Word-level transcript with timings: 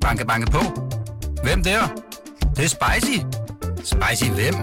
Banke, 0.00 0.26
banke 0.26 0.50
på. 0.50 0.58
Hvem 1.42 1.62
der? 1.62 1.80
Det, 2.40 2.56
det 2.56 2.64
er 2.64 2.68
spicy. 2.68 3.18
Spicy 3.76 4.30
hvem? 4.30 4.54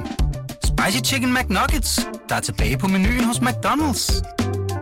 Spicy 0.63 1.11
Chicken 1.11 1.33
McNuggets, 1.33 2.07
der 2.29 2.35
er 2.35 2.39
tilbage 2.39 2.77
på 2.77 2.87
menuen 2.87 3.23
hos 3.23 3.37
McDonald's. 3.37 4.21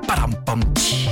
Badum, 0.07 0.33
bom, 0.45 0.61
tji. 0.75 1.09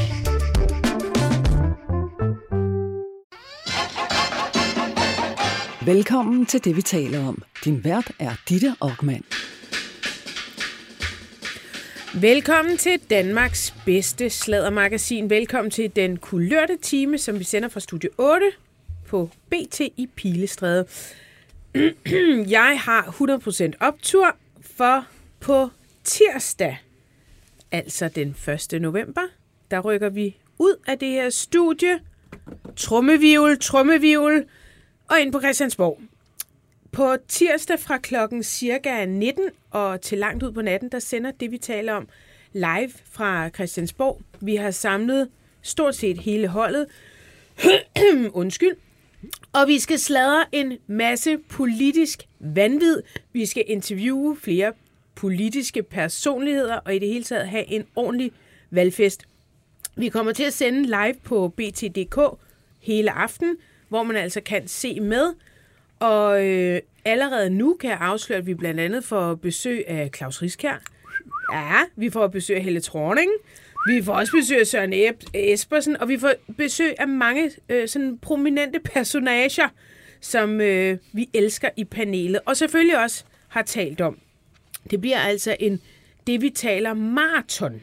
Velkommen 5.85 6.45
til 6.45 6.63
det, 6.63 6.75
vi 6.75 6.81
taler 6.81 7.27
om. 7.27 7.43
Din 7.65 7.83
vært 7.83 8.11
er 8.19 8.35
Ditte 8.49 8.75
Aukmann. 8.81 9.23
Velkommen 12.21 12.77
til 12.77 12.99
Danmarks 13.09 13.73
bedste 13.85 14.29
sladdermagasin. 14.29 15.29
Velkommen 15.29 15.71
til 15.71 15.95
den 15.95 16.17
kulørte 16.17 16.77
time, 16.81 17.17
som 17.17 17.39
vi 17.39 17.43
sender 17.43 17.69
fra 17.69 17.79
Studie 17.79 18.09
8 18.17 18.51
på 19.13 19.29
BT 19.49 19.79
i 19.79 20.09
Pilestræde. 20.15 20.85
Jeg 22.57 22.79
har 22.79 23.01
100% 23.71 23.71
optur, 23.79 24.35
for 24.61 25.07
på 25.39 25.69
tirsdag, 26.03 26.77
altså 27.71 28.07
den 28.07 28.35
1. 28.73 28.81
november, 28.81 29.21
der 29.71 29.79
rykker 29.79 30.09
vi 30.09 30.37
ud 30.59 30.75
af 30.87 30.99
det 30.99 31.07
her 31.07 31.29
studie, 31.29 31.99
trummevivl, 32.75 33.59
trummevivl, 33.59 34.45
og 35.09 35.21
ind 35.21 35.31
på 35.31 35.39
Christiansborg. 35.39 36.01
På 36.91 37.15
tirsdag 37.27 37.79
fra 37.79 37.97
klokken 37.97 38.43
cirka 38.43 39.05
19 39.05 39.49
og 39.71 40.01
til 40.01 40.17
langt 40.17 40.43
ud 40.43 40.51
på 40.51 40.61
natten, 40.61 40.89
der 40.89 40.99
sender 40.99 41.31
det, 41.31 41.51
vi 41.51 41.57
taler 41.57 41.93
om, 41.93 42.07
live 42.53 42.91
fra 43.11 43.49
Christiansborg. 43.49 44.21
Vi 44.41 44.55
har 44.55 44.71
samlet 44.71 45.29
stort 45.61 45.95
set 45.95 46.17
hele 46.17 46.47
holdet. 46.47 46.87
Undskyld. 48.33 48.75
Og 49.53 49.67
vi 49.67 49.79
skal 49.79 49.99
sladre 49.99 50.45
en 50.51 50.77
masse 50.87 51.37
politisk 51.37 52.23
vanvid. 52.39 53.01
Vi 53.33 53.45
skal 53.45 53.63
interviewe 53.67 54.37
flere 54.37 54.73
politiske 55.15 55.83
personligheder, 55.83 56.75
og 56.75 56.95
i 56.95 56.99
det 56.99 57.07
hele 57.07 57.23
taget 57.23 57.47
have 57.47 57.65
en 57.71 57.85
ordentlig 57.95 58.31
valgfest. 58.71 59.25
Vi 59.95 60.09
kommer 60.09 60.31
til 60.31 60.43
at 60.43 60.53
sende 60.53 60.83
live 60.83 61.15
på 61.23 61.47
BT.dk 61.47 62.19
hele 62.81 63.11
aften, 63.11 63.57
hvor 63.89 64.03
man 64.03 64.15
altså 64.15 64.41
kan 64.41 64.67
se 64.67 64.99
med. 64.99 65.33
Og 65.99 66.45
øh, 66.47 66.81
allerede 67.05 67.49
nu 67.49 67.77
kan 67.79 67.89
jeg 67.89 67.97
afsløre, 68.01 68.39
at 68.39 68.45
vi 68.45 68.53
blandt 68.53 68.79
andet 68.79 69.03
får 69.03 69.35
besøg 69.35 69.87
af 69.87 70.09
Claus 70.15 70.41
Riskær. 70.41 70.81
Ja, 71.53 71.79
vi 71.95 72.09
får 72.09 72.27
besøg 72.27 72.55
af 72.55 72.63
Helle 72.63 72.81
Thorning. 72.81 73.31
Vi 73.85 74.03
får 74.03 74.13
også 74.13 74.31
besøg 74.31 74.59
af 74.59 74.67
Søren 74.67 74.93
Espersen, 75.33 75.97
og 75.97 76.09
vi 76.09 76.17
får 76.17 76.33
besøg 76.57 76.95
af 76.99 77.07
mange 77.07 77.51
øh, 77.69 77.87
sådan 77.87 78.17
prominente 78.17 78.79
personager, 78.79 79.69
som 80.21 80.61
øh, 80.61 80.97
vi 81.13 81.29
elsker 81.33 81.69
i 81.77 81.83
panelet, 81.83 82.41
og 82.45 82.57
selvfølgelig 82.57 83.03
også 83.03 83.23
har 83.47 83.61
talt 83.61 84.01
om. 84.01 84.19
Det 84.91 85.01
bliver 85.01 85.19
altså 85.19 85.55
en 85.59 85.81
det, 86.27 86.41
vi 86.41 86.49
taler 86.49 86.93
maraton. 86.93 87.81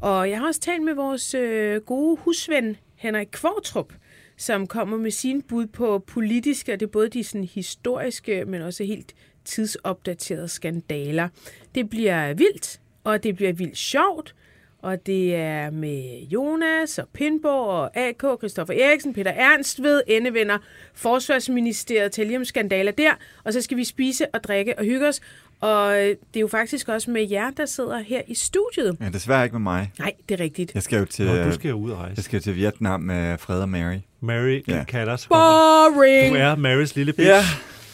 Og 0.00 0.30
jeg 0.30 0.38
har 0.38 0.46
også 0.46 0.60
talt 0.60 0.82
med 0.82 0.94
vores 0.94 1.34
øh, 1.34 1.80
gode 1.80 2.16
husven 2.16 2.76
Henrik 2.96 3.28
Kvartrup, 3.32 3.92
som 4.36 4.66
kommer 4.66 4.96
med 4.96 5.10
sin 5.10 5.42
bud 5.42 5.66
på 5.66 5.98
politiske, 5.98 6.72
og 6.72 6.80
det 6.80 6.86
er 6.86 6.90
både 6.90 7.08
de 7.08 7.24
sådan, 7.24 7.44
historiske, 7.44 8.44
men 8.44 8.62
også 8.62 8.84
helt 8.84 9.14
tidsopdaterede 9.44 10.48
skandaler. 10.48 11.28
Det 11.74 11.90
bliver 11.90 12.34
vildt, 12.34 12.80
og 13.04 13.22
det 13.22 13.36
bliver 13.36 13.52
vildt 13.52 13.78
sjovt, 13.78 14.34
og 14.82 15.06
det 15.06 15.34
er 15.34 15.70
med 15.70 16.20
Jonas 16.32 16.98
og 16.98 17.08
Pindborg 17.14 17.66
og 17.66 17.96
AK, 17.96 18.22
Christoffer 18.38 18.74
Eriksen, 18.74 19.12
Peter 19.14 19.30
Ernst 19.30 19.82
ved 19.82 20.02
endevender 20.06 20.58
Forsvarsministeriet 20.94 22.12
til 22.12 22.46
skandaler 22.46 22.92
der, 22.92 23.10
og 23.44 23.52
så 23.52 23.62
skal 23.62 23.76
vi 23.76 23.84
spise 23.84 24.26
og 24.34 24.44
drikke 24.44 24.78
og 24.78 24.84
hygge 24.84 25.08
os. 25.08 25.20
Og 25.60 25.92
det 25.94 26.16
er 26.36 26.40
jo 26.40 26.48
faktisk 26.48 26.88
også 26.88 27.10
med 27.10 27.28
jer, 27.30 27.50
der 27.50 27.66
sidder 27.66 27.98
her 27.98 28.22
i 28.26 28.34
studiet. 28.34 28.96
Ja, 29.00 29.08
desværre 29.08 29.44
ikke 29.44 29.54
med 29.54 29.60
mig. 29.60 29.92
Nej, 29.98 30.12
det 30.28 30.40
er 30.40 30.44
rigtigt. 30.44 30.74
Jeg 30.74 30.82
skal 30.82 30.98
jo 30.98 31.04
til, 31.04 31.26
Nå, 31.26 31.42
du 31.44 31.52
skal 31.52 31.68
jo 31.68 31.76
ud 31.76 31.90
og 31.90 31.98
rejse. 31.98 32.12
jeg 32.16 32.24
skal 32.24 32.40
til 32.40 32.56
Vietnam 32.56 33.00
med 33.00 33.38
Fred 33.38 33.60
og 33.62 33.68
Mary. 33.68 33.96
Mary 34.20 34.62
Ja. 34.68 34.84
kalder, 34.84 35.26
kommer 35.30 35.94
Boring! 35.94 36.34
du. 36.34 36.40
er 36.40 36.56
Marys 36.56 36.96
lille 36.96 37.12
bitch. 37.12 37.28
Ja, 37.28 37.40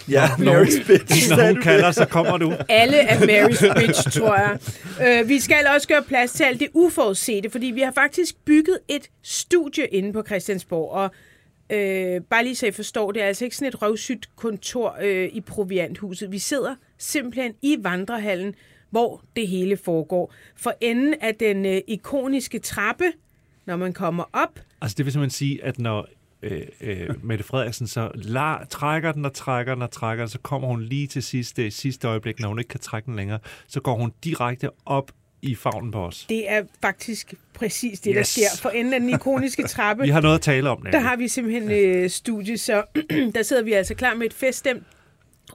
ja 0.09 0.27
Mary's 0.27 0.87
bitch. 0.87 1.29
Når 1.37 1.47
hun 1.47 1.63
kalder, 1.63 1.91
så 1.91 2.05
kommer 2.05 2.37
du. 2.37 2.55
Alle 2.69 2.97
er 2.97 3.17
Mary's 3.19 3.81
bitch, 3.81 4.19
tror 4.19 4.37
jeg. 4.37 4.59
Øh, 5.23 5.29
vi 5.29 5.41
skal 5.41 5.67
også 5.75 5.89
gøre 5.89 6.03
plads 6.03 6.33
til 6.33 6.45
alt 6.45 6.61
det 6.61 6.69
uforudsete, 6.75 7.51
fordi 7.51 7.67
vi 7.67 7.81
har 7.81 7.93
faktisk 7.93 8.35
bygget 8.45 8.79
et 8.89 9.11
studie 9.23 9.87
inde 9.87 10.13
på 10.13 10.23
Christiansborg, 10.27 10.91
og 10.91 11.11
øh, 11.71 12.21
bare 12.31 12.45
lige 12.45 12.57
så 12.57 12.67
I 12.67 12.71
forstår, 12.71 13.13
det 13.13 13.23
er 13.23 13.27
altså 13.27 13.45
ikke 13.45 13.57
sådan 13.57 13.69
et 13.69 13.83
røvsygt 13.83 14.29
kontor 14.37 14.97
øh, 15.03 15.29
i 15.33 15.41
Provianthuset. 15.41 16.33
Vi 16.33 16.39
sidder 16.39 16.75
simpelthen 16.99 17.53
i 17.63 17.77
vandrehallen, 17.81 18.55
hvor 18.91 19.23
det 19.37 19.49
hele 19.49 19.77
foregår. 19.77 20.35
For 20.57 20.75
enden 20.81 21.15
af 21.21 21.35
den 21.35 21.67
øh, 21.67 21.81
ikoniske 21.87 22.59
trappe, 22.59 23.05
når 23.67 23.77
man 23.77 23.93
kommer 23.93 24.25
op, 24.33 24.61
Altså, 24.85 24.95
det 24.99 25.07
vil 25.07 25.13
simpelthen 25.13 25.37
sige, 25.37 25.65
at 25.65 25.79
når 25.79 26.07
øh, 26.45 26.61
øh, 26.81 27.25
Mette 27.25 27.45
Frederiksen 27.45 27.87
så 27.87 28.11
la, 28.15 28.57
trækker 28.71 29.13
den 29.13 29.25
og 29.25 29.33
trækker 29.35 29.75
den 29.75 29.83
og 29.83 29.91
trækker 29.91 30.25
den, 30.25 30.31
så 30.31 30.39
kommer 30.39 30.69
hun 30.69 30.83
lige 30.83 31.07
til 31.07 31.23
sidste, 31.23 31.71
sidste 31.71 32.09
øjeblik, 32.09 32.41
når 32.41 32.49
hun 32.49 32.59
ikke 32.59 32.69
kan 32.69 32.81
trække 32.81 33.07
den 33.07 33.17
længere, 33.17 33.39
så 33.67 33.81
går 33.81 33.95
hun 33.95 34.13
direkte 34.25 34.71
op 34.87 35.13
i 35.43 35.55
favnen 35.55 35.91
på 35.91 36.05
os. 36.07 36.27
det 36.29 36.51
er 36.51 36.63
faktisk 36.83 37.35
præcis 37.55 38.01
det, 38.01 38.11
yes. 38.17 38.35
der 38.35 38.41
sker. 38.41 38.63
For 38.63 38.69
enden 38.71 38.95
af 38.95 39.01
den 39.01 39.09
ikoniske 39.11 39.63
trappe, 39.75 40.03
Vi 40.03 40.09
har 40.11 40.21
noget 40.21 40.35
at 40.35 40.41
tale 40.41 40.71
om, 40.71 40.77
Der 40.77 40.85
nemlig. 40.85 41.03
har 41.03 41.17
vi 41.17 41.29
simpelthen 41.29 41.71
øh, 41.71 42.11
studie, 42.11 42.59
så 42.59 42.85
der 43.35 43.43
sidder 43.43 43.63
vi 43.63 43.73
altså 43.73 43.95
klar 43.95 44.15
med 44.15 44.27
et 44.27 44.35
feststemt 44.35 44.83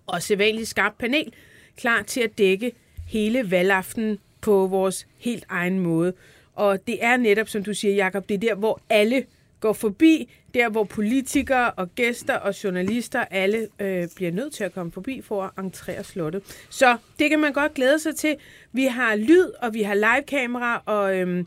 og 0.08 0.22
sædvanligt 0.22 0.68
skarpt 0.68 0.98
panel, 0.98 1.34
klar 1.78 2.02
til 2.02 2.22
at 2.22 2.38
dække 2.38 2.72
hele 3.08 3.52
valgaften 3.52 4.20
på 4.42 4.68
vores 4.68 5.08
helt 5.18 5.46
egen 5.50 5.80
måde. 5.80 6.14
Og 6.56 6.88
det 6.88 7.04
er 7.04 7.18
netop, 7.18 7.50
som 7.50 7.64
du 7.64 7.74
siger, 7.74 7.94
Jakob, 7.96 8.30
det 8.30 8.36
er 8.36 8.40
der, 8.40 8.56
hvor 8.56 8.82
alle 8.90 9.24
går 9.60 9.74
forbi, 9.74 10.32
der 10.54 10.70
hvor 10.70 10.84
politikere 10.84 11.72
og 11.72 11.96
gæster 11.96 12.36
og 12.36 12.64
journalister, 12.64 13.26
alle 13.32 13.68
øh, 13.80 14.08
bliver 14.16 14.32
nødt 14.32 14.54
til 14.54 14.64
at 14.64 14.74
komme 14.74 14.92
forbi 14.92 15.22
for 15.22 15.44
at 15.44 15.64
entrere 15.64 16.04
slottet. 16.04 16.42
Så 16.70 16.98
det 17.20 17.30
kan 17.30 17.40
man 17.40 17.54
godt 17.54 17.74
glæde 17.74 18.00
sig 18.00 18.16
til. 18.16 18.36
Vi 18.72 18.84
har 18.86 19.16
lyd, 19.16 19.52
og 19.62 19.74
vi 19.74 19.82
har 19.82 19.94
livekamera, 19.94 20.84
og 20.86 21.18
øhm, 21.18 21.40
Er 21.40 21.44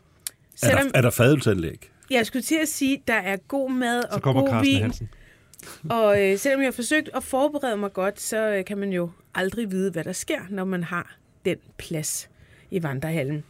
selvom, 0.55 0.83
der, 0.91 0.97
er 0.97 1.01
der 1.01 1.09
fadelsanlæg? 1.09 1.89
jeg 2.09 2.25
skulle 2.25 2.43
til 2.43 2.57
at 2.61 2.67
sige, 2.67 3.03
der 3.07 3.13
er 3.13 3.37
god 3.37 3.71
mad 3.71 4.01
Så 4.01 4.07
og 4.11 4.21
kommer 4.21 4.41
god 4.41 4.49
Carsten 4.49 4.73
vin. 4.73 4.81
Hansen. 4.81 5.09
Og 5.89 6.21
øh, 6.21 6.37
selvom 6.37 6.61
jeg 6.61 6.67
har 6.67 6.71
forsøgt 6.71 7.09
at 7.15 7.23
forberede 7.23 7.77
mig 7.77 7.93
godt, 7.93 8.21
så 8.21 8.37
øh, 8.49 8.65
kan 8.65 8.77
man 8.77 8.93
jo 8.93 9.09
aldrig 9.35 9.71
vide, 9.71 9.91
hvad 9.91 10.03
der 10.03 10.11
sker, 10.11 10.39
når 10.49 10.65
man 10.65 10.83
har 10.83 11.15
den 11.45 11.57
plads 11.77 12.29
i 12.71 12.83
vandrehallen. 12.83 13.43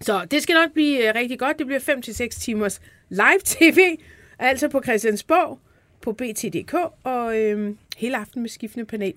Så 0.00 0.24
det 0.24 0.42
skal 0.42 0.54
nok 0.54 0.72
blive 0.72 1.08
øh, 1.08 1.14
rigtig 1.14 1.38
godt. 1.38 1.58
Det 1.58 1.66
bliver 1.66 1.80
5-6 1.80 2.40
timers 2.40 2.80
live 3.08 3.40
tv, 3.44 3.78
altså 4.38 4.68
på 4.68 4.80
Christiansborg, 4.82 5.60
på 6.02 6.12
BT.dk, 6.12 6.74
og 7.04 7.38
øh, 7.38 7.74
hele 7.96 8.16
aften 8.16 8.42
med 8.42 8.50
skiftende 8.50 8.86
panel. 8.86 9.14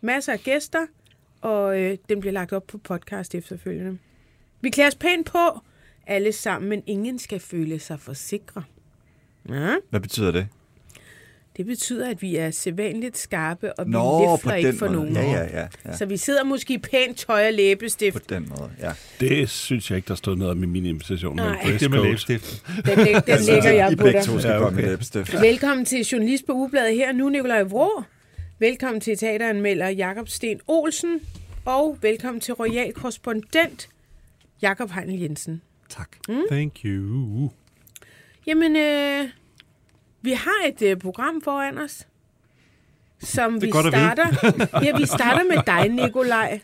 Masser 0.00 0.32
af 0.32 0.40
gæster, 0.40 0.86
og 1.40 1.80
øh, 1.80 1.98
den 2.08 2.20
bliver 2.20 2.32
lagt 2.32 2.52
op 2.52 2.66
på 2.66 2.78
podcast 2.78 3.34
efterfølgende. 3.34 3.98
Vi 4.60 4.70
klæder 4.70 4.88
os 4.88 4.94
pænt 4.94 5.26
på, 5.26 5.60
alle 6.06 6.32
sammen, 6.32 6.68
men 6.68 6.82
ingen 6.86 7.18
skal 7.18 7.40
føle 7.40 7.78
sig 7.78 8.00
for 8.00 8.12
sikre. 8.12 8.62
Ja. 9.48 9.74
Hvad 9.90 10.00
betyder 10.00 10.30
det? 10.30 10.48
Det 11.56 11.66
betyder, 11.66 12.10
at 12.10 12.22
vi 12.22 12.36
er 12.36 12.50
sædvanligt 12.50 13.18
skarpe, 13.18 13.72
og 13.78 13.86
vi 13.86 13.90
Nå, 13.90 14.20
læfler 14.20 14.50
på 14.50 14.56
ikke 14.56 14.68
den 14.68 14.78
for 14.78 14.86
måde. 14.86 14.96
nogen. 15.12 15.14
Ja, 15.14 15.22
ja, 15.42 15.60
ja, 15.60 15.66
ja. 15.86 15.96
Så 15.96 16.06
vi 16.06 16.16
sidder 16.16 16.44
måske 16.44 16.74
i 16.74 16.78
pænt 16.78 17.16
tøj 17.18 17.46
og 17.46 17.52
På 17.52 17.56
læbestift. 17.56 18.30
den 18.30 18.52
måde, 18.58 18.70
ja. 18.80 18.92
Det 19.20 19.50
synes 19.50 19.90
jeg 19.90 19.96
ikke, 19.96 20.08
der 20.08 20.14
stod 20.14 20.36
noget 20.36 20.50
om 20.50 20.62
i 20.62 20.66
min 20.66 20.86
invitation. 20.86 21.36
Nej. 21.36 21.64
Men 21.66 21.78
Det 21.78 21.90
med 21.90 22.02
læbestift. 22.02 22.62
Den, 22.86 22.98
læg, 22.98 23.14
den 23.26 23.40
lægger 23.46 23.70
jeg 23.72 23.92
I 23.92 23.96
på 23.96 24.04
begge 24.04 24.18
dig. 24.18 24.26
to 24.26 24.38
skal 24.38 24.50
Ja, 24.50 24.58
komme 24.58 24.66
okay. 24.76 24.80
med 24.82 24.90
læbestift. 24.90 25.40
Velkommen 25.40 25.84
til 25.86 26.00
Journalist 26.04 26.46
på 26.46 26.52
Ugebladet 26.52 26.94
her 26.96 27.12
nu, 27.12 27.28
Nikolaj 27.28 27.62
Vrå. 27.62 28.02
Velkommen 28.58 29.00
til 29.00 29.18
teateranmelder 29.18 29.88
Jakob 29.88 30.28
Sten 30.28 30.60
Olsen. 30.66 31.20
Og 31.64 31.98
velkommen 32.02 32.40
til 32.40 32.54
royal 32.54 32.92
korrespondent 32.92 33.88
Jakob 34.62 34.90
Heinl 34.90 35.20
Jensen. 35.20 35.62
Tak. 35.88 36.08
Thank 36.50 36.72
you. 36.84 37.50
Jamen, 38.46 38.76
øh, 38.76 39.28
vi 40.24 40.32
har 40.32 40.68
et 40.68 40.82
øh, 40.82 40.96
program 40.96 41.40
foran 41.44 41.78
os, 41.78 42.06
som 43.20 43.62
vi 43.62 43.70
godt 43.70 43.86
at 43.86 43.92
starter. 43.92 44.26
ja, 44.84 44.96
vi 44.96 45.06
starter 45.06 45.44
med 45.44 45.62
dig, 45.66 45.88
Nikolaj. 46.04 46.60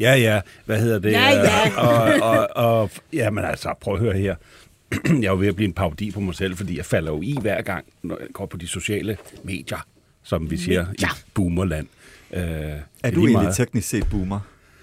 Ja, 0.00 0.14
ja. 0.14 0.40
Hvad 0.64 0.80
hedder 0.80 0.98
det? 0.98 1.12
Ja, 1.12 1.28
ja. 1.30 1.76
Og, 1.78 2.12
og, 2.22 2.48
og, 2.80 2.90
jamen 3.12 3.44
altså, 3.44 3.74
prøv 3.80 3.94
at 3.94 4.00
høre 4.00 4.18
her. 4.18 4.34
Jeg 5.20 5.26
er 5.26 5.30
jo 5.30 5.36
ved 5.36 5.48
at 5.48 5.56
blive 5.56 5.68
en 5.68 5.72
parodi 5.74 6.10
på 6.10 6.20
mig 6.20 6.34
selv, 6.34 6.56
fordi 6.56 6.76
jeg 6.76 6.84
falder 6.84 7.12
jo 7.12 7.22
i 7.22 7.36
hver 7.40 7.62
gang, 7.62 7.84
når 8.02 8.16
jeg 8.20 8.28
går 8.32 8.46
på 8.46 8.56
de 8.56 8.66
sociale 8.66 9.16
medier, 9.44 9.86
som 10.22 10.50
vi 10.50 10.56
siger 10.56 10.86
i 10.98 11.04
boomerland. 11.34 11.86
Øh, 12.32 12.40
Er 13.02 13.10
du 13.14 13.26
egentlig 13.26 13.54
teknisk 13.54 13.88
set 13.88 14.06
boomer? 14.10 14.40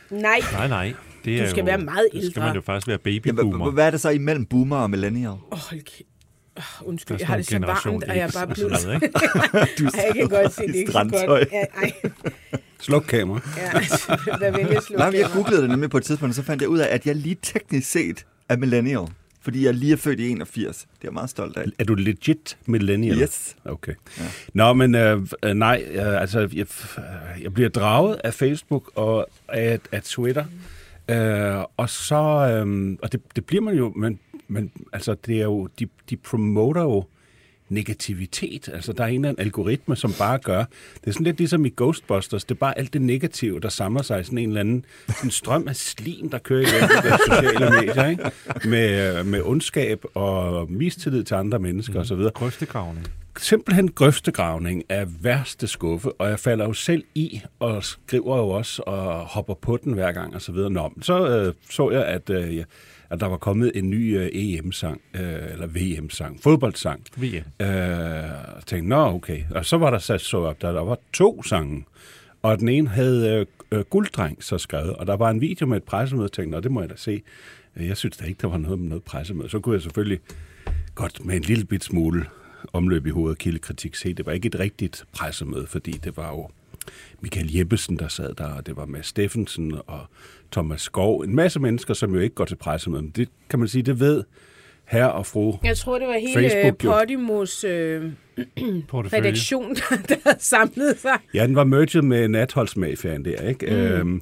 Nej, 0.10 0.40
Nej, 0.54 0.68
nej. 0.68 0.94
Det 1.26 1.40
Du 1.40 1.44
er 1.44 1.50
skal 1.50 1.60
jo, 1.60 1.66
være 1.66 1.78
meget 1.78 2.08
det 2.14 2.22
skal 2.22 2.26
ældre. 2.28 2.42
man 2.42 2.56
jo 2.56 2.62
faktisk 2.62 2.88
være 2.88 2.98
Ja, 3.06 3.20
babyboomer. 3.20 3.68
hva- 3.68 3.74
hvad 3.74 3.88
er 3.88 3.92
det 3.92 4.02
så 4.02 4.10
imellem 4.10 4.46
boomer 4.46 4.78
og 4.78 4.90
millennial? 4.90 5.28
oh, 5.52 5.58
hold 5.70 5.82
kæ- 6.58 6.84
Undskyld, 6.86 7.18
Der 7.18 7.24
er 7.24 7.28
jeg 7.28 7.28
har 7.28 7.38
det 7.38 7.46
så 7.46 7.52
varmt, 7.54 7.64
generation 7.66 8.04
og 8.10 8.16
jeg 8.18 8.24
er 8.28 8.32
bare 8.34 8.48
blevet... 8.48 8.80
sådan 8.80 9.00
noget, 9.00 9.04
ikke? 9.04 9.20
Ej, 9.98 10.04
jeg 10.06 10.16
kan 10.16 10.30
godt 10.30 10.54
se, 10.54 10.68
det 10.68 10.76
ikke 10.76 10.92
så 10.92 11.26
godt. 11.28 11.48
Ja, 11.52 11.64
ej, 11.84 11.92
Sluk 12.80 13.04
kamera. 13.08 13.40
ja, 13.58 13.72
hvad 14.38 14.52
vil 14.52 14.68
jeg 14.74 14.82
slå 14.84 14.98
Nej, 14.98 15.12
jeg 15.14 15.30
googlede 15.34 15.62
det 15.62 15.70
nemlig 15.70 15.90
på 15.90 15.98
et 15.98 16.04
tidspunkt, 16.04 16.32
og 16.32 16.36
så 16.36 16.44
fandt 16.44 16.62
jeg 16.62 16.70
ud 16.70 16.80
af, 16.80 16.88
at 16.96 17.06
jeg 17.06 17.16
lige 17.16 17.38
teknisk 17.42 17.92
set 17.92 18.26
er 18.50 18.58
millennial. 18.58 19.08
Fordi 19.42 19.66
jeg 19.66 19.74
lige 19.74 19.94
er 19.94 19.98
født 19.98 20.20
i 20.20 20.30
81. 20.30 20.78
Det 20.78 20.84
er 20.86 20.88
jeg 21.04 21.14
meget 21.14 21.30
stolt 21.30 21.58
af. 21.58 21.66
Er 21.80 21.84
du 21.84 21.94
legit 21.96 22.58
millennial? 22.66 23.22
Yes. 23.22 23.56
Okay. 23.66 23.94
Ja. 24.20 24.24
Nå, 24.54 24.74
men 24.74 24.96
øh, 24.96 25.22
øh, 25.44 25.54
nej, 25.54 25.84
øh, 25.92 26.22
altså, 26.22 26.40
jeg, 26.40 26.66
øh, 26.98 27.44
jeg 27.44 27.54
bliver 27.54 27.70
draget 27.70 28.22
af 28.24 28.34
Facebook 28.34 28.92
og 28.96 29.28
af, 29.50 29.80
af 29.92 30.02
Twitter. 30.04 30.46
Øh, 31.10 31.64
og 31.78 31.90
så, 31.90 32.16
øh, 32.66 32.98
og 33.02 33.12
det, 33.12 33.22
det 33.36 33.46
bliver 33.46 33.62
man 33.64 33.76
jo, 33.76 33.94
men, 33.96 34.20
men 34.48 34.72
altså, 34.94 35.16
det 35.26 35.38
er 35.40 35.44
jo, 35.44 35.68
de, 35.80 35.88
de 36.10 36.18
promoter 36.18 36.82
jo 36.82 37.04
negativitet. 37.70 38.70
Altså, 38.74 38.94
der 38.94 39.04
er 39.04 39.08
en 39.08 39.16
eller 39.16 39.30
anden 39.30 39.42
algoritme, 39.42 39.96
som 39.96 40.14
bare 40.20 40.38
gør... 40.38 40.66
Det 41.02 41.08
er 41.08 41.12
sådan 41.12 41.24
lidt 41.24 41.38
ligesom 41.38 41.66
i 41.66 41.70
Ghostbusters. 41.78 42.44
Det 42.44 42.56
er 42.56 42.60
bare 42.60 42.78
alt 42.78 42.94
det 42.94 43.02
negative, 43.02 43.60
der 43.60 43.70
samler 43.70 44.02
sig 44.02 44.22
i 44.22 44.24
sådan 44.24 44.38
en 44.38 44.50
eller 44.50 44.60
anden 44.60 44.86
en 45.24 45.32
strøm 45.32 45.68
af 45.68 45.76
slim, 45.76 46.30
der 46.30 46.38
kører 46.38 46.62
igennem 46.62 46.90
de 47.04 47.18
sociale 47.26 47.70
medier, 47.70 48.08
ikke? 48.08 48.32
Med, 48.70 49.24
med 49.24 49.42
ondskab 49.42 50.04
og 50.14 50.72
mistillid 50.72 51.24
til 51.24 51.36
andre 51.36 51.60
mennesker 51.60 51.94
mm. 51.94 52.00
osv 52.00 52.30
Grøftegravning. 52.34 53.08
simpelthen 53.40 53.92
grøftegravning 53.92 54.84
af 54.90 55.06
værste 55.22 55.68
skuffe, 55.68 56.12
og 56.12 56.30
jeg 56.30 56.40
falder 56.40 56.66
jo 56.66 56.74
selv 56.74 57.04
i, 57.16 57.42
og 57.60 57.84
skriver 57.84 58.38
jo 58.38 58.50
også, 58.50 58.82
og 58.82 59.20
hopper 59.20 59.54
på 59.54 59.78
den 59.84 59.94
hver 59.94 60.12
gang, 60.12 60.36
og 60.36 60.42
så 60.42 60.52
videre. 60.52 60.70
Nå, 60.70 60.94
så 61.02 61.28
øh, 61.30 61.54
så 61.70 61.92
jeg, 61.92 62.06
at, 62.06 62.30
øh, 62.30 62.64
at 63.10 63.20
der 63.20 63.28
var 63.28 63.38
kommet 63.38 63.72
en 63.76 63.90
ny 63.90 64.18
øh, 64.18 64.30
EM-sang, 64.34 65.02
øh, 65.14 65.52
eller 65.52 65.68
VM-sang, 65.68 66.40
fodboldsang. 66.44 67.04
VM. 67.18 67.66
Øh, 67.66 68.56
og 68.56 68.66
tænkte, 68.66 68.90
nå 68.90 69.06
okay. 69.06 69.44
Og 69.52 69.66
så 69.66 69.78
var 69.78 69.90
der 69.90 69.98
sat 69.98 70.22
så 70.22 70.38
op, 70.38 70.62
der, 70.62 70.72
der 70.72 70.82
var 70.82 70.98
to 71.14 71.44
sange, 71.44 71.86
og 72.42 72.60
den 72.60 72.70
ene 72.70 72.90
havde 72.90 73.30
øh, 73.30 73.46
øh, 73.72 73.86
Gulddreng 73.86 74.44
så 74.44 74.58
skrevet, 74.58 74.94
og 74.94 75.08
der 75.08 75.16
var 75.16 75.30
en 75.30 75.42
video 75.42 75.66
med 75.66 75.78
et 75.78 75.84
pressemøde, 75.84 76.26
og 76.26 76.32
tænkte, 76.32 76.52
nå, 76.52 76.60
det 76.60 76.72
må 76.72 76.82
jeg 76.82 76.90
da 76.90 76.96
se. 76.98 77.22
Jeg 77.80 77.98
synes 77.98 78.18
da 78.18 78.26
ikke, 78.26 78.42
der 78.42 78.48
var 78.48 78.58
noget 78.58 78.80
med 78.80 78.90
noget 78.90 79.04
pressemøde. 79.04 79.50
Så 79.50 79.60
kunne 79.60 79.74
jeg 79.74 79.82
selvfølgelig 79.82 80.20
godt 80.96 81.26
med 81.26 81.36
en 81.36 81.42
lille 81.42 81.66
bit 81.66 81.84
smule 81.84 82.26
omløb 82.74 83.06
i 83.06 83.10
hovedet 83.10 83.38
kildekritik 83.38 83.96
se, 83.96 84.14
det 84.14 84.26
var 84.26 84.32
ikke 84.32 84.48
et 84.48 84.60
rigtigt 84.60 85.06
pressemøde, 85.14 85.68
fordi 85.68 85.92
det 85.92 86.18
var 86.18 86.30
jo 86.30 86.50
Michael 87.22 87.56
Jeppesen, 87.56 88.00
der 88.00 88.08
sad 88.08 88.34
der, 88.34 88.46
og 88.46 88.66
det 88.66 88.78
var 88.78 88.86
Mads 88.86 89.08
Steffensen 89.08 89.78
og 89.88 90.00
Thomas 90.52 90.82
Skov. 90.82 91.20
En 91.20 91.36
masse 91.36 91.60
mennesker, 91.60 91.94
som 91.94 92.14
jo 92.14 92.20
ikke 92.20 92.36
går 92.36 92.46
til 92.46 92.56
pressemøde. 92.56 93.02
Men 93.02 93.12
det 93.12 93.30
kan 93.50 93.60
man 93.60 93.68
sige, 93.68 93.84
det 93.84 94.00
ved 94.00 94.24
herre 94.88 95.12
og 95.12 95.26
fru. 95.26 95.58
Jeg 95.64 95.78
tror, 95.78 96.00
det 96.00 96.08
var 96.08 96.20
hele 96.20 96.34
Facebook 96.34 96.84
jo. 96.84 96.92
Podimos 97.00 97.64
øh, 97.64 98.12
redaktion, 98.38 99.76
der, 100.10 100.16
der 100.24 100.34
samlet 100.40 101.00
sig. 101.00 101.20
Ja, 101.34 101.48
den 101.48 101.56
var 101.56 101.64
merged 101.64 102.02
med 102.02 102.28
natholdsmafiaen 102.28 103.26
der, 103.26 103.42
ikke? 103.42 103.66
Mm. 103.66 103.76
Øhm, 103.76 104.22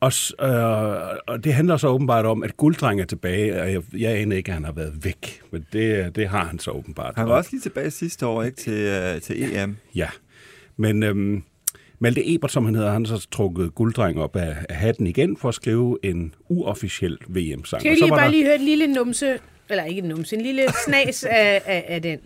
og, 0.00 0.12
øh, 0.42 1.18
og 1.26 1.44
det 1.44 1.54
handler 1.54 1.76
så 1.76 1.88
åbenbart 1.88 2.26
om, 2.26 2.42
at 2.42 2.56
gulddreng 2.56 3.00
er 3.00 3.04
tilbage, 3.04 3.62
og 3.62 3.72
jeg, 3.72 3.82
jeg 3.98 4.12
aner 4.12 4.36
ikke, 4.36 4.48
at 4.48 4.54
han 4.54 4.64
har 4.64 4.72
været 4.72 5.04
væk, 5.04 5.42
men 5.50 5.66
det, 5.72 6.16
det 6.16 6.28
har 6.28 6.44
han 6.44 6.58
så 6.58 6.70
åbenbart. 6.70 7.14
Han 7.16 7.28
var 7.28 7.34
også 7.34 7.50
lige 7.52 7.60
tilbage 7.60 7.90
sidste 7.90 8.26
år, 8.26 8.42
ikke? 8.42 8.56
Til, 8.56 9.14
uh, 9.14 9.20
til 9.20 9.56
EM. 9.56 9.76
Ja, 9.94 10.08
men 10.76 11.02
øhm, 11.02 11.42
Malte 12.02 12.34
Ebert, 12.34 12.52
som 12.52 12.64
han 12.64 12.74
hedder, 12.74 12.92
han 12.92 13.06
så 13.06 13.26
trukket 13.30 13.74
gulddreng 13.74 14.20
op 14.20 14.36
af, 14.36 14.56
af 14.68 14.76
hatten 14.76 15.06
igen 15.06 15.36
for 15.36 15.48
at 15.48 15.54
skrive 15.54 15.98
en 16.02 16.34
uofficiel 16.48 17.18
VM-sang. 17.28 17.84
Vi 17.84 17.94
så 17.96 18.04
lige 18.04 18.10
bare 18.10 18.24
der- 18.24 18.30
lige 18.30 18.44
høre 18.44 18.54
et 18.54 18.60
lille 18.60 18.86
numse, 18.86 19.38
eller 19.70 19.84
ikke 19.84 19.98
en 20.02 20.08
numse, 20.08 20.36
en 20.36 20.42
lille 20.42 20.62
snas 20.86 21.24
af, 21.24 21.62
af, 21.66 21.84
af 21.88 22.02
den. 22.02 22.18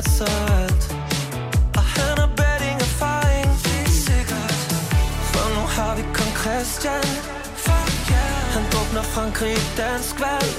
Bentner 0.00 0.26
satser 0.26 0.54
alt 0.62 0.84
Og 1.76 1.82
han 1.82 2.18
har 2.18 2.30
betting 2.36 2.80
erfaring 2.88 3.50
Det 3.64 3.92
sikkert. 4.06 4.60
For 5.32 5.46
nu 5.56 5.64
har 5.76 5.94
vi 5.96 6.02
kong 6.16 6.32
Christian. 6.42 7.04
Fuck 7.64 8.10
yeah. 8.10 8.54
Han 8.54 8.64
drukner 8.72 9.02
Frankrig 9.02 9.52
i 9.52 9.64
dansk 9.76 10.20
valg. 10.20 10.52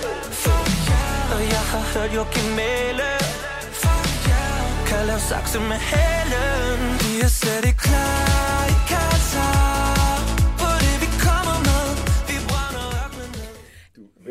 Fuck 0.44 0.70
yeah. 0.90 1.36
Og 1.36 1.42
jeg 1.54 1.64
har 1.72 1.84
hørt 1.94 2.14
Joachim 2.16 2.50
Mæle 2.60 3.14
Fuck 3.84 4.10
yeah. 4.30 4.88
Kan 4.88 5.08
lave 5.08 5.20
sakse 5.20 5.60
med 5.60 5.80
hælen. 5.92 6.80
Vi 7.02 7.22
er 7.22 7.32
slet 7.40 7.66
ikke 7.66 7.84
klar. 7.90 8.66
I 8.74 8.76
kan 8.90 9.01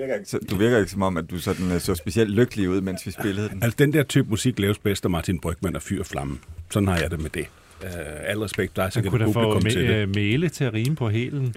virker, 0.01 0.15
ikke, 0.15 0.31
så- 0.31 0.39
du 0.51 0.57
virker 0.57 0.79
ikke 0.79 0.91
som 0.91 1.03
om, 1.03 1.17
at 1.17 1.25
du 1.31 1.39
sådan, 1.39 1.73
øh, 1.73 1.81
så 1.81 1.95
specielt 1.95 2.31
lykkelig 2.31 2.69
ud, 2.71 2.81
mens 2.81 3.07
vi 3.07 3.11
spillede 3.11 3.49
den. 3.49 3.63
Altså, 3.63 3.77
den 3.79 3.93
der 3.93 4.03
type 4.03 4.29
musik 4.31 4.59
laves 4.59 4.79
bedst 4.79 5.05
af 5.05 5.11
Martin 5.11 5.41
Brygman 5.41 5.77
og 5.77 5.83
Fyr 5.83 6.01
og 6.01 6.07
Flamme. 6.07 6.39
Sådan 6.71 6.89
har 6.89 6.99
jeg 6.99 7.11
det 7.11 7.21
med 7.23 7.31
det. 7.31 7.47
Uh, 7.83 7.89
al 8.25 8.39
respekt, 8.39 8.79
er 8.79 8.83
Han 8.83 8.91
sikkert 8.93 9.11
kunne 9.11 9.21
da 9.27 9.31
få 9.31 9.33
publikum 9.33 9.71
til 9.71 9.89
det. 9.89 9.95
øh, 9.95 10.15
mæle 10.15 10.49
til 10.49 10.65
at 10.65 10.73
rime 10.75 10.97
på 10.97 11.09
hælen. 11.11 11.55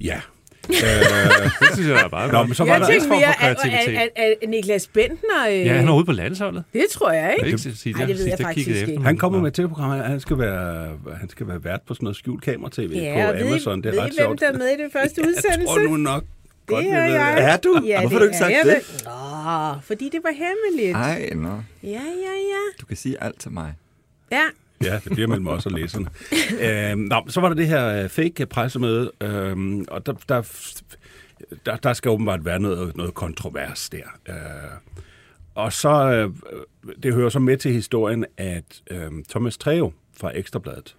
Ja. 0.00 0.20
Det 0.68 0.76
synes 1.74 1.88
jeg 1.88 2.00
er 2.04 2.08
meget 2.10 2.32
Nå, 2.32 2.42
men 2.44 2.54
så 2.54 2.64
var 2.64 2.72
Jeg 2.72 2.80
der... 2.80 2.86
tænkte 2.86 3.08
form 3.08 3.18
mere, 3.18 3.34
for 3.38 3.46
at, 3.46 3.56
kreativitet. 3.58 3.98
at, 3.98 4.08
at, 4.16 4.34
at 4.42 4.48
Niklas 4.48 4.86
Bentner... 4.86 5.48
Øh, 5.50 5.54
Ja, 5.66 5.72
han 5.76 5.88
er 5.88 5.92
ude 5.92 6.04
på 6.04 6.12
landsholdet. 6.12 6.64
Det 6.72 6.86
tror 6.92 7.10
jeg 7.12 7.36
ikke. 7.44 7.52
At 7.54 7.60
sige 7.60 7.94
Ej, 8.00 8.06
det 8.06 8.08
ved 8.18 8.24
jeg 8.24 8.30
Sidst 8.32 8.42
faktisk 8.42 8.66
kiggede 8.66 8.80
ikke. 8.80 8.92
efter 8.92 9.04
Han 9.04 9.16
kommer 9.18 9.40
med 9.40 9.50
til 9.50 9.68
programmet, 9.68 10.06
han 10.06 10.20
skal 10.20 10.38
være, 10.38 10.98
han 11.20 11.28
skal 11.28 11.48
være 11.48 11.64
vært 11.64 11.80
på 11.88 11.94
sådan 11.94 12.04
noget 12.04 12.16
skjult 12.16 12.42
kamera-tv 12.42 12.90
Ja, 12.94 13.26
på 13.30 13.32
ved, 13.38 13.46
Amazon. 13.46 13.78
I, 13.78 13.82
Det 13.82 13.88
er 13.88 13.92
ved 13.92 14.00
ret 14.00 14.06
I, 14.12 14.16
hvem 14.18 14.24
sjovt. 14.26 14.40
der 14.40 14.46
er 14.48 14.52
med 14.58 14.66
i 14.78 14.82
den 14.82 14.90
første 14.92 15.20
udsendelse? 15.20 15.48
Jeg 15.58 15.66
tror 15.66 15.88
nu 15.88 15.96
nok 15.96 16.24
godt, 16.66 16.84
er 16.86 17.04
ved 17.04 17.12
jeg. 17.12 17.38
Er 17.38 17.56
du? 17.56 17.80
Ja, 17.86 18.00
Hvorfor 18.00 18.14
har 18.14 18.18
du 18.18 18.24
ikke 18.24 18.38
sagt 18.38 18.52
jeg. 18.52 18.62
det? 18.64 19.04
Nå, 19.04 19.80
fordi 19.82 20.08
det 20.08 20.20
var 20.22 20.32
hemmeligt. 20.32 20.96
Ej, 20.96 21.30
nå. 21.34 21.62
Ja, 21.82 21.88
ja, 21.88 22.32
ja. 22.52 22.62
Du 22.80 22.86
kan 22.86 22.96
sige 22.96 23.22
alt 23.22 23.40
til 23.40 23.50
mig. 23.50 23.74
Ja, 24.32 24.42
Ja, 24.84 25.00
det 25.04 25.12
bliver 25.12 25.28
mellem 25.28 25.46
os 25.46 25.66
og 25.66 25.72
læserne. 25.72 26.06
øhm, 26.90 27.00
nå, 27.00 27.24
så 27.28 27.40
var 27.40 27.48
der 27.48 27.54
det 27.54 27.66
her 27.66 28.02
øh, 28.02 28.08
fake 28.08 28.46
pressemøde, 28.46 29.10
øhm, 29.20 29.84
og 29.88 30.06
der, 30.06 30.12
der, 30.28 30.42
der, 31.66 31.76
der 31.76 31.92
skal 31.92 32.10
åbenbart 32.10 32.44
være 32.44 32.58
noget, 32.60 32.96
noget 32.96 33.14
kontrovers 33.14 33.90
der. 33.90 34.04
Øh, 34.28 34.34
og 35.54 35.72
så, 35.72 36.10
øh, 36.10 36.30
det 37.02 37.14
hører 37.14 37.28
så 37.28 37.38
med 37.38 37.56
til 37.56 37.72
historien, 37.72 38.24
at 38.36 38.82
øh, 38.90 39.10
Thomas 39.30 39.58
Treo 39.58 39.92
fra 40.16 40.38
Ekstrabladet 40.38 40.96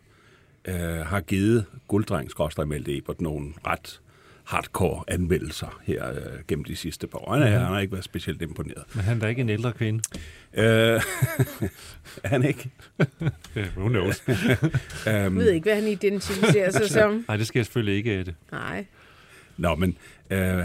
øh, 0.66 0.76
har 1.06 1.20
givet 1.22 1.66
gulddreng 1.88 2.32
skråstrej 2.32 2.66
Malte 2.66 2.98
Ebert 2.98 3.22
nogle 3.22 3.54
ret 3.68 4.02
hardcore 4.44 5.04
anmeldelser 5.08 5.80
her 5.84 6.10
øh, 6.10 6.18
gennem 6.48 6.64
de 6.66 6.76
sidste 6.76 7.08
par 7.08 7.18
år. 7.20 7.34
Han, 7.34 7.44
er, 7.44 7.48
han 7.48 7.62
har 7.62 7.80
ikke 7.80 7.92
været 7.94 8.06
specielt 8.06 8.42
imponeret. 8.42 8.84
Men 8.96 9.04
han 9.04 9.18
er 9.18 9.22
da 9.22 9.28
ikke 9.28 9.42
en 9.42 9.50
ældre 9.50 9.72
kvinde. 9.72 10.04
Øh, 10.54 10.64
er 12.24 12.28
han 12.28 12.44
ikke? 12.44 12.70
Who 13.78 13.88
knows? 13.90 14.24
jeg 15.06 15.28
Um, 15.28 15.36
ved 15.36 15.52
ikke, 15.52 15.64
hvad 15.66 15.76
han 15.76 15.88
identificerer 15.92 16.72
sig 16.72 16.90
som. 16.90 17.26
Nej, 17.28 17.38
det 17.38 17.48
skal 17.48 17.60
jeg 17.60 17.66
selvfølgelig 17.66 17.98
ikke 17.98 18.12
af 18.12 18.26
det. 18.26 18.36
Nej. 18.52 18.86
Nå, 19.58 19.76
men 19.76 19.98
øh, 20.30 20.60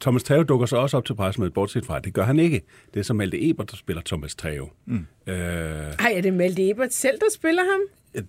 Thomas 0.00 0.22
Treve 0.22 0.44
dukker 0.44 0.66
så 0.66 0.76
også 0.76 0.96
op 0.96 1.04
til 1.04 1.14
pressemødet, 1.14 1.54
bortset 1.54 1.86
fra, 1.86 1.96
at 1.96 2.04
det 2.04 2.14
gør 2.14 2.24
han 2.24 2.38
ikke. 2.38 2.62
Det 2.94 3.00
er 3.00 3.04
så 3.04 3.14
Malte 3.14 3.48
Ebert, 3.50 3.70
der 3.70 3.76
spiller 3.76 4.02
Thomas 4.06 4.34
Treve. 4.34 4.68
Mm. 4.86 5.06
Øh, 5.26 5.34
Ej, 5.36 6.12
er 6.16 6.20
det 6.20 6.34
Malte 6.34 6.70
Ebert 6.70 6.94
selv, 6.94 7.18
der 7.18 7.26
spiller 7.34 7.62
ham? 7.72 7.80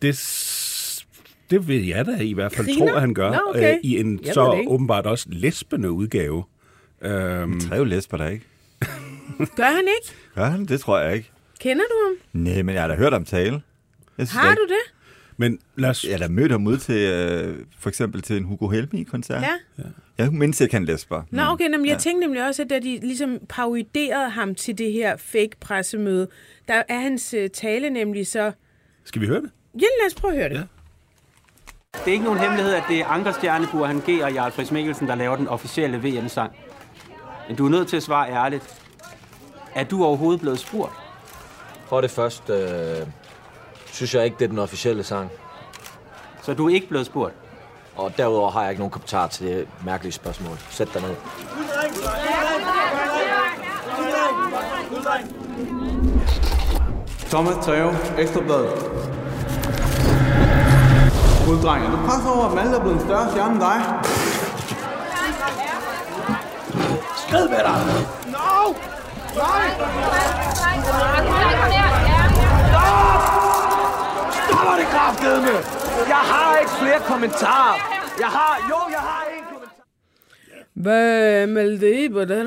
det, 0.02 0.18
det 1.52 1.68
vil 1.68 1.88
jeg 1.88 2.06
da 2.06 2.18
i 2.18 2.34
hvert 2.34 2.54
fald 2.54 2.68
Griner? 2.68 2.88
tro, 2.88 2.96
at 2.96 3.02
han 3.02 3.14
gør. 3.14 3.32
Nå, 3.32 3.40
okay. 3.50 3.74
øh, 3.74 3.80
I 3.84 4.00
en 4.00 4.20
Jeg 4.26 4.34
så 4.34 4.64
åbenbart 4.68 5.06
også 5.06 5.26
lesbende 5.30 5.92
udgave. 5.92 6.44
Øhm, 7.02 7.60
Tre 7.60 7.86
lesber 7.86 8.18
der 8.18 8.28
ikke. 8.28 8.46
Gør 9.58 9.76
han 9.76 9.84
ikke? 10.02 10.16
Gør 10.36 10.46
han? 10.46 10.66
Det 10.66 10.80
tror 10.80 11.00
jeg 11.00 11.16
ikke. 11.16 11.32
Kender 11.60 11.84
du 11.84 11.96
ham? 12.08 12.42
Nej, 12.42 12.62
men 12.62 12.76
jeg 12.76 12.84
har 12.84 12.88
da 12.88 12.96
hørt 12.96 13.14
ham 13.14 13.26
tale. 13.26 13.62
Jeg 14.18 14.28
synes 14.28 14.44
Har 14.44 14.56
du 14.56 14.66
det? 14.70 14.94
men 15.38 15.60
lad 15.76 15.90
os... 15.90 16.04
Jeg 16.04 16.14
har 16.14 16.18
da 16.18 16.28
mødt 16.28 16.52
ham 16.52 16.68
ud 16.68 16.78
til, 16.78 16.96
øh, 16.96 17.66
for 17.80 17.90
eksempel 17.90 18.22
til 18.22 18.38
en 18.38 18.44
Hugo 18.44 18.68
Helmi-koncert. 18.68 19.42
Ja. 19.42 19.84
Jeg 20.18 20.34
mindst 20.34 20.62
ikke, 20.62 20.76
han 20.76 20.86
lesber. 20.86 21.24
Nå, 21.32 21.42
okay, 21.42 21.70
men 21.70 21.86
jeg 21.86 21.98
tænkte 22.00 22.28
nemlig 22.28 22.48
også, 22.48 22.62
at 22.62 22.70
da 22.70 22.80
de 22.80 23.00
ligesom 23.00 23.40
parodiserede 23.50 24.30
ham 24.30 24.56
til 24.56 24.78
det 24.78 24.92
her 24.92 25.18
fake 25.18 25.50
pressemøde, 25.60 26.28
der 26.68 26.84
er 26.90 27.00
hans 27.00 27.34
øh, 27.34 27.50
tale 27.50 27.90
nemlig 27.90 28.28
så... 28.28 28.52
Skal 29.04 29.22
vi 29.22 29.28
høre 29.28 29.42
det? 29.42 29.50
Ja, 29.74 29.86
lad 30.02 30.08
os 30.08 30.14
prøve 30.16 30.34
at 30.34 30.40
høre 30.40 30.50
det. 30.50 30.56
Ja. 30.56 30.64
Det 31.94 32.08
er 32.08 32.12
ikke 32.12 32.26
nogen 32.26 32.40
hemmelighed, 32.40 32.74
at 32.74 32.84
det 32.90 33.00
er 33.00 33.06
Anker 33.06 33.32
Stjerne, 33.32 33.68
Burhan 33.72 34.00
G. 34.00 34.24
og 34.24 34.34
Jarl 34.34 34.52
Friis 34.52 34.72
Mikkelsen, 34.72 35.08
der 35.08 35.16
laver 35.16 35.36
den 35.36 35.48
officielle 35.48 35.98
VM-sang. 36.04 36.52
Men 37.48 37.58
du 37.58 37.66
er 37.66 37.70
nødt 37.70 37.88
til 37.88 37.98
at 37.98 38.04
svare 38.04 38.30
ærligt. 38.30 38.82
Er 39.76 39.84
du 39.84 40.06
overhovedet 40.06 40.42
blevet 40.42 40.60
spurgt? 40.60 40.92
For 41.88 42.02
det 42.02 42.12
første 42.12 42.54
øh, 42.54 43.08
synes 43.86 44.16
jeg 44.16 44.26
ikke, 44.26 44.38
det 44.40 44.46
er 44.46 44.50
den 44.50 44.60
officielle 44.60 45.04
sang. 45.04 45.30
Så 46.42 46.54
du 46.54 46.70
er 46.70 46.74
ikke 46.74 46.88
blevet 46.88 47.06
spurgt? 47.06 47.34
Og 47.96 48.18
derudover 48.18 48.52
har 48.52 48.62
jeg 48.62 48.70
ikke 48.70 48.80
nogen 48.80 48.92
kommentar 48.92 49.28
til 49.28 49.48
det 49.48 49.68
mærkelige 49.86 50.14
spørgsmål. 50.14 50.58
Sæt 50.70 50.94
dig 50.94 51.02
ned. 51.02 51.16
Thomas 57.30 57.66
Treve, 57.66 57.92
Ekstrabladet. 58.20 59.21
Gulddreng, 61.46 61.86
er 61.86 61.92
du 61.92 61.98
presset 62.08 62.32
over, 62.32 62.46
at 62.50 62.54
Malte 62.56 62.76
er 62.78 62.80
blevet 62.80 62.96
en 62.96 63.04
større 63.08 63.32
stjerne 63.32 63.52
end 63.54 63.62
dig? 63.70 63.78
Skrid 67.24 67.48
med 67.50 67.62
dig! 67.70 67.80
No! 68.36 68.74
Nej! 69.42 69.68
Stopper 74.48 74.76
det 74.80 74.88
kraftedeme! 74.96 75.54
Jeg 76.08 76.22
har 76.32 76.58
ikke 76.60 76.72
flere 76.72 77.00
kommentarer. 77.00 77.76
Jeg 78.20 78.28
har, 78.28 78.54
jo, 78.70 78.78
jeg 78.92 79.00
har 79.00 79.26
en 79.38 79.44
kommentar. 79.54 79.86
Hvad 80.74 81.48
meldte 81.48 82.04
I 82.04 82.10
på 82.10 82.26
det? 82.26 82.46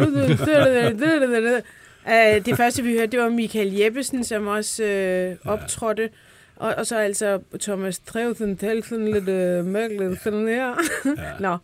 Det 2.46 2.56
første, 2.56 2.82
vi 2.82 2.92
hørte, 2.92 3.06
det 3.06 3.20
var 3.20 3.28
Michael 3.28 3.72
Jeppesen, 3.72 4.24
som 4.24 4.46
også 4.46 4.82
øh, 4.84 5.36
optrådte. 5.44 6.08
Og, 6.56 6.74
og 6.78 6.86
så 6.86 6.96
altså 6.98 7.40
Thomas 7.60 7.98
Trevsen, 7.98 8.56
Telsen, 8.56 9.04
lidt 9.12 9.28
øh, 9.28 9.64
mærkeligt 9.64 10.22
sådan 10.22 10.48
her. 10.48 10.74
Nå, 11.40 11.56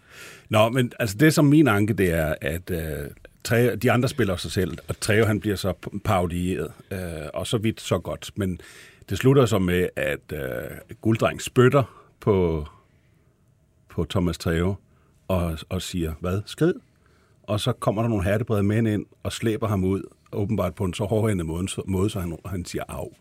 Nå, 0.49 0.69
men 0.69 0.93
altså 0.99 1.17
det 1.19 1.35
som 1.35 1.45
min 1.45 1.69
anke, 1.69 1.93
det 1.93 2.13
er, 2.13 2.35
at 2.41 2.71
øh, 2.71 3.11
Treve, 3.45 3.77
de 3.77 3.93
andre 3.93 4.09
spiller 4.09 4.37
sig 4.37 4.51
selv, 4.53 4.79
og 4.89 5.01
Treve 5.01 5.27
han 5.27 5.41
bliver 5.41 5.57
så 5.57 5.73
parodieret, 6.05 6.73
øh, 6.91 6.99
og 7.35 7.47
så 7.47 7.59
vidt 7.59 7.81
så 7.81 7.99
godt. 7.99 8.31
Men 8.37 8.61
det 9.09 9.19
slutter 9.19 9.47
så 9.47 9.59
med, 9.59 9.89
at 9.97 10.33
øh, 10.33 10.41
Gulddreng 11.01 11.43
spytter 11.43 12.11
på, 12.21 12.67
på 13.89 14.05
Thomas 14.11 14.39
Treve 14.39 14.77
og, 15.29 15.59
og 15.69 15.83
siger, 15.83 16.13
hvad, 16.21 16.41
skrid? 16.47 16.75
Og 17.43 17.61
så 17.61 17.73
kommer 17.73 18.03
der 18.03 18.09
nogle 18.09 18.25
hattebrede 18.25 18.63
mænd 18.63 18.89
ind 18.89 19.07
og 19.23 19.33
slæber 19.33 19.69
ham 19.69 19.85
ud, 19.85 20.03
åbenbart 20.33 20.75
på 20.75 20.85
en 20.85 20.95
så 20.95 21.05
hårdhændet 21.05 21.47
måde, 21.47 21.69
så- 21.69 21.83
måde, 21.87 22.11
så 22.11 22.21
han, 22.21 22.39
han 22.47 22.65
siger 22.65 22.85
af. 22.89 23.17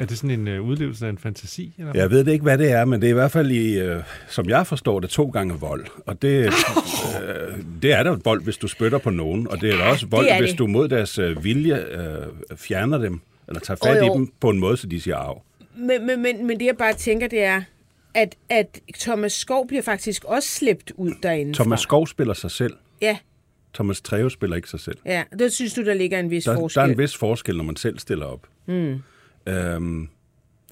Er 0.00 0.06
det 0.06 0.18
sådan 0.18 0.48
en 0.48 0.58
uh, 0.60 0.68
udlevelse 0.68 1.06
af 1.06 1.10
en 1.10 1.18
fantasi? 1.18 1.74
Eller? 1.78 1.92
Jeg 1.94 2.10
ved 2.10 2.24
det 2.24 2.32
ikke, 2.32 2.42
hvad 2.42 2.58
det 2.58 2.70
er, 2.72 2.84
men 2.84 3.00
det 3.00 3.06
er 3.06 3.10
i 3.10 3.14
hvert 3.14 3.30
fald, 3.32 3.50
i, 3.50 3.78
øh, 3.78 4.02
som 4.28 4.48
jeg 4.48 4.66
forstår 4.66 5.00
det, 5.00 5.10
to 5.10 5.28
gange 5.30 5.54
vold. 5.54 5.86
Og 6.06 6.22
det, 6.22 6.28
øh, 6.46 6.52
det 7.82 7.92
er 7.92 8.02
da 8.02 8.10
vold, 8.24 8.42
hvis 8.42 8.56
du 8.56 8.68
spytter 8.68 8.98
på 8.98 9.10
nogen, 9.10 9.48
og 9.48 9.60
det 9.60 9.72
er 9.74 9.76
da 9.76 9.82
også 9.84 10.06
vold, 10.06 10.24
det 10.26 10.32
er 10.34 10.38
hvis 10.38 10.50
det. 10.50 10.58
du 10.58 10.66
mod 10.66 10.88
deres 10.88 11.18
øh, 11.18 11.44
vilje 11.44 11.76
øh, 11.76 12.56
fjerner 12.56 12.98
dem, 12.98 13.20
eller 13.48 13.60
tager 13.60 13.78
fat 13.84 13.98
Jo, 14.06 14.14
i 14.14 14.18
dem 14.18 14.32
på 14.40 14.50
en 14.50 14.58
måde, 14.58 14.76
så 14.76 14.86
de 14.86 15.00
siger 15.00 15.16
af. 15.16 15.42
men, 15.76 16.06
men, 16.06 16.22
men, 16.22 16.46
men 16.46 16.60
det 16.60 16.66
jeg 16.66 16.76
bare 16.76 16.94
tænker, 16.94 17.28
det 17.28 17.42
er, 17.42 17.62
at, 18.14 18.34
at 18.48 18.80
Thomas 19.00 19.32
Skov 19.32 19.66
bliver 19.68 19.82
faktisk 19.82 20.24
også 20.24 20.48
slæbt 20.48 20.92
ud 20.96 21.12
derinde. 21.22 21.54
Thomas 21.54 21.80
Skov 21.80 22.06
spiller 22.06 22.34
sig 22.34 22.50
selv. 22.50 22.74
Ja, 23.02 23.18
Thomas 23.74 24.00
Treve 24.00 24.30
spiller 24.30 24.56
ikke 24.56 24.68
sig 24.70 24.80
selv. 24.80 24.96
ja. 25.06 25.22
Der 25.38 25.48
synes 25.48 25.74
du, 25.74 25.84
der 25.84 25.94
ligger 25.94 26.18
en 26.20 26.30
vis 26.30 26.44
Der, 26.44 26.54
forskel. 26.54 26.80
der 26.80 26.86
er 26.86 26.92
en 26.92 26.98
vis 26.98 27.16
forskel, 27.16 27.56
når 27.56 27.64
man 27.64 27.76
selv 27.76 27.98
stiller 27.98 28.26
op. 28.26 28.46
Mm. 28.66 28.94
Øhm, 29.46 30.08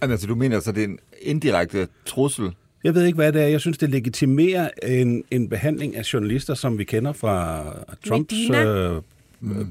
Altså, 0.01 0.27
du 0.27 0.35
mener 0.35 0.61
så, 0.61 0.73
det 0.73 0.85
er 0.85 0.89
en 0.89 0.99
indirekte 1.23 1.89
trussel? 2.07 2.51
Jeg 2.85 2.95
ved 2.95 3.05
ikke, 3.05 3.17
hvad 3.17 3.33
det 3.33 3.43
er. 3.43 3.47
Jeg 3.47 3.61
synes, 3.61 3.79
det 3.79 3.91
legitimerer 3.91 4.71
en, 4.83 5.25
en 5.31 5.49
behandling 5.49 5.97
af 5.97 6.13
journalister, 6.13 6.55
som 6.55 6.79
vi 6.79 6.85
kender 6.85 7.13
fra 7.13 7.65
Trumps... 8.09 8.33
Medina? 8.33 8.65
Øh, 8.65 9.03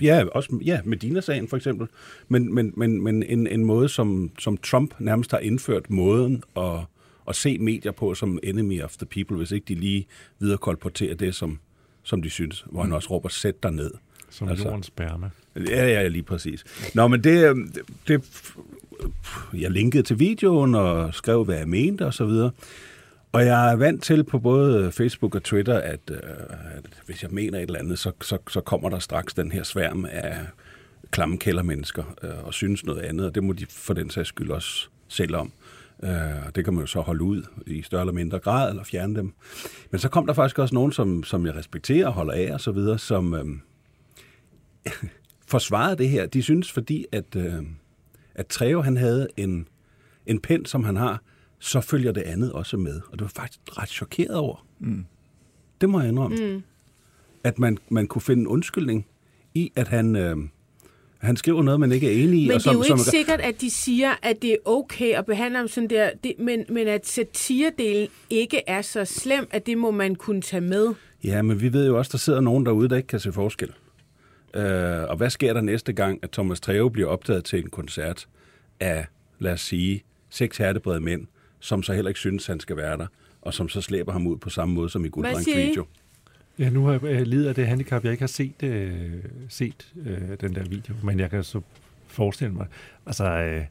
Ja, 0.02 0.24
også 0.32 0.60
ja, 0.66 0.80
Medina-sagen 0.84 1.48
for 1.48 1.58
eksempel. 1.58 1.88
Men, 2.28 2.56
men, 2.56 2.74
men, 2.78 3.02
men 3.02 3.24
en, 3.24 3.48
en 3.48 3.66
måde, 3.66 3.90
som, 3.90 4.32
som 4.40 4.58
Trump 4.58 4.94
nærmest 5.00 5.32
har 5.32 5.38
indført 5.38 5.90
måden 5.90 6.44
at, 6.58 6.80
at 7.28 7.36
se 7.36 7.58
medier 7.58 7.92
på 7.92 8.14
som 8.14 8.40
enemy 8.44 8.82
of 8.82 8.98
the 8.98 9.06
people, 9.06 9.38
hvis 9.38 9.52
ikke 9.52 9.66
de 9.68 9.76
lige 9.76 10.08
viderekolporterer 10.40 11.16
det, 11.16 11.36
som, 11.36 11.60
som 12.04 12.22
de 12.22 12.30
synes. 12.30 12.66
Hvor 12.72 12.82
han 12.82 12.94
også 12.94 13.10
råber, 13.10 13.30
sæt 13.30 13.64
dig 13.64 13.72
ned. 13.72 13.92
Som 14.30 14.50
altså. 14.50 14.68
jordens 14.68 14.86
sperma. 14.86 15.30
Ja, 15.56 15.88
ja, 15.88 16.08
lige 16.08 16.24
præcis. 16.24 16.64
Nå, 16.94 17.08
men 17.08 17.24
det, 17.24 17.50
øh, 17.50 17.56
det, 18.08 18.22
jeg 19.54 19.72
linkede 19.72 20.04
til 20.04 20.20
videoen 20.20 20.76
og 20.76 21.14
skrev, 21.14 21.44
hvad 21.44 21.58
jeg 21.58 21.68
mente 21.68 22.06
og 22.06 22.14
så. 22.14 22.52
Og 23.32 23.46
jeg 23.46 23.72
er 23.72 23.76
vant 23.76 24.04
til 24.04 24.24
på 24.24 24.40
både 24.40 24.92
Facebook 24.92 25.36
og 25.36 25.44
Twitter, 25.44 25.78
at, 25.80 26.00
øh, 26.12 26.18
at 26.76 26.86
hvis 27.06 27.24
jeg 27.24 27.32
mener 27.32 27.58
et 27.58 27.64
eller 27.64 27.80
andet, 27.80 28.00
så, 28.00 28.12
så, 28.22 28.38
så 28.50 28.62
kommer 28.62 28.90
der 28.90 29.00
straks 29.00 29.34
den 29.34 29.52
her 29.52 29.64
sværm 29.64 30.06
af 30.06 30.38
klamme 31.12 31.38
kældermennesker 31.38 32.04
øh, 32.24 32.46
og 32.46 32.54
synes 32.54 32.86
noget 32.86 33.02
andet, 33.02 33.26
og 33.26 33.36
det 33.36 33.44
må 33.44 33.54
de 33.54 33.66
for 33.70 33.94
den 33.94 34.10
sags 34.10 34.30
skyld 34.30 34.50
også 34.50 34.88
selv 35.08 35.36
om. 35.36 35.52
Øh, 36.04 36.46
og 36.48 36.56
det 36.56 36.64
kan 36.64 36.74
man 36.74 36.82
jo 36.82 36.88
så 36.88 37.02
holde 37.02 37.24
ud 37.24 37.44
i 37.68 37.82
større 37.82 38.02
eller 38.02 38.14
mindre 38.14 38.40
grad, 38.40 38.70
eller 38.70 38.84
fjerne 38.84 39.16
dem. 39.16 39.34
Men 39.92 40.00
så 40.00 40.10
kom 40.10 40.26
der 40.26 40.34
faktisk 40.34 40.60
også 40.60 40.76
nogen, 40.76 40.92
som, 40.92 41.24
som 41.24 41.46
jeg 41.46 41.56
respekterer 41.56 42.08
og 42.08 42.14
holder 42.14 42.34
af 42.34 42.54
og 42.54 42.62
så 42.62 42.72
videre, 42.72 43.00
som 43.00 43.34
øh, 43.34 43.46
forsvarede 45.54 45.98
det 45.98 46.10
her. 46.10 46.26
De 46.26 46.44
synes, 46.44 46.72
fordi 46.72 47.06
at, 47.12 47.36
øh, 47.36 47.64
at 48.36 48.48
Treve 48.48 48.84
han 48.84 48.98
havde 48.98 49.28
en, 49.38 49.68
en 50.25 50.40
pen, 50.40 50.66
som 50.66 50.84
han 50.84 50.96
har, 50.96 51.22
så 51.60 51.82
følger 51.82 52.12
det 52.12 52.22
andet 52.22 52.52
også 52.52 52.78
med. 52.78 53.02
Og 53.12 53.20
det 53.20 53.22
var 53.22 53.32
faktisk 53.36 53.60
ret 53.78 53.90
chokeret 53.90 54.36
over. 54.36 54.66
Mm. 54.80 55.06
Det 55.82 55.90
må 55.90 56.00
jeg 56.00 56.10
indrømme. 56.10 56.54
Mm. 56.54 56.63
At 57.44 57.60
man, 57.60 57.78
man 57.90 58.08
kunne 58.08 58.22
finde 58.22 58.42
en 58.42 58.48
undskyldning 58.48 59.06
i, 59.54 59.72
at 59.75 59.88
han, 59.88 60.16
øh, 60.16 60.38
han 61.18 61.38
skriver 61.38 61.63
noget, 61.63 61.80
man 61.80 61.92
ikke 61.92 62.08
er 62.08 62.24
enig 62.24 62.44
i. 62.44 62.48
Men 62.48 62.56
og 62.56 62.60
det 62.60 62.68
er 62.68 62.74
jo 62.74 62.84
som, 62.84 62.98
ikke 62.98 63.10
sikkert, 63.10 63.42
at 63.42 63.62
de 63.62 63.70
siger, 63.70 64.12
at 64.22 64.42
det 64.42 64.52
er 64.52 64.58
okay 64.66 65.13
at 65.13 65.25
behandle 65.25 65.58
ham 65.58 65.68
sådan 65.68 65.90
der, 65.90 66.10
det, 66.24 66.34
men, 66.40 66.66
men 66.70 66.88
at 66.88 67.08
satiredelen 67.08 68.08
ikke 68.30 68.62
er 68.68 68.82
så 68.82 69.06
slem, 69.06 69.48
at 69.52 69.66
det 69.66 69.78
må 69.78 69.92
man 69.92 70.16
kunne 70.16 70.42
tage 70.42 70.62
med. 70.62 70.94
Ja, 71.24 71.42
men 71.42 71.62
vi 71.62 71.74
ved 71.74 71.88
jo 71.88 71.98
også, 71.98 72.10
der 72.12 72.18
sidder 72.18 72.42
nogen 72.42 72.66
derude, 72.66 72.90
der 72.90 72.96
ikke 72.96 73.08
kan 73.08 73.20
se 73.20 73.32
forskel. 73.32 73.72
Øh, 74.54 75.04
og 75.10 75.18
hvad 75.18 75.30
sker 75.30 75.54
der 75.54 75.62
næste 75.62 75.94
gang, 75.94 76.20
at 76.22 76.32
Thomas 76.32 76.60
Treve 76.60 76.92
bliver 76.92 77.10
optaget 77.10 77.46
til 77.46 77.60
en 77.60 77.70
koncert 77.70 78.28
af, 78.80 79.06
lad 79.40 79.54
os 79.54 79.62
sige, 79.62 80.04
seks 80.30 80.58
hertebrede 80.58 81.00
mænd, 81.00 81.28
som 81.60 81.84
så 81.84 81.94
heller 81.94 82.10
ikke 82.10 82.20
synes, 82.20 82.48
han 82.48 82.60
skal 82.60 82.78
være 82.78 82.98
der, 82.98 83.08
og 83.42 83.54
som 83.54 83.70
så 83.70 83.82
slæber 83.82 84.12
ham 84.12 84.28
ud 84.28 84.38
på 84.38 84.50
samme 84.50 84.76
måde 84.76 84.90
som 84.90 85.06
i 85.06 85.10
I? 85.52 85.68
video. 85.68 85.86
Ja, 86.60 86.70
nu 86.70 86.86
har 86.86 86.92
jeg 86.92 87.04
øh, 87.04 87.22
lider 87.22 87.50
af 87.50 87.56
det 87.56 87.68
handicap. 87.68 88.04
Jeg 88.04 88.12
ikke 88.12 88.22
har 88.22 88.28
set, 88.28 88.64
øh, 88.64 89.02
set 89.50 89.94
øh, 90.06 90.22
den 90.42 90.56
der 90.56 90.64
video, 90.64 90.96
men 91.04 91.20
jeg 91.20 91.30
kan 91.30 91.44
så 91.44 91.62
forestille 92.08 92.54
mig. 92.54 92.68
Altså, 93.06 93.26
øh, 93.26 93.66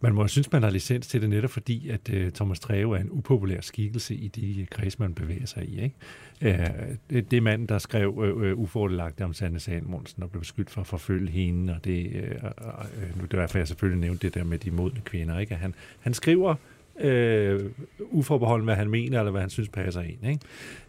man 0.00 0.14
må 0.14 0.28
synes, 0.28 0.52
man 0.52 0.62
har 0.62 0.70
licens 0.70 1.06
til 1.06 1.22
det 1.22 1.30
netop 1.30 1.50
fordi, 1.50 1.88
at 1.88 2.10
øh, 2.12 2.32
Thomas 2.32 2.60
Treve 2.60 2.96
er 2.96 3.00
en 3.00 3.10
upopulær 3.10 3.60
skikkelse 3.60 4.14
i 4.14 4.28
de 4.28 4.66
kreds, 4.70 4.98
man 4.98 5.14
bevæger 5.14 5.46
sig 5.46 5.68
i. 5.68 5.80
Ikke? 5.80 5.94
Øh, 6.40 6.96
det, 7.10 7.30
det 7.30 7.36
er 7.36 7.40
manden, 7.40 7.68
der 7.68 7.78
skrev 7.78 8.22
øh, 8.24 8.50
øh 8.50 8.58
ufordelagtigt 8.58 9.24
om 9.24 9.34
Sande 9.34 9.60
Salmonsen 9.60 10.22
og 10.22 10.30
blev 10.30 10.40
beskyldt 10.40 10.70
for 10.70 10.80
at 10.80 10.86
forfølge 10.86 11.30
hende, 11.30 11.74
og 11.74 11.84
det, 11.84 12.12
øh, 12.14 12.30
øh, 12.30 13.16
nu 13.16 13.22
det 13.22 13.32
var 13.32 13.38
derfor, 13.38 13.58
jeg 13.58 13.68
selvfølgelig 13.68 14.00
nævnte 14.00 14.26
det 14.26 14.34
der 14.34 14.44
med 14.44 14.58
de 14.58 14.70
modne 14.70 15.00
kvinder. 15.04 15.38
Ikke? 15.38 15.54
At 15.54 15.60
Han, 15.60 15.74
han 16.00 16.14
skriver 16.14 16.54
øh, 17.00 17.60
uforbeholden, 18.00 18.64
hvad 18.64 18.74
han 18.74 18.90
mener, 18.90 19.18
eller 19.18 19.30
hvad 19.30 19.40
han 19.40 19.50
synes 19.50 19.68
passer 19.68 20.00
ind, 20.02 20.26
ikke? 20.28 20.40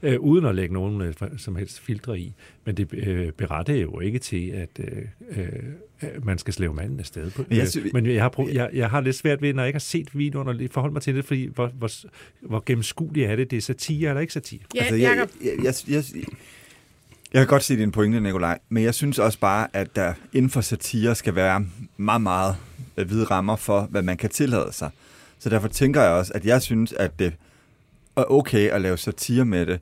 Øh, 0.04 0.20
uden 0.20 0.46
at 0.46 0.56
lægge 0.56 0.74
nogen 0.74 1.02
øh, 1.02 1.14
som 1.38 1.56
helst 1.56 1.80
filtre 1.80 2.20
i. 2.20 2.34
Men 2.66 2.78
det 2.78 2.94
øh, 2.94 3.32
beretter 3.32 3.74
jo 3.76 4.00
ikke 4.00 4.20
til, 4.20 4.50
at 4.50 4.70
øh, 4.80 5.44
øh, 6.04 6.26
man 6.26 6.38
skal 6.38 6.54
slæve 6.54 6.74
manden 6.74 7.00
afsted 7.00 7.32
på. 7.32 7.46
Men 7.50 7.58
jeg 7.58 7.64
Øh, 7.64 7.68
sy- 7.68 7.78
Men 7.94 8.06
jeg 8.06 8.22
har, 8.22 8.30
prøv, 8.30 8.48
jeg, 8.54 8.70
jeg 8.74 8.90
har 8.90 9.02
lidt 9.02 9.16
svært 9.16 9.42
ved, 9.42 9.54
når 9.54 9.64
jeg 9.64 9.68
ikke 9.68 9.76
har 9.76 9.80
set 9.80 10.18
videoen, 10.18 10.48
og 10.48 10.56
forholde 10.72 10.94
mig 10.94 11.02
til 11.02 11.16
det, 11.16 11.26
fordi 11.26 11.50
hvor, 11.56 11.68
hvor, 11.68 11.90
hvor 12.42 12.64
gennemskueligt 12.66 13.28
er 13.30 13.36
det, 13.36 13.52
det 13.52 13.58
er 13.58 13.62
satire 13.62 14.10
eller 14.10 14.22
ikke 14.22 14.34
satire? 14.34 14.60
Ja, 14.76 14.80
altså, 14.80 14.96
Jacob. 14.96 15.30
jeg, 15.44 15.52
jeg, 15.64 15.74
jeg, 15.88 16.04
jeg, 16.16 16.24
jeg 17.34 17.40
kan 17.40 17.48
godt 17.48 17.64
se 17.64 17.78
din 17.78 17.92
pointe, 17.92 18.20
Nikolaj, 18.20 18.60
men 18.70 18.84
jeg 18.84 18.94
synes 18.94 19.20
også 19.20 19.40
bare, 19.40 19.68
at 19.74 19.96
der 19.96 20.14
inden 20.34 20.50
for 20.52 20.62
satire 20.62 21.16
skal 21.16 21.36
være 21.36 21.66
meget, 21.98 22.22
meget 22.22 22.56
øh, 22.98 23.08
hvide 23.08 23.24
rammer 23.24 23.56
for, 23.56 23.82
hvad 23.92 24.02
man 24.02 24.18
kan 24.18 24.30
tillade 24.30 24.70
sig. 24.74 24.90
Så 25.42 25.50
derfor 25.50 25.68
tænker 25.68 26.02
jeg 26.02 26.12
også, 26.12 26.32
at 26.36 26.46
jeg 26.46 26.62
synes, 26.62 26.94
at 26.94 27.20
det 27.20 27.34
er 28.18 28.24
okay 28.32 28.70
at 28.70 28.82
lave 28.82 28.98
satire 28.98 29.46
med 29.46 29.66
det, 29.66 29.80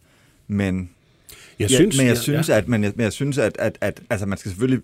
men 0.48 0.90
Jeg 1.60 1.70
ja, 1.70 1.76
synes, 1.76 1.98
men 1.98 2.08
jeg 2.08 2.16
ja, 2.16 2.22
synes, 2.22 2.50
ja. 2.50 2.58
at, 2.58 2.68
men 2.68 2.84
jeg, 2.84 2.94
men 2.96 3.04
jeg 3.04 3.14
synes, 3.14 3.38
at, 3.38 3.56
at, 3.60 3.78
at 3.82 4.02
altså, 4.10 4.26
man 4.26 4.38
skal 4.38 4.50
selvfølgelig 4.52 4.82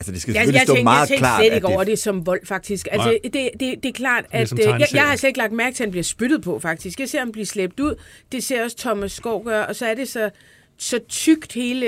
Altså, 0.00 0.12
det 0.12 0.22
skal 0.22 0.32
Jeg, 0.32 0.40
selvfølgelig 0.40 0.58
jeg, 0.58 0.66
stå 0.66 0.74
tænkte, 0.74 0.84
meget 0.84 1.10
jeg 1.10 1.18
klart, 1.18 1.40
slet 1.40 1.50
at 1.50 1.54
ikke 1.54 1.66
over 1.66 1.84
det 1.84 1.98
som 1.98 2.26
vold, 2.26 2.46
faktisk. 2.46 2.88
Altså, 2.92 3.08
Nej. 3.08 3.18
det, 3.24 3.50
det, 3.60 3.82
det 3.82 3.88
er 3.88 3.92
klart, 3.92 4.24
er 4.30 4.40
at 4.40 4.48
som 4.48 4.58
øh, 4.58 4.60
jeg, 4.60 4.70
tegneserie. 4.70 5.00
jeg 5.00 5.08
har 5.08 5.16
slet 5.16 5.28
ikke 5.28 5.38
lagt 5.38 5.52
mærke 5.52 5.74
til, 5.74 5.82
at 5.82 5.86
han 5.86 5.90
bliver 5.90 6.04
spyttet 6.04 6.42
på, 6.42 6.58
faktisk. 6.58 7.00
Jeg 7.00 7.08
ser 7.08 7.18
ham 7.18 7.32
blive 7.32 7.46
slæbt 7.46 7.80
ud. 7.80 7.94
Det 8.32 8.44
ser 8.44 8.64
også 8.64 8.76
Thomas 8.76 9.12
Skov 9.12 9.44
gøre, 9.44 9.66
og 9.66 9.76
så 9.76 9.86
er 9.86 9.94
det 9.94 10.08
så, 10.08 10.30
så 10.76 11.00
tykt 11.08 11.52
hele 11.52 11.86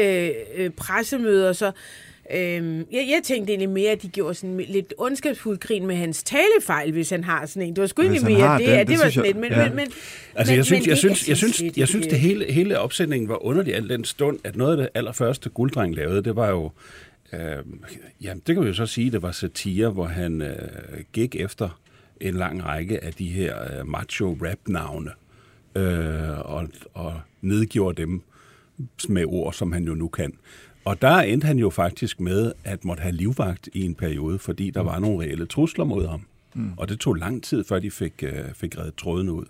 øh, 0.54 0.70
pressemøder, 0.70 1.52
så... 1.52 1.72
Øhm, 2.34 2.78
jeg, 2.78 2.86
jeg 2.92 3.20
tænkte 3.24 3.52
egentlig 3.52 3.68
mere, 3.68 3.90
at 3.90 4.02
de 4.02 4.08
gjorde 4.08 4.34
sådan 4.34 4.56
lidt 4.68 4.94
ondskabsfuld 4.98 5.58
grin 5.58 5.86
med 5.86 5.96
hans 5.96 6.22
talefejl, 6.22 6.92
hvis 6.92 7.10
han 7.10 7.24
har 7.24 7.46
sådan 7.46 7.62
en. 7.68 7.74
Det 7.76 7.80
var 7.80 7.86
sgu 7.86 8.02
egentlig 8.02 8.22
mere 8.24 8.58
det, 8.58 8.66
den, 8.66 8.74
at 8.74 8.86
det 8.86 8.96
det 8.98 9.04
var 9.04 9.10
sådan 9.10 9.26
lidt. 9.26 9.36
Men, 9.36 9.52
ja. 9.52 9.64
men, 9.68 9.76
men, 9.76 9.86
Altså, 10.34 10.52
men, 10.52 10.56
jeg 10.56 10.64
synes, 10.64 10.80
men 10.80 10.86
jeg 10.86 10.90
det- 10.90 10.98
synes, 10.98 11.28
jeg 11.28 11.36
synes, 11.36 11.62
jeg 11.76 11.88
synes, 11.88 12.06
det 12.06 12.20
hele, 12.20 12.52
hele 12.52 12.78
opsætningen 12.78 13.28
var 13.28 13.44
underlig 13.44 13.74
al 13.74 13.88
den 13.88 14.04
stund, 14.04 14.38
at 14.44 14.56
noget 14.56 14.70
af 14.72 14.76
det 14.76 14.88
allerførste 14.94 15.50
Gulddreng 15.50 15.94
lavede, 15.94 16.22
det 16.24 16.36
var 16.36 16.48
jo 16.48 16.70
Øh, 17.32 17.40
jamen, 18.22 18.42
det 18.46 18.54
kan 18.54 18.62
vi 18.64 18.68
jo 18.68 18.74
så 18.74 18.86
sige, 18.86 19.10
det 19.10 19.22
var 19.22 19.32
satire, 19.32 19.90
hvor 19.90 20.04
han 20.06 20.42
øh, 20.42 20.54
gik 21.12 21.36
efter 21.36 21.80
en 22.20 22.34
lang 22.34 22.64
række 22.64 23.04
af 23.04 23.12
de 23.12 23.26
her 23.28 23.56
øh, 23.80 23.88
macho-rap-navne 23.88 25.10
øh, 25.76 26.38
og, 26.40 26.68
og 26.94 27.20
nedgjorde 27.42 28.02
dem 28.02 28.22
med 29.08 29.24
ord, 29.26 29.52
som 29.52 29.72
han 29.72 29.84
jo 29.84 29.94
nu 29.94 30.08
kan. 30.08 30.32
Og 30.88 31.02
der 31.02 31.16
endte 31.16 31.46
han 31.46 31.58
jo 31.58 31.70
faktisk 31.70 32.20
med 32.20 32.52
at 32.64 32.84
måtte 32.84 33.00
have 33.00 33.12
livvagt 33.12 33.68
i 33.72 33.82
en 33.82 33.94
periode, 33.94 34.38
fordi 34.38 34.70
der 34.70 34.80
var 34.80 34.98
nogle 34.98 35.20
reelle 35.20 35.46
trusler 35.46 35.84
mod 35.84 36.06
ham. 36.06 36.22
Mm. 36.54 36.72
Og 36.76 36.88
det 36.88 37.00
tog 37.00 37.14
lang 37.14 37.42
tid, 37.42 37.64
før 37.64 37.78
de 37.78 37.90
fik, 37.90 38.12
øh, 38.22 38.32
fik 38.54 38.78
reddet 38.78 38.94
tråden 38.94 39.28
ud. 39.28 39.44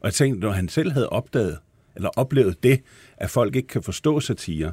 Og 0.00 0.04
jeg 0.04 0.14
tænkte, 0.14 0.40
når 0.40 0.50
han 0.50 0.68
selv 0.68 0.92
havde 0.92 1.08
opdaget, 1.08 1.58
eller 1.96 2.08
oplevet 2.16 2.62
det, 2.62 2.80
at 3.16 3.30
folk 3.30 3.56
ikke 3.56 3.68
kan 3.68 3.82
forstå 3.82 4.20
satire, 4.20 4.72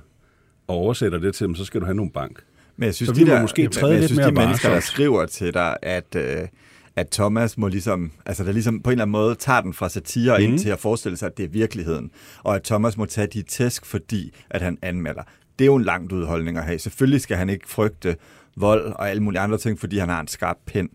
og 0.67 0.75
oversætter 0.75 1.19
det 1.19 1.35
til 1.35 1.47
dem, 1.47 1.55
så 1.55 1.65
skal 1.65 1.81
du 1.81 1.85
have 1.85 1.95
nogle 1.95 2.11
bank. 2.11 2.43
Men 2.77 2.85
jeg 2.85 2.95
synes, 2.95 3.07
Så 3.07 3.15
de 3.15 3.25
der, 3.25 3.41
måske 3.41 3.67
træde 3.67 3.91
jeg 3.91 3.99
lidt 3.99 4.09
synes, 4.09 4.17
mere 4.17 4.29
de 4.29 4.33
mennesker, 4.33 4.69
der 4.69 4.79
skriver 4.79 5.25
til 5.25 5.53
dig, 5.53 5.77
at, 5.81 6.15
øh, 6.15 6.47
at 6.95 7.09
Thomas 7.09 7.57
må 7.57 7.67
ligesom, 7.67 8.11
altså 8.25 8.43
der 8.43 8.51
ligesom 8.51 8.81
på 8.81 8.89
en 8.89 8.91
eller 8.91 9.03
anden 9.03 9.11
måde 9.11 9.35
tager 9.35 9.61
den 9.61 9.73
fra 9.73 9.89
satire 9.89 10.37
mm. 10.37 10.43
ind 10.43 10.59
til 10.59 10.69
at 10.69 10.79
forestille 10.79 11.17
sig, 11.17 11.27
at 11.27 11.37
det 11.37 11.45
er 11.45 11.49
virkeligheden. 11.49 12.11
Og 12.43 12.55
at 12.55 12.63
Thomas 12.63 12.97
må 12.97 13.05
tage 13.05 13.27
de 13.27 13.41
tæsk, 13.41 13.85
fordi 13.85 14.33
at 14.49 14.61
han 14.61 14.77
anmelder. 14.81 15.23
Det 15.59 15.65
er 15.65 15.67
jo 15.67 15.75
en 15.75 15.83
langt 15.83 16.11
udholdning 16.11 16.57
at 16.57 16.63
have. 16.63 16.79
Selvfølgelig 16.79 17.21
skal 17.21 17.37
han 17.37 17.49
ikke 17.49 17.69
frygte 17.69 18.15
vold 18.55 18.93
og 18.93 19.09
alle 19.09 19.23
mulige 19.23 19.39
andre 19.39 19.57
ting, 19.57 19.79
fordi 19.79 19.97
han 19.97 20.09
har 20.09 20.19
en 20.19 20.27
skarp 20.27 20.57
pen. 20.65 20.89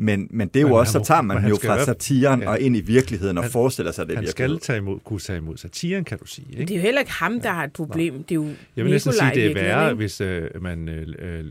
Men, 0.00 0.26
men 0.30 0.48
det 0.48 0.56
er 0.56 0.60
jo 0.60 0.68
Men 0.68 0.76
også, 0.76 0.92
så 0.92 0.98
må- 0.98 1.04
tager 1.04 1.22
men 1.22 1.42
man 1.42 1.48
jo 1.48 1.56
fra 1.64 1.84
satiren 1.84 2.40
ja. 2.42 2.48
og 2.50 2.60
ind 2.60 2.76
i 2.76 2.80
virkeligheden 2.80 3.38
og 3.38 3.44
Han- 3.44 3.50
forestiller 3.52 3.92
sig, 3.92 4.02
at 4.02 4.08
det 4.08 4.16
Han 4.16 4.26
skal 4.26 4.58
tage 4.58 4.76
imod, 4.78 4.98
kunne 5.04 5.20
tage 5.20 5.36
imod 5.38 5.56
satiren, 5.56 6.04
kan 6.04 6.18
du 6.18 6.26
sige. 6.26 6.46
Ikke? 6.50 6.60
Det 6.64 6.70
er 6.70 6.76
jo 6.76 6.82
heller 6.82 7.00
ikke 7.00 7.12
ham, 7.12 7.40
der 7.40 7.48
har 7.50 7.64
et 7.64 7.72
problem. 7.72 8.14
Det 8.14 8.30
er 8.30 8.34
jo 8.34 8.46
Jeg 8.76 8.84
vil 8.84 8.92
næsten 8.92 9.12
sige, 9.12 9.30
det 9.34 9.46
er 9.46 9.54
værre, 9.54 9.86
ikke? 9.90 9.96
hvis 9.96 10.20
øh, 10.20 10.42
man 10.62 10.88
øh, 10.88 11.06
øh, 11.18 11.44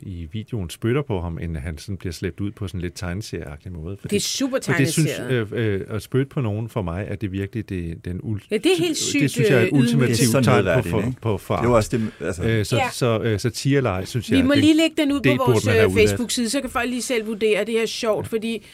i 0.00 0.28
videoen 0.32 0.70
spytter 0.70 1.02
på 1.02 1.20
ham, 1.20 1.38
end 1.38 1.56
han 1.56 1.78
sådan 1.78 1.96
bliver 1.96 2.12
slæbt 2.12 2.40
ud 2.40 2.50
på 2.50 2.68
sådan 2.68 2.80
lidt 2.80 2.92
tegneserieagtig 2.96 3.72
måde. 3.72 3.96
Fordi, 4.00 4.14
Det 4.14 4.16
er 4.16 4.20
super 4.26 4.58
for 4.66 4.72
det 4.72 4.92
synes, 4.92 5.10
tegneseriet. 5.16 5.52
øh, 5.52 5.80
øh, 5.80 5.96
at 5.96 6.02
spytte 6.02 6.26
på 6.26 6.40
nogen 6.40 6.68
for 6.68 6.82
mig, 6.82 7.06
er 7.08 7.16
det 7.16 7.32
virkelig 7.32 7.68
det, 7.68 8.04
den 8.04 8.20
ul- 8.20 8.46
Ja, 8.50 8.56
det 8.56 8.66
er 8.66 8.78
helt 8.78 8.96
sygt, 8.96 9.22
Det 9.22 9.30
synes 9.30 9.48
jeg 9.50 9.56
er 9.56 9.60
et 9.60 9.66
øh, 9.66 9.72
er 9.72 9.76
ultimativt 9.82 10.44
tegn 10.44 10.82
på, 10.82 10.88
for, 10.88 11.14
på 11.22 11.38
foragt. 11.38 11.60
Det 11.62 11.66
er 11.66 11.70
jo 11.70 11.76
også 11.76 11.96
det, 11.96 12.26
altså, 12.26 12.42
Øh, 12.44 12.64
så, 12.64 12.76
Ja. 12.76 12.82
så 12.92 13.20
øh, 13.22 13.40
satireleje, 13.40 14.06
synes 14.06 14.30
Vi 14.30 14.36
jeg... 14.36 14.44
må 14.44 14.52
det- 14.54 14.60
lige 14.60 14.76
lægge 14.76 14.96
den 15.02 15.12
ud 15.12 15.20
på 15.20 15.44
vores 15.46 15.66
øh. 15.66 15.92
Facebook-side, 16.06 16.50
så 16.50 16.60
kan 16.60 16.70
folk 16.70 16.88
lige 16.90 17.02
selv 17.02 17.26
vurdere, 17.26 17.64
det 17.64 17.81
her 17.82 17.86
er 17.86 17.88
sjovt, 17.88 18.28
fordi 18.28 18.66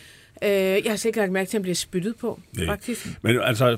øh, 0.44 0.50
jeg 0.50 0.82
har 0.86 0.96
slet 0.96 1.08
ikke 1.08 1.18
lagt 1.18 1.32
mærke 1.32 1.48
til, 1.48 1.56
at 1.56 1.58
han 1.58 1.62
bliver 1.62 1.74
spyttet 1.74 2.16
på, 2.16 2.40
Nej. 2.56 2.66
faktisk. 2.66 3.06
Men 3.22 3.40
altså, 3.42 3.76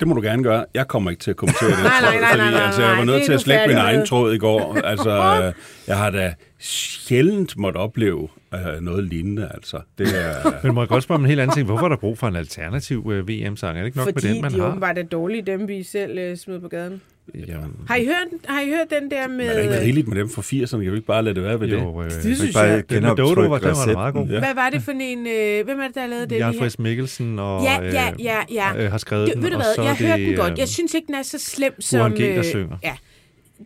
det 0.00 0.08
må 0.08 0.14
du 0.14 0.20
gerne 0.20 0.42
gøre. 0.42 0.64
Jeg 0.74 0.88
kommer 0.88 1.10
ikke 1.10 1.20
til 1.20 1.30
at 1.30 1.36
kommentere 1.36 1.70
det. 1.70 1.78
Nej, 1.84 2.00
nej, 2.00 2.20
nej, 2.20 2.30
fordi, 2.30 2.42
nej, 2.42 2.50
nej, 2.50 2.60
altså, 2.60 2.82
jeg 2.82 2.98
var 2.98 3.04
nødt 3.04 3.24
til 3.24 3.32
at 3.32 3.40
slække 3.40 3.66
min 3.68 3.76
egen 3.76 4.06
tråd 4.06 4.34
i 4.34 4.38
går. 4.38 4.74
Altså, 4.92 5.10
øh, 5.10 5.52
jeg 5.86 5.96
har 5.98 6.10
da 6.10 6.34
sjældent 6.58 7.56
måtte 7.56 7.76
opleve 7.78 8.28
øh, 8.54 8.80
noget 8.80 9.04
lignende. 9.04 9.50
Altså, 9.54 9.80
det 9.98 10.08
er... 10.24 10.34
Men 10.64 10.74
må 10.74 10.80
jeg 10.82 10.88
godt 10.88 11.02
spørge 11.04 11.16
om 11.18 11.24
en 11.24 11.28
helt 11.28 11.40
anden 11.40 11.54
ting. 11.54 11.66
Hvorfor 11.66 11.84
er 11.84 11.88
der 11.88 11.96
brug 11.96 12.18
for 12.18 12.28
en 12.28 12.36
alternativ 12.36 13.10
øh, 13.12 13.28
VM-sang? 13.28 13.76
Er 13.76 13.80
det 13.80 13.86
ikke 13.86 13.98
nok 13.98 14.06
Fordi 14.06 14.26
med 14.26 14.34
den, 14.34 14.42
man 14.42 14.52
de 14.52 14.60
har? 14.60 14.68
åbenbart 14.68 14.98
er 14.98 15.02
dårlige, 15.02 15.42
dem 15.42 15.68
vi 15.68 15.82
selv 15.82 16.18
øh, 16.18 16.36
smed 16.36 16.60
på 16.60 16.68
gaden. 16.68 17.00
Jamen, 17.34 17.76
Har 17.86 17.96
I 17.96 18.04
hørt, 18.04 18.26
har 18.44 18.60
I 18.60 18.68
hørt 18.68 18.90
den 18.90 19.10
der 19.10 19.28
med... 19.28 19.36
Men 19.36 19.46
er 19.48 19.54
det 19.54 19.62
ikke 19.62 19.80
rigeligt 19.80 20.08
med 20.08 20.16
dem 20.16 20.28
fra 20.30 20.42
80'erne? 20.42 20.70
Kan 20.70 20.80
vi 20.80 20.96
ikke 20.96 21.06
bare 21.06 21.22
lade 21.22 21.34
det 21.34 21.42
være 21.42 21.60
ved 21.60 21.68
det? 21.68 21.74
jo, 21.74 22.02
øh, 22.02 22.10
Det 22.10 22.24
ikke 22.24 22.36
synes 22.36 22.54
bare 22.54 22.64
jeg. 22.64 22.90
den 22.90 23.02
med 23.02 23.16
Dodo, 23.16 23.40
var, 23.40 23.58
den 23.58 23.68
var 23.68 23.92
meget 23.92 24.14
god. 24.14 24.26
Ja. 24.28 24.38
Hvad 24.38 24.54
var 24.54 24.70
det 24.70 24.82
for 24.82 24.92
en... 24.92 25.26
Øh, 25.26 25.64
hvem 25.64 25.80
er 25.80 25.86
det, 25.86 25.94
der 25.94 26.06
lavet 26.06 26.30
det? 26.30 26.38
Jan? 26.38 26.54
Friis 26.58 26.78
Mikkelsen 26.78 27.38
og 27.38 27.62
Ja, 27.64 27.82
ja, 27.82 28.12
ja, 28.18 28.38
ja. 28.52 28.84
Øh, 28.84 28.90
har 28.90 28.98
skrevet 28.98 29.26
Det, 29.26 29.34
den. 29.34 29.42
ved 29.42 29.50
du 29.50 29.56
og 29.56 29.62
hvad, 29.62 29.74
så 29.74 29.82
jeg 29.82 29.90
er 29.90 29.94
hørte 29.94 30.24
den 30.24 30.36
godt. 30.36 30.52
øh, 30.52 30.58
Jeg 30.58 30.68
synes 30.68 30.94
ikke, 30.94 31.06
den 31.06 31.14
er 31.14 31.22
så 31.22 31.38
slem 31.38 31.80
som... 31.80 31.98
Burhan 31.98 32.12
G, 32.14 32.18
der 32.18 32.38
øh, 32.38 32.44
synger. 32.44 32.76
Ja. 32.82 32.94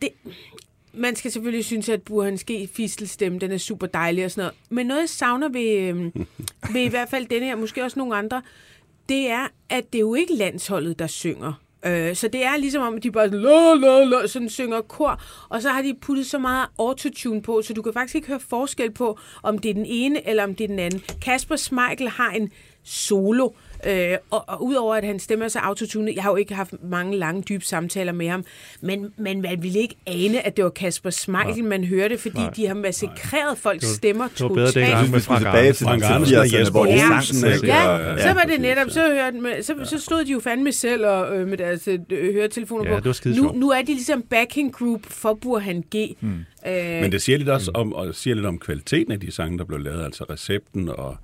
Det, 0.02 0.08
man 0.94 1.16
skal 1.16 1.30
selvfølgelig 1.30 1.64
synes, 1.64 1.88
at 1.88 2.02
Burhan 2.02 2.36
G. 2.50 2.68
fistelstemme, 2.74 3.38
den 3.38 3.52
er 3.52 3.58
super 3.58 3.86
dejlig 3.86 4.24
og 4.24 4.30
sådan 4.30 4.42
noget. 4.42 4.54
Men 4.70 4.86
noget, 4.86 5.00
jeg 5.00 5.08
savner 5.08 5.48
ved, 5.48 5.70
øh, 5.78 5.96
ved 6.74 6.80
i 6.82 6.88
hvert 6.88 7.08
fald 7.10 7.26
denne 7.26 7.46
her, 7.46 7.56
måske 7.56 7.84
også 7.84 7.98
nogle 7.98 8.16
andre, 8.16 8.42
det 9.08 9.30
er, 9.30 9.46
at 9.70 9.84
det 9.92 9.98
er 9.98 10.00
jo 10.00 10.14
ikke 10.14 10.34
landsholdet, 10.34 10.98
der 10.98 11.06
synger. 11.06 11.52
Øh, 11.86 12.16
så 12.16 12.28
det 12.28 12.44
er 12.44 12.56
ligesom 12.56 12.82
om, 12.82 12.94
at 12.94 13.02
de 13.02 13.10
bare 13.10 13.28
lå, 13.28 13.74
lå, 13.74 14.04
lå, 14.04 14.26
sådan 14.26 14.48
synger 14.48 14.80
kor, 14.80 15.20
og 15.48 15.62
så 15.62 15.68
har 15.68 15.82
de 15.82 15.94
puttet 16.00 16.26
så 16.26 16.38
meget 16.38 16.66
autotune 16.78 17.42
på, 17.42 17.62
så 17.62 17.74
du 17.74 17.82
kan 17.82 17.92
faktisk 17.92 18.14
ikke 18.14 18.28
høre 18.28 18.40
forskel 18.40 18.90
på, 18.90 19.18
om 19.42 19.58
det 19.58 19.70
er 19.70 19.74
den 19.74 19.86
ene 19.86 20.28
eller 20.28 20.44
om 20.44 20.54
det 20.54 20.64
er 20.64 20.68
den 20.68 20.78
anden. 20.78 21.02
Kasper 21.22 21.56
Smeichel 21.56 22.08
har 22.08 22.30
en 22.30 22.52
solo, 22.84 23.46
øh, 23.46 23.52
og, 24.30 24.44
og 24.48 24.64
udover 24.64 24.94
at 24.94 25.04
han 25.04 25.18
stemmer 25.18 25.48
så 25.48 25.58
autotune, 25.58 26.12
jeg 26.14 26.22
har 26.22 26.30
jo 26.30 26.36
ikke 26.36 26.54
haft 26.54 26.74
mange 26.82 27.16
lange, 27.16 27.42
dybe 27.42 27.64
samtaler 27.64 28.12
med 28.12 28.28
ham, 28.28 28.44
men, 28.80 29.12
men 29.16 29.42
man 29.42 29.62
ville 29.62 29.78
ikke 29.78 29.94
ane, 30.06 30.46
at 30.46 30.56
det 30.56 30.64
var 30.64 30.70
Kasper 30.70 31.10
Smeichel, 31.10 31.64
man 31.64 31.84
hørte, 31.84 32.18
fordi 32.18 32.38
Nej. 32.38 32.50
de 32.56 32.66
har 32.66 32.74
massakreret 32.74 33.58
folks 33.58 33.80
Det 33.80 33.88
var- 33.88 33.94
stemmer 33.94 34.28
det 34.28 34.40
var 34.42 34.48
bedre 34.48 34.70
dengang 34.70 34.92
totalt. 34.94 35.12
med 35.12 35.20
Frank 35.20 35.46
Andersen 35.46 35.86
og 35.86 35.94
80'erne, 36.44 36.58
Jesper 36.58 36.80
Olsen? 36.80 37.66
Ja, 37.66 37.96
Ja, 37.96 38.28
så 38.28 38.34
var 38.34 38.42
det 38.42 38.60
netop, 38.60 38.90
så, 38.90 39.00
hørte 39.00 39.36
man, 39.36 39.52
så, 39.62 39.74
så 39.84 39.98
stod 39.98 40.24
de 40.24 40.32
jo 40.32 40.40
fandme 40.40 40.72
selv 40.72 41.06
og, 41.06 41.36
øh, 41.36 41.48
med 41.48 41.58
deres 41.58 41.88
øh, 41.88 41.98
høretelefoner 42.32 42.90
Ja, 42.90 43.00
på. 43.00 43.12
det 43.12 43.36
nu, 43.36 43.52
nu 43.52 43.70
er 43.70 43.80
de 43.82 43.86
ligesom 43.86 44.22
backing 44.22 44.72
group 44.72 45.00
for 45.06 45.34
Burhan 45.42 45.84
G. 45.96 46.16
Mm. 46.20 46.28
Øh, 46.66 46.74
Men 47.00 47.12
det 47.12 47.22
siger 47.22 47.38
lidt 47.38 47.48
også 47.48 47.70
om, 47.74 47.92
og 47.92 48.14
siger 48.14 48.34
lidt 48.34 48.46
om 48.46 48.58
kvaliteten 48.58 49.12
af 49.12 49.20
de 49.20 49.30
sange, 49.32 49.58
der 49.58 49.64
blev 49.64 49.78
lavet, 49.80 50.04
altså 50.04 50.24
recepten 50.30 50.88
og, 50.88 51.16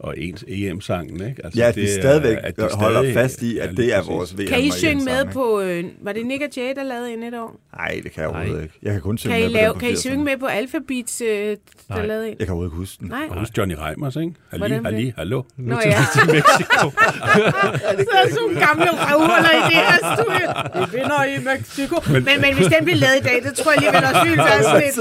og 0.00 0.14
ens 0.18 0.44
EM-sangen, 0.48 1.14
ikke? 1.28 1.44
Altså, 1.44 1.60
Ja, 1.60 1.68
at 1.68 1.74
de 1.74 1.80
det 1.80 1.96
er- 1.96 2.00
stadigvæk 2.02 2.36
at 2.42 2.56
de 2.56 2.68
holder 2.72 3.00
stadig- 3.00 3.14
fast 3.14 3.42
i, 3.42 3.54
Ja, 3.56 3.62
at 3.62 3.74
lige 3.74 3.86
det 3.86 3.94
er 3.96 4.02
vores 4.02 4.38
VM. 4.38 4.46
kan 4.46 4.60
I 4.60 4.70
synge 4.70 5.04
med 5.04 5.24
på... 5.32 5.60
Øh, 5.60 5.84
var 6.02 6.12
det 6.12 6.26
Nick 6.26 6.42
og 6.42 6.48
Jay, 6.56 6.74
der 6.76 6.82
lavede 6.82 7.12
en 7.12 7.22
et 7.22 7.34
år? 7.38 7.56
Nej, 7.76 8.00
det 8.04 8.12
kan 8.12 8.22
jeg 8.22 8.30
Nej. 8.32 8.40
overhovedet 8.40 8.62
ikke. 8.62 8.74
Jeg 8.82 8.92
kan 8.92 9.00
kun 9.00 9.18
synge 9.18 9.32
Kan 9.34 9.40
I, 9.40 9.44
med 9.44 9.52
lave, 9.52 9.72
på 9.74 9.78
kan 9.80 9.90
I 9.90 9.96
synge 9.96 10.16
80'erne. 10.16 10.24
med 10.24 10.36
på 10.36 10.46
Alphabets, 10.46 11.20
øh, 11.20 11.28
der 11.28 11.56
Nej. 11.88 12.06
lavede 12.06 12.28
en? 12.28 12.34
Jeg 12.38 12.46
kan 12.46 12.52
overhovedet 12.52 12.70
ikke 12.70 12.76
huske 12.76 12.96
den. 13.00 13.08
Nej. 13.08 13.26
Og 13.30 13.38
husk 13.40 13.58
Johnny 13.58 13.74
Reimers, 13.78 14.16
ikke? 14.16 14.32
Halli, 14.50 14.60
Hvordan 14.60 14.84
halli, 14.84 15.04
det? 15.06 15.14
hallo. 15.16 15.42
Nå 15.56 15.76
ja. 15.84 16.00
til 16.14 16.24
Mexico. 16.36 16.84
Så 18.08 18.12
er 18.20 18.24
sådan 18.28 18.34
nogle 18.40 18.56
gamle 18.66 18.88
røvhuller 19.04 19.52
i 19.60 19.62
det 19.70 19.80
her 19.90 19.98
studie. 20.16 20.46
Vi 20.78 20.84
vinder 20.96 21.20
i 21.34 21.36
Mexico. 21.50 21.96
Men, 22.12 22.20
men, 22.28 22.36
men 22.44 22.50
hvis 22.58 22.66
den 22.74 22.82
bliver 22.86 23.00
lavet 23.04 23.18
i 23.22 23.24
dag, 23.28 23.36
det 23.46 23.52
tror 23.58 23.70
jeg 23.72 23.78
alligevel 23.80 24.04
også, 24.10 24.22
vi 24.24 24.30
vil 24.34 24.38
være 24.50 24.62
sådan 24.68 24.76
Jeg 24.76 24.84
lidt... 24.86 24.94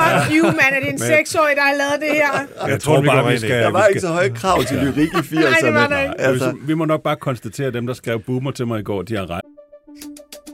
Fuck 0.00 0.24
you, 0.36 0.44
mand. 0.60 0.72
Er 0.76 0.80
det 0.84 0.90
en 0.96 0.98
seksårig, 1.12 1.54
der 1.60 1.64
har 1.70 1.76
lavet 1.82 1.96
det 2.04 2.12
her? 2.20 2.32
Jeg 2.72 2.80
tror, 2.84 2.96
bare, 3.02 3.28
vi 3.28 3.34
i 3.34 3.38
skal... 3.38 3.50
Der 3.66 3.70
var 3.78 3.86
ikke 3.86 4.00
så 4.00 4.08
høje 4.26 4.34
krav 4.40 4.64
til 4.64 4.76
lyrik 4.76 5.08
i 5.12 5.16
80'erne. 5.16 5.40
Nej, 5.40 5.58
det 5.62 5.74
var 5.74 5.86
der 5.88 6.00
ikke. 6.00 6.20
Altså, 6.20 6.56
Vi 6.60 6.74
må 6.74 6.84
nok 6.84 7.02
bare 7.02 7.16
konstatere, 7.16 7.66
at 7.66 7.74
dem, 7.74 7.86
der 7.86 7.94
skrev 7.94 8.20
boomer 8.20 8.50
til 8.50 8.66
mig 8.66 8.80
i 8.80 8.82
går, 8.82 9.02
de 9.02 9.16
har 9.16 9.30
ret. 9.30 9.40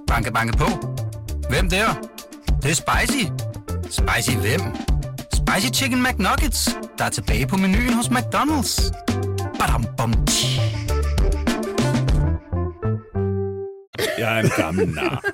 Banke, 0.07 0.33
banke 0.33 0.59
på. 0.59 0.67
Hvem 1.51 1.71
der? 1.71 1.87
Det, 2.47 2.63
det 2.63 2.71
er 2.71 2.75
spicy. 2.75 3.25
Spicy 3.85 4.37
hvem? 4.37 4.61
Spicy 5.33 5.81
Chicken 5.83 6.03
McNuggets, 6.03 6.77
der 6.99 7.05
er 7.05 7.09
tilbage 7.09 7.47
på 7.47 7.57
menuen 7.57 7.93
hos 7.93 8.07
McDonald's. 8.07 8.93
Badum, 9.59 9.87
bom, 9.97 10.27
tji. 10.27 10.61
Jeg 14.19 14.39
er 14.39 14.43
en 14.43 14.51
gammel 14.57 14.89
nar. 14.89 15.25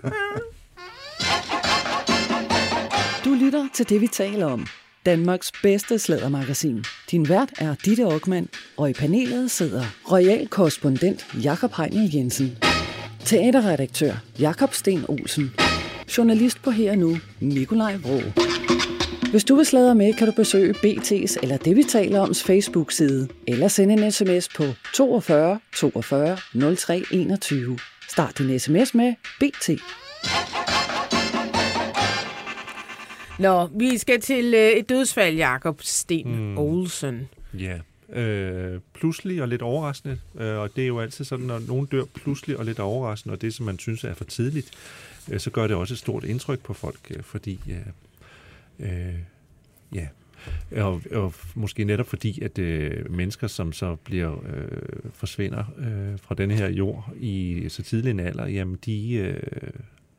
Du 3.24 3.34
lytter 3.34 3.66
til 3.74 3.88
det, 3.88 4.00
vi 4.00 4.06
taler 4.06 4.46
om. 4.46 4.66
Danmarks 5.08 5.52
bedste 5.62 5.98
slædermagasin. 5.98 6.84
Din 7.10 7.28
vært 7.28 7.52
er 7.58 7.74
Ditte 7.84 8.04
Aukmann, 8.04 8.48
og 8.76 8.90
i 8.90 8.92
panelet 8.92 9.50
sidder 9.50 9.84
royal 10.12 10.48
korrespondent 10.48 11.26
Jakob 11.44 11.72
Heinel 11.76 12.14
Jensen, 12.14 12.58
teaterredaktør 13.24 14.12
Jakob 14.40 14.74
Sten 14.74 15.04
Olsen, 15.08 15.54
journalist 16.16 16.62
på 16.62 16.70
Her 16.70 16.90
og 16.90 16.98
Nu, 16.98 17.18
Nikolaj 17.40 17.96
Vrå. 17.96 18.20
Hvis 19.30 19.44
du 19.44 19.54
vil 19.54 19.66
sladre 19.66 19.94
med, 19.94 20.14
kan 20.14 20.26
du 20.26 20.32
besøge 20.32 20.74
BT's 20.74 21.36
eller 21.42 21.56
det, 21.56 21.76
vi 21.76 21.82
taler 21.82 22.20
oms 22.20 22.42
Facebook-side, 22.42 23.28
eller 23.46 23.68
sende 23.68 23.94
en 23.94 24.12
sms 24.12 24.48
på 24.48 24.64
42 24.94 25.60
42 25.76 26.36
03 26.76 27.02
21. 27.10 27.78
Start 28.08 28.38
din 28.38 28.58
sms 28.58 28.94
med 28.94 29.14
BT. 29.40 29.70
Nå, 33.38 33.66
vi 33.66 33.98
skal 33.98 34.20
til 34.20 34.54
øh, 34.54 34.70
et 34.70 34.88
dødsfald, 34.88 35.36
Jakob 35.36 35.82
Sten 35.82 36.36
mm. 36.36 36.58
Olsen. 36.58 37.28
Ja, 37.54 37.78
øh, 38.20 38.80
pludselig 38.94 39.42
og 39.42 39.48
lidt 39.48 39.62
overraskende, 39.62 40.18
øh, 40.38 40.56
og 40.56 40.76
det 40.76 40.82
er 40.82 40.88
jo 40.88 41.00
altid 41.00 41.24
sådan, 41.24 41.46
når 41.46 41.58
nogen 41.58 41.86
dør 41.86 42.04
pludselig 42.14 42.58
og 42.58 42.64
lidt 42.64 42.78
overraskende, 42.78 43.32
og 43.32 43.42
det, 43.42 43.54
som 43.54 43.66
man 43.66 43.78
synes 43.78 44.04
er 44.04 44.14
for 44.14 44.24
tidligt, 44.24 44.70
øh, 45.30 45.40
så 45.40 45.50
gør 45.50 45.66
det 45.66 45.76
også 45.76 45.94
et 45.94 45.98
stort 45.98 46.24
indtryk 46.24 46.60
på 46.60 46.72
folk, 46.72 46.98
øh, 47.10 47.22
fordi, 47.22 47.60
øh, 47.68 47.76
øh, 48.90 49.14
ja, 49.94 50.06
og, 50.82 51.02
og 51.12 51.34
måske 51.54 51.84
netop 51.84 52.06
fordi, 52.06 52.40
at 52.42 52.58
øh, 52.58 53.10
mennesker, 53.10 53.46
som 53.46 53.72
så 53.72 53.96
bliver 54.04 54.32
øh, 54.32 55.10
forsvinder 55.14 55.64
øh, 55.78 56.18
fra 56.18 56.34
denne 56.34 56.54
her 56.54 56.68
jord 56.68 57.10
i 57.20 57.66
så 57.68 57.82
tidlig 57.82 58.10
en 58.10 58.20
alder, 58.20 58.46
jamen 58.46 58.78
de 58.86 59.12
øh, 59.12 59.42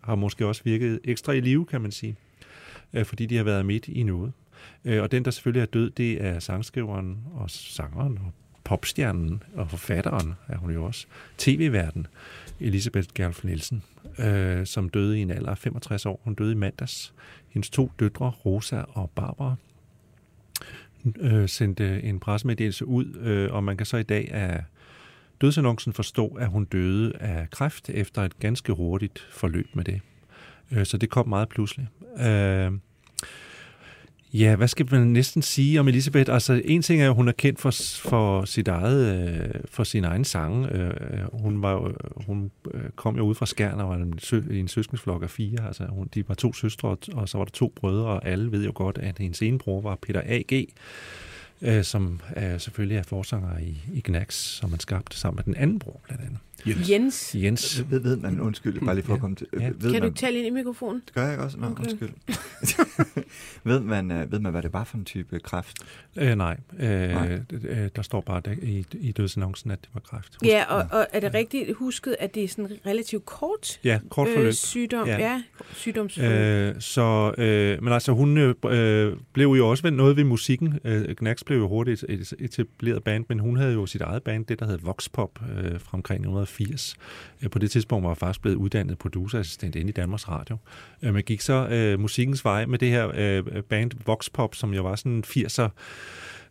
har 0.01 0.15
måske 0.15 0.45
også 0.45 0.61
virket 0.63 0.99
ekstra 1.03 1.33
i 1.33 1.39
live, 1.39 1.65
kan 1.65 1.81
man 1.81 1.91
sige, 1.91 2.15
øh, 2.93 3.05
fordi 3.05 3.25
de 3.25 3.37
har 3.37 3.43
været 3.43 3.65
midt 3.65 3.87
i 3.87 4.03
noget. 4.03 4.31
Øh, 4.85 5.01
og 5.01 5.11
den, 5.11 5.25
der 5.25 5.31
selvfølgelig 5.31 5.61
er 5.61 5.65
død, 5.65 5.89
det 5.89 6.23
er 6.23 6.39
sangskriveren 6.39 7.17
og 7.33 7.49
sangeren 7.49 8.19
og 8.25 8.31
popstjernen 8.63 9.43
og 9.53 9.69
forfatteren, 9.69 10.33
er 10.47 10.57
hun 10.57 10.71
jo 10.71 10.85
også, 10.85 11.07
tv-verden, 11.37 12.07
Elisabeth 12.59 13.07
Gerlf 13.15 13.43
Nielsen, 13.43 13.83
øh, 14.19 14.65
som 14.65 14.89
døde 14.89 15.19
i 15.19 15.21
en 15.21 15.31
alder 15.31 15.49
af 15.49 15.57
65 15.57 16.05
år. 16.05 16.21
Hun 16.23 16.33
døde 16.33 16.51
i 16.51 16.55
mandags. 16.55 17.13
Hendes 17.49 17.69
to 17.69 17.91
døtre, 17.99 18.29
Rosa 18.29 18.81
og 18.81 19.09
Barbara, 19.15 19.55
øh, 21.19 21.49
sendte 21.49 22.03
en 22.03 22.19
pressemeddelelse 22.19 22.85
ud, 22.85 23.17
øh, 23.19 23.53
og 23.53 23.63
man 23.63 23.77
kan 23.77 23.85
så 23.85 23.97
i 23.97 24.03
dag 24.03 24.31
af 24.31 24.63
dødsannoncen 25.41 25.93
forstå, 25.93 26.27
at 26.27 26.47
hun 26.47 26.65
døde 26.65 27.17
af 27.17 27.49
kræft 27.49 27.89
efter 27.89 28.21
et 28.21 28.39
ganske 28.39 28.73
hurtigt 28.73 29.19
forløb 29.31 29.67
med 29.73 29.83
det. 29.83 30.01
Øh, 30.71 30.85
så 30.85 30.97
det 30.97 31.09
kom 31.09 31.29
meget 31.29 31.49
pludselig. 31.49 31.87
Øh, 32.21 32.71
Ja, 34.33 34.55
hvad 34.55 34.67
skal 34.67 34.87
man 34.91 35.07
næsten 35.07 35.41
sige 35.41 35.79
om 35.79 35.87
Elisabeth? 35.87 36.33
Altså, 36.33 36.61
en 36.65 36.81
ting 36.81 37.01
er, 37.01 37.09
at 37.09 37.15
hun 37.15 37.27
er 37.27 37.31
kendt 37.31 37.59
for, 37.59 37.71
for 38.09 38.45
sit 38.45 38.67
eget, 38.67 39.29
øh, 39.29 39.49
for 39.71 39.83
sin 39.83 40.03
egen 40.03 40.23
sang. 40.25 40.65
Øh, 40.65 40.93
hun, 41.33 41.61
var, 41.61 41.83
øh, 41.87 41.93
hun 42.25 42.51
øh, 42.73 42.81
kom 42.95 43.15
jo 43.17 43.23
ud 43.25 43.35
fra 43.35 43.45
Skjern 43.45 43.79
og 43.79 43.89
var 43.89 43.95
en, 43.95 44.19
sø, 44.19 44.41
en 44.51 44.67
søskensflok 44.67 45.23
af 45.23 45.29
fire. 45.29 45.67
Altså, 45.67 45.85
hun, 45.89 46.07
de 46.13 46.27
var 46.29 46.35
to 46.35 46.53
søstre, 46.53 46.89
og- 47.13 47.29
så 47.29 47.37
var 47.37 47.45
der 47.45 47.51
to 47.51 47.73
brødre, 47.75 48.05
og 48.07 48.27
alle 48.27 48.51
ved 48.51 48.65
jo 48.65 48.71
godt, 48.75 48.97
at 48.97 49.17
hendes 49.19 49.41
ene 49.41 49.57
bror 49.59 49.81
var 49.81 49.95
Peter 50.01 50.21
A.G., 50.25 50.69
øh, 51.61 51.83
som 51.83 52.19
er, 52.29 52.57
selvfølgelig 52.57 52.97
er 52.97 53.03
forsanger 53.03 53.57
i, 53.57 53.77
i 53.93 54.01
Gnax, 54.05 54.33
som 54.33 54.69
man 54.69 54.79
skabte 54.79 55.17
sammen 55.17 55.35
med 55.35 55.43
den 55.43 55.55
anden 55.63 55.79
bror, 55.79 56.01
blandt 56.07 56.23
andet. 56.23 56.37
Jens. 56.67 56.89
Jens, 56.89 57.35
Jens. 57.35 57.85
Ved, 57.89 57.99
ved 57.99 58.17
man, 58.17 58.39
undskyld, 58.39 58.85
bare 58.85 58.95
lige 58.95 59.05
for 59.05 59.13
at 59.13 59.19
komme 59.19 59.35
til... 59.35 59.47
Ja. 59.53 59.57
Ved 59.69 59.73
kan 59.81 59.81
du 59.81 59.89
man, 59.93 60.03
ikke 60.03 60.17
tale 60.17 60.37
ind 60.37 60.47
i 60.47 60.49
mikrofonen? 60.49 61.01
Det 61.05 61.13
gør 61.13 61.23
jeg 61.23 61.31
ikke 61.33 61.43
også? 61.43 61.57
Nå, 61.57 61.67
Okay. 61.67 61.83
undskyld. 61.83 62.09
ved, 63.63 63.79
man, 63.79 64.11
øh, 64.11 64.31
ved 64.31 64.39
man, 64.39 64.51
hvad 64.51 64.61
det 64.61 64.73
var 64.73 64.83
for 64.83 64.97
en 64.97 65.05
type 65.05 65.39
kræft? 65.39 65.77
Øh, 66.15 66.35
nej, 66.37 66.57
øh, 66.79 66.89
Nej. 66.89 67.39
øh, 67.51 67.89
der 67.95 68.01
står 68.01 68.21
bare 68.21 68.41
der, 68.45 68.51
i, 68.61 68.85
i 68.93 69.11
dødsannoncen, 69.11 69.71
at 69.71 69.79
det 69.81 69.89
var 69.93 69.99
kræft. 69.99 70.37
Ja, 70.45 70.63
og, 70.69 70.85
og 70.91 71.07
er 71.13 71.19
det 71.19 71.33
rigtigt 71.33 71.75
husket, 71.75 72.15
at 72.19 72.35
det 72.35 72.43
er 72.43 72.47
sådan 72.47 72.71
relativt 72.85 73.25
kort, 73.25 73.79
Ja, 73.83 73.99
kort 74.09 74.27
forløb. 74.27 74.47
øh, 74.47 74.53
sygdom? 74.53 75.07
Ja. 75.07 75.17
Ja, 75.17 75.31
ja 75.31 75.41
sygdomsforløb. 75.73 76.31
Øh, 76.75 76.75
så, 76.81 77.33
øh, 77.37 77.83
men 77.83 77.93
altså, 77.93 78.11
hun 78.11 78.37
øh, 78.37 78.55
øh, 78.65 79.13
blev 79.33 79.47
jo 79.47 79.69
også 79.69 79.83
ved 79.83 79.91
noget 79.91 80.17
ved 80.17 80.23
musikken. 80.23 80.79
Øh, 80.83 81.15
Gnax 81.17 81.43
blev 81.45 81.57
jo 81.57 81.67
hurtigt 81.67 82.05
et, 82.09 82.19
et 82.19 82.33
etableret 82.39 83.03
band, 83.03 83.25
men 83.29 83.39
hun 83.39 83.57
havde 83.57 83.73
jo 83.73 83.85
sit 83.85 84.01
eget 84.01 84.23
band, 84.23 84.45
det 84.45 84.59
der 84.59 84.65
hed 84.65 84.77
Voxpop, 84.81 85.39
øh, 85.57 85.79
fra 85.79 85.89
omkring 85.97 86.25
1980. 86.49 86.95
Øh, 87.41 87.49
på 87.49 87.59
det 87.59 87.71
tidspunkt 87.71 88.03
var 88.03 88.09
hun 88.09 88.15
faktisk 88.15 88.41
blevet 88.41 88.55
uddannet 88.55 88.97
producerassistent 88.97 89.75
inde 89.75 89.89
i 89.89 89.93
Danmarks 89.93 90.29
Radio. 90.29 90.57
Øh, 91.03 91.13
men 91.13 91.23
gik 91.23 91.41
så 91.41 91.67
øh, 91.71 91.99
musikkens 91.99 92.45
vej 92.45 92.65
med 92.65 92.79
det 92.79 92.89
her 92.89 93.11
øh, 93.15 93.63
band 93.63 93.91
Voxpop, 94.05 94.55
som 94.55 94.73
jo 94.73 94.83
var 94.83 94.95
sådan 94.95 95.11
en 95.11 95.23
80'er 95.27 95.69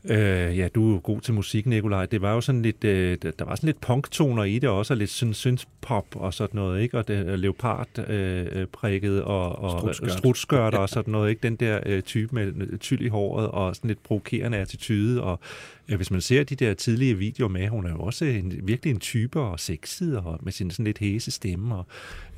Øh, 0.04 0.58
ja, 0.58 0.68
du 0.74 0.96
er 0.96 1.00
god 1.00 1.20
til 1.20 1.34
musik, 1.34 1.66
Nikolaj. 1.66 2.06
Det 2.06 2.22
var 2.22 2.32
jo 2.32 2.40
sådan 2.40 2.62
lidt, 2.62 2.84
øh, 2.84 3.18
der 3.38 3.44
var 3.44 3.54
sådan 3.54 3.66
lidt 3.66 3.80
punktoner 3.80 4.44
i 4.44 4.58
det 4.58 4.68
også, 4.68 4.94
og 4.94 4.98
lidt 4.98 5.10
synthpop 5.34 6.06
og 6.16 6.34
sådan 6.34 6.56
noget, 6.60 6.82
ikke? 6.82 6.98
Og 6.98 7.08
det 7.08 7.28
er 7.28 7.36
leopard 7.36 7.88
øh, 8.08 8.46
øh, 8.52 8.66
prikket 8.66 9.22
og, 9.22 9.58
og 9.58 9.80
Strutskørt. 9.80 10.12
strutskørter 10.12 10.78
og 10.78 10.88
sådan 10.98 11.12
noget, 11.12 11.30
ikke? 11.30 11.42
Den 11.42 11.56
der 11.56 11.80
øh, 11.86 12.02
type 12.02 12.34
med 12.34 12.78
tyld 12.78 13.00
i 13.00 13.08
håret 13.08 13.48
og 13.48 13.76
sådan 13.76 13.88
lidt 13.88 14.02
provokerende 14.02 14.58
attitude. 14.58 15.22
Og 15.22 15.40
øh, 15.42 15.77
hvis 15.96 16.10
man 16.10 16.20
ser 16.20 16.44
de 16.44 16.54
der 16.56 16.74
tidlige 16.74 17.18
videoer 17.18 17.48
med, 17.48 17.68
hun 17.68 17.86
er 17.86 17.90
jo 17.90 17.98
også 17.98 18.24
en, 18.24 18.52
virkelig 18.64 18.90
en 18.90 19.00
type 19.00 19.40
og 19.40 19.60
sexet 19.60 20.16
og 20.16 20.38
med 20.42 20.52
sin 20.52 20.70
sådan 20.70 20.84
lidt 20.84 20.98
hæse 20.98 21.30
stemme 21.30 21.74
og 21.74 21.86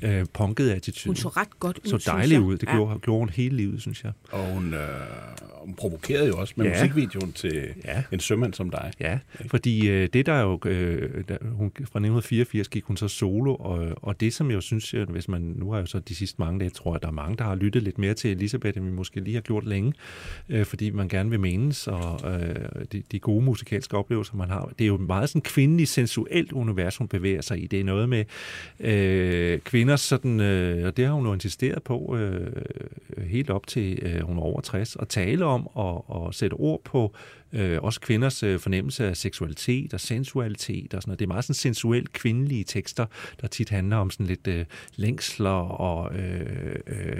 øh, 0.01 0.25
punket 0.33 0.69
attitude. 0.69 1.09
Hun 1.09 1.15
så 1.15 1.27
ret 1.27 1.59
godt 1.59 1.79
ud, 1.85 1.89
så 1.99 2.03
dejlig 2.11 2.39
ud. 2.41 2.57
Det 2.57 2.67
Ja. 2.67 2.75
gjorde, 2.75 2.99
gjorde 2.99 3.19
hun 3.19 3.29
hele 3.29 3.55
livet, 3.57 3.81
synes 3.81 4.03
jeg. 4.03 4.11
Og 4.31 4.53
hun, 4.53 4.73
øh, 4.73 4.79
hun 5.65 5.73
provokerede 5.75 6.27
jo 6.27 6.37
også 6.37 6.53
med 6.57 6.65
Ja. 6.65 6.71
musikvideoen 6.83 7.33
til 7.33 7.67
Ja. 7.85 8.03
en 8.11 8.19
sømand 8.19 8.53
som 8.53 8.69
dig. 8.69 8.91
Ja, 8.99 9.19
fordi 9.47 9.89
øh, 9.89 10.09
det 10.13 10.25
der 10.25 10.39
jo, 10.41 10.59
øh, 10.65 11.23
der, 11.27 11.37
hun, 11.43 11.71
fra 11.75 11.81
1984 11.81 12.67
gik 12.67 12.83
hun 12.83 12.97
så 12.97 13.07
solo, 13.07 13.55
og, 13.55 13.87
og 14.01 14.19
det 14.19 14.33
som 14.33 14.49
jeg 14.49 14.55
jo 14.55 14.61
synes, 14.61 14.95
hvis 15.09 15.27
man, 15.27 15.41
nu 15.41 15.69
har 15.71 15.77
jeg 15.77 15.81
jo 15.81 15.87
så 15.87 15.99
de 15.99 16.15
sidste 16.15 16.35
mange 16.39 16.59
dage, 16.59 16.69
tror 16.69 16.93
jeg, 16.95 17.01
der 17.01 17.07
er 17.07 17.11
mange, 17.11 17.37
der 17.37 17.43
har 17.43 17.55
lyttet 17.55 17.83
lidt 17.83 17.97
mere 17.97 18.13
til 18.13 18.31
Elisabeth, 18.31 18.77
end 18.77 18.85
vi 18.85 18.91
måske 18.91 19.19
lige 19.19 19.33
har 19.33 19.41
gjort 19.41 19.65
længe, 19.65 19.93
øh, 20.49 20.65
fordi 20.65 20.89
man 20.89 21.07
gerne 21.07 21.29
vil 21.29 21.39
menes, 21.39 21.87
og 21.87 22.33
øh, 22.41 22.55
de, 22.91 23.03
de 23.11 23.19
gode 23.19 23.40
musikalske 23.41 23.97
oplevelser, 23.97 24.35
man 24.35 24.49
har. 24.49 24.71
Det 24.79 24.83
er 24.83 24.87
jo 24.87 24.95
et 24.95 25.01
meget 25.01 25.29
sådan 25.29 25.41
kvindelig, 25.41 25.87
sensuelt 25.87 26.51
univers, 26.51 26.97
hun 26.97 27.07
bevæger 27.07 27.41
sig 27.41 27.63
i. 27.63 27.67
Det 27.67 27.79
er 27.79 27.83
noget 27.83 28.09
med 28.09 28.25
øh, 28.79 29.59
kvinder 29.59 29.95
sådan, 29.95 30.39
øh, 30.39 30.87
og 30.87 30.97
det 30.97 31.05
har 31.05 31.13
hun 31.13 31.25
jo 31.25 31.33
insisteret 31.33 31.83
på 31.83 32.17
øh, 32.17 32.51
helt 33.17 33.49
op 33.49 33.67
til 33.67 33.99
øh, 34.01 34.21
hun 34.21 34.37
er 34.37 34.41
over 34.41 34.61
60, 34.61 34.95
at 34.95 35.07
tale 35.07 35.45
om 35.45 35.67
og, 35.67 36.09
og 36.09 36.33
sætte 36.33 36.53
ord 36.53 36.81
på 36.83 37.13
øh, 37.15 37.40
også 37.81 38.01
kvinders 38.01 38.43
øh, 38.43 38.59
fornemmelse 38.59 39.07
af 39.07 39.17
seksualitet 39.17 39.93
og 39.93 39.99
sensualitet 39.99 40.93
og 40.93 41.01
sådan 41.01 41.09
noget. 41.09 41.19
Det 41.19 41.25
er 41.25 41.27
meget 41.27 41.43
sådan 41.43 41.53
sensuelt 41.53 42.13
kvindelige 42.13 42.63
tekster, 42.63 43.05
der 43.41 43.47
tit 43.47 43.69
handler 43.69 43.97
om 43.97 44.09
sådan 44.09 44.25
lidt 44.25 44.47
øh, 44.47 44.65
længsler 44.95 45.49
og 45.81 46.15
øh, 46.15 46.75
øh, 46.87 47.17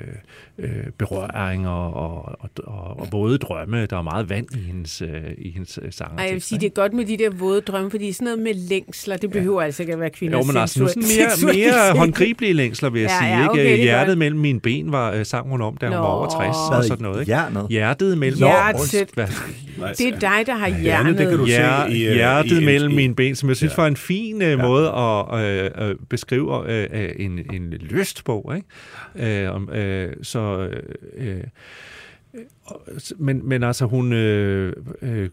øh, 0.58 0.84
berøringer 0.98 1.70
og, 1.70 2.36
og, 2.40 2.50
og, 2.64 3.00
og 3.00 3.08
våde 3.12 3.38
drømme. 3.38 3.86
Der 3.86 3.98
er 3.98 4.02
meget 4.02 4.30
vand 4.30 4.56
i 4.56 4.60
hendes, 4.60 5.02
øh, 5.02 5.10
i 5.38 5.52
hendes 5.52 5.80
øh, 5.82 5.92
sanger. 5.94 6.18
Ej, 6.18 6.24
jeg 6.26 6.34
vil 6.34 6.42
sige, 6.42 6.60
det 6.60 6.66
er 6.66 6.70
godt 6.70 6.94
med 6.94 7.06
de 7.06 7.18
der 7.18 7.30
våde 7.30 7.62
drømme, 7.62 7.92
fordi 7.92 8.12
sådan 8.12 8.26
noget 8.26 8.40
med 8.40 8.54
længsler, 8.54 9.18
det 9.18 9.32
behøver 9.32 9.62
ja. 9.62 9.66
altså 9.66 9.84
ikke 9.84 9.94
at 9.94 10.00
være 10.00 10.10
kvinder. 10.10 10.38
Jo, 10.38 10.44
men 10.44 10.58
altså 10.58 10.88
sådan 10.88 11.04
mere, 11.04 11.54
mere 11.54 11.98
håndgribelige 11.98 12.54
længsler, 12.54 12.90
vil 12.90 13.02
jeg 13.02 13.10
Ja, 13.10 13.26
sige. 13.26 13.30
ja, 13.38 13.40
ikke? 13.42 13.52
okay, 13.52 13.72
er 13.72 13.84
Hjertet 13.84 14.08
godt. 14.08 14.18
mellem 14.18 14.40
mine 14.40 14.60
ben 14.60 14.92
var, 14.92 15.12
øh, 15.12 15.26
sang 15.26 15.50
hun 15.50 15.62
om, 15.62 15.78
da 15.78 15.86
hun 15.86 15.96
Nå. 15.96 16.02
var 16.02 16.08
over 16.08 16.30
60 16.30 16.58
og 16.78 16.84
sådan 16.84 17.04
noget. 17.04 17.20
Ikke? 17.20 17.30
hjernet? 17.30 17.68
Hjertet 17.70 18.18
mellem... 18.18 18.38
Hjertet. 18.38 19.10
Hvad? 19.14 19.28
Det 19.98 20.21
dig, 20.22 20.44
der 20.46 20.54
har 20.56 20.68
Hjernet, 20.68 20.82
hjernet. 20.84 21.18
det 21.18 21.30
kan 21.30 21.38
du 21.38 21.46
se 21.46 21.52
Hjer, 21.52 21.86
i, 21.86 22.06
øh, 22.08 22.14
hjertet 22.14 22.62
i- 22.62 22.66
mellem 22.66 22.92
i- 22.92 22.96
mine 22.96 23.16
ben, 23.16 23.36
som 23.36 23.50
jeg 23.50 23.58
synes 23.58 23.74
Ja. 23.78 23.82
var 23.82 23.88
en 23.88 23.96
fin 23.96 24.42
øh, 24.42 24.60
måde 24.60 24.90
at 24.90 25.46
øh, 25.46 25.90
øh, 25.90 25.96
beskrive 26.10 26.72
øh, 26.72 26.88
øh, 26.94 27.10
en, 27.20 27.40
en 27.54 27.70
lyst 27.70 28.26
på. 28.26 28.54
Ikke? 28.56 29.44
Øh, 29.46 29.56
om, 29.56 29.70
øh, 29.70 30.14
så... 30.24 30.70
Øh, 31.18 31.38
og- 32.34 32.61
men, 33.18 33.50
men 33.50 33.64
altså, 33.64 33.86
hun 33.86 34.14
øh, 34.14 34.74
øh, 35.02 35.30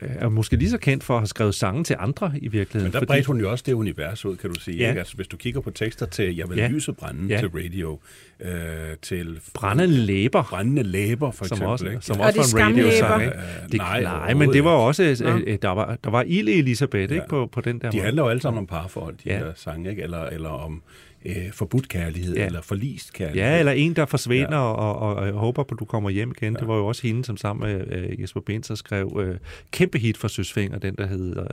er 0.00 0.28
måske 0.28 0.56
lige 0.56 0.70
så 0.70 0.78
kendt 0.78 1.04
for 1.04 1.14
at 1.14 1.20
have 1.20 1.26
skrevet 1.26 1.54
sange 1.54 1.84
til 1.84 1.96
andre 1.98 2.32
i 2.36 2.48
virkeligheden. 2.48 2.92
Men 2.94 3.00
der 3.00 3.06
bredte 3.06 3.26
hun 3.26 3.40
jo 3.40 3.50
også 3.50 3.64
det 3.66 3.72
univers 3.72 4.24
ud, 4.24 4.36
kan 4.36 4.50
du 4.52 4.60
sige. 4.60 4.76
Ja. 4.76 4.88
Ikke? 4.88 4.98
Altså, 4.98 5.16
hvis 5.16 5.26
du 5.26 5.36
kigger 5.36 5.60
på 5.60 5.70
tekster 5.70 6.06
til 6.06 6.36
Jeg 6.36 6.48
vil 6.50 6.58
Ja. 6.58 6.68
lyse 6.68 6.92
brænde 6.92 7.34
Ja. 7.34 7.38
til 7.38 7.48
radio, 7.48 7.98
øh, 8.40 8.50
til 9.02 9.40
Brændende 9.54 9.94
læber, 9.96 10.42
brændende 10.42 10.82
læber, 10.82 11.30
for 11.30 11.44
som 11.44 11.54
eksempel. 11.54 11.68
også, 11.72 11.86
ikke? 11.86 11.98
som 12.00 12.20
Og 12.20 12.26
også 12.26 12.40
det 12.56 12.60
var 12.62 12.66
en 12.68 12.76
radiosang. 12.76 13.22
Ikke? 13.22 13.34
Øh, 13.36 13.42
Det, 13.72 13.74
nej, 13.78 14.02
nej, 14.02 14.34
men 14.34 14.52
det 14.52 14.64
var 14.64 14.70
også, 14.70 15.16
Nå. 15.20 15.38
øh, 15.46 15.58
der 15.62 15.68
var, 15.68 15.98
der 16.04 16.10
var 16.10 16.22
ild 16.26 16.48
i 16.48 16.58
Elisabeth 16.58 17.10
Ja. 17.12 17.14
ikke, 17.16 17.28
på, 17.28 17.46
på 17.52 17.60
den 17.60 17.78
der 17.80 17.90
De 17.90 17.96
måde. 17.96 18.04
handler 18.04 18.22
jo 18.22 18.28
alle 18.28 18.42
sammen 18.42 18.58
om 18.58 18.66
parforhold, 18.66 19.14
de 19.14 19.20
Ja. 19.26 19.38
her 19.38 19.52
sange, 19.56 19.90
ikke? 19.90 20.02
Eller, 20.02 20.24
eller 20.26 20.48
om 20.48 20.82
øh, 21.26 21.34
forbudt 21.52 21.88
kærlighed, 21.88 22.36
Ja. 22.36 22.46
eller 22.46 22.60
forlist 22.62 23.12
kærlighed. 23.12 23.42
Ja, 23.50 23.58
eller 23.58 23.72
en, 23.72 23.96
der 23.96 24.06
forsvinder 24.06 24.48
ja. 24.48 24.56
Ja. 24.56 24.62
og, 24.74 24.96
og, 24.98 25.16
og, 25.16 25.32
og 25.32 25.32
håber 25.32 25.62
på, 25.62 25.74
at 25.74 25.78
du 25.78 25.84
kommer 25.84 26.10
hjem 26.10 26.32
igen. 26.40 26.47
Ja. 26.56 26.60
Det 26.60 26.68
var 26.68 26.76
jo 26.76 26.86
også 26.86 27.02
hende, 27.02 27.24
som 27.24 27.36
sammen 27.36 27.68
med 27.72 27.98
øh, 27.98 28.20
Jesper 28.22 28.40
Binzer 28.40 28.74
skrev 28.74 29.20
øh, 29.24 29.36
kæmpe 29.70 29.98
hit 29.98 30.16
for 30.16 30.28
Søsfinger, 30.28 30.78
den 30.78 30.94
der 30.94 31.06
hed... 31.06 31.36
Øh, 31.36 31.44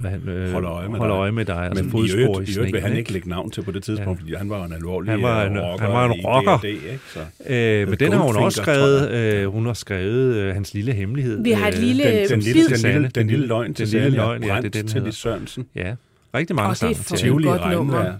hvad, 0.00 0.10
han, 0.10 0.28
øh, 0.28 0.52
Holder 0.52 0.70
øje 0.70 0.88
med 0.88 0.98
holder 0.98 1.14
dig. 1.14 1.20
øje 1.20 1.32
med 1.32 1.44
dig. 1.44 1.56
Altså 1.64 1.82
Men 1.84 1.88
i 1.88 1.90
fodspor 1.92 2.18
øvrigt, 2.20 2.48
i, 2.48 2.52
i 2.52 2.56
øvrigt 2.56 2.72
vil 2.72 2.80
han 2.82 2.96
ikke 2.96 3.12
lægge 3.12 3.28
navn 3.28 3.50
til 3.50 3.62
på 3.62 3.70
det 3.70 3.82
tidspunkt, 3.82 4.18
Ja. 4.18 4.22
fordi 4.22 4.34
han 4.34 4.50
var 4.50 4.64
en 4.64 4.72
alvorlig 4.72 5.10
Han 5.10 5.22
var 5.22 5.44
øh, 5.44 5.50
en- 5.50 5.58
rocker 5.60 5.84
han 5.84 5.92
var 5.94 6.04
en 6.04 6.12
rocker. 6.12 6.58
D&D, 6.58 6.64
ikke? 6.64 6.98
Så. 7.14 7.20
Øh, 7.54 7.88
men 7.88 7.98
den 7.98 8.12
har 8.12 8.18
hun 8.22 8.36
også 8.36 8.62
skrevet. 8.62 9.10
Øh, 9.10 9.46
hun 9.46 9.66
har 9.66 9.72
skrevet 9.72 10.34
øh, 10.36 10.54
hans 10.54 10.74
lille 10.74 10.92
hemmelighed. 10.92 11.42
Vi 11.42 11.50
har 11.50 11.68
et 11.68 11.74
øh, 11.74 11.80
lille 11.80 12.04
Den, 12.04 12.28
den, 12.28 12.40
lille, 12.40 12.68
den, 12.68 12.92
lille, 12.92 13.08
den 13.14 13.26
lille 13.26 13.46
løgn 13.46 13.74
til 13.74 13.92
Den 13.92 14.02
lille 14.02 14.16
løgn, 14.16 14.42
ja, 14.44 14.48
Brændt 14.48 14.72
det 14.74 14.78
er 14.78 14.82
den 14.94 15.04
til 15.04 15.12
Sørensen. 15.12 15.66
Ja, 15.74 15.94
rigtig 16.34 16.56
mange 16.56 16.68
Åh, 16.68 16.88
det 16.88 16.98
er 16.98 17.02
sange 17.02 17.20
Tivoli 17.22 17.44
godt 17.46 17.72
nummer. 17.72 18.12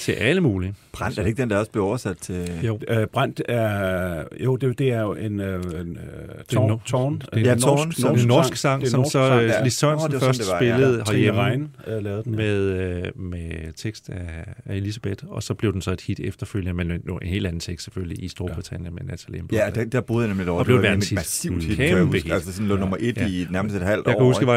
til 0.00 0.12
alle 0.12 0.40
mulige. 0.40 0.74
Brændt, 0.92 1.18
er 1.18 1.22
det 1.22 1.28
ikke 1.28 1.42
den, 1.42 1.50
der 1.50 1.56
også 1.58 1.70
blev 1.70 1.84
oversat 1.84 2.16
til... 2.16 2.48
Jo. 2.62 2.78
Øh, 2.88 3.06
brændt 3.06 3.42
er, 3.48 4.24
jo, 4.44 4.56
det, 4.56 4.78
det 4.78 4.92
er 4.92 5.00
jo 5.00 5.14
en, 5.14 5.40
øh, 5.40 5.54
en 5.80 5.96
øh, 5.96 6.44
tårn, 6.48 6.70
no- 6.70 6.84
tårn, 6.86 7.22
det 7.34 7.46
er 7.46 7.52
en 7.52 7.58
norsk, 7.58 7.98
en 8.22 8.28
norsk 8.28 8.56
sang, 8.56 8.88
som 8.88 9.00
norsk 9.00 9.12
så 9.12 9.28
sang, 9.28 9.42
ja. 9.42 9.64
Lis 9.64 9.72
Sørensen 9.72 10.12
var 10.12 10.18
først 10.18 10.44
sådan, 10.44 10.52
var, 10.52 10.58
spillede 10.76 11.02
herhjemme. 11.06 11.40
Rein 11.42 11.68
øh, 11.86 12.04
lavede 12.04 12.22
den. 12.24 12.36
med, 12.36 13.02
med 13.14 13.72
tekst 13.76 14.10
af, 14.10 14.44
af 14.66 14.76
Elisabeth, 14.76 15.24
og 15.28 15.42
så 15.42 15.54
blev 15.54 15.72
den 15.72 15.82
så 15.82 15.90
et 15.92 16.00
hit 16.00 16.20
efterfølgende, 16.20 16.84
men 16.84 17.00
nu 17.04 17.16
en 17.16 17.28
helt 17.28 17.46
anden 17.46 17.60
tekst 17.60 17.84
selvfølgelig 17.84 18.24
i 18.24 18.28
Storbritannien 18.28 18.84
ja. 18.84 18.90
med 18.90 19.10
Natalie 19.10 19.38
Imbruglia. 19.38 19.64
Ja, 19.64 19.70
der, 19.70 19.84
der 19.84 20.00
boede 20.00 20.22
jeg 20.22 20.28
nemlig 20.28 20.42
lidt 20.44 20.48
over. 20.50 20.58
Og 20.60 20.64
blev 20.66 20.82
det 20.82 20.88
var 20.88 20.96
et 20.96 21.12
massivt 21.14 21.64
hit, 21.64 21.76
Kæmpe 21.76 21.88
kan 21.88 21.96
jeg 21.96 22.04
huske. 22.04 22.32
Altså 22.34 22.52
sådan 22.52 22.68
lå 22.68 22.76
nummer 22.76 22.96
et 23.00 23.16
Ja. 23.16 23.26
i 23.26 23.46
nærmest 23.50 23.76
et 23.76 23.82
halvt 23.82 24.06
Jeg 24.06 24.14
år. 24.14 24.18
kan 24.18 24.26
huske, 24.26 24.50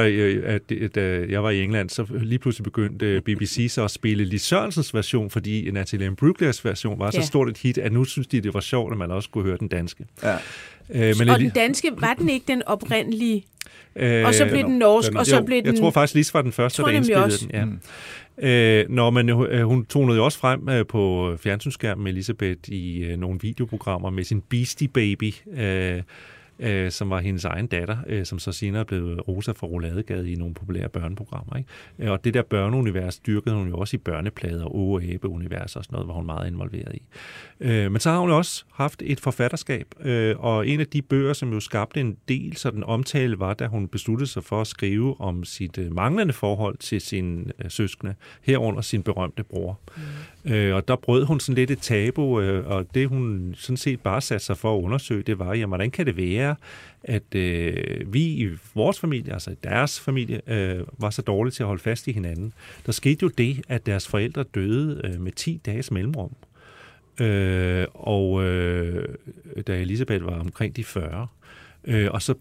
at, 0.46 0.98
at 0.98 1.32
jeg 1.32 1.44
var 1.44 1.50
i 1.50 1.64
England, 1.64 1.90
så 1.90 2.06
lige 2.22 2.40
pludselig 2.40 2.64
begyndte 2.64 3.22
BBC 3.22 3.68
så 3.70 3.84
at 3.84 3.92
spille 3.92 4.26
Lis 4.26 4.42
Sørensens 4.42 4.94
version, 4.94 5.30
fordi 5.30 5.72
Natalie 5.72 6.06
Imbruglias 6.24 6.66
version 6.66 7.00
var 7.00 7.12
så 7.12 7.18
Ja. 7.18 7.26
stort 7.26 7.50
et 7.50 7.58
hit, 7.58 7.78
at 7.78 7.92
nu 7.94 8.04
synes 8.06 8.28
de, 8.28 8.42
det 8.42 8.54
var 8.54 8.60
sjovt, 8.60 8.92
at 8.92 8.98
man 8.98 9.12
også 9.12 9.30
kunne 9.30 9.44
høre 9.44 9.58
den 9.58 9.68
danske. 9.68 10.06
Ja. 10.24 10.36
Øh, 10.90 11.16
Og 11.30 11.40
den 11.40 11.50
danske, 11.50 11.92
var 11.98 12.14
den 12.14 12.30
ikke 12.30 12.46
den 12.48 12.62
oprindelige? 12.66 13.46
øh, 13.96 14.26
Og 14.26 14.34
så 14.34 14.46
blev 14.46 14.64
den 14.64 14.78
norsk, 14.80 15.10
den 15.10 15.18
og 15.18 15.26
så 15.26 15.36
jo, 15.38 15.44
blev 15.44 15.58
den... 15.58 15.66
Jeg 15.74 15.80
tror 15.80 15.92
faktisk, 15.92 16.16
Lis 16.16 16.34
var 16.34 16.42
den 16.42 16.52
første, 16.52 16.82
der 16.82 16.90
indspillede 16.90 17.26
også. 17.26 17.46
den. 17.46 17.56
Ja. 17.56 17.66
Mm. 17.66 17.80
Øh, 18.38 18.86
når 18.90 19.10
man, 19.10 19.30
øh, 19.30 19.62
hun 19.68 19.86
tonede 19.86 20.18
jo 20.18 20.26
også 20.26 20.40
frem 20.40 20.70
øh, 20.70 20.86
på 20.86 21.34
fjernsynsskærmen 21.40 22.04
med 22.04 22.12
Elisabeth 22.12 22.60
i 22.70 23.04
øh, 23.04 23.18
nogle 23.18 23.40
videoprogrammer 23.42 24.10
med 24.10 24.24
sin 24.24 24.42
Beastie 24.42 24.88
Baby. 24.88 25.34
Øh, 25.58 26.02
øh, 26.60 26.92
som 26.92 27.10
var 27.10 27.20
hendes 27.20 27.46
egen 27.46 27.68
datter, 27.68 27.98
øh, 28.08 28.26
som 28.26 28.40
så 28.40 28.52
senere 28.52 28.86
blev 28.86 29.20
Rosa 29.20 29.52
fra 29.52 29.68
Roladegade 29.68 30.32
i 30.32 30.36
nogle 30.36 30.54
populære 30.54 30.90
børneprogrammer. 30.90 31.56
Ikke? 31.56 32.12
Og 32.12 32.24
det 32.24 32.34
der 32.34 32.42
børneunivers 32.42 33.20
dyrkede 33.20 33.56
hun 33.56 33.68
jo 33.68 33.78
også 33.78 33.96
i 33.96 34.00
børneplader 34.00 34.66
og 34.66 35.04
æbeunivers 35.04 35.76
og 35.76 35.84
sådan 35.84 35.94
noget, 35.94 36.08
var 36.08 36.14
hun 36.14 36.26
meget 36.26 36.48
involveret 36.48 36.96
i. 36.96 37.02
Øh, 37.60 37.92
men 37.92 38.00
så 38.00 38.10
har 38.10 38.20
hun 38.20 38.32
også 38.32 38.64
haft 38.72 39.02
et 39.06 39.20
forfatterskab, 39.20 39.88
øh, 40.00 40.36
og 40.40 40.68
en 40.68 40.80
af 40.80 40.88
de 40.88 41.02
bøger, 41.02 41.34
som 41.34 41.54
jo 41.54 41.60
skabte 41.60 42.00
en 42.00 42.18
del 42.28 42.58
sådan 42.58 42.84
omtale, 42.84 43.40
var, 43.40 43.54
da 43.54 43.68
hun 43.68 43.88
besluttede 43.88 44.30
sig 44.30 44.44
for 44.44 44.62
at 44.62 44.68
skrive 44.68 45.22
om 45.22 45.44
sit 45.44 45.78
øh, 45.78 45.96
manglende 45.96 46.34
forhold 46.34 46.78
til 46.78 47.02
sin 47.02 47.52
øh, 47.64 47.72
søskende, 47.72 48.16
herunder 48.42 48.82
sin 48.82 49.04
berømte 49.04 49.44
bror. 49.44 49.80
Mm. 49.98 50.02
Øh, 50.46 50.76
og 50.76 50.88
der 50.88 50.96
brød 50.96 51.26
hun 51.26 51.40
sådan 51.40 51.56
lidt 51.56 51.72
et 51.72 51.80
tabu, 51.80 52.42
øh, 52.42 52.68
og 52.68 52.86
det 52.94 53.08
hun 53.08 53.54
sådan 53.58 53.78
set 53.78 54.02
bare 54.02 54.22
satte 54.22 54.46
sig 54.46 54.58
for 54.58 54.78
at 54.78 54.82
undersøge, 54.82 55.24
det 55.24 55.40
var, 55.40 55.54
jamen, 55.54 55.70
hvordan 55.70 55.92
kan 55.92 56.06
det 56.06 56.18
være, 56.18 56.56
at 57.04 57.36
øh, 57.36 58.14
vi 58.14 58.24
i 58.24 58.50
vores 58.76 59.00
familie, 59.00 59.34
altså 59.34 59.52
i 59.52 59.56
deres 59.64 60.00
familie, 60.00 60.42
øh, 60.48 60.82
var 60.98 61.10
så 61.10 61.22
dårlige 61.22 61.52
til 61.52 61.64
at 61.64 61.68
holde 61.68 61.82
fast 61.82 62.08
i 62.08 62.12
hinanden. 62.12 62.54
Der 62.86 62.92
skete 62.92 63.24
jo 63.24 63.30
det, 63.38 63.62
at 63.70 63.86
deres 63.86 64.08
forældre 64.08 64.44
døde 64.44 65.02
øh, 65.04 65.22
med 65.22 65.32
10 65.32 65.62
dages 65.66 65.92
mellemrum. 65.92 66.32
Øh, 67.22 67.86
og 67.94 68.44
øh, 68.44 69.16
da 69.68 69.82
Elisabeth 69.82 70.26
var 70.26 70.40
omkring 70.40 70.76
de 70.76 70.84
40. 70.84 71.28
Øh, 71.84 72.10
og 72.12 72.22
så 72.22 72.34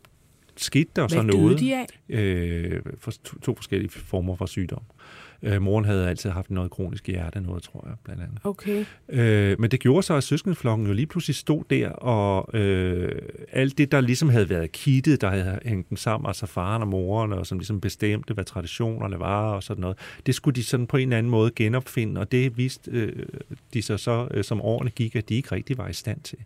skete 0.56 0.90
der 0.96 1.08
så 1.08 1.22
Hvad 1.22 1.32
døde 1.32 1.42
noget. 1.42 1.60
de 1.60 1.76
af? 1.76 1.86
Øh, 2.08 2.82
for 2.98 3.10
to, 3.10 3.38
to 3.38 3.54
forskellige 3.54 3.90
former 3.90 4.36
for 4.36 4.46
sygdom. 4.46 4.82
Øh, 4.82 5.31
moren 5.60 5.84
havde 5.84 6.08
altid 6.08 6.30
haft 6.30 6.50
noget 6.50 6.70
kronisk 6.70 7.06
hjerte, 7.06 7.40
noget 7.40 7.62
tror 7.62 7.84
jeg, 7.86 7.94
blandt 8.04 8.22
andet. 8.22 8.38
Okay. 8.44 8.84
Øh, 9.08 9.60
men 9.60 9.70
det 9.70 9.80
gjorde 9.80 10.02
så, 10.02 10.14
at 10.14 10.24
søskendeflokken 10.24 10.86
jo 10.86 10.92
lige 10.92 11.06
pludselig 11.06 11.36
stod 11.36 11.64
der, 11.70 11.88
og 11.88 12.58
øh, 12.58 13.12
alt 13.52 13.78
det, 13.78 13.92
der 13.92 14.00
ligesom 14.00 14.28
havde 14.28 14.48
været 14.48 14.72
kittet, 14.72 15.20
der 15.20 15.30
havde 15.30 15.58
hængt 15.64 15.90
dem 15.90 15.96
sammen, 15.96 16.28
altså 16.28 16.46
faren 16.46 16.82
og 16.82 16.88
moren, 16.88 17.32
og 17.32 17.46
som 17.46 17.58
ligesom 17.58 17.80
bestemte, 17.80 18.34
hvad 18.34 18.44
traditionerne 18.44 19.18
var 19.18 19.52
og 19.52 19.62
sådan 19.62 19.80
noget, 19.80 19.96
det 20.26 20.34
skulle 20.34 20.54
de 20.54 20.64
sådan 20.64 20.86
på 20.86 20.96
en 20.96 21.08
eller 21.08 21.18
anden 21.18 21.30
måde 21.30 21.50
genopfinde, 21.56 22.20
og 22.20 22.32
det 22.32 22.56
viste 22.56 22.90
øh, 22.90 23.26
de 23.74 23.82
så, 23.82 23.96
så 23.96 24.28
øh, 24.30 24.44
som 24.44 24.60
årene 24.60 24.90
gik, 24.90 25.16
at 25.16 25.28
de 25.28 25.34
ikke 25.34 25.52
rigtig 25.52 25.78
var 25.78 25.88
i 25.88 25.92
stand 25.92 26.20
til. 26.20 26.38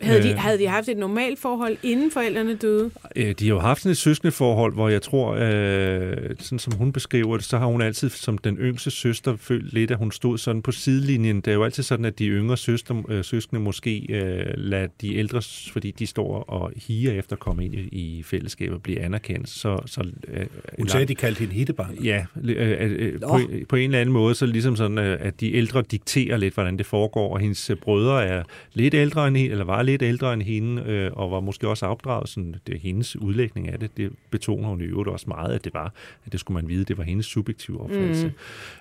Havde 0.00 0.22
de, 0.22 0.30
Øh. 0.30 0.36
havde 0.38 0.58
de 0.58 0.66
haft 0.68 0.88
et 0.88 0.96
normalt 0.96 1.38
forhold, 1.38 1.76
inden 1.82 2.10
forældrene 2.10 2.54
døde? 2.56 2.90
Øh, 3.16 3.34
De 3.38 3.46
har 3.46 3.54
jo 3.54 3.60
haft 3.60 3.80
sådan 3.82 3.90
et 3.90 3.96
søskendeforhold, 3.96 4.74
hvor 4.74 4.88
jeg 4.88 5.02
tror, 5.02 5.32
øh, 5.34 6.16
sådan 6.38 6.58
som 6.58 6.72
hun 6.72 6.92
beskriver 6.92 7.36
det, 7.36 7.44
så 7.46 7.58
har 7.58 7.66
hun 7.66 7.82
altid 7.82 8.08
som 8.10 8.38
den 8.38 8.56
yngste 8.56 8.90
søster 8.90 9.36
følt 9.36 9.72
lidt, 9.72 9.90
at 9.90 9.96
hun 9.98 10.12
stod 10.12 10.38
sådan 10.38 10.62
på 10.62 10.72
sidelinjen. 10.72 11.36
Det 11.40 11.48
er 11.48 11.54
jo 11.54 11.64
altid 11.64 11.82
sådan, 11.82 12.04
at 12.04 12.18
de 12.18 12.26
yngre 12.26 12.56
søster, 12.56 13.02
øh, 13.08 13.24
søskende 13.24 13.60
måske 13.62 14.06
øh, 14.08 14.46
lader 14.56 14.86
de 15.00 15.16
ældre, 15.16 15.42
fordi 15.72 15.90
de 15.90 16.06
står 16.06 16.42
og 16.42 16.72
higer 16.86 17.12
efter 17.12 17.32
at 17.36 17.40
komme 17.40 17.64
ind 17.64 17.74
i, 17.74 17.78
i 17.92 18.22
fællesskabet 18.22 18.74
og 18.74 18.82
blive 18.82 19.00
anerkendt. 19.00 19.48
Så, 19.48 19.78
så, 19.86 20.04
øh, 20.28 20.46
Hun 20.78 20.88
sagde, 20.88 21.02
at 21.02 21.08
de 21.08 21.14
kaldte 21.14 21.38
hende 21.40 21.54
hittebarn. 21.54 21.94
Ja, 22.04 22.24
øh, 22.44 22.76
øh, 22.80 23.20
på, 23.20 23.40
på 23.68 23.76
en 23.76 23.84
eller 23.84 24.00
anden 24.00 24.12
måde, 24.12 24.34
så 24.34 24.46
ligesom 24.46 24.76
sådan, 24.76 24.98
øh, 24.98 25.16
at 25.20 25.40
de 25.40 25.54
ældre 25.54 25.82
dikterer 25.90 26.36
lidt, 26.36 26.54
hvordan 26.54 26.78
det 26.78 26.86
foregår, 26.86 27.32
og 27.34 27.40
hendes 27.40 27.70
øh, 27.70 27.76
brødre 27.76 28.24
er 28.26 28.42
lidt 28.72 28.94
ældre 28.94 29.28
end 29.28 29.36
hende, 29.36 29.50
eller 29.52 29.64
var 29.64 29.82
lidt 29.84 30.02
ældre 30.02 30.32
end 30.34 30.42
hende, 30.42 30.82
øh, 30.82 31.10
og 31.12 31.30
var 31.30 31.40
måske 31.40 31.68
også 31.68 31.86
opdraget, 31.86 32.28
sådan, 32.28 32.54
det 32.66 32.74
er 32.74 32.78
hendes 32.78 33.16
udlægning 33.16 33.68
af 33.68 33.78
det, 33.78 33.96
det 33.96 34.10
betoner 34.30 34.68
hun 34.68 34.80
i 34.80 34.84
øvrigt 34.84 35.08
også 35.08 35.24
meget, 35.28 35.54
at 35.54 35.64
det 35.64 35.74
var, 35.74 35.92
at 36.26 36.32
det 36.32 36.40
skulle 36.40 36.54
man 36.62 36.68
vide, 36.68 36.84
det 36.84 36.98
var 36.98 37.04
hendes 37.04 37.26
subjektive 37.26 37.80
opfattelse. 37.80 38.26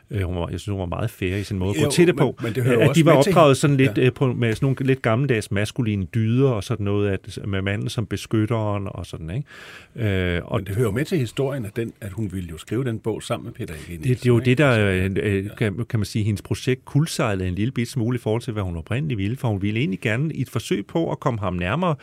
Mm. 0.09 0.15
Øh, 0.17 0.21
hun 0.23 0.35
var, 0.35 0.47
jeg 0.49 0.59
synes, 0.59 0.71
hun 0.73 0.79
var 0.79 0.85
meget 0.85 1.09
fair 1.09 1.35
i 1.35 1.43
sin 1.43 1.57
måde 1.57 1.69
at 1.77 1.83
gå 1.83 1.91
til 1.91 2.07
det 2.07 2.15
men- 2.15 2.19
på, 2.21 2.35
men 2.43 2.55
det 2.55 2.63
hører 2.63 2.83
jo 2.83 2.89
at 2.89 2.95
de 2.95 3.05
var 3.05 3.11
opdraget 3.13 3.57
sådan 3.57 3.77
lidt 3.77 3.97
Ja. 3.97 4.03
øh, 4.05 4.13
på, 4.13 4.33
med 4.33 4.53
sådan 4.55 4.65
nogle 4.65 4.75
lidt 4.81 5.01
gammeldags 5.01 5.51
maskuline 5.51 6.05
dyder, 6.05 6.49
og 6.49 6.63
sådan 6.63 6.83
noget, 6.83 7.09
at, 7.09 7.39
med 7.47 7.61
manden 7.61 7.89
som 7.89 8.05
beskytteren, 8.05 8.87
og 8.91 9.05
sådan, 9.05 9.29
ikke? 9.29 10.35
Øh, 10.35 10.41
og 10.45 10.59
Men 10.59 10.67
det 10.67 10.75
hører 10.75 10.91
med 10.91 11.05
til 11.05 11.17
historien, 11.17 11.65
at, 11.65 11.75
den, 11.75 11.93
at 12.01 12.11
hun 12.11 12.29
ville 12.33 12.49
jo 12.49 12.57
skrive 12.57 12.83
den 12.83 12.99
bog 12.99 13.23
sammen 13.23 13.45
med 13.45 13.53
Peter 13.53 13.73
Erik 13.73 13.99
det, 14.03 14.09
det 14.09 14.25
er 14.25 14.33
jo 14.33 14.39
det, 14.39 14.57
der 14.57 14.89
øh, 15.05 15.11
øh, 15.23 15.45
kan, 15.57 15.85
kan 15.89 15.99
man 15.99 16.05
sige, 16.05 16.23
hendes 16.25 16.41
projekt 16.41 16.85
kuldsejlede 16.85 17.47
en 17.47 17.55
lille 17.55 17.71
bit 17.71 17.89
smule 17.89 18.15
i 18.15 18.19
forhold 18.19 18.41
til, 18.41 18.53
hvad 18.53 18.63
hun 18.63 18.77
oprindeligt 18.77 19.17
ville, 19.17 19.37
for 19.37 19.47
hun 19.47 19.61
ville 19.61 19.79
egentlig 19.79 19.99
gerne 19.99 20.33
i 20.33 20.41
et 20.41 20.49
forsøg 20.49 20.85
på 20.93 21.11
at 21.11 21.19
komme 21.19 21.39
ham 21.39 21.53
nærmere, 21.53 21.95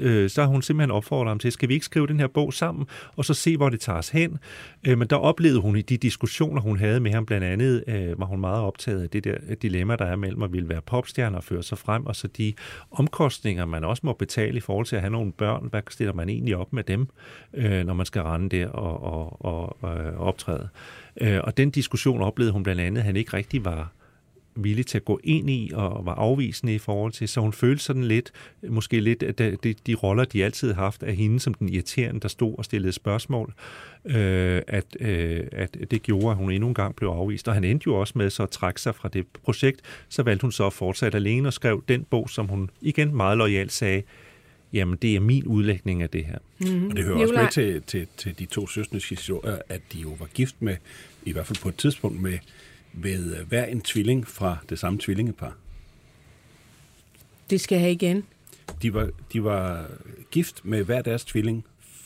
øh, 0.00 0.30
så 0.30 0.40
har 0.42 0.48
hun 0.48 0.62
simpelthen 0.62 0.90
opfordret 0.90 1.28
ham 1.28 1.38
til, 1.38 1.52
skal 1.52 1.68
vi 1.68 1.74
ikke 1.74 1.86
skrive 1.86 2.06
den 2.06 2.20
her 2.20 2.26
bog 2.26 2.54
sammen, 2.54 2.86
og 3.16 3.24
så 3.24 3.34
se, 3.34 3.56
hvor 3.56 3.68
det 3.68 3.80
tager 3.80 3.98
os 3.98 4.08
hen. 4.08 4.38
Øh, 4.86 4.98
men 4.98 5.08
der 5.08 5.16
oplevede 5.16 5.60
hun 5.60 5.76
i 5.76 5.82
de 5.82 5.96
diskussioner, 5.96 6.60
hun 6.60 6.78
havde 6.78 7.00
med 7.00 7.10
ham, 7.10 7.26
blandt 7.26 7.46
andet 7.46 7.84
øh, 7.86 8.20
var 8.20 8.26
hun 8.26 8.40
meget 8.40 8.62
optaget 8.62 9.02
af 9.02 9.10
det 9.10 9.24
der 9.24 9.54
dilemma, 9.62 9.96
der 9.96 10.04
er 10.04 10.16
mellem 10.16 10.42
at 10.42 10.52
ville 10.52 10.68
være 10.68 10.80
popstjerne 10.80 11.36
og 11.36 11.44
føre 11.44 11.62
sig 11.62 11.78
frem, 11.78 12.06
og 12.06 12.16
så 12.16 12.28
de 12.28 12.52
omkostninger, 12.90 13.64
man 13.64 13.84
også 13.84 14.00
må 14.06 14.12
betale 14.12 14.56
i 14.56 14.60
forhold 14.60 14.86
til 14.86 14.96
at 14.96 15.02
have 15.02 15.12
nogle 15.12 15.32
børn. 15.32 15.68
Hvad 15.70 15.82
stiller 15.90 16.14
man 16.14 16.28
egentlig 16.28 16.56
op 16.56 16.72
med 16.72 16.84
dem, 16.84 17.08
øh, 17.54 17.86
når 17.86 17.94
man 17.94 18.06
skal 18.06 18.22
rende 18.22 18.56
der 18.56 18.68
og, 18.68 19.02
og, 19.02 19.44
og, 19.46 19.76
og 19.82 19.94
optræde? 20.18 20.68
Øh, 21.20 21.40
og 21.44 21.56
den 21.56 21.70
diskussion 21.70 22.22
oplevede 22.22 22.52
hun 22.52 22.62
blandt 22.62 22.80
andet, 22.80 23.00
at 23.00 23.04
han 23.04 23.16
ikke 23.16 23.36
rigtig 23.36 23.64
var 23.64 23.92
villig 24.56 24.86
til 24.86 24.98
at 24.98 25.04
gå 25.04 25.20
ind 25.24 25.50
i 25.50 25.70
og 25.74 26.06
var 26.06 26.14
afvisende 26.14 26.74
i 26.74 26.78
forhold 26.78 27.12
til, 27.12 27.28
så 27.28 27.40
hun 27.40 27.52
følte 27.52 27.84
sådan 27.84 28.04
lidt, 28.04 28.32
måske 28.68 29.00
lidt, 29.00 29.22
at 29.22 29.38
de, 29.38 29.74
de, 29.86 29.94
roller, 29.94 30.24
de 30.24 30.44
altid 30.44 30.72
har 30.72 30.82
haft 30.82 31.02
af 31.02 31.16
hende 31.16 31.40
som 31.40 31.54
den 31.54 31.68
irriterende, 31.68 32.20
der 32.20 32.28
stod 32.28 32.54
og 32.58 32.64
stillede 32.64 32.92
spørgsmål, 32.92 33.54
øh, 34.04 34.62
at, 34.66 34.96
øh, 35.00 35.40
at 35.52 35.76
det 35.90 36.02
gjorde, 36.02 36.30
at 36.30 36.36
hun 36.36 36.50
endnu 36.50 36.68
en 36.68 36.74
gang 36.74 36.96
blev 36.96 37.08
afvist. 37.08 37.48
Og 37.48 37.54
han 37.54 37.64
endte 37.64 37.84
jo 37.86 37.94
også 37.94 38.12
med 38.16 38.30
så 38.30 38.42
at 38.42 38.50
trække 38.50 38.80
sig 38.80 38.94
fra 38.94 39.08
det 39.08 39.26
projekt, 39.42 39.80
så 40.08 40.22
valgte 40.22 40.42
hun 40.42 40.52
så 40.52 40.66
at 40.66 40.72
fortsætte 40.72 41.16
alene 41.16 41.48
og 41.48 41.52
skrev 41.52 41.84
den 41.88 42.04
bog, 42.10 42.30
som 42.30 42.48
hun 42.48 42.70
igen 42.80 43.16
meget 43.16 43.38
lojalt 43.38 43.72
sagde, 43.72 44.02
jamen 44.72 44.98
det 45.02 45.16
er 45.16 45.20
min 45.20 45.44
udlægning 45.44 46.02
af 46.02 46.10
det 46.10 46.24
her. 46.24 46.38
Mm-hmm. 46.58 46.86
Og 46.86 46.96
det 46.96 47.04
hører 47.04 47.20
også 47.20 47.34
med 47.34 47.48
til, 47.50 47.82
til, 47.82 48.06
til 48.16 48.38
de 48.38 48.44
to 48.44 48.66
søstres 48.66 49.08
historier, 49.08 49.58
at 49.68 49.80
de 49.92 49.98
jo 49.98 50.08
var 50.18 50.26
gift 50.34 50.56
med, 50.60 50.76
i 51.24 51.32
hvert 51.32 51.46
fald 51.46 51.58
på 51.62 51.68
et 51.68 51.76
tidspunkt, 51.76 52.22
med, 52.22 52.38
med 52.94 53.36
øh, 53.36 53.48
hver 53.48 53.64
en 53.64 53.80
tvilling 53.80 54.28
fra 54.28 54.56
det 54.68 54.78
samme 54.78 54.98
tvillingepar. 54.98 55.56
Det 57.50 57.60
skal 57.60 57.76
jeg 57.76 57.82
have 57.82 57.92
igen. 57.92 58.24
De 58.82 58.94
var, 58.94 59.10
de 59.32 59.44
var 59.44 59.86
gift 60.30 60.64
med 60.64 60.84
hver 60.84 61.02
deres 61.02 61.24
tvilling 61.24 61.64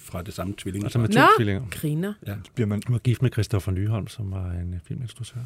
fra 0.08 0.22
det 0.22 0.34
samme 0.34 0.54
tvillingepar. 0.58 0.86
Altså 0.86 0.98
med 0.98 1.08
to 1.08 1.20
Nå, 1.20 1.26
tvillinger. 1.36 1.62
griner. 1.70 2.12
Ja. 2.26 2.34
Bliver 2.54 2.66
man 2.68 2.82
var 2.88 2.98
gift 2.98 3.22
med 3.22 3.30
Christoffer 3.32 3.72
Nyholm, 3.72 4.08
som 4.08 4.30
var 4.30 4.50
en 4.50 4.74
øh, 4.74 4.80
filminstruktør. 4.88 5.40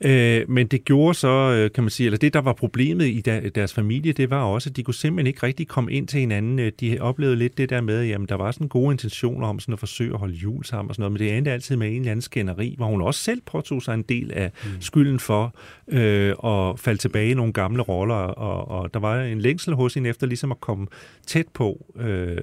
Øh, 0.00 0.50
men 0.50 0.66
det 0.66 0.84
gjorde 0.84 1.14
så, 1.14 1.28
øh, 1.28 1.70
kan 1.72 1.84
man 1.84 1.90
sige, 1.90 2.06
eller 2.06 2.18
det, 2.18 2.34
der 2.34 2.40
var 2.40 2.52
problemet 2.52 3.06
i 3.06 3.20
der, 3.20 3.48
deres 3.50 3.74
familie, 3.74 4.12
det 4.12 4.30
var 4.30 4.42
også, 4.42 4.70
at 4.70 4.76
de 4.76 4.82
kunne 4.82 4.94
simpelthen 4.94 5.26
ikke 5.26 5.42
rigtig 5.42 5.68
komme 5.68 5.92
ind 5.92 6.08
til 6.08 6.20
hinanden. 6.20 6.58
Øh, 6.58 6.72
De 6.80 6.98
oplevede 7.00 7.36
lidt 7.36 7.58
det 7.58 7.70
der 7.70 7.80
med, 7.80 8.04
jamen 8.04 8.28
der 8.28 8.34
var 8.34 8.52
sådan 8.52 8.68
gode 8.68 8.92
intentioner 8.92 9.46
om 9.46 9.60
sådan 9.60 9.72
at 9.72 9.78
forsøge 9.78 10.12
at 10.12 10.18
holde 10.18 10.34
jul 10.34 10.64
sammen 10.64 10.88
og 10.88 10.94
sådan 10.94 11.02
noget, 11.02 11.12
men 11.12 11.18
det 11.20 11.36
endte 11.36 11.50
altid 11.52 11.76
med 11.76 11.88
en 11.88 11.96
eller 11.96 12.10
anden 12.10 12.22
skænderi, 12.22 12.74
hvor 12.76 12.86
hun 12.86 13.02
også 13.02 13.20
selv 13.20 13.40
påtog 13.46 13.82
sig 13.82 13.94
en 13.94 14.02
del 14.02 14.32
af 14.32 14.52
mm. 14.64 14.70
skylden 14.80 15.20
for 15.20 15.54
øh, 15.88 16.34
at 16.44 16.78
falde 16.80 17.00
tilbage 17.00 17.30
i 17.30 17.34
nogle 17.34 17.52
gamle 17.52 17.82
roller, 17.82 18.14
og, 18.14 18.80
og 18.80 18.94
der 18.94 19.00
var 19.00 19.22
en 19.22 19.40
længsel 19.40 19.74
hos 19.74 19.94
hende 19.94 20.10
efter 20.10 20.26
ligesom 20.26 20.50
at 20.50 20.60
komme 20.60 20.86
tæt 21.26 21.46
på 21.54 21.86
øh, 21.96 22.36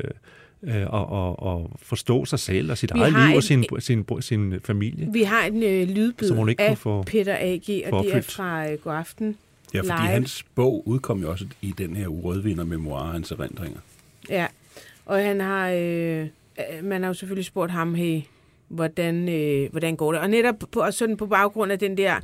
øh, 0.63 0.83
og, 0.87 1.09
og, 1.09 1.39
og 1.43 1.71
forstå 1.81 2.25
sig 2.25 2.39
selv 2.39 2.71
og 2.71 2.77
sit 2.77 2.91
Vi 2.93 2.99
eget 2.99 3.13
liv 3.13 3.31
og 3.31 3.37
et- 3.37 3.43
sin, 3.43 3.65
sin, 3.79 4.05
sin 4.21 4.59
familie. 4.63 5.09
Vi 5.13 5.23
har 5.23 5.45
en 5.45 5.63
øh, 5.63 5.87
lydbid 5.89 6.27
Som 6.27 6.37
hun 6.37 6.49
ikke 6.49 6.63
af 6.63 6.77
få- 6.77 7.03
Peter 7.03 7.35
A.G., 7.39 7.83
og 7.93 8.03
det 8.03 8.15
er 8.15 8.21
fra 8.21 8.71
øh, 8.71 8.77
God 8.77 8.93
Aften 8.93 9.35
Ja, 9.73 9.79
fordi 9.79 9.87
Live. 9.89 9.97
hans 10.07 10.45
bog 10.55 10.83
udkom 10.87 11.21
jo 11.21 11.31
også 11.31 11.45
i 11.61 11.73
den 11.77 11.95
her 11.95 12.07
urødvinder 12.07 12.63
memoir, 12.63 13.03
hans 13.11 13.31
erindringer. 13.31 13.79
Ja, 14.29 14.47
og 15.05 15.17
han 15.23 15.41
har, 15.41 15.69
øh, 15.69 16.27
man 16.83 17.01
har 17.03 17.07
jo 17.09 17.13
selvfølgelig 17.13 17.45
spurgt 17.45 17.71
ham, 17.71 17.95
hey, 17.95 18.21
hvordan, 18.67 19.29
øh, 19.29 19.71
hvordan 19.71 19.95
går 19.95 20.11
det? 20.11 20.21
Og 20.21 20.29
netop 20.29 20.55
på, 20.71 20.79
og 20.79 20.93
sådan 20.93 21.17
på 21.17 21.25
baggrund 21.25 21.71
af 21.71 21.79
den 21.79 21.97
der 21.97 22.15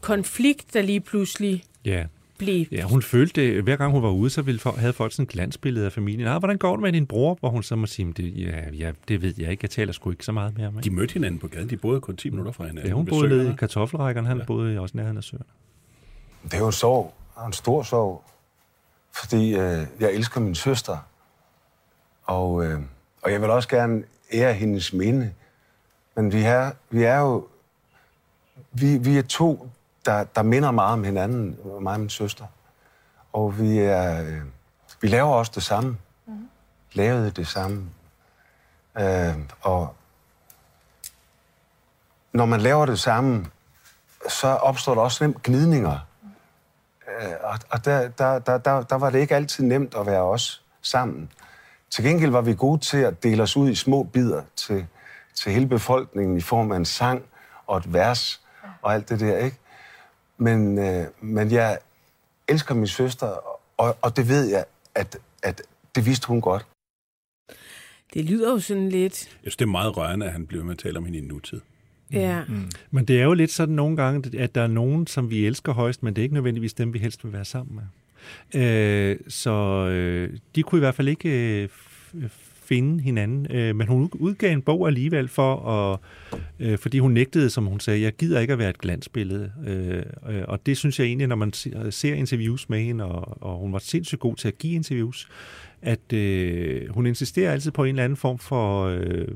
konflikt, 0.00 0.74
der 0.74 0.82
lige 0.82 1.00
pludselig 1.00 1.64
Ja. 1.84 2.04
Blev... 2.38 2.66
Ja, 2.72 2.82
hun 2.82 3.02
følte 3.02 3.40
det, 3.40 3.62
hver 3.62 3.76
gang 3.76 3.92
hun 3.92 4.02
var 4.02 4.10
ude, 4.10 4.30
så 4.30 4.42
ville, 4.42 4.60
havde 4.76 4.92
folk 4.92 5.12
sådan 5.12 5.22
et 5.22 5.28
glansbillede 5.28 5.86
af 5.86 5.92
familien. 5.92 6.28
Ah, 6.28 6.38
hvordan 6.38 6.58
går 6.58 6.76
det 6.76 6.82
med 6.82 6.92
din 6.92 7.06
bror? 7.06 7.36
Hvor 7.40 7.48
hun 7.48 7.62
så 7.62 7.76
må 7.76 7.86
sige, 7.86 8.12
det, 8.12 8.38
ja, 8.38 8.70
ja, 8.70 8.92
det 9.08 9.22
ved 9.22 9.34
jeg 9.38 9.50
ikke, 9.50 9.62
jeg 9.62 9.70
taler 9.70 9.92
sgu 9.92 10.10
ikke 10.10 10.24
så 10.24 10.32
meget 10.32 10.56
med 10.56 10.64
ham. 10.64 10.78
De 10.78 10.90
mødte 10.90 11.12
hinanden 11.12 11.40
på 11.40 11.48
gaden. 11.48 11.70
De 11.70 11.76
boede 11.76 12.00
kun 12.00 12.16
10 12.16 12.30
minutter 12.30 12.52
fra 12.52 12.64
hinanden. 12.64 12.88
Ja, 12.88 12.94
hun 12.94 13.06
boede 13.06 13.28
nede 13.28 13.52
i 13.52 13.56
kartoffelrækkerne, 13.56 14.28
han 14.28 14.38
ja. 14.38 14.44
boede 14.44 14.80
også 14.80 14.96
nærheden 14.96 15.16
af 15.16 15.24
søerne. 15.24 15.44
Det 16.44 16.54
er 16.54 16.58
jo 16.58 16.66
en 16.66 16.72
sorg, 16.72 17.14
en 17.46 17.52
stor 17.52 17.82
sorg, 17.82 18.24
fordi 19.12 19.54
øh, 19.54 19.86
jeg 20.00 20.12
elsker 20.12 20.40
min 20.40 20.54
søster, 20.54 20.96
og, 22.24 22.64
øh, 22.64 22.80
og 23.22 23.32
jeg 23.32 23.40
vil 23.40 23.50
også 23.50 23.68
gerne 23.68 24.02
ære 24.32 24.54
hendes 24.54 24.92
minde. 24.92 25.32
Men 26.16 26.32
vi 26.32 26.42
er, 26.42 26.70
vi 26.90 27.02
er 27.02 27.18
jo 27.18 27.46
vi, 28.72 28.98
vi 28.98 29.18
er 29.18 29.22
to, 29.22 29.68
der, 30.08 30.24
der 30.24 30.42
minder 30.42 30.70
meget 30.70 30.92
om 30.92 31.04
hinanden, 31.04 31.58
mig 31.80 31.94
og 31.94 32.00
min 32.00 32.10
søster. 32.10 32.44
Og 33.32 33.58
vi, 33.58 33.78
er, 33.78 34.22
øh, 34.22 34.42
vi 35.00 35.08
laver 35.08 35.34
også 35.34 35.52
det 35.54 35.62
samme. 35.62 35.98
Mm. 36.26 36.48
Lavede 36.92 37.30
det 37.30 37.46
samme. 37.46 37.84
Øh, 38.98 39.34
og 39.60 39.94
når 42.32 42.46
man 42.46 42.60
laver 42.60 42.86
det 42.86 42.98
samme, 42.98 43.46
så 44.28 44.48
opstår 44.48 44.94
der 44.94 45.02
også 45.02 45.24
nemt 45.24 45.42
glidninger. 45.42 45.98
Øh, 47.08 47.32
og 47.42 47.58
og 47.70 47.84
der, 47.84 48.08
der, 48.08 48.38
der, 48.38 48.58
der, 48.58 48.82
der 48.82 48.96
var 48.96 49.10
det 49.10 49.18
ikke 49.18 49.36
altid 49.36 49.64
nemt 49.64 49.94
at 49.94 50.06
være 50.06 50.22
os 50.22 50.64
sammen. 50.82 51.32
Til 51.90 52.04
gengæld 52.04 52.30
var 52.30 52.40
vi 52.40 52.54
gode 52.54 52.80
til 52.80 52.98
at 52.98 53.22
dele 53.22 53.42
os 53.42 53.56
ud 53.56 53.70
i 53.70 53.74
små 53.74 54.02
bidder 54.02 54.42
til, 54.56 54.86
til 55.34 55.52
hele 55.52 55.66
befolkningen 55.66 56.36
i 56.36 56.40
form 56.40 56.72
af 56.72 56.76
en 56.76 56.84
sang 56.84 57.22
og 57.66 57.78
et 57.78 57.92
vers 57.92 58.40
og 58.82 58.94
alt 58.94 59.08
det 59.08 59.20
der, 59.20 59.38
ikke? 59.38 59.58
Men, 60.38 60.78
øh, 60.78 61.06
men 61.20 61.52
jeg 61.52 61.78
elsker 62.48 62.74
min 62.74 62.86
søster, 62.86 63.26
og, 63.76 63.96
og 64.02 64.16
det 64.16 64.28
ved 64.28 64.46
jeg, 64.50 64.64
at, 64.94 65.18
at 65.42 65.62
det 65.94 66.06
vidste 66.06 66.28
hun 66.28 66.40
godt. 66.40 66.66
Det 68.14 68.24
lyder 68.24 68.50
jo 68.50 68.58
sådan 68.58 68.88
lidt... 68.88 69.24
Jeg 69.24 69.38
synes, 69.42 69.56
det 69.56 69.64
er 69.64 69.70
meget 69.70 69.96
rørende, 69.96 70.26
at 70.26 70.32
han 70.32 70.46
bliver 70.46 70.64
med 70.64 70.72
at 70.72 70.78
tale 70.78 70.98
om 70.98 71.04
hende 71.04 71.18
i 71.18 71.22
nutid. 71.22 71.60
Ja. 72.12 72.44
Mm. 72.48 72.70
Men 72.90 73.04
det 73.04 73.20
er 73.20 73.24
jo 73.24 73.32
lidt 73.32 73.52
sådan 73.52 73.74
nogle 73.74 73.96
gange, 73.96 74.38
at 74.38 74.54
der 74.54 74.62
er 74.62 74.66
nogen, 74.66 75.06
som 75.06 75.30
vi 75.30 75.46
elsker 75.46 75.72
højst, 75.72 76.02
men 76.02 76.16
det 76.16 76.22
er 76.22 76.24
ikke 76.24 76.34
nødvendigvis 76.34 76.74
dem, 76.74 76.94
vi 76.94 76.98
helst 76.98 77.24
vil 77.24 77.32
være 77.32 77.44
sammen 77.44 77.76
med. 77.76 77.84
Øh, 78.62 79.16
så 79.28 79.50
øh, 79.90 80.38
de 80.54 80.62
kunne 80.62 80.78
i 80.78 80.80
hvert 80.80 80.94
fald 80.94 81.08
ikke 81.08 81.62
øh, 82.14 82.28
finde 82.68 83.02
hinanden, 83.02 83.46
øh, 83.50 83.76
men 83.76 83.88
hun 83.88 84.10
udgav 84.14 84.52
en 84.52 84.62
bog 84.62 84.86
alligevel 84.86 85.28
for 85.28 85.56
at, 85.56 85.98
øh, 86.60 86.78
fordi 86.78 86.98
hun 86.98 87.12
nægtede, 87.12 87.50
som 87.50 87.66
hun 87.66 87.80
sagde, 87.80 88.00
jeg 88.00 88.12
gider 88.12 88.40
ikke 88.40 88.52
at 88.52 88.58
være 88.58 88.70
et 88.70 88.78
glansbillede. 88.78 89.52
Øh, 89.66 90.02
øh, 90.28 90.44
og 90.48 90.66
det 90.66 90.76
synes 90.76 90.98
jeg 90.98 91.06
egentlig, 91.06 91.26
når 91.26 91.36
man 91.36 91.52
ser 91.90 92.14
interviews 92.14 92.68
med 92.68 92.82
hende, 92.82 93.04
og, 93.04 93.42
og 93.42 93.58
hun 93.58 93.72
var 93.72 93.78
sindssygt 93.78 94.20
god 94.20 94.36
til 94.36 94.48
at 94.48 94.58
give 94.58 94.74
interviews, 94.74 95.28
at 95.82 96.12
øh, 96.12 96.88
hun 96.88 97.06
insisterer 97.06 97.52
altid 97.52 97.70
på 97.70 97.84
en 97.84 97.88
eller 97.88 98.04
anden 98.04 98.16
form 98.16 98.38
for 98.38 98.84
øh, 98.84 99.28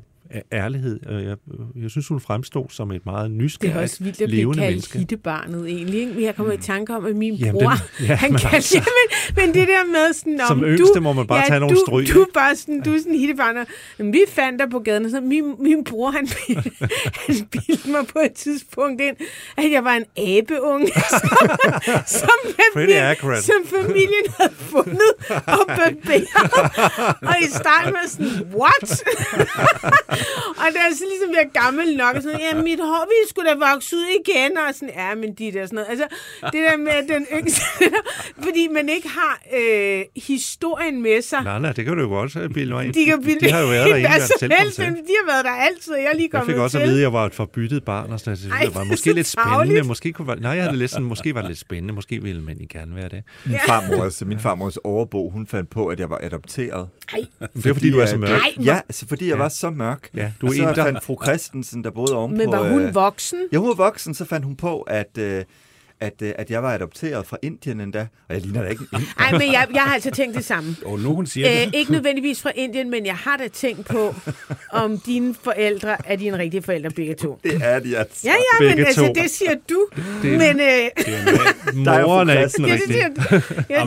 ærlighed. 0.53 1.01
Jeg, 1.11 1.37
jeg 1.83 1.91
synes, 1.91 2.09
hun 2.09 2.21
fremstod 2.21 2.65
som 2.71 2.91
et 2.93 3.07
meget 3.07 3.31
nysgerrigt, 3.31 3.75
Det 3.75 3.79
er 3.79 3.83
også 3.83 4.05
vildt 4.05 4.21
at 4.21 4.29
blive 4.29 4.55
kaldt 4.55 4.93
hittebarnet 4.93 5.67
egentlig. 5.69 6.01
Ikke? 6.01 6.25
Jeg 6.25 6.37
kommer 6.37 6.53
i 6.53 6.57
tanke 6.57 6.97
om, 6.97 7.05
at 7.07 7.17
min 7.17 7.35
Jamen, 7.35 7.53
bror, 7.53 7.71
den- 7.99 8.07
ja, 8.07 8.15
han 8.23 8.31
men 8.33 8.39
kaldte, 8.41 8.57
altså- 8.57 8.77
jamen, 9.37 9.47
men 9.47 9.55
det 9.55 9.69
der 9.69 9.85
med 9.87 10.13
sådan, 10.13 10.41
Som 10.49 10.59
om 10.59 10.65
yngste 10.65 10.95
du, 10.95 11.01
må 11.01 11.13
man 11.13 11.27
bare 11.27 11.39
ja, 11.39 11.45
tage 11.49 11.61
nogle 11.61 11.77
du, 11.77 11.81
stryg, 11.87 12.09
Du 12.15 12.27
bare 12.35 12.57
sådan, 12.57 12.81
du 12.83 12.95
er 12.95 12.99
sådan 12.99 13.15
hittebarnet. 13.19 13.67
Men 13.99 14.13
vi 14.13 14.21
fandt 14.29 14.61
dig 14.61 14.71
på 14.71 14.79
gaden, 14.79 15.05
og 15.05 15.11
så 15.11 15.21
min, 15.21 15.45
min 15.59 15.85
bror, 15.85 16.11
han, 16.11 16.29
han 17.27 17.35
bildte 17.51 17.91
mig 17.91 18.07
på 18.13 18.19
et 18.25 18.33
tidspunkt 18.33 19.01
ind, 19.01 19.17
at 19.57 19.71
jeg 19.73 19.85
var 19.85 19.93
en 19.95 20.05
abeunge, 20.39 20.93
som, 21.11 21.21
som, 22.07 22.29
familien, 22.75 23.17
som 23.43 23.61
familien 23.71 24.27
havde 24.39 24.53
fundet 24.55 25.13
og 25.29 25.67
barberet. 25.67 26.27
Og 27.23 27.35
i 27.43 27.47
starten 27.51 27.93
var 27.93 28.09
sådan, 28.09 28.47
what? 28.55 29.03
Og 30.63 30.67
da 30.75 30.79
jeg 30.87 30.93
så 31.01 31.05
ligesom 31.13 31.29
bliver 31.35 31.49
gammel 31.63 31.97
nok, 31.97 32.15
og 32.17 32.23
sådan, 32.23 32.41
ja, 32.41 32.63
mit 32.63 32.81
hår, 32.81 33.05
vi 33.13 33.19
skulle 33.31 33.49
da 33.51 33.55
vokse 33.71 33.97
ud 33.97 34.07
igen, 34.21 34.51
og 34.59 34.75
sådan, 34.75 34.91
ja, 34.97 35.15
men 35.15 35.29
de 35.35 35.53
der 35.53 35.67
sådan 35.67 35.75
noget. 35.77 35.89
Altså, 35.93 36.07
det 36.45 36.61
der 36.69 36.77
med 36.77 36.93
at 37.01 37.05
den 37.09 37.27
yngste, 37.39 37.63
fordi 38.47 38.69
man 38.79 38.89
ikke 38.89 39.09
har 39.09 39.35
øh, 39.59 40.03
historien 40.17 41.03
med 41.03 41.23
sig. 41.23 41.43
Nej, 41.45 41.59
nej, 41.59 41.73
det 41.73 41.85
kan 41.85 41.97
du 41.97 42.03
jo 42.03 42.09
godt 42.09 42.33
bilde 42.55 42.73
mig. 42.73 42.95
De, 42.95 43.05
kan 43.05 43.23
bilde 43.23 43.47
de 43.47 43.53
har 43.53 43.61
jo 43.61 43.67
været 43.67 43.89
der 43.91 43.97
inden 43.97 44.11
hvad 44.11 44.19
jeg 44.19 44.29
som 44.29 44.37
selv 44.41 44.51
kom 44.53 44.59
helst, 44.63 44.77
til. 44.77 44.85
men 44.85 44.95
De 44.95 45.13
har 45.21 45.33
været 45.33 45.45
der 45.45 45.51
altid, 45.51 45.93
og 45.93 45.99
jeg 45.99 46.07
er 46.13 46.15
lige 46.15 46.23
Jeg 46.23 46.31
kommet 46.41 46.55
fik 46.55 46.61
også 46.61 46.79
til. 46.79 46.83
at 46.83 46.89
vide, 46.89 46.99
at 46.99 47.03
jeg 47.03 47.13
var 47.13 47.27
et 47.27 47.35
forbyttet 47.35 47.85
barn, 47.85 48.13
og 48.13 48.21
sådan, 48.21 48.39
noget. 48.49 48.53
Ej, 48.61 48.65
det 48.67 48.75
var 48.75 48.85
måske 48.85 49.11
så 49.11 49.15
lidt 49.15 49.27
spændende. 49.27 49.83
Måske, 49.83 50.13
kunne, 50.13 50.35
nej, 50.41 50.51
jeg 50.51 50.65
havde 50.65 50.77
lidt 50.77 50.91
sådan, 50.91 51.07
måske 51.07 51.35
var 51.35 51.41
det 51.41 51.51
lidt 51.51 51.59
spændende. 51.59 51.95
Måske 51.95 52.23
ville 52.23 52.43
man 52.43 52.61
ikke 52.61 52.79
gerne 52.79 52.97
være 52.97 53.09
det. 53.09 53.23
Min 53.45 53.57
farmors, 53.67 54.23
min 54.25 54.39
farmors 54.41 54.77
overbo, 54.77 55.31
hun 55.31 55.47
fandt 55.47 55.71
på, 55.71 55.87
at 55.87 56.01
jeg 56.01 56.11
var 56.11 56.19
adopteret. 56.23 56.89
Ej. 57.13 57.25
Det 57.57 57.67
er 57.67 57.75
fordi, 57.75 57.91
du 57.91 57.99
er 58.01 58.07
så 58.07 58.17
mørk. 58.17 58.31
Ej, 58.31 58.53
Ja, 58.65 58.75
altså, 58.89 59.07
fordi 59.09 59.25
jeg 59.29 59.35
Ja. 59.37 59.43
var 59.43 59.49
så 59.49 59.71
mørk. 59.71 60.02
Ja, 60.15 60.33
du 60.41 60.47
er 60.47 60.51
og 60.69 60.77
så 60.77 60.83
fandt 60.83 61.05
fru 61.05 61.25
Christensen, 61.25 61.85
der 61.85 61.91
boede 61.91 62.17
ovenpå... 62.17 62.37
Men 62.37 62.53
var 62.53 62.69
hun 62.69 62.83
øh, 62.83 62.95
voksen? 62.95 63.39
Ja, 63.53 63.59
hun 63.59 63.69
var 63.69 63.75
voksen, 63.75 64.15
så 64.15 64.25
fandt 64.25 64.47
hun 64.47 64.57
på, 64.57 64.81
at, 64.81 65.19
øh, 65.19 65.45
at, 66.03 66.23
øh, 66.23 66.33
at 66.39 66.51
jeg 66.51 66.63
var 66.63 66.75
adopteret 66.75 67.27
fra 67.27 67.37
Indien 67.43 67.81
endda. 67.81 68.07
Og 68.29 68.35
jeg 68.35 68.43
ligner 68.43 68.63
da 68.63 68.69
ikke. 68.69 68.83
Nej, 69.19 69.33
men 69.41 69.53
jeg, 69.53 69.67
jeg 69.75 69.83
har 69.83 69.95
altså 69.95 70.11
tænkt 70.11 70.37
det 70.37 70.45
samme. 70.45 70.77
Og 70.85 70.99
nu 70.99 71.15
hun 71.15 71.27
siger 71.27 71.49
Æ, 71.51 71.65
det. 71.65 71.75
ikke 71.75 71.93
nødvendigvis 71.93 72.43
fra 72.43 72.51
Indien, 72.55 72.91
men 72.91 73.07
jeg 73.07 73.15
har 73.15 73.37
da 73.37 73.49
tænkt 73.49 73.87
på, 73.87 74.15
om 74.73 74.99
dine 75.07 75.35
forældre 75.45 75.97
er 76.11 76.17
dine 76.17 76.39
rigtige 76.39 76.63
forældre 76.63 76.91
begge 76.91 77.15
to. 77.15 77.39
Det 77.45 77.61
er 77.65 77.79
de 77.81 77.97
altså. 77.99 78.21
Ja, 78.29 78.33
ja, 78.33 78.65
men 78.65 78.69
Begge 78.69 78.87
altså, 78.87 79.07
to. 79.07 79.13
det 79.13 79.31
siger 79.31 79.55
du. 79.71 79.87
Det- 80.23 80.39
men 80.39 80.61
øh, 80.61 81.05
Der 81.85 81.93
er 81.93 82.01
jo 82.01 82.07
Moren 82.07 82.29
er 82.29 82.39
ikke 82.41 82.51
fru 82.57 82.65
den 82.65 82.73
det, 82.73 82.89
det 82.89 82.95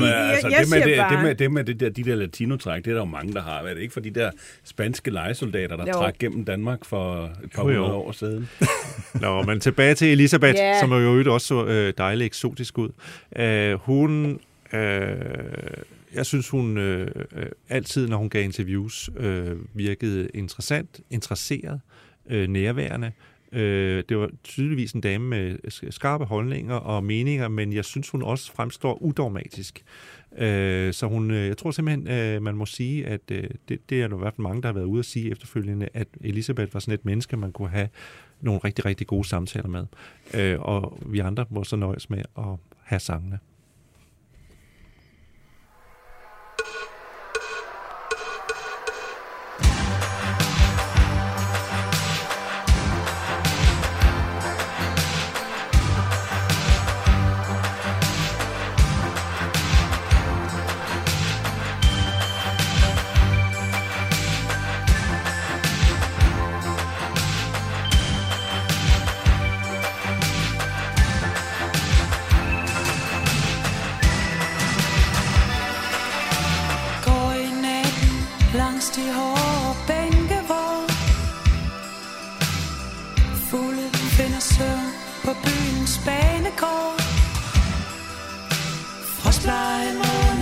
altså, 0.07 0.47
det, 0.59 0.69
med 0.69 0.81
det, 1.35 1.39
det, 1.39 1.51
med, 1.51 1.63
det 1.63 1.67
det 1.67 1.79
der, 1.79 2.03
de 2.03 2.09
der 2.09 2.15
latinotræk, 2.15 2.85
det 2.85 2.91
er 2.91 2.95
der 2.95 3.01
jo 3.01 3.05
mange, 3.05 3.33
der 3.33 3.41
har. 3.41 3.59
Er 3.61 3.73
det 3.73 3.81
ikke 3.81 3.93
for 3.93 3.99
de 3.99 4.09
der 4.09 4.31
spanske 4.63 5.11
legesoldater, 5.11 5.75
der 5.77 5.85
Jo. 5.87 5.93
trak 5.93 6.17
gennem 6.19 6.45
Danmark 6.45 6.85
for 6.85 7.23
et 7.43 7.51
par 7.55 7.63
Jo, 7.63 7.69
jo. 7.69 7.75
hundrede 7.81 7.95
år 7.97 8.11
siden? 8.11 8.49
Nå, 9.21 9.41
men 9.43 9.59
tilbage 9.59 9.95
til 9.95 10.11
Elisabeth, 10.11 10.55
Ja. 10.57 10.79
som 10.79 10.91
jo 10.93 11.33
også 11.33 11.47
så 11.47 11.65
øh, 11.65 11.93
dejligt 12.05 12.25
eksotisk 12.25 12.77
ud. 12.77 12.89
Øh, 13.35 13.73
hun, 13.73 14.39
Øh, 14.73 15.83
jeg 16.13 16.25
synes 16.25 16.49
hun 16.49 16.77
øh, 16.77 17.07
øh, 17.35 17.45
altid, 17.69 18.07
når 18.07 18.17
hun 18.17 18.29
gav 18.29 18.43
interviews, 18.43 19.09
øh, 19.17 19.57
virkede 19.73 20.29
interessant, 20.33 20.99
interesseret, 21.09 21.81
øh, 22.29 22.47
nærværende. 22.47 23.11
Øh, 23.51 24.03
det 24.09 24.17
var 24.17 24.29
tydeligvis 24.43 24.91
en 24.91 25.01
dame 25.01 25.27
med 25.27 25.57
skarpe 25.91 26.25
holdninger 26.25 26.75
og 26.75 27.03
meninger, 27.03 27.47
men 27.47 27.73
jeg 27.73 27.85
synes, 27.85 28.09
hun 28.09 28.23
også 28.23 28.53
fremstår 28.53 29.01
udogmatisk. 29.01 29.83
Øh, 30.37 30.93
så 30.93 31.07
hun, 31.07 31.31
øh, 31.31 31.47
jeg 31.47 31.57
tror 31.57 31.71
simpelthen, 31.71 32.07
øh, 32.07 32.41
man 32.41 32.55
må 32.55 32.65
sige, 32.65 33.07
at 33.07 33.21
øh, 33.31 33.43
det, 33.69 33.89
det 33.89 34.01
er 34.01 34.07
der 34.07 34.15
i 34.15 34.19
hvert 34.19 34.33
fald 34.35 34.43
mange, 34.43 34.61
der 34.61 34.67
har 34.67 34.73
været 34.73 34.85
ude 34.85 34.99
at 34.99 35.05
sige 35.05 35.31
efterfølgende, 35.31 35.89
at 35.93 36.07
Elisabeth 36.21 36.73
var 36.73 36.79
sådan 36.79 36.93
et 36.93 37.05
menneske, 37.05 37.37
man 37.37 37.51
kunne 37.51 37.69
have 37.69 37.89
nogle 38.41 38.59
rigtig, 38.63 38.85
rigtig 38.85 39.07
gode 39.07 39.27
samtaler 39.27 39.67
med. 39.67 39.85
Øh, 40.33 40.59
og 40.59 40.97
vi 41.05 41.19
andre 41.19 41.45
må 41.49 41.63
så 41.63 41.75
nøjes 41.75 42.09
med 42.09 42.23
at 42.37 42.43
have 42.83 42.99
sangene. 42.99 43.39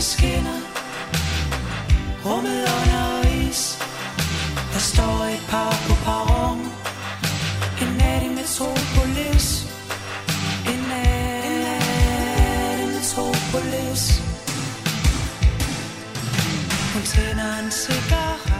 Skinner. 0.03 0.59
Rummet 2.25 2.63
under 2.77 3.05
is. 3.47 3.61
Der 4.73 4.81
står 4.91 5.15
et 5.35 5.43
par 5.51 5.73
på 5.87 5.93
perron. 6.05 6.59
En 7.81 7.89
nat 7.99 8.21
i 8.27 8.31
Metropolis. 8.39 9.47
En 10.71 10.81
nat 10.91 12.79
i 12.83 12.85
Metropolis. 12.95 14.03
Hun 16.93 17.03
tænder 17.13 17.51
en 17.63 17.71
cigaret. 17.71 18.53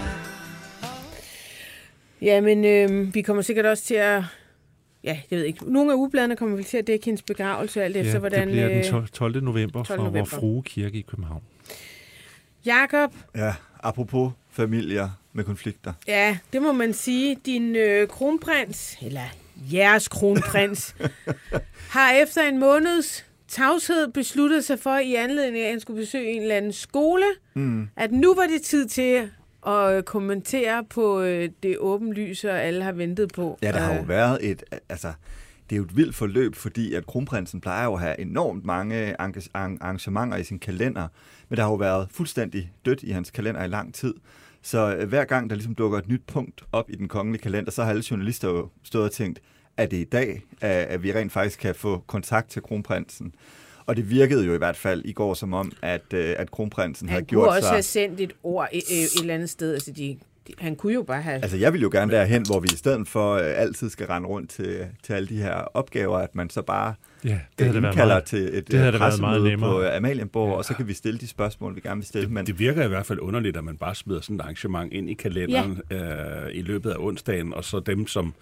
Jamen, 2.21 2.65
øh, 2.65 3.15
vi 3.15 3.21
kommer 3.21 3.43
sikkert 3.43 3.65
også 3.65 3.83
til 3.83 3.95
at... 3.95 4.23
Ja, 5.03 5.19
jeg 5.31 5.37
ved 5.39 5.45
ikke. 5.45 5.71
Nogle 5.71 5.91
af 5.91 5.95
ugebladene 5.95 6.35
kommer 6.35 6.57
vi 6.57 6.63
til 6.63 6.77
at 6.77 6.87
dække 6.87 7.05
hendes 7.05 7.21
begravelse, 7.21 7.83
alt 7.83 7.95
efter 7.97 8.11
Ja, 8.13 8.19
hvordan... 8.19 8.41
det 8.47 8.51
bliver 8.51 8.67
den 8.67 8.77
øh, 8.77 8.83
12. 8.83 9.07
12. 9.09 9.43
november 9.43 9.83
12. 9.83 9.87
fra 9.87 9.95
november. 10.07 10.19
Vor 10.19 10.39
Frue 10.39 10.63
Kirke 10.63 10.97
i 10.97 11.01
København. 11.01 11.41
Jakob, 12.65 13.13
Ja, 13.35 13.53
apropos 13.83 14.31
familier 14.51 15.09
med 15.33 15.43
konflikter. 15.43 15.93
ja, 16.07 16.37
det 16.53 16.61
må 16.61 16.71
man 16.71 16.93
sige. 16.93 17.37
Din 17.45 17.75
øh, 17.75 18.07
kronprins, 18.07 18.97
eller 19.01 19.21
jeres 19.73 20.07
kronprins, 20.07 20.95
har 21.95 22.11
efter 22.11 22.41
en 22.41 22.59
måneds 22.59 23.25
tavshed 23.47 24.07
besluttet 24.11 24.65
sig 24.65 24.79
for, 24.79 24.97
i 24.97 25.15
anledning 25.15 25.57
af, 25.63 25.65
at 25.67 25.71
han 25.71 25.79
skulle 25.79 25.99
besøge 25.99 26.31
en 26.31 26.41
eller 26.41 26.55
anden 26.55 26.73
skole, 26.73 27.25
Mm. 27.53 27.87
at 27.95 28.11
nu 28.11 28.35
var 28.35 28.43
det 28.47 28.61
tid 28.61 28.87
til 28.87 29.29
at 29.67 29.97
øh, 29.97 30.03
kommentere 30.03 30.83
på 30.89 31.21
øh, 31.21 31.49
det 31.63 31.77
åbenlyse, 31.77 32.51
og 32.51 32.61
alle 32.61 32.83
har 32.83 32.91
ventet 32.91 33.31
på. 33.33 33.57
Ja, 33.61 33.71
der 33.71 33.79
har 33.79 33.95
jo 33.95 34.03
været 34.07 34.51
et... 34.51 34.63
Altså, 34.89 35.13
det 35.69 35.75
er 35.75 35.77
jo 35.77 35.83
et 35.83 35.97
vildt 35.97 36.15
forløb, 36.15 36.55
fordi 36.55 36.93
at 36.93 37.05
kronprinsen 37.05 37.61
plejer 37.61 37.85
jo 37.85 37.93
at 37.93 37.99
have 37.99 38.19
enormt 38.19 38.65
mange 38.65 39.21
arrange- 39.21 39.49
arran- 39.57 39.77
arrangementer 39.81 40.37
i 40.37 40.43
sin 40.43 40.59
kalender, 40.59 41.07
men 41.49 41.57
der 41.57 41.63
har 41.63 41.69
jo 41.69 41.75
været 41.75 42.07
fuldstændig 42.11 42.71
dødt 42.85 43.03
i 43.03 43.11
hans 43.11 43.31
kalender 43.31 43.63
i 43.63 43.67
lang 43.67 43.93
tid. 43.93 44.13
Så 44.61 44.95
øh, 44.95 45.09
hver 45.09 45.23
gang 45.25 45.49
der 45.49 45.55
ligesom 45.55 45.75
dukker 45.75 45.97
et 45.97 46.07
nyt 46.07 46.21
punkt 46.27 46.63
op 46.71 46.89
i 46.89 46.95
den 46.95 47.07
kongelige 47.07 47.41
kalender, 47.41 47.71
så 47.71 47.83
har 47.83 47.89
alle 47.89 48.03
journalister 48.11 48.49
jo 48.49 48.69
stået 48.83 49.05
og 49.05 49.11
tænkt, 49.11 49.39
er 49.77 49.85
det 49.85 49.97
i 49.97 50.03
dag, 50.03 50.41
at 50.61 50.69
at 50.71 51.03
vi 51.03 51.13
rent 51.13 51.31
faktisk 51.31 51.59
kan 51.59 51.75
få 51.75 52.03
kontakt 52.07 52.49
til 52.49 52.61
kronprinsen? 52.61 53.35
Og 53.85 53.95
det 53.95 54.09
virkede 54.09 54.45
jo 54.45 54.53
i 54.53 54.57
hvert 54.57 54.75
fald 54.77 55.01
i 55.05 55.11
går 55.11 55.33
som 55.33 55.53
om, 55.53 55.71
at, 55.81 56.01
øh, 56.13 56.35
at 56.37 56.51
kronprinsen 56.51 57.09
Han 57.09 57.13
havde 57.13 57.25
kunne 57.25 57.29
gjort 57.41 57.47
også 57.47 57.61
sig... 57.61 57.71
have 57.71 57.83
sendt 57.83 58.19
et 58.19 58.33
ord 58.43 58.67
et, 58.71 58.83
et 58.91 59.09
eller 59.21 59.33
andet 59.33 59.49
sted. 59.49 59.73
Altså, 59.73 59.91
de, 59.91 60.17
han 60.57 60.75
kunne 60.75 60.93
jo 60.93 61.03
bare 61.03 61.21
have... 61.21 61.35
Altså, 61.41 61.57
jeg 61.57 61.73
vil 61.73 61.81
jo 61.81 61.89
gerne 61.91 62.11
derhen, 62.11 62.45
hvor 62.45 62.59
vi 62.59 62.67
i 62.73 62.75
stedet 62.75 63.07
for 63.07 63.33
øh, 63.33 63.41
altid 63.45 63.89
skal 63.89 64.07
rende 64.07 64.27
rundt 64.27 64.49
til, 64.49 64.87
til 65.03 65.13
alle 65.13 65.27
de 65.29 65.35
her 65.37 65.53
opgaver, 65.53 66.17
at 66.17 66.35
man 66.35 66.49
så 66.49 66.61
bare 66.61 66.93
Ja, 67.25 67.39
det 67.59 67.65
øh, 67.67 67.69
det 67.73 67.75
indkalder 67.75 68.05
meget- 68.05 68.23
til 68.23 68.57
et 68.57 68.67
det 68.71 68.79
havde 68.79 68.87
øh, 68.87 68.93
det 68.93 68.99
været 69.01 69.19
meget 69.21 69.31
pressemøde 69.33 69.49
nemmere. 69.49 69.71
på 69.71 69.81
øh, 69.81 69.95
Amalienborg, 69.95 70.49
ja. 70.49 70.55
og 70.55 70.65
så 70.65 70.73
kan 70.73 70.87
vi 70.87 70.93
stille 70.93 71.19
de 71.19 71.27
spørgsmål, 71.27 71.75
vi 71.75 71.81
gerne 71.81 71.99
vil 71.99 72.07
stille. 72.07 72.29
Men 72.29 72.45
Det 72.45 72.59
virker 72.59 72.85
i 72.85 72.87
hvert 72.87 73.05
fald 73.05 73.19
underligt, 73.19 73.57
at 73.57 73.63
man 73.63 73.77
bare 73.77 73.95
smider 73.95 74.21
sådan 74.21 74.35
et 74.35 74.41
arrangement 74.41 74.93
ind 74.93 75.09
i 75.09 75.13
kalenderen 75.13 75.81
ja. 75.91 76.45
øh, 76.45 76.55
i 76.55 76.61
løbet 76.61 76.89
af 76.91 76.95
onsdagen, 76.99 77.53
og 77.53 77.63
så 77.63 77.79
dem, 77.79 78.07
som 78.07 78.33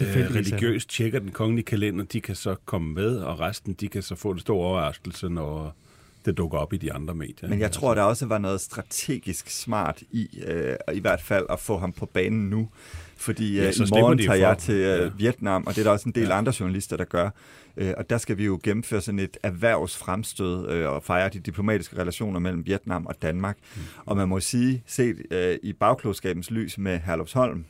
øh, 0.00 0.16
er 0.16 0.34
religiøst 0.34 0.88
tjekker 0.90 1.18
den 1.18 1.30
kongelige 1.30 1.64
kalender, 1.64 2.04
de 2.04 2.20
kan 2.20 2.34
så 2.34 2.54
komme 2.64 2.94
med, 2.94 3.16
og 3.16 3.40
resten, 3.40 3.72
de 3.72 3.88
kan 3.88 4.02
så 4.02 4.14
få 4.14 4.30
en 4.30 4.38
stor 4.38 4.56
overraskelse, 4.56 5.28
når 5.28 5.76
det 6.24 6.36
dukker 6.36 6.58
op 6.58 6.72
i 6.72 6.76
de 6.76 6.92
andre 6.92 7.14
medier. 7.14 7.48
Men 7.48 7.60
jeg 7.60 7.72
tror, 7.72 7.94
der 7.94 8.02
også 8.02 8.26
var 8.26 8.38
noget 8.38 8.60
strategisk 8.60 9.50
smart 9.50 10.02
i, 10.10 10.28
øh, 10.46 10.76
i 10.92 11.00
hvert 11.00 11.22
fald 11.22 11.46
at 11.50 11.60
få 11.60 11.78
ham 11.78 11.92
på 11.92 12.06
banen 12.06 12.50
nu. 12.50 12.68
Fordi 13.16 13.56
Ja, 13.56 13.66
øh, 13.66 13.72
så 13.72 13.84
i 13.84 13.86
morgen 13.90 14.18
tager 14.18 14.34
jeg 14.34 14.58
til 14.58 14.74
øh, 14.74 15.00
ja. 15.02 15.10
Vietnam, 15.16 15.66
og 15.66 15.74
det 15.74 15.80
er 15.80 15.84
der 15.84 15.90
også 15.90 16.08
en 16.08 16.14
del 16.14 16.26
Ja. 16.28 16.38
andre 16.38 16.52
journalister, 16.60 16.96
der 16.96 17.04
gør. 17.04 17.30
Øh, 17.76 17.94
og 17.96 18.10
der 18.10 18.18
skal 18.18 18.38
vi 18.38 18.44
jo 18.44 18.60
gennemføre 18.62 19.00
sådan 19.00 19.18
et 19.18 19.36
erhvervsfremstød 19.42 20.68
øh, 20.68 20.88
og 20.88 21.02
fejre 21.02 21.28
de 21.28 21.38
diplomatiske 21.40 21.98
relationer 21.98 22.40
mellem 22.40 22.66
Vietnam 22.66 23.06
og 23.06 23.14
Danmark. 23.22 23.56
Mm. 23.76 23.82
Og 24.06 24.16
man 24.16 24.28
må 24.28 24.40
sige, 24.40 24.82
set 24.86 25.16
øh, 25.30 25.58
i 25.62 25.72
bagklogskabens 25.72 26.50
lys 26.50 26.78
med 26.78 26.98
Herlufsholm, 26.98 27.64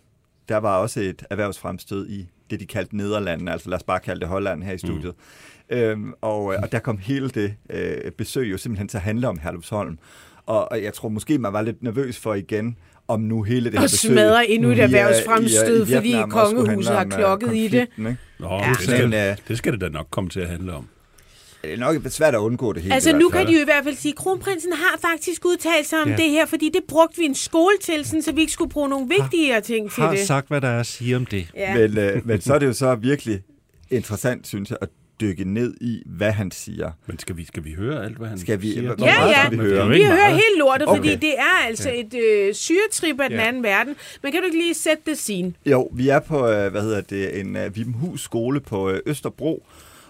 der 0.49 0.57
var 0.57 0.77
også 0.79 1.01
et 1.01 1.23
erhvervsfremstød 1.31 2.09
i 2.09 2.27
det, 2.51 2.61
de 2.61 2.67
kaldte 2.67 2.97
Nederlandene, 2.97 3.53
altså 3.53 3.69
lad 3.71 3.77
os 3.77 3.83
bare 3.83 4.01
kalde 4.01 4.21
det 4.21 4.29
Holland 4.29 4.63
her 4.63 4.73
i 4.73 4.79
studiet. 4.79 5.15
Mm. 5.71 5.77
Øhm, 5.77 6.13
og, 6.21 6.55
øh, 6.55 6.61
og 6.63 6.73
der 6.73 6.79
kom 6.79 6.99
hele 6.99 7.29
det 7.29 7.55
øh, 7.71 8.11
besøg 8.11 8.51
jo 8.53 8.59
simpelthen 8.59 8.89
til 8.89 8.97
at 8.97 9.03
handle 9.03 9.29
om 9.29 9.39
Herlufsholm. 9.39 9.99
Og, 10.47 10.73
og 10.73 10.83
jeg 10.83 10.95
tror 10.95 11.09
måske, 11.09 11.39
man 11.39 11.53
var 11.53 11.63
lidt 11.63 11.83
nervøs 11.83 12.19
for 12.19 12.35
igen, 12.35 12.77
om 13.09 13.21
nu 13.21 13.43
hele 13.43 13.65
det 13.65 13.73
her 13.73 13.81
Og 13.81 13.85
besøg... 13.85 14.11
smadre 14.11 14.49
endnu 14.49 14.71
et 14.71 14.77
i, 14.77 14.81
erhvervsfremstød, 14.81 15.87
i, 15.87 15.91
i 15.91 15.95
fordi 15.95 16.15
kongehuset 16.29 16.95
har 16.95 17.05
øh, 17.05 17.11
klokket 17.11 17.55
i 17.55 17.69
det. 17.69 17.89
Ikke? 17.99 18.17
Nå, 18.39 18.49
Ja. 18.49 18.57
ja. 18.57 18.69
det, 18.69 18.83
skal, 18.83 19.15
øh, 19.15 19.37
det 19.49 19.59
skal 19.59 19.73
det 19.73 19.81
da 19.81 19.89
nok 19.89 20.07
komme 20.11 20.31
til 20.31 20.41
at 20.41 20.49
handle 20.49 20.73
om. 20.73 20.89
Det 21.63 21.73
er 21.73 21.77
nok 21.77 21.97
svært 22.09 22.35
at 22.35 22.39
undgå 22.39 22.73
det 22.73 22.83
hele. 22.83 22.95
Altså 22.95 23.17
nu 23.17 23.29
kan 23.29 23.47
de 23.47 23.53
jo 23.53 23.61
i 23.61 23.65
hvert 23.65 23.85
fald 23.85 23.97
sige, 23.97 24.13
at 24.13 24.17
kronprinsen 24.17 24.73
har 24.73 24.99
faktisk 25.11 25.45
udtalt 25.45 25.87
sig 25.87 26.03
om 26.03 26.09
Ja. 26.09 26.17
det 26.17 26.31
her, 26.31 26.47
fordi 26.47 26.69
det 26.75 26.83
brugte 26.89 27.19
vi 27.19 27.25
en 27.25 27.35
skole 27.35 27.75
til, 27.83 28.05
sådan, 28.05 28.23
så 28.23 28.33
vi 28.33 28.41
ikke 28.41 28.53
skulle 28.53 28.71
bruge 28.71 28.89
nogle 28.89 29.09
vigtigere 29.21 29.61
ting 29.61 29.93
til 29.93 30.03
Har 30.03 30.11
det. 30.11 30.27
sagt, 30.27 30.49
hvad 30.49 30.61
der 30.61 30.69
er 30.69 30.81
at 30.81 30.87
sige 30.87 31.17
om 31.17 31.27
det. 31.27 31.47
Ja. 31.57 31.75
Men, 31.79 31.99
øh, 31.99 32.27
men 32.27 32.41
så 32.41 32.55
er 32.55 32.59
det 32.59 32.67
jo 32.67 32.73
så 32.73 32.95
virkelig 32.95 33.41
interessant, 33.91 34.47
synes 34.47 34.71
jeg, 34.71 34.79
at 34.81 34.89
dykke 35.21 35.45
ned 35.55 35.75
i, 35.81 36.03
hvad 36.07 36.31
han 36.33 36.51
siger. 36.51 36.91
Men 37.07 37.19
skal 37.19 37.37
vi, 37.37 37.45
skal 37.45 37.65
vi 37.65 37.73
høre 37.75 38.05
alt, 38.05 38.17
hvad 38.19 38.29
han 38.29 38.39
Skal 38.39 38.63
vi, 38.63 38.73
siger? 38.73 38.95
Ja, 38.99 39.29
ja. 39.29 39.47
skal 39.47 39.59
vi 39.59 39.65
høre? 39.65 39.89
Vi 39.89 40.03
hører 40.05 40.29
helt 40.31 40.59
lortet, 40.59 40.89
okay. 40.89 40.99
Fordi 40.99 41.15
det 41.17 41.35
er 41.39 41.67
altså 41.67 41.91
ja. 41.91 42.01
et 42.01 42.15
øh, 42.49 42.55
syretrip 42.55 43.21
af 43.21 43.29
den 43.31 43.39
Ja. 43.39 43.45
anden 43.49 43.63
verden. 43.63 43.95
Men 44.23 44.33
kan 44.33 44.41
du 44.41 44.47
ikke 44.47 44.59
lige 44.59 44.75
sætte 44.75 45.03
det 45.07 45.19
scene? 45.19 45.53
Jo, 45.67 45.89
vi 45.93 46.09
er 46.09 46.19
på, 46.21 46.49
øh, 46.49 46.71
hvad 46.71 46.83
hedder 46.83 47.01
det, 47.01 47.41
en 47.41 47.57
uh, 47.57 47.77
Vibenhus 47.77 48.21
skole 48.23 48.61
på 48.61 48.91
øh, 48.91 49.01
Østerbro, 49.07 49.67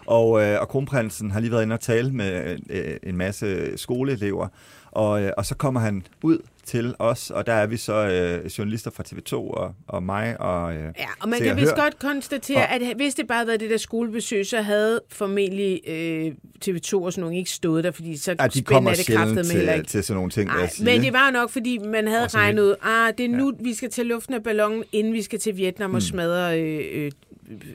og, 0.06 0.42
øh, 0.42 0.60
og 0.60 0.68
kronprinsen 0.68 1.30
har 1.30 1.40
lige 1.40 1.52
været 1.52 1.62
inde 1.62 1.74
og 1.74 1.80
tale 1.80 2.10
med 2.12 2.58
øh, 2.70 2.96
en 3.02 3.16
masse 3.16 3.78
skoleelever, 3.78 4.48
og, 4.90 5.22
øh, 5.22 5.32
og 5.36 5.46
så 5.46 5.54
kommer 5.54 5.80
han 5.80 6.06
ud 6.22 6.38
til 6.64 6.94
os, 6.98 7.30
og 7.30 7.46
der 7.46 7.52
er 7.52 7.66
vi 7.66 7.76
så 7.76 7.92
øh, 8.08 8.46
journalister 8.46 8.90
fra 8.90 9.04
TV2 9.08 9.34
og, 9.34 9.74
og 9.88 10.02
mig 10.02 10.40
og 10.40 10.74
øh, 10.74 10.82
Ja, 10.98 11.06
og 11.20 11.28
man 11.28 11.38
kan 11.40 11.50
og 11.50 11.56
vist 11.56 11.74
godt 11.74 11.98
konstatere, 11.98 12.70
at 12.70 12.82
hvis 12.96 13.14
det 13.14 13.26
bare 13.26 13.36
havde 13.38 13.46
været 13.48 13.60
det 13.60 13.70
der 13.70 13.76
skolebesøg, 13.76 14.46
så 14.46 14.62
havde 14.62 15.00
formentlig 15.08 15.80
øh, 15.86 16.26
TV2 16.64 16.94
og 16.94 17.12
sådan 17.12 17.20
nogle 17.20 17.36
ikke 17.38 17.50
stået 17.50 17.84
der, 17.84 17.90
fordi 17.90 18.16
så 18.16 18.36
Ja, 18.40 18.46
de 18.46 18.62
kommer 18.62 18.90
er 18.90 18.94
det 18.94 19.04
sjældent 19.04 19.26
kraftedeme 19.36 19.52
heller 19.58 19.72
til, 19.72 19.78
ikke. 19.80 19.88
til 19.90 20.04
sådan 20.04 20.16
nogle 20.16 20.30
ting, 20.30 20.50
sige. 20.70 20.84
men 20.84 21.02
det 21.02 21.12
var 21.12 21.30
nok, 21.30 21.50
fordi 21.50 21.78
man 21.78 22.06
havde 22.08 22.26
regnet 22.26 22.62
ud, 22.62 22.74
ah, 22.82 23.12
det 23.18 23.24
er 23.24 23.28
nu, 23.36 23.52
vi 23.60 23.74
skal 23.74 23.90
til 23.90 24.06
luften 24.06 24.34
af 24.34 24.42
ballonen, 24.42 24.84
inden 24.92 25.12
vi 25.12 25.22
skal 25.22 25.38
til 25.38 25.56
Vietnam 25.56 25.90
Hmm. 25.90 25.94
og 25.96 26.02
smadre 26.02 26.60
øh, 26.60 26.84
øh, 26.92 27.10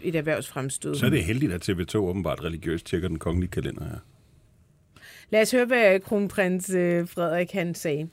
et 0.01 0.15
erhvervsfremstød. 0.15 0.95
Så 0.95 1.05
er 1.05 1.09
det 1.09 1.23
heldigt, 1.23 1.53
at 1.53 1.69
TV2 1.69 1.97
åbenbart 1.97 2.43
religiøst 2.43 2.85
tjekker 2.85 3.07
den 3.07 3.19
kongelige 3.19 3.51
kalender 3.51 3.83
her. 3.83 3.97
Lad 5.29 5.41
os 5.41 5.51
høre, 5.51 5.65
hvad 5.65 5.99
kronprins 5.99 6.69
øh, 6.69 7.07
Frederik 7.09 7.51
han 7.51 7.75
sagde. 7.75 8.09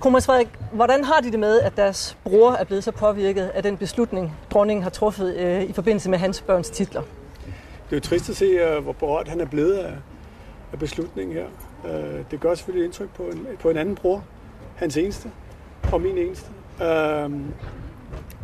Kronprins 0.00 0.26
Frederik, 0.26 0.48
hvordan 0.72 1.04
har 1.04 1.20
de 1.20 1.30
det 1.32 1.38
med, 1.40 1.60
at 1.60 1.76
deres 1.76 2.18
bror 2.24 2.52
er 2.52 2.64
blevet 2.64 2.84
så 2.84 2.90
påvirket 2.92 3.42
af 3.54 3.62
den 3.62 3.76
beslutning, 3.76 4.32
dronningen 4.50 4.82
har 4.82 4.90
truffet 4.90 5.36
øh, 5.36 5.62
i 5.62 5.72
forbindelse 5.72 6.10
med 6.10 6.18
hans 6.18 6.40
børns 6.40 6.70
titler? 6.70 7.02
Det 7.84 7.92
er 7.92 7.96
jo 7.96 8.00
trist 8.00 8.30
at 8.30 8.36
se, 8.36 8.44
øh, 8.44 8.82
hvor 8.82 8.92
berørt 8.92 9.28
han 9.28 9.40
er 9.40 9.46
blevet 9.46 9.72
af, 9.74 9.92
af 10.72 10.78
beslutningen 10.78 11.36
her. 11.36 11.46
Øh, 11.86 12.24
Det 12.30 12.40
gør 12.40 12.54
selvfølgelig 12.54 12.84
indtryk 12.84 13.08
på 13.14 13.22
en, 13.22 13.46
på 13.60 13.70
en 13.70 13.76
anden 13.76 13.94
bror, 13.94 14.24
hans 14.76 14.96
eneste, 14.96 15.30
og 15.92 16.00
min 16.00 16.18
eneste. 16.18 16.46
Øh, 16.82 17.30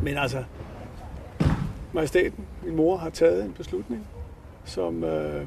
Men 0.03 0.17
altså, 0.17 0.43
majestaten, 1.93 2.45
min 2.63 2.75
mor, 2.75 2.97
har 2.97 3.09
taget 3.09 3.43
en 3.43 3.53
beslutning, 3.53 4.07
som 4.65 5.03
øh, 5.03 5.45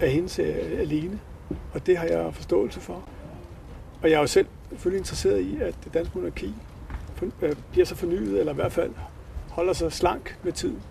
er 0.00 0.06
hendes 0.06 0.38
øh, 0.38 0.56
alene, 0.78 1.20
og 1.74 1.86
det 1.86 1.96
har 1.96 2.06
jeg 2.06 2.34
forståelse 2.34 2.80
for. 2.80 3.02
Og 4.02 4.10
jeg 4.10 4.16
er 4.16 4.20
jo 4.20 4.26
selv 4.26 4.46
selvfølgelig 4.70 4.98
interesseret 4.98 5.40
i, 5.40 5.58
at 5.60 5.74
det 5.84 5.94
danske 5.94 6.18
monarki 6.18 6.54
øh, 7.42 7.52
bliver 7.70 7.86
så 7.86 7.94
fornyet, 7.94 8.38
eller 8.38 8.52
i 8.52 8.54
hvert 8.54 8.72
fald 8.72 8.90
holder 9.50 9.72
sig 9.72 9.92
slank 9.92 10.38
med 10.42 10.52
tiden. 10.52 10.82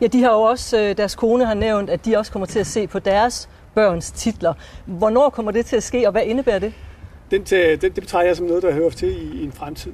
Ja, 0.00 0.06
de 0.06 0.22
har 0.22 0.30
jo 0.30 0.40
også, 0.40 0.80
øh, 0.80 0.96
deres 0.96 1.14
kone 1.14 1.46
har 1.46 1.54
nævnt, 1.54 1.90
at 1.90 2.04
de 2.04 2.16
også 2.16 2.32
kommer 2.32 2.46
til 2.46 2.58
at 2.58 2.66
se 2.66 2.86
på 2.86 2.98
deres 2.98 3.48
børns 3.74 4.10
titler. 4.10 4.54
Hvornår 4.86 5.30
kommer 5.30 5.52
det 5.52 5.66
til 5.66 5.76
at 5.76 5.82
ske, 5.82 6.06
og 6.06 6.12
hvad 6.12 6.22
indebærer 6.24 6.58
det? 6.58 6.72
Den, 7.30 7.44
til, 7.44 7.82
den, 7.82 7.92
det 7.94 8.02
betragter 8.02 8.26
jeg 8.26 8.36
som 8.36 8.46
noget, 8.46 8.62
der 8.62 8.72
hører 8.72 8.90
til 8.90 9.08
i, 9.08 9.40
i 9.40 9.44
en 9.44 9.52
fremtid. 9.52 9.92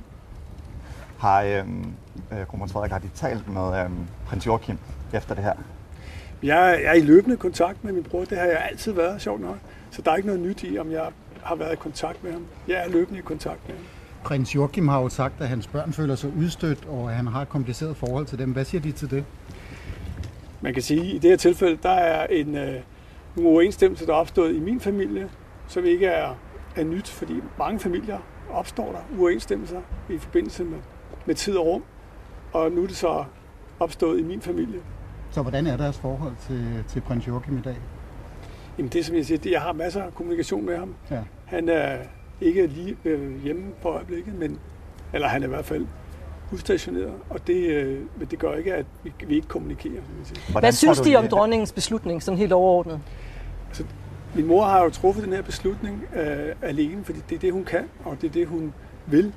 Har 1.24 1.42
øhm, 1.42 1.92
øh, 2.32 2.46
kronprins 2.46 2.72
Frederik, 2.72 2.92
har 2.92 2.98
de 2.98 3.10
talt 3.14 3.48
med 3.48 3.84
øhm, 3.84 4.06
prins 4.26 4.46
Joachim 4.46 4.78
efter 5.14 5.34
det 5.34 5.44
her? 5.44 5.52
Jeg 6.42 6.82
er 6.82 6.92
i 6.92 7.00
løbende 7.00 7.36
kontakt 7.36 7.84
med 7.84 7.92
min 7.92 8.02
bror. 8.02 8.24
Det 8.24 8.38
har 8.38 8.44
jeg 8.44 8.66
altid 8.70 8.92
været, 8.92 9.22
sjovt 9.22 9.40
nok. 9.40 9.56
Så 9.90 10.02
der 10.02 10.10
er 10.10 10.16
ikke 10.16 10.26
noget 10.26 10.42
nyt 10.42 10.62
i, 10.62 10.78
om 10.78 10.90
jeg 10.90 11.08
har 11.42 11.54
været 11.54 11.72
i 11.72 11.76
kontakt 11.76 12.24
med 12.24 12.32
ham. 12.32 12.46
Jeg 12.68 12.84
er 12.84 12.88
løbende 12.88 13.18
i 13.18 13.22
kontakt 13.22 13.68
med 13.68 13.76
ham. 13.76 13.84
Prins 14.24 14.54
Joachim 14.54 14.88
har 14.88 15.00
jo 15.02 15.08
sagt, 15.08 15.40
at 15.40 15.48
hans 15.48 15.66
børn 15.66 15.92
føler 15.92 16.14
sig 16.14 16.32
udstødt, 16.36 16.86
og 16.88 17.10
at 17.10 17.16
han 17.16 17.26
har 17.26 17.42
et 17.42 17.48
kompliceret 17.48 17.96
forhold 17.96 18.26
til 18.26 18.38
dem. 18.38 18.52
Hvad 18.52 18.64
siger 18.64 18.80
de 18.80 18.92
til 18.92 19.10
det? 19.10 19.24
Man 20.60 20.74
kan 20.74 20.82
sige, 20.82 21.00
at 21.00 21.06
i 21.06 21.18
det 21.18 21.30
her 21.30 21.36
tilfælde, 21.36 21.78
der 21.82 21.90
er 21.90 22.26
en 22.26 22.56
øh, 22.56 22.74
nogle 23.36 23.50
uoverensstemmelse, 23.50 24.06
der 24.06 24.12
er 24.12 24.16
opstået 24.16 24.54
i 24.54 24.60
min 24.60 24.80
familie, 24.80 25.28
som 25.68 25.84
ikke 25.84 26.06
er, 26.06 26.34
er 26.76 26.84
nyt, 26.84 27.08
fordi 27.08 27.34
mange 27.58 27.80
familier 27.80 28.18
opstår 28.50 28.92
der 28.92 29.18
uoverensstemmelser 29.18 29.80
i 30.10 30.18
forbindelse 30.18 30.64
med, 30.64 30.78
med 31.26 31.34
tid 31.34 31.56
og 31.56 31.66
rum. 31.66 31.82
Og 32.52 32.72
nu 32.72 32.82
er 32.82 32.86
det 32.86 32.96
så 32.96 33.24
opstået 33.80 34.20
i 34.20 34.22
min 34.22 34.40
familie. 34.40 34.80
Så 35.30 35.42
hvordan 35.42 35.66
er 35.66 35.76
deres 35.76 35.98
forhold 35.98 36.32
til, 36.46 36.84
til 36.88 37.00
prins 37.00 37.28
Joachim 37.28 37.58
i 37.58 37.60
dag? 37.60 37.76
Jamen 38.78 38.88
det, 38.88 39.06
som 39.06 39.16
jeg 39.16 39.26
siger, 39.26 39.38
det, 39.38 39.50
jeg 39.50 39.60
har 39.60 39.72
masser 39.72 40.02
af 40.02 40.14
kommunikation 40.14 40.66
med 40.66 40.78
ham. 40.78 40.94
Ja. 41.10 41.20
Han 41.44 41.68
er 41.68 41.98
ikke 42.40 42.66
lige 42.66 42.96
øh, 43.04 43.42
hjemme 43.42 43.64
på 43.82 43.88
øjeblikket, 43.88 44.34
men, 44.34 44.58
eller 45.12 45.28
han 45.28 45.42
er 45.42 45.46
i 45.46 45.48
hvert 45.48 45.64
fald 45.64 45.86
udstationeret, 46.52 47.12
og 47.30 47.46
det, 47.46 47.54
øh, 47.54 48.00
men 48.16 48.28
det 48.30 48.38
gør 48.38 48.54
ikke, 48.54 48.74
at 48.74 48.86
vi, 49.02 49.12
vi 49.26 49.34
ikke 49.34 49.48
kommunikerer. 49.48 50.02
Siger. 50.24 50.60
Hvad 50.60 50.72
synes 50.72 51.00
de 51.00 51.16
om 51.16 51.28
dronningens 51.28 51.72
beslutning, 51.72 52.22
sådan 52.22 52.38
helt 52.38 52.52
overordnet? 52.52 53.00
Altså, 53.68 53.84
min 54.34 54.46
mor 54.46 54.64
har 54.64 54.82
jo 54.82 54.90
truffet 54.90 55.24
den 55.24 55.32
her 55.32 55.42
beslutning 55.42 56.04
øh, 56.16 56.54
alene, 56.62 57.04
fordi 57.04 57.18
det 57.28 57.34
er 57.36 57.40
det, 57.40 57.52
hun 57.52 57.64
kan, 57.64 57.84
og 58.04 58.16
det 58.20 58.28
er 58.28 58.32
det, 58.32 58.46
hun 58.46 58.72
vil. 59.06 59.32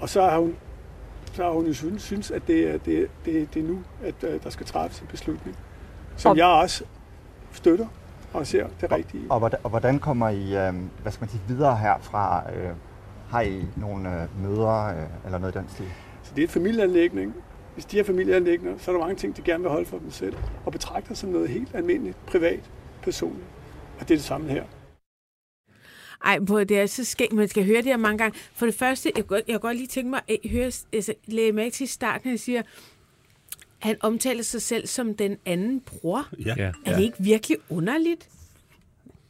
Og 0.00 0.08
så 0.08 0.22
har 0.22 0.38
hun, 0.38 0.56
jo 1.46 1.72
synes, 1.72 2.02
synes 2.02 2.30
at 2.30 2.42
det 2.46 2.70
er, 2.70 2.78
det, 2.78 3.08
det, 3.24 3.54
det 3.54 3.62
er 3.64 3.68
nu, 3.68 3.78
at 4.04 4.14
øh, 4.22 4.42
der 4.42 4.50
skal 4.50 4.66
træffes 4.66 5.00
en 5.00 5.06
beslutning, 5.06 5.56
som 6.16 6.30
Og- 6.30 6.36
jeg 6.36 6.46
også 6.46 6.84
støtter 7.52 7.86
og 8.32 8.46
ser 8.46 8.66
det 8.80 8.92
rigtige. 8.92 9.22
Og 9.30 9.38
hvordan, 9.38 9.58
og 9.64 9.70
hvordan 9.70 9.98
kommer 9.98 10.28
I 10.28 10.56
øhm, 10.68 10.90
hvad 11.02 11.12
skal 11.12 11.22
man 11.22 11.28
sige, 11.28 11.40
videre 11.48 11.76
herfra? 11.76 12.42
Øh, 12.54 12.70
har 13.30 13.40
I 13.40 13.64
nogle 13.76 14.22
øh, 14.22 14.42
møder 14.42 14.84
øh, 14.86 15.06
eller 15.24 15.38
noget 15.38 15.54
i 15.54 15.58
den 15.58 15.68
stil? 15.68 15.86
Så 16.22 16.32
det 16.36 16.42
er 16.42 16.46
et 16.46 16.50
familieanlæggende. 16.50 17.22
ikke? 17.22 17.34
Hvis 17.74 17.84
de 17.84 17.96
har 17.96 18.04
familieanlæggende, 18.04 18.74
så 18.78 18.90
er 18.90 18.94
der 18.94 19.00
mange 19.00 19.16
ting, 19.16 19.36
de 19.36 19.42
gerne 19.42 19.62
vil 19.62 19.70
holde 19.70 19.86
for 19.86 19.98
dem 19.98 20.10
selv, 20.10 20.36
og 20.66 20.72
betragter 20.72 21.14
som 21.14 21.28
noget 21.30 21.48
helt 21.48 21.74
almindeligt, 21.74 22.26
privat, 22.26 22.70
personligt. 23.02 23.44
Og 24.00 24.08
det 24.08 24.14
er 24.14 24.18
det 24.18 24.24
samme 24.24 24.48
her. 24.48 24.64
Ej, 26.24 26.38
på 26.44 26.64
det 26.64 26.78
er 26.78 26.86
så 26.86 27.04
skægt, 27.04 27.32
man 27.32 27.48
skal 27.48 27.64
høre 27.66 27.76
det 27.76 27.84
her 27.84 27.96
mange 27.96 28.18
gange. 28.18 28.38
For 28.54 28.66
det 28.66 28.74
første, 28.74 29.06
jeg 29.08 29.14
kan 29.14 29.24
godt, 29.24 29.42
jeg 29.46 29.52
kan 29.52 29.60
godt 29.60 29.76
lige 29.76 29.86
tænke 29.86 30.10
mig 30.10 30.20
at 30.28 30.50
høre, 30.50 30.70
altså, 30.92 31.14
mærke 31.54 31.70
til 31.70 31.84
i 31.84 31.86
starten, 31.86 32.28
han 32.30 32.38
siger, 32.38 32.62
han 33.78 33.96
omtaler 34.00 34.42
sig 34.42 34.62
selv 34.62 34.86
som 34.86 35.14
den 35.14 35.36
anden 35.46 35.80
bror. 35.80 36.28
Ja. 36.38 36.72
Er 36.84 36.96
det 36.96 37.02
ikke 37.04 37.16
virkelig 37.18 37.56
underligt? 37.70 38.28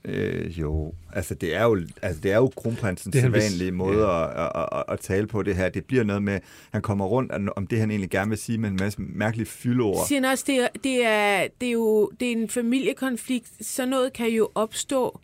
Øh, 0.05 0.61
jo, 0.61 0.93
altså 1.13 1.35
det 1.35 1.55
er 1.55 1.63
jo, 1.65 1.81
altså 2.03 2.21
det 2.21 2.33
er 2.33 2.37
jo 2.37 2.49
kronprinsens 2.57 3.17
er 3.17 3.21
sædvanlige 3.21 3.73
måde 3.73 4.07
at, 4.07 4.31
at, 4.37 4.67
at, 4.73 4.85
at, 4.89 5.01
tale 5.01 5.27
på 5.27 5.43
det 5.43 5.57
her. 5.57 5.69
Det 5.69 5.85
bliver 5.85 6.05
noget 6.05 6.23
med, 6.23 6.41
han 6.73 6.83
kommer 6.83 7.07
rundt 7.07 7.33
om- 7.33 7.49
om 7.57 7.67
det, 7.67 7.79
han 7.81 7.91
egentlig 7.91 8.11
gerne 8.11 8.29
vil 8.29 8.39
sige, 8.39 8.59
med 8.59 8.69
en 8.71 8.77
masse 8.81 9.01
mærkelige 9.03 9.47
fyldord. 9.47 10.07
Siger 10.09 10.21
han 10.21 10.31
også, 10.31 10.45
det 10.47 10.57
er, 10.59 10.69
det, 10.85 11.07
er, 11.07 11.47
det 11.61 11.67
er 11.69 11.73
jo 11.73 12.11
det 12.21 12.29
er 12.29 12.33
en 12.33 12.49
familiekonflikt. 12.49 13.49
Sådan 13.61 13.89
noget 13.89 14.13
kan 14.13 14.29
jo 14.29 14.49
opstå 14.55 15.21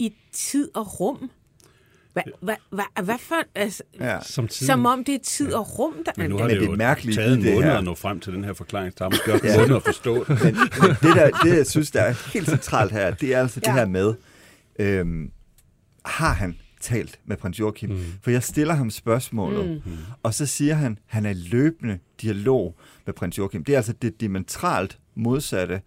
i 0.00 0.14
tid 0.32 0.68
og 0.74 1.00
rum. 1.00 1.30
Hvad, 2.12 2.22
hvad, 2.42 2.54
hvad, 2.70 3.04
hvad 3.04 3.18
for... 3.18 3.34
Altså, 3.54 3.82
Ja. 4.00 4.18
Som, 4.22 4.48
tiden. 4.48 4.66
som 4.66 4.86
om 4.86 5.04
det 5.04 5.14
er 5.14 5.18
tid 5.18 5.52
og 5.52 5.78
rum, 5.78 5.94
der 6.06 6.12
Men 6.16 6.30
nu 6.30 6.36
er 6.36 6.40
har 6.40 6.48
Men 6.48 6.54
det 6.56 6.60
det 6.60 7.06
jo 7.06 7.12
taget 7.14 7.34
en 7.38 7.44
det 7.44 7.54
måned 7.54 7.68
at 7.70 7.84
nå 7.84 7.94
frem 7.94 8.20
til 8.20 8.32
den 8.32 8.44
her 8.44 8.52
forklaring. 8.52 8.98
Der 8.98 9.04
har 9.04 9.10
måske 9.10 9.32
også 9.32 9.46
Ja. 9.46 9.54
en 9.54 9.60
måned 9.60 9.76
at 9.76 9.82
forstå. 9.82 10.14
Men, 10.28 10.38
men 10.80 10.90
det, 10.90 11.16
der, 11.16 11.30
det, 11.44 11.56
jeg 11.56 11.66
synes, 11.66 11.90
der 11.90 12.00
er 12.00 12.32
helt 12.32 12.48
centralt 12.48 12.92
her, 12.92 13.10
det 13.10 13.34
er 13.34 13.40
altså 13.40 13.60
ja. 13.66 13.70
Det 13.70 13.78
her 13.78 13.86
med, 13.86 14.14
øhm, 14.78 15.30
har 16.04 16.32
han 16.32 16.58
talt 16.80 17.18
med 17.24 17.36
prins 17.36 17.60
Joachim? 17.60 17.90
Mm. 17.90 18.00
For 18.22 18.30
jeg 18.30 18.42
stiller 18.42 18.74
ham 18.74 18.90
spørgsmålet, 18.90 19.82
mm. 19.86 19.92
og 20.22 20.34
så 20.34 20.46
siger 20.46 20.74
han, 20.74 20.98
han 21.06 21.26
er 21.26 21.32
løbende 21.32 21.98
dialog 22.22 22.76
med 23.06 23.14
prins 23.14 23.38
Joachim. 23.38 23.64
Det 23.64 23.72
er 23.72 23.76
altså 23.76 23.92
det 23.92 24.20
diametralt 24.20 24.98
modsatte 25.14 25.80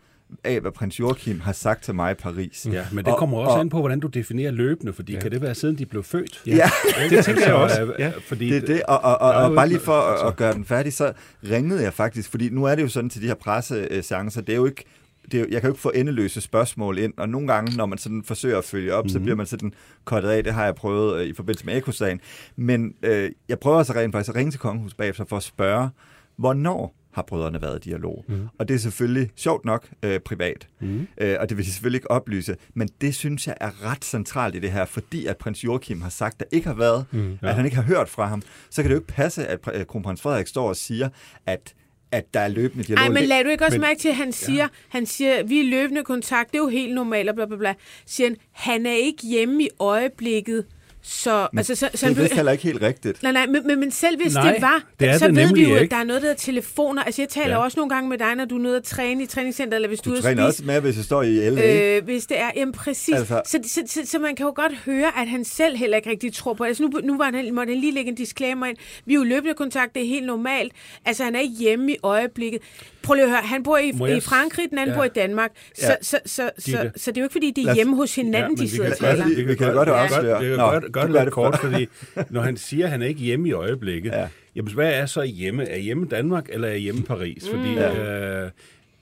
af, 0.44 0.62
hvad 0.62 0.72
prins 0.72 1.00
Joachim 1.00 1.40
har 1.40 1.52
sagt 1.52 1.84
til 1.84 1.96
mig 1.96 2.12
i 2.12 2.14
Paris. 2.14 2.68
Ja, 2.72 2.86
men 2.92 3.06
det 3.06 3.14
kommer 3.18 3.38
også 3.38 3.60
an 3.60 3.70
på, 3.70 3.80
hvordan 3.80 4.00
du 4.00 4.08
definerer 4.08 4.52
løbende, 4.52 4.94
fordi 4.94 5.14
ja. 5.14 5.20
kan 5.20 5.32
det 5.32 5.42
være 5.42 5.56
siden 5.56 5.78
de 5.78 5.86
blev 5.86 6.04
født? 6.04 6.42
Ja, 6.48 6.56
ja 6.56 6.70
det 7.16 7.26
tænker 7.26 7.46
jeg 7.46 7.56
også. 7.56 7.94
Ja. 8.00 8.12
Fordi 8.28 8.50
det 8.50 8.58
er 8.58 8.66
det, 8.66 8.84
og, 8.84 9.00
og, 9.02 9.22
og, 9.22 9.32
og 9.34 9.56
bare 9.56 9.68
lige 9.68 9.80
for 9.80 10.00
at, 10.00 10.28
at 10.28 10.36
gøre 10.36 10.54
den 10.54 10.66
færdig, 10.66 10.94
så 10.94 11.14
ringede 11.50 11.84
jeg 11.84 11.94
faktisk, 11.94 12.30
fordi 12.30 12.50
nu 12.50 12.66
er 12.66 12.76
det 12.76 12.84
jo 12.84 12.88
sådan 12.88 13.10
til 13.10 13.22
de 13.22 13.28
her 13.28 13.36
presseseancer, 13.36 14.42
det 14.42 14.54
er 14.54 14.58
jo 14.58 14.66
ikke 14.66 14.86
det 15.32 15.42
er, 15.42 15.46
jeg 15.50 15.62
kan 15.62 15.68
jo 15.68 15.74
ikke 15.74 15.82
få 15.82 15.92
endeløse 15.96 16.42
spørgsmål 16.42 16.98
ind, 16.98 17.14
og 17.18 17.30
nogle 17.30 17.48
gange, 17.48 17.78
når 17.78 17.86
man 17.86 17.98
sådan 17.98 18.24
forsøger 18.24 18.58
at 18.58 18.64
følge 18.64 18.94
op, 18.94 19.04
mm-hmm. 19.04 19.10
så 19.10 19.20
bliver 19.20 19.36
man 19.36 19.46
sådan 19.46 19.74
kottet 20.06 20.30
af. 20.30 20.44
Det 20.44 20.54
har 20.54 20.66
jeg 20.66 20.76
prøvet 20.76 21.22
øh, 21.22 21.28
i 21.28 21.34
forbindelse 21.34 21.66
med 21.66 21.78
Ekosagen. 21.78 22.20
Men 22.56 22.94
øh, 23.04 23.32
jeg 23.50 23.60
prøver 23.60 23.84
så 23.84 23.94
rent 23.94 24.12
faktisk 24.12 24.30
at 24.30 24.36
ringe 24.36 24.52
til 24.52 24.60
Kongehus 24.60 24.94
bagefter 24.94 25.26
for 25.26 25.38
at 25.38 25.44
spørge, 25.44 25.90
hvornår 26.36 26.96
har 27.14 27.22
brødrene 27.22 27.62
været 27.62 27.86
i 27.86 27.90
dialog? 27.90 28.26
Mm. 28.28 28.48
Og 28.60 28.68
det 28.68 28.74
er 28.74 28.78
selvfølgelig 28.80 29.30
sjovt 29.36 29.66
nok 29.66 29.88
øh, 30.04 30.20
privat, 30.20 30.68
mm. 30.80 31.08
øh, 31.18 31.36
og 31.40 31.50
det 31.50 31.58
vil 31.58 31.66
de 31.66 31.72
selvfølgelig 31.72 31.98
ikke 31.98 32.12
oplyse, 32.12 32.56
men 32.74 32.90
det 33.02 33.16
synes 33.16 33.48
jeg 33.48 33.56
er 33.62 33.92
ret 33.92 34.06
centralt 34.06 34.56
i 34.56 34.60
det 34.60 34.72
her, 34.72 34.86
fordi 34.86 35.26
at 35.26 35.38
prins 35.38 35.64
Joachim 35.64 36.02
har 36.02 36.10
sagt, 36.10 36.40
der 36.40 36.46
ikke 36.52 36.68
har 36.68 36.76
været, 36.76 37.06
mm. 37.12 37.38
Ja. 37.44 37.48
at 37.50 37.56
han 37.56 37.66
ikke 37.66 37.76
har 37.78 37.84
hørt 37.84 38.10
fra 38.10 38.26
ham, 38.28 38.42
så 38.70 38.82
kan 38.82 38.90
det 38.90 38.96
jo 38.96 39.00
ikke 39.00 39.14
passe, 39.14 39.48
at 39.48 39.60
pr- 39.68 39.78
øh, 39.78 39.86
kronprins 39.86 40.22
Frederik 40.22 40.48
står 40.48 40.70
og 40.70 40.76
siger, 40.76 41.10
at 41.46 41.74
at 42.12 42.34
der 42.34 42.40
er 42.40 42.48
løbende 42.48 42.84
dialog. 42.84 43.06
Ej, 43.06 43.10
men 43.12 43.24
lad 43.24 43.44
du 43.44 43.50
ikke 43.50 43.66
også 43.66 43.78
men- 43.78 43.82
mærke 43.82 44.00
til, 44.00 44.10
at 44.10 44.16
han 44.16 44.32
siger, 44.32 44.64
ja. 44.64 44.68
han 44.90 45.06
siger, 45.06 45.44
vi 45.44 45.60
er 45.60 45.64
løbende 45.64 46.04
kontakt, 46.04 46.52
det 46.52 46.58
er 46.58 46.62
jo 46.64 46.68
helt 46.68 46.96
normalt, 46.96 47.30
og 47.30 47.36
bla 47.36 47.46
bla 47.46 47.56
bla. 47.58 47.74
Siger 48.06 48.30
han, 48.30 48.38
han 48.52 48.86
er 48.86 48.94
ikke 48.94 49.28
hjemme 49.28 49.64
i 49.64 49.70
øjeblikket, 49.80 50.66
så... 51.04 51.48
Men 51.52 51.58
altså, 51.58 51.76
så, 51.76 51.90
så 51.94 52.06
det 52.08 52.12
er 52.12 52.16
han, 52.16 52.24
vist 52.24 52.34
heller 52.34 52.52
ikke 52.52 52.64
helt 52.64 52.82
rigtigt. 52.82 53.24
Nej, 53.24 53.32
nej, 53.32 53.46
men, 53.46 53.68
men, 53.68 53.80
men 53.80 53.92
selv 53.92 54.22
hvis 54.22 54.34
Nej, 54.34 54.54
det 54.54 54.62
var, 54.62 54.84
det 55.00 55.10
er 55.10 55.18
så 55.18 55.28
det 55.28 55.36
ved 55.36 55.54
vi 55.54 55.70
jo, 55.70 55.76
at 55.76 55.92
der 55.92 55.98
er 55.98 56.04
noget, 56.04 56.22
der 56.22 56.28
hedder 56.28 56.42
telefoner. 56.42 57.04
Altså, 57.04 57.22
jeg 57.22 57.30
taler 57.30 57.50
Ja. 57.50 57.64
også 57.64 57.80
nogle 57.80 57.90
gange 57.90 58.10
med 58.10 58.18
dig, 58.18 58.36
når 58.36 58.46
du 58.46 58.56
er 58.58 58.60
nede 58.62 58.78
at 58.78 58.84
træne 58.84 59.24
i 59.24 59.26
træningscenter, 59.26 59.76
eller 59.76 59.88
hvis 59.88 60.00
du, 60.00 60.10
Du 60.12 60.16
er 60.16 60.22
træner 60.22 60.36
spise. 60.44 60.48
også 60.48 60.64
med, 60.66 60.82
hvis 60.82 60.96
jeg 60.98 61.06
står 61.06 61.24
i 61.24 61.50
LA. 61.50 61.96
Øh, 61.98 62.04
hvis 62.04 62.26
det 62.26 62.40
er, 62.40 62.52
jamen 62.56 62.72
præcis. 62.74 63.16
Altså- 63.16 63.42
så, 63.46 63.60
så, 63.64 63.82
så, 63.88 64.02
så, 64.06 64.20
man 64.20 64.36
kan 64.36 64.46
jo 64.46 64.54
godt 64.56 64.74
høre, 64.86 65.12
at 65.22 65.28
han 65.28 65.46
selv 65.46 65.78
heller 65.78 65.98
ikke 65.98 66.10
rigtig 66.10 66.34
tror 66.34 66.54
på 66.54 66.64
det. 66.64 66.68
Altså 66.68 66.84
nu, 66.84 66.92
nu 67.04 67.18
var 67.18 67.32
han, 67.34 67.54
måtte 67.54 67.72
han 67.74 67.80
lige 67.82 67.94
lægge 67.94 68.10
en 68.10 68.16
disclaimer 68.16 68.66
ind. 68.66 68.78
Vi 69.06 69.14
er 69.14 69.18
jo 69.18 69.24
løbende 69.24 69.54
kontakt, 69.54 69.96
det 69.96 70.04
er 70.04 70.08
helt 70.08 70.26
normalt. 70.26 70.74
Altså 71.06 71.24
han 71.24 71.36
er 71.36 71.40
ikke 71.40 71.56
hjemme 71.56 71.92
i 71.92 71.96
øjeblikket. 72.04 72.62
Prøv 73.04 73.14
lige 73.14 73.24
at 73.24 73.30
høre, 73.30 73.40
han 73.44 73.64
bor 73.64 73.78
i, 73.78 73.92
jeg 74.00 74.18
i 74.18 74.20
Frankrig, 74.20 74.70
den 74.70 74.78
anden 74.78 74.94
Ja. 74.94 75.00
bor 75.00 75.04
i 75.04 75.10
Danmark. 75.16 75.52
Så, 75.76 75.86
Ja. 75.88 75.96
så, 76.02 76.20
så, 76.26 76.52
så, 76.58 76.72
så, 76.72 76.90
så 76.96 77.12
det 77.12 77.18
er 77.18 77.22
jo 77.22 77.26
ikke, 77.26 77.32
fordi 77.32 77.52
de 77.52 77.70
er 77.70 77.74
hjemme 77.76 77.96
hos 77.96 78.16
hinanden, 78.16 78.52
men 78.52 78.58
de 78.58 78.62
vi 78.62 78.68
sidder 78.68 78.92
og 78.92 78.98
kan 78.98 79.08
taler. 79.08 79.24
godt- 79.26 79.48
Vi 79.48 79.56
kan 79.56 79.74
godt 79.74 79.90
ja. 79.90 79.94
afsløre. 80.04 80.40
Kan 80.42 80.58
Nå, 80.58 80.64
godt 80.72 80.92
gøre 80.92 81.04
det 81.04 81.12
lidt 81.14 81.24
det 81.26 81.34
kort, 81.34 81.60
for- 81.60 81.68
fordi 81.68 81.88
når 82.30 82.42
han 82.42 82.58
siger, 82.58 82.86
at 82.86 82.92
han 82.92 83.02
er 83.02 83.06
ikke 83.08 83.20
hjemme 83.22 83.48
i 83.50 83.52
øjeblikket, 83.52 84.10
Ja. 84.12 84.20
ja. 84.22 84.28
jamen 84.56 84.74
hvad 84.74 84.94
er 84.94 85.06
så 85.06 85.22
hjemme? 85.24 85.70
Er 85.70 85.78
hjemme 85.78 86.06
Danmark, 86.08 86.46
eller 86.50 86.68
er 86.68 86.76
hjemme 86.76 87.04
Paris? 87.04 87.50
Fordi 87.50 87.70
øh, 87.78 88.50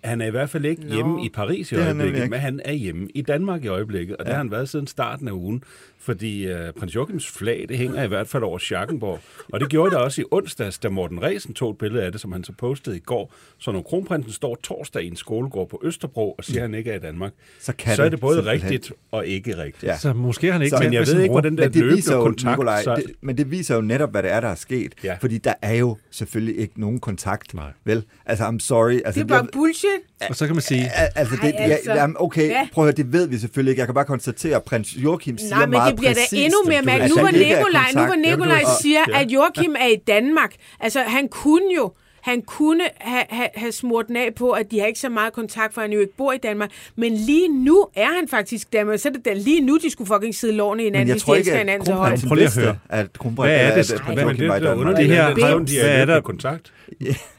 han 0.03 0.21
er 0.21 0.25
i 0.25 0.29
hvert 0.31 0.49
fald 0.49 0.65
ikke 0.65 0.81
Nå. 0.87 0.93
hjemme 0.95 1.25
i 1.25 1.29
Paris 1.29 1.71
i 1.71 1.75
Det 1.75 1.83
han 1.83 1.95
øjeblikket, 2.01 2.17
ikke. 2.23 2.29
men 2.31 2.39
han 2.39 2.61
er 2.65 2.73
hjemme 2.73 3.07
i 3.15 3.21
Danmark 3.21 3.63
i 3.63 3.67
øjeblikket, 3.67 4.17
og 4.17 4.25
det 4.25 4.29
Ja. 4.31 4.35
har 4.35 4.43
han 4.43 4.51
været 4.51 4.69
siden 4.69 4.87
starten 4.87 5.27
af 5.27 5.31
ugen. 5.31 5.63
Fordi 6.01 6.47
øh, 6.47 6.73
prins 6.73 6.95
Joachims 6.95 7.27
flag, 7.27 7.65
det 7.69 7.77
hænger 7.77 8.03
i 8.03 8.07
hvert 8.07 8.27
fald 8.27 8.43
over 8.43 8.57
Schackenborg. 8.57 9.19
Og 9.53 9.59
det 9.59 9.69
gjorde 9.69 9.91
det 9.91 9.99
også 9.99 10.21
i 10.21 10.25
onsdags, 10.31 10.77
da 10.79 10.89
Morten 10.89 11.23
Resen 11.23 11.53
tog 11.53 11.71
et 11.71 11.77
billede 11.77 12.03
af 12.03 12.11
det, 12.11 12.21
som 12.21 12.31
han 12.31 12.43
så 12.43 12.51
postede 12.57 12.97
i 12.97 12.99
går. 12.99 13.33
Så 13.57 13.71
når 13.71 13.81
kronprinsen 13.81 14.33
står 14.33 14.55
torsdag 14.63 15.03
i 15.03 15.07
en 15.07 15.15
skolegård 15.15 15.69
på 15.69 15.81
Østerbro 15.83 16.31
og 16.31 16.43
siger, 16.43 16.59
at 16.59 16.69
han 16.69 16.73
ikke 16.77 16.91
er 16.91 16.95
i 16.95 16.99
Danmark, 16.99 17.31
Så 17.59 17.73
kan 17.77 17.95
så 17.95 18.03
er 18.03 18.09
det 18.09 18.19
både 18.19 18.35
simpelthen. 18.37 18.71
rigtigt 18.71 18.91
og 19.11 19.27
ikke 19.27 19.57
rigtigt. 19.57 19.83
Ja. 19.83 19.97
Så 19.97 20.13
måske 20.13 20.47
har 20.47 20.53
han 20.53 20.61
ikke 20.61 20.77
Så- 20.77 20.83
Men 20.83 20.93
jeg 20.93 20.99
med 21.07 21.13
ved 21.15 21.21
ikke, 21.21 21.31
hvordan 21.31 21.57
der 21.57 21.63
Men 21.63 21.73
det 21.73 21.81
løbende 21.81 22.13
jo, 22.13 22.21
kontakt. 22.23 22.51
Nikolaj, 22.57 22.83
så, 22.83 22.95
det, 22.95 23.05
men 23.21 23.37
det 23.37 23.51
viser 23.51 23.75
jo 23.75 23.81
netop, 23.81 24.11
hvad 24.11 24.23
det 24.23 24.31
er, 24.31 24.39
der 24.39 24.47
er 24.47 24.55
sket. 24.55 24.93
Ja. 25.03 25.17
Fordi 25.21 25.37
der 25.37 25.53
er 25.61 25.73
jo 25.73 25.97
selvfølgelig 26.11 26.57
ikke 26.59 26.81
nogen 26.81 26.99
kontakt. 26.99 27.53
Nej. 27.53 27.71
Vel? 27.85 28.03
Altså, 28.25 28.45
I'm 28.45 28.59
sorry. 28.59 28.99
Altså, 29.05 29.23
Det 29.23 29.31
er 29.31 29.35
bare 29.37 29.47
bullshit. 29.53 29.89
Og 30.29 30.35
så 30.35 30.45
kan 30.45 30.55
man 30.55 30.61
sige, 30.61 30.81
Al- 30.95 31.09
Altså, 31.15 31.35
det, 31.41 31.53
Ej, 31.57 31.71
altså. 31.71 31.93
Ja, 31.93 32.07
okay, 32.15 32.51
prøv 32.73 32.83
at 32.83 32.87
høre, 32.87 33.03
det 33.05 33.13
ved 33.13 33.27
vi 33.27 33.37
selvfølgelig 33.37 33.71
ikke. 33.71 33.79
Jeg 33.79 33.87
kan 33.87 33.93
bare 33.95 34.05
konstatere, 34.05 34.55
at 34.55 34.63
prins 34.63 34.97
Joachim 34.97 35.37
siger 35.37 35.55
Nej, 35.55 35.65
meget 35.65 35.90
det 35.91 35.99
bliver 35.99 36.13
da 36.13 36.21
endnu 36.31 36.57
mere 36.67 36.81
mærkeligt. 36.81 37.15
Nu 37.15 37.21
var 37.21 37.29
ikke 37.29 37.45
er 37.45 37.57
i 37.57 37.59
Nikolaj, 37.59 37.91
nu 37.95 38.01
var. 38.01 38.15
Nikolaj 38.15 38.63
siger, 38.81 39.03
at 39.13 39.31
Joachim 39.31 39.75
er 39.79 39.87
i 39.87 39.95
Danmark. 40.07 40.55
Altså, 40.79 40.99
han 41.01 41.27
kunne 41.27 41.73
jo 41.75 41.91
han 42.21 42.41
kunne 42.41 42.83
have, 42.97 43.23
have, 43.29 43.49
have 43.55 43.71
smurt 43.71 44.07
den 44.07 44.15
af 44.15 44.35
på, 44.35 44.49
at 44.51 44.71
de 44.71 44.79
har 44.79 44.87
ikke 44.87 44.99
så 44.99 45.09
meget 45.09 45.33
kontakt, 45.33 45.73
for 45.73 45.81
han 45.81 45.91
jo 45.91 45.99
ikke 45.99 46.15
bor 46.17 46.31
i 46.33 46.37
Danmark. 46.37 46.69
Men 46.95 47.13
lige 47.13 47.63
nu 47.63 47.87
er 47.95 48.07
han 48.19 48.27
faktisk 48.27 48.73
Danmark. 48.73 48.99
Så 48.99 49.09
er 49.09 49.13
det 49.13 49.25
da 49.25 49.33
lige 49.33 49.61
nu, 49.61 49.77
de 49.77 49.89
skulle 49.89 50.07
fucking 50.07 50.35
sidde 50.35 50.53
lårene 50.53 50.83
i 50.83 50.85
hinanden, 50.85 51.07
jeg 51.07 51.13
hvis 51.13 51.23
tror 51.23 51.33
de 51.33 51.39
ikke, 51.39 51.49
elsker 51.49 51.53
at 51.53 51.59
hinanden 51.59 51.85
så 51.85 51.93
højt. 51.93 52.23
Prøv 52.27 52.35
lige 52.35 52.45
at 52.47 52.57
høre. 52.59 52.77
at 52.89 53.07
Hvad 53.33 53.55
er 53.55 53.75
det? 53.75 53.91
at, 53.91 54.97
det 54.97 55.05
er 55.05 55.07
her- 55.07 55.23
er, 55.23 55.33
hvad 55.33 55.43
er 55.43 56.01
er 56.01 56.05
der- 56.05 56.13
der... 56.13 56.21
kontakt. 56.21 56.73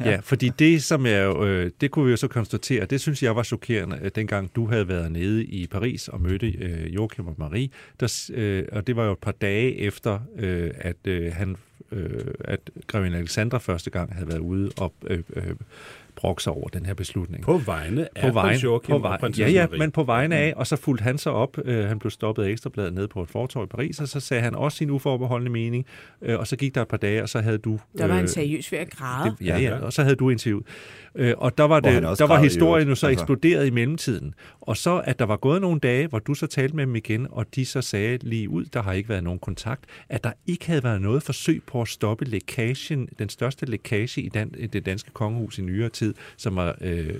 Ja, 0.04 0.18
fordi 0.22 0.50
det, 0.58 0.82
som 0.84 1.06
jeg 1.06 1.24
jo, 1.24 1.46
øh, 1.46 1.70
det 1.80 1.90
kunne 1.90 2.04
vi 2.04 2.10
jo 2.10 2.16
så 2.16 2.28
konstatere, 2.28 2.84
det 2.84 3.00
synes 3.00 3.22
jeg 3.22 3.36
var 3.36 3.42
chokerende, 3.42 3.98
at 4.02 4.16
dengang 4.16 4.50
du 4.56 4.66
havde 4.66 4.88
været 4.88 5.12
nede 5.12 5.44
i 5.44 5.66
Paris 5.66 6.08
og 6.08 6.20
mødte 6.20 6.46
øh, 6.46 6.94
Joachim 6.94 7.26
og 7.26 7.34
Marie, 7.38 7.68
der, 8.00 8.30
øh, 8.34 8.64
og 8.72 8.86
det 8.86 8.96
var 8.96 9.04
jo 9.06 9.12
et 9.12 9.18
par 9.18 9.32
dage 9.32 9.76
efter, 9.78 10.18
øh, 10.38 10.70
at 10.78 10.96
øh, 11.06 11.32
han, 11.32 11.56
øh, 11.92 12.34
at 12.44 12.70
Grevin 12.86 13.14
Alexandra 13.14 13.58
første 13.58 13.90
gang 13.90 14.14
havde 14.14 14.28
været 14.28 14.38
ude 14.38 14.70
og 14.78 14.92
øh, 15.06 15.22
øh, 15.36 15.54
brokke 16.16 16.42
sig 16.42 16.52
over 16.52 16.68
den 16.68 16.86
her 16.86 16.94
beslutning. 16.94 17.44
På 17.44 17.58
vegne 17.58 18.08
af 18.18 18.32
på 18.32 18.40
prins 18.40 18.64
Joachim 18.64 18.90
på 18.90 18.96
og 18.96 19.02
vejen, 19.02 19.20
prinsesse 19.20 19.54
ja, 19.54 19.66
ja, 19.70 19.78
men 19.78 19.90
på 19.90 20.02
vegne 20.02 20.36
af, 20.36 20.52
og 20.56 20.66
så 20.66 20.76
fulgte 20.76 21.02
han 21.02 21.18
sig 21.18 21.32
op. 21.32 21.58
Øh, 21.64 21.84
han 21.84 21.98
blev 21.98 22.10
stoppet 22.10 22.42
af 22.42 22.48
Ekstrabladet 22.48 22.94
nede 22.94 23.08
på 23.08 23.22
et 23.22 23.28
fortorv 23.28 23.64
i 23.64 23.66
Paris, 23.66 24.00
og 24.00 24.08
så 24.08 24.20
sagde 24.20 24.42
han 24.42 24.54
også 24.54 24.78
sin 24.78 24.90
uforbeholdende 24.90 25.52
mening, 25.52 25.86
øh, 26.22 26.38
og 26.38 26.46
så 26.46 26.56
gik 26.56 26.74
der 26.74 26.82
et 26.82 26.88
par 26.88 26.96
dage, 26.96 27.22
og 27.22 27.28
så 27.28 27.40
havde 27.40 27.58
du... 27.58 27.78
Der 27.98 28.06
var 28.06 28.14
han 28.14 28.22
øh, 28.22 28.28
seriøst 28.28 28.72
ved 28.72 28.78
at 28.78 28.90
græde. 28.90 29.36
det, 29.38 29.46
ja, 29.46 29.58
ja, 29.58 29.78
og 29.78 29.92
så 29.92 30.02
havde 30.02 30.16
du 30.16 30.30
interviewet. 30.30 30.66
Øh, 31.14 31.34
og 31.36 31.58
der 31.58 31.64
var, 31.64 31.80
det, 31.80 32.02
der 32.18 32.26
var 32.26 32.34
historien 32.42 32.88
jo 32.88 32.94
så 32.94 33.06
Altså. 33.06 33.22
eksploderet 33.22 33.66
i 33.66 33.70
mellemtiden. 33.70 34.34
Og 34.60 34.76
så, 34.76 35.02
at 35.04 35.18
der 35.18 35.24
var 35.24 35.36
gået 35.36 35.60
nogle 35.60 35.80
dage, 35.80 36.06
hvor 36.06 36.18
du 36.18 36.34
så 36.34 36.46
talte 36.46 36.76
med 36.76 36.86
dem 36.86 36.96
igen, 36.96 37.26
og 37.30 37.46
de 37.54 37.64
så 37.66 37.80
sagde 37.82 38.18
lige 38.22 38.48
ud, 38.48 38.64
der 38.64 38.82
har 38.82 38.92
ikke 38.92 39.08
været 39.08 39.24
nogen 39.24 39.38
kontakt, 39.38 39.84
at 40.08 40.24
der 40.24 40.32
ikke 40.46 40.66
havde 40.66 40.84
været 40.84 41.02
noget 41.02 41.22
forsøg 41.22 41.62
på 41.66 41.82
at 41.82 41.88
stoppe 41.88 42.24
lækagen, 42.24 43.08
den 43.18 43.28
største 43.28 43.66
lækage 43.66 44.20
i 44.22 44.28
dan, 44.28 44.54
i 44.58 44.66
det 44.66 44.86
danske 44.86 45.10
kongehus 45.10 45.58
i 45.58 45.62
nyere 45.62 45.88
tid, 45.88 46.14
som 46.36 46.56
var 46.56 46.74
øh, 46.80 47.10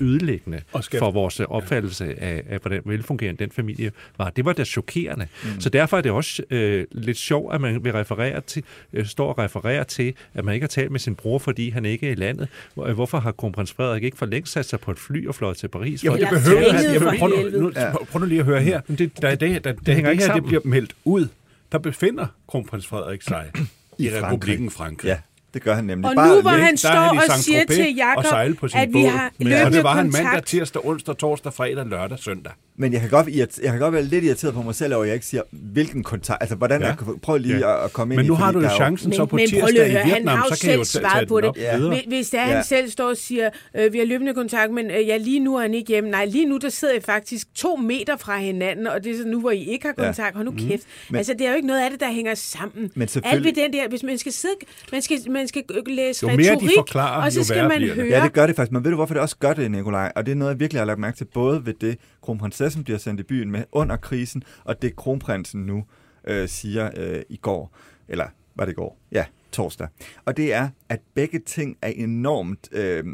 ødelæggende 0.00 0.60
Og 0.72 0.84
skal- 0.84 0.98
for 0.98 1.10
vores 1.10 1.40
opfattelse 1.40 2.20
af, 2.22 2.42
af, 2.48 2.58
hvordan 2.58 2.82
velfungerende 2.84 3.44
den 3.44 3.50
familie 3.52 3.92
var. 4.18 4.30
Det 4.30 4.44
var 4.44 4.52
da 4.52 4.64
chokerende. 4.64 5.26
Mm. 5.44 5.60
Så 5.60 5.68
derfor 5.68 5.96
er 5.96 6.00
det 6.00 6.12
også 6.12 6.42
øh, 6.50 6.86
lidt 6.92 7.16
sjovt, 7.18 7.54
at 7.54 7.60
man 7.60 7.84
vil 7.84 7.92
referere 7.92 8.40
til, 8.40 8.62
øh, 8.92 9.06
står 9.06 9.28
og 9.28 9.38
refererer 9.38 9.84
til, 9.84 10.14
at 10.34 10.44
man 10.44 10.54
ikke 10.54 10.64
har 10.64 10.68
talt 10.68 10.90
med 10.90 11.00
sin 11.00 11.14
bror, 11.14 11.38
fordi 11.38 11.70
han 11.70 11.84
ikke 11.84 12.08
er 12.08 12.12
i 12.12 12.14
landet. 12.14 12.48
Hvor- 12.74 12.86
øh, 12.86 12.94
Hvorfor 12.94 13.18
har 13.22 13.32
kronprins 13.32 13.72
Frederik 13.72 14.02
ikke 14.04 14.16
for 14.18 14.26
længst 14.26 14.52
sat 14.52 14.66
sig 14.68 14.80
på 14.80 14.90
et 14.90 14.98
fly 14.98 15.28
og 15.28 15.34
fløjet 15.34 15.56
til 15.56 15.68
Paris? 15.68 16.04
Jamen, 16.04 16.18
For- 16.18 16.34
det 16.34 16.42
behøver 16.44 16.72
han. 16.72 16.84
Jamen, 16.92 17.18
prøv, 17.18 17.28
nu, 17.28 17.60
nu, 17.60 17.72
prøv 18.10 18.20
nu 18.20 18.26
lige 18.26 18.38
at 18.38 18.44
høre 18.44 18.60
her. 18.60 18.80
Men 18.86 18.98
det- 18.98 19.22
Da 19.22 19.34
det, 19.34 19.64
da, 19.64 19.72
da 19.86 19.92
hænger 19.92 20.10
det 20.10 20.12
ikke 20.12 20.26
her 20.26 20.34
det 20.34 20.44
bliver 20.44 20.60
meldt 20.64 20.92
ud, 21.04 21.26
der 21.72 21.78
befinder 21.78 22.26
kronprins 22.48 22.86
Frederik 22.86 23.22
sig 23.22 23.50
i, 23.98 24.10
republikken 24.10 24.70
Frankrig. 24.70 25.08
Ja, 25.08 25.18
det 25.54 25.62
gør 25.62 25.74
han 25.74 25.84
nemlig. 25.84 26.10
Og 26.10 26.16
Bare 26.16 26.28
nu 26.36 26.40
hvor 26.40 26.50
han 26.50 26.70
Der 26.72 26.76
står 26.76 26.90
han 26.90 27.14
i 27.14 27.18
og 27.30 27.38
siger 27.38 27.64
til 27.64 27.94
Jakob, 27.96 28.18
og 28.18 28.24
sejle 28.24 28.54
på 28.54 28.68
sin 28.68 28.78
at 28.80 28.88
vi 28.88 28.92
båd. 28.92 29.10
har 29.10 29.26
og 29.26 29.32
det 29.38 29.46
løbende 29.48 29.82
var 29.84 29.94
han 29.94 30.12
mandag, 30.12 30.44
tirsdag, 30.44 30.86
onsdag, 30.86 31.16
torsdag, 31.16 31.52
fredag, 31.52 31.86
lørdag, 31.86 32.18
søndag. 32.18 32.52
Men 32.82 32.92
jeg 32.92 33.00
kan, 33.00 33.10
godt, 33.10 33.28
jeg 33.62 33.70
kan 33.70 33.78
godt 33.78 33.94
være 33.94 34.02
lidt 34.02 34.24
irriteret 34.24 34.54
på 34.54 34.62
mig 34.62 34.74
selv 34.74 34.94
over, 34.94 35.02
at 35.02 35.08
jeg 35.08 35.14
ikke 35.14 35.26
siger, 35.26 35.42
hvilken 35.50 36.02
kontakt... 36.02 36.42
Altså, 36.42 36.56
hvordan 36.56 36.80
Ja. 36.80 36.86
ja. 36.86 36.94
jeg, 37.06 37.14
prøv 37.22 37.36
lige 37.38 37.58
Ja. 37.58 37.84
at, 37.84 37.92
komme 37.92 38.14
ind 38.14 38.18
Men 38.18 38.24
i... 38.24 38.28
nu 38.28 38.34
har 38.34 38.52
fordi 38.52 38.64
du 38.64 38.70
jo 38.70 38.76
chancen 38.76 39.12
så 39.12 39.22
Men, 39.22 39.28
på 39.28 39.36
men 39.36 39.48
tirsdag 39.48 39.80
at 39.80 39.88
i 39.88 39.90
høre, 39.92 40.00
han 40.02 40.10
Vietnam, 40.14 40.38
har 40.38 40.46
så 40.54 40.60
kan 40.60 40.70
jeg 40.70 40.78
jo 40.78 40.84
selv 40.84 41.04
tage 41.14 41.26
på 41.26 41.40
det. 41.40 41.52
Ja. 41.56 41.78
Hvis- 42.08 42.30
det 42.30 42.40
er, 42.40 42.48
Ja. 42.48 42.54
han 42.54 42.64
selv 42.64 42.90
står 42.90 43.08
og 43.08 43.16
siger, 43.16 43.50
øh, 43.76 43.92
vi 43.92 43.98
har 43.98 44.04
løbende 44.06 44.34
kontakt, 44.34 44.72
men 44.72 44.90
øh, 44.90 45.06
ja, 45.08 45.16
lige 45.16 45.40
nu 45.40 45.56
er 45.56 45.60
han 45.62 45.74
ikke 45.74 45.88
hjemme. 45.88 46.10
Nej, 46.10 46.24
lige 46.24 46.46
nu 46.46 46.58
der 46.58 46.68
sidder 46.68 46.94
jeg 46.94 47.02
faktisk 47.02 47.46
to 47.54 47.76
meter 47.76 48.16
fra 48.16 48.38
hinanden, 48.38 48.86
og 48.86 49.04
det 49.04 49.12
er 49.12 49.16
så 49.16 49.24
nu, 49.28 49.40
hvor 49.40 49.50
I 49.50 49.64
ikke 49.64 49.86
har 49.86 49.94
Ja. 49.98 50.04
kontakt. 50.04 50.36
Hold 50.36 50.44
nu 50.46 50.52
kæft. 50.68 50.82
Men- 51.10 51.16
altså, 51.16 51.32
det 51.38 51.46
er 51.46 51.50
jo 51.50 51.56
ikke 51.56 51.68
noget 51.68 51.80
af 51.84 51.90
det, 51.90 52.00
der 52.00 52.12
hænger 52.12 52.34
sammen. 52.34 52.90
Men 52.94 53.02
Alt 53.02 53.10
selvfølgelig- 53.10 53.56
ved 53.56 53.62
den 53.64 53.72
der, 53.72 53.88
hvis 53.88 54.02
man 54.02 54.18
skal 54.18 54.32
sidde, 54.32 54.54
man 54.92 55.02
skal, 55.02 55.18
man, 55.30 55.48
skal 55.48 55.62
læse 55.86 56.26
Jo 56.30 56.36
mere 56.36 56.46
de 56.46 56.52
retorik, 56.52 56.70
forklarer, 56.78 57.24
og 57.24 57.32
så 57.32 57.44
skal 57.44 57.68
man 57.68 57.82
høre... 57.82 58.06
Ja, 58.06 58.20
det 58.24 58.32
gør 58.32 58.46
det 58.46 58.56
faktisk. 58.56 58.72
Men 58.72 58.84
ved 58.84 58.90
du, 58.90 58.96
hvorfor 58.96 59.14
det 59.14 59.20
også 59.22 59.36
gør 59.36 59.52
det, 59.52 59.70
Nikolaj? 59.70 60.12
Og 60.16 60.26
det 60.26 60.32
er 60.32 60.36
noget, 60.36 60.52
jeg 60.52 60.60
virkelig 60.60 60.80
har 60.80 60.86
lagt 60.86 60.98
mærke 60.98 61.16
til, 61.16 61.24
både 61.24 61.66
ved 61.66 61.74
det, 61.80 61.98
kronprinsessen 62.22 62.84
bliver 62.84 62.98
sendt 62.98 63.20
i 63.20 63.22
byen 63.22 63.50
med 63.50 63.64
under 63.72 63.96
krisen, 63.96 64.42
og 64.64 64.82
det 64.82 64.96
kronprinsen 64.96 65.66
nu 65.66 65.84
øh, 66.24 66.48
siger 66.48 66.90
øh, 66.96 67.22
i 67.28 67.36
går. 67.36 67.76
Eller 68.08 68.26
var 68.54 68.64
det 68.64 68.72
i 68.72 68.74
går? 68.74 68.98
Ja, 69.12 69.24
torsdag. 69.52 69.88
Og 70.24 70.36
det 70.36 70.52
er, 70.52 70.68
at 70.88 71.00
begge 71.14 71.38
ting 71.38 71.76
er 71.82 71.88
enormt, 71.88 72.68
øh, 72.72 73.04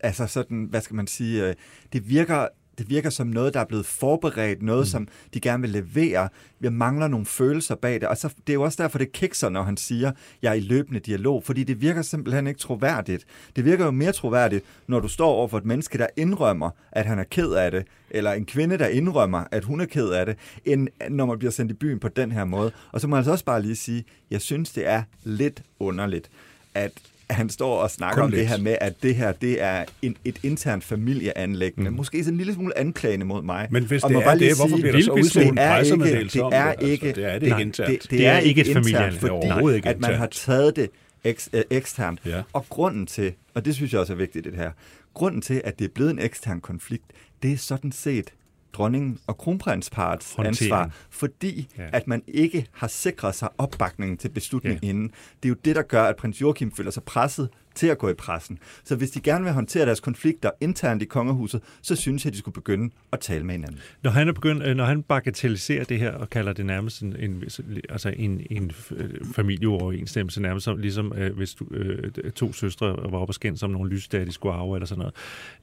altså 0.00 0.26
sådan, 0.26 0.64
hvad 0.64 0.80
skal 0.80 0.96
man 0.96 1.06
sige, 1.06 1.48
øh, 1.48 1.54
det 1.92 2.08
virker 2.08 2.48
det 2.80 2.90
virker 2.90 3.10
som 3.10 3.26
noget, 3.26 3.54
der 3.54 3.60
er 3.60 3.64
blevet 3.64 3.86
forberedt, 3.86 4.62
noget, 4.62 4.80
mm. 4.80 4.86
som 4.86 5.08
de 5.34 5.40
gerne 5.40 5.60
vil 5.60 5.70
levere. 5.70 6.28
Vi 6.60 6.68
mangler 6.68 7.08
nogle 7.08 7.26
følelser 7.26 7.74
bag 7.74 7.94
det, 7.94 8.08
og 8.08 8.16
så, 8.16 8.28
det 8.46 8.52
er 8.52 8.54
jo 8.54 8.62
også 8.62 8.82
derfor, 8.82 8.98
det 8.98 9.12
kikser, 9.12 9.48
når 9.48 9.62
han 9.62 9.76
siger, 9.76 10.12
jeg 10.42 10.50
er 10.50 10.54
i 10.54 10.60
løbende 10.60 11.00
dialog, 11.00 11.44
fordi 11.44 11.64
det 11.64 11.80
virker 11.80 12.02
simpelthen 12.02 12.46
ikke 12.46 12.60
troværdigt. 12.60 13.24
Det 13.56 13.64
virker 13.64 13.84
jo 13.84 13.90
mere 13.90 14.12
troværdigt, 14.12 14.64
når 14.86 15.00
du 15.00 15.08
står 15.08 15.28
over 15.28 15.48
for 15.48 15.58
et 15.58 15.64
menneske, 15.64 15.98
der 15.98 16.06
indrømmer, 16.16 16.70
at 16.92 17.06
han 17.06 17.18
er 17.18 17.24
ked 17.24 17.52
af 17.52 17.70
det, 17.70 17.86
eller 18.10 18.32
en 18.32 18.46
kvinde, 18.46 18.78
der 18.78 18.86
indrømmer, 18.86 19.44
at 19.50 19.64
hun 19.64 19.80
er 19.80 19.86
ked 19.86 20.08
af 20.08 20.26
det, 20.26 20.36
end 20.64 20.88
når 21.10 21.26
man 21.26 21.38
bliver 21.38 21.52
sendt 21.52 21.72
i 21.72 21.74
byen 21.74 21.98
på 21.98 22.08
den 22.08 22.32
her 22.32 22.44
måde. 22.44 22.72
Og 22.92 23.00
så 23.00 23.08
må 23.08 23.16
jeg 23.16 23.18
altså 23.18 23.32
også 23.32 23.44
bare 23.44 23.62
lige 23.62 23.76
sige, 23.76 24.04
jeg 24.30 24.40
synes, 24.40 24.72
det 24.72 24.88
er 24.88 25.02
lidt 25.24 25.62
underligt, 25.78 26.30
at 26.74 26.92
han 27.34 27.48
står 27.48 27.76
og 27.78 27.90
snakker 27.90 28.14
Kun 28.14 28.24
om 28.24 28.30
lidt. 28.30 28.40
det 28.40 28.48
her 28.48 28.58
med, 28.58 28.76
at 28.80 29.02
det 29.02 29.14
her 29.14 29.32
det 29.32 29.62
er 29.62 29.84
en, 30.02 30.16
et 30.24 30.38
internt 30.42 30.84
familieanlæggende. 30.84 31.90
Mm. 31.90 31.96
Måske 31.96 32.24
sådan 32.24 32.34
en 32.34 32.36
lille 32.38 32.54
smule 32.54 32.78
anklagende 32.78 33.26
mod 33.26 33.42
mig. 33.42 33.68
Men 33.70 33.84
hvis 33.84 34.04
Og 34.04 34.10
det 34.10 34.16
er 34.26 34.34
det, 34.34 34.56
hvorfor 34.56 34.76
bliver 34.76 34.92
der 34.92 35.02
så 35.02 35.12
det 35.14 35.20
udsendt 35.22 35.48
en 35.48 35.58
er 35.58 35.62
ikke, 35.78 35.78
pressemeddelelse 35.78 36.38
det 36.38 36.44
er? 36.52 36.62
Altså, 36.64 36.86
ikke, 36.86 37.06
det 37.12 37.24
er 37.24 37.38
det 37.38 37.46
ikke. 37.46 37.64
Det, 37.70 37.86
det, 38.02 38.10
Det 38.10 38.26
er 38.26 38.32
er 38.32 38.38
ikke 38.38 38.60
et 38.60 38.66
internt, 38.66 38.86
familieanlæg. 38.86 39.20
fordi 39.20 39.30
Overhovedet 39.30 39.76
ikke 39.76 39.88
at 39.88 40.00
man 40.00 40.14
har 40.14 40.26
taget 40.26 40.76
det 40.76 40.90
eks, 41.24 41.48
øh, 41.52 41.62
eksternt. 41.70 42.20
Ja. 42.26 42.42
Og 42.52 42.66
grunden 42.68 43.06
til, 43.06 43.32
og 43.54 43.64
det 43.64 43.74
synes 43.74 43.92
jeg 43.92 44.00
også 44.00 44.12
er 44.12 44.16
vigtigt 44.16 44.44
det 44.44 44.54
her, 44.56 44.70
grunden 45.14 45.40
til, 45.40 45.60
at 45.64 45.78
det 45.78 45.84
er 45.84 45.88
blevet 45.94 46.10
en 46.10 46.18
ekstern 46.18 46.60
konflikt, 46.60 47.04
det 47.42 47.52
er 47.52 47.56
sådan 47.56 47.92
set 47.92 48.30
dronningen 48.72 49.18
og 49.26 49.38
kronprinsparets 49.38 50.36
ansvar, 50.38 50.90
fordi 51.10 51.68
ja. 51.78 51.88
at 51.92 52.06
man 52.06 52.22
ikke 52.26 52.66
har 52.72 52.88
sikret 52.88 53.34
sig 53.34 53.48
opbakningen 53.58 54.16
til 54.18 54.28
beslutningen 54.28 54.80
ja. 54.82 54.88
inden. 54.88 55.10
Det 55.42 55.44
er 55.44 55.48
jo 55.48 55.56
det, 55.64 55.76
der 55.76 55.82
gør, 55.82 56.02
at 56.02 56.16
prins 56.16 56.40
Joachim 56.40 56.72
føler 56.72 56.90
sig 56.90 57.02
presset 57.02 57.48
til 57.74 57.86
at 57.86 57.98
gå 57.98 58.08
i 58.08 58.14
pressen. 58.14 58.58
Så 58.84 58.96
hvis 58.96 59.10
de 59.10 59.20
gerne 59.20 59.44
vil 59.44 59.52
håndtere 59.52 59.86
deres 59.86 60.00
konflikter 60.00 60.50
internt 60.60 61.02
i 61.02 61.04
kongehuset, 61.04 61.62
så 61.82 61.96
synes 61.96 62.24
jeg, 62.24 62.32
de 62.32 62.38
skulle 62.38 62.54
begynde 62.54 62.90
at 63.12 63.20
tale 63.20 63.44
med 63.44 63.54
hinanden. 63.54 63.78
Når 64.02 64.10
han, 64.10 64.28
er 64.28 64.32
begyndt, 64.32 64.66
øh, 64.66 64.76
når 64.76 64.84
han 64.84 65.02
bagatelliserer 65.02 65.84
det 65.84 65.98
her 65.98 66.12
og 66.12 66.30
kalder 66.30 66.52
det 66.52 66.66
nærmest 66.66 67.02
en, 67.02 67.16
en, 67.18 67.44
altså 67.88 68.14
en, 68.16 68.46
en 68.50 68.72
øh, 68.90 69.10
familieoverensstemmelse, 69.34 70.42
nærmest 70.42 70.64
som, 70.64 70.78
ligesom 70.78 71.12
øh, 71.16 71.36
hvis 71.36 71.54
du, 71.54 71.66
øh, 71.70 72.10
to 72.30 72.52
søstre 72.52 72.86
var 72.86 73.18
oppe 73.18 73.30
og 73.30 73.34
skændes 73.34 73.62
om 73.62 73.70
nogle 73.70 73.90
lysdage, 73.90 74.26
de 74.26 74.32
skulle 74.32 74.54
arve 74.54 74.76
eller 74.76 74.86
sådan 74.86 74.98
noget, 74.98 75.14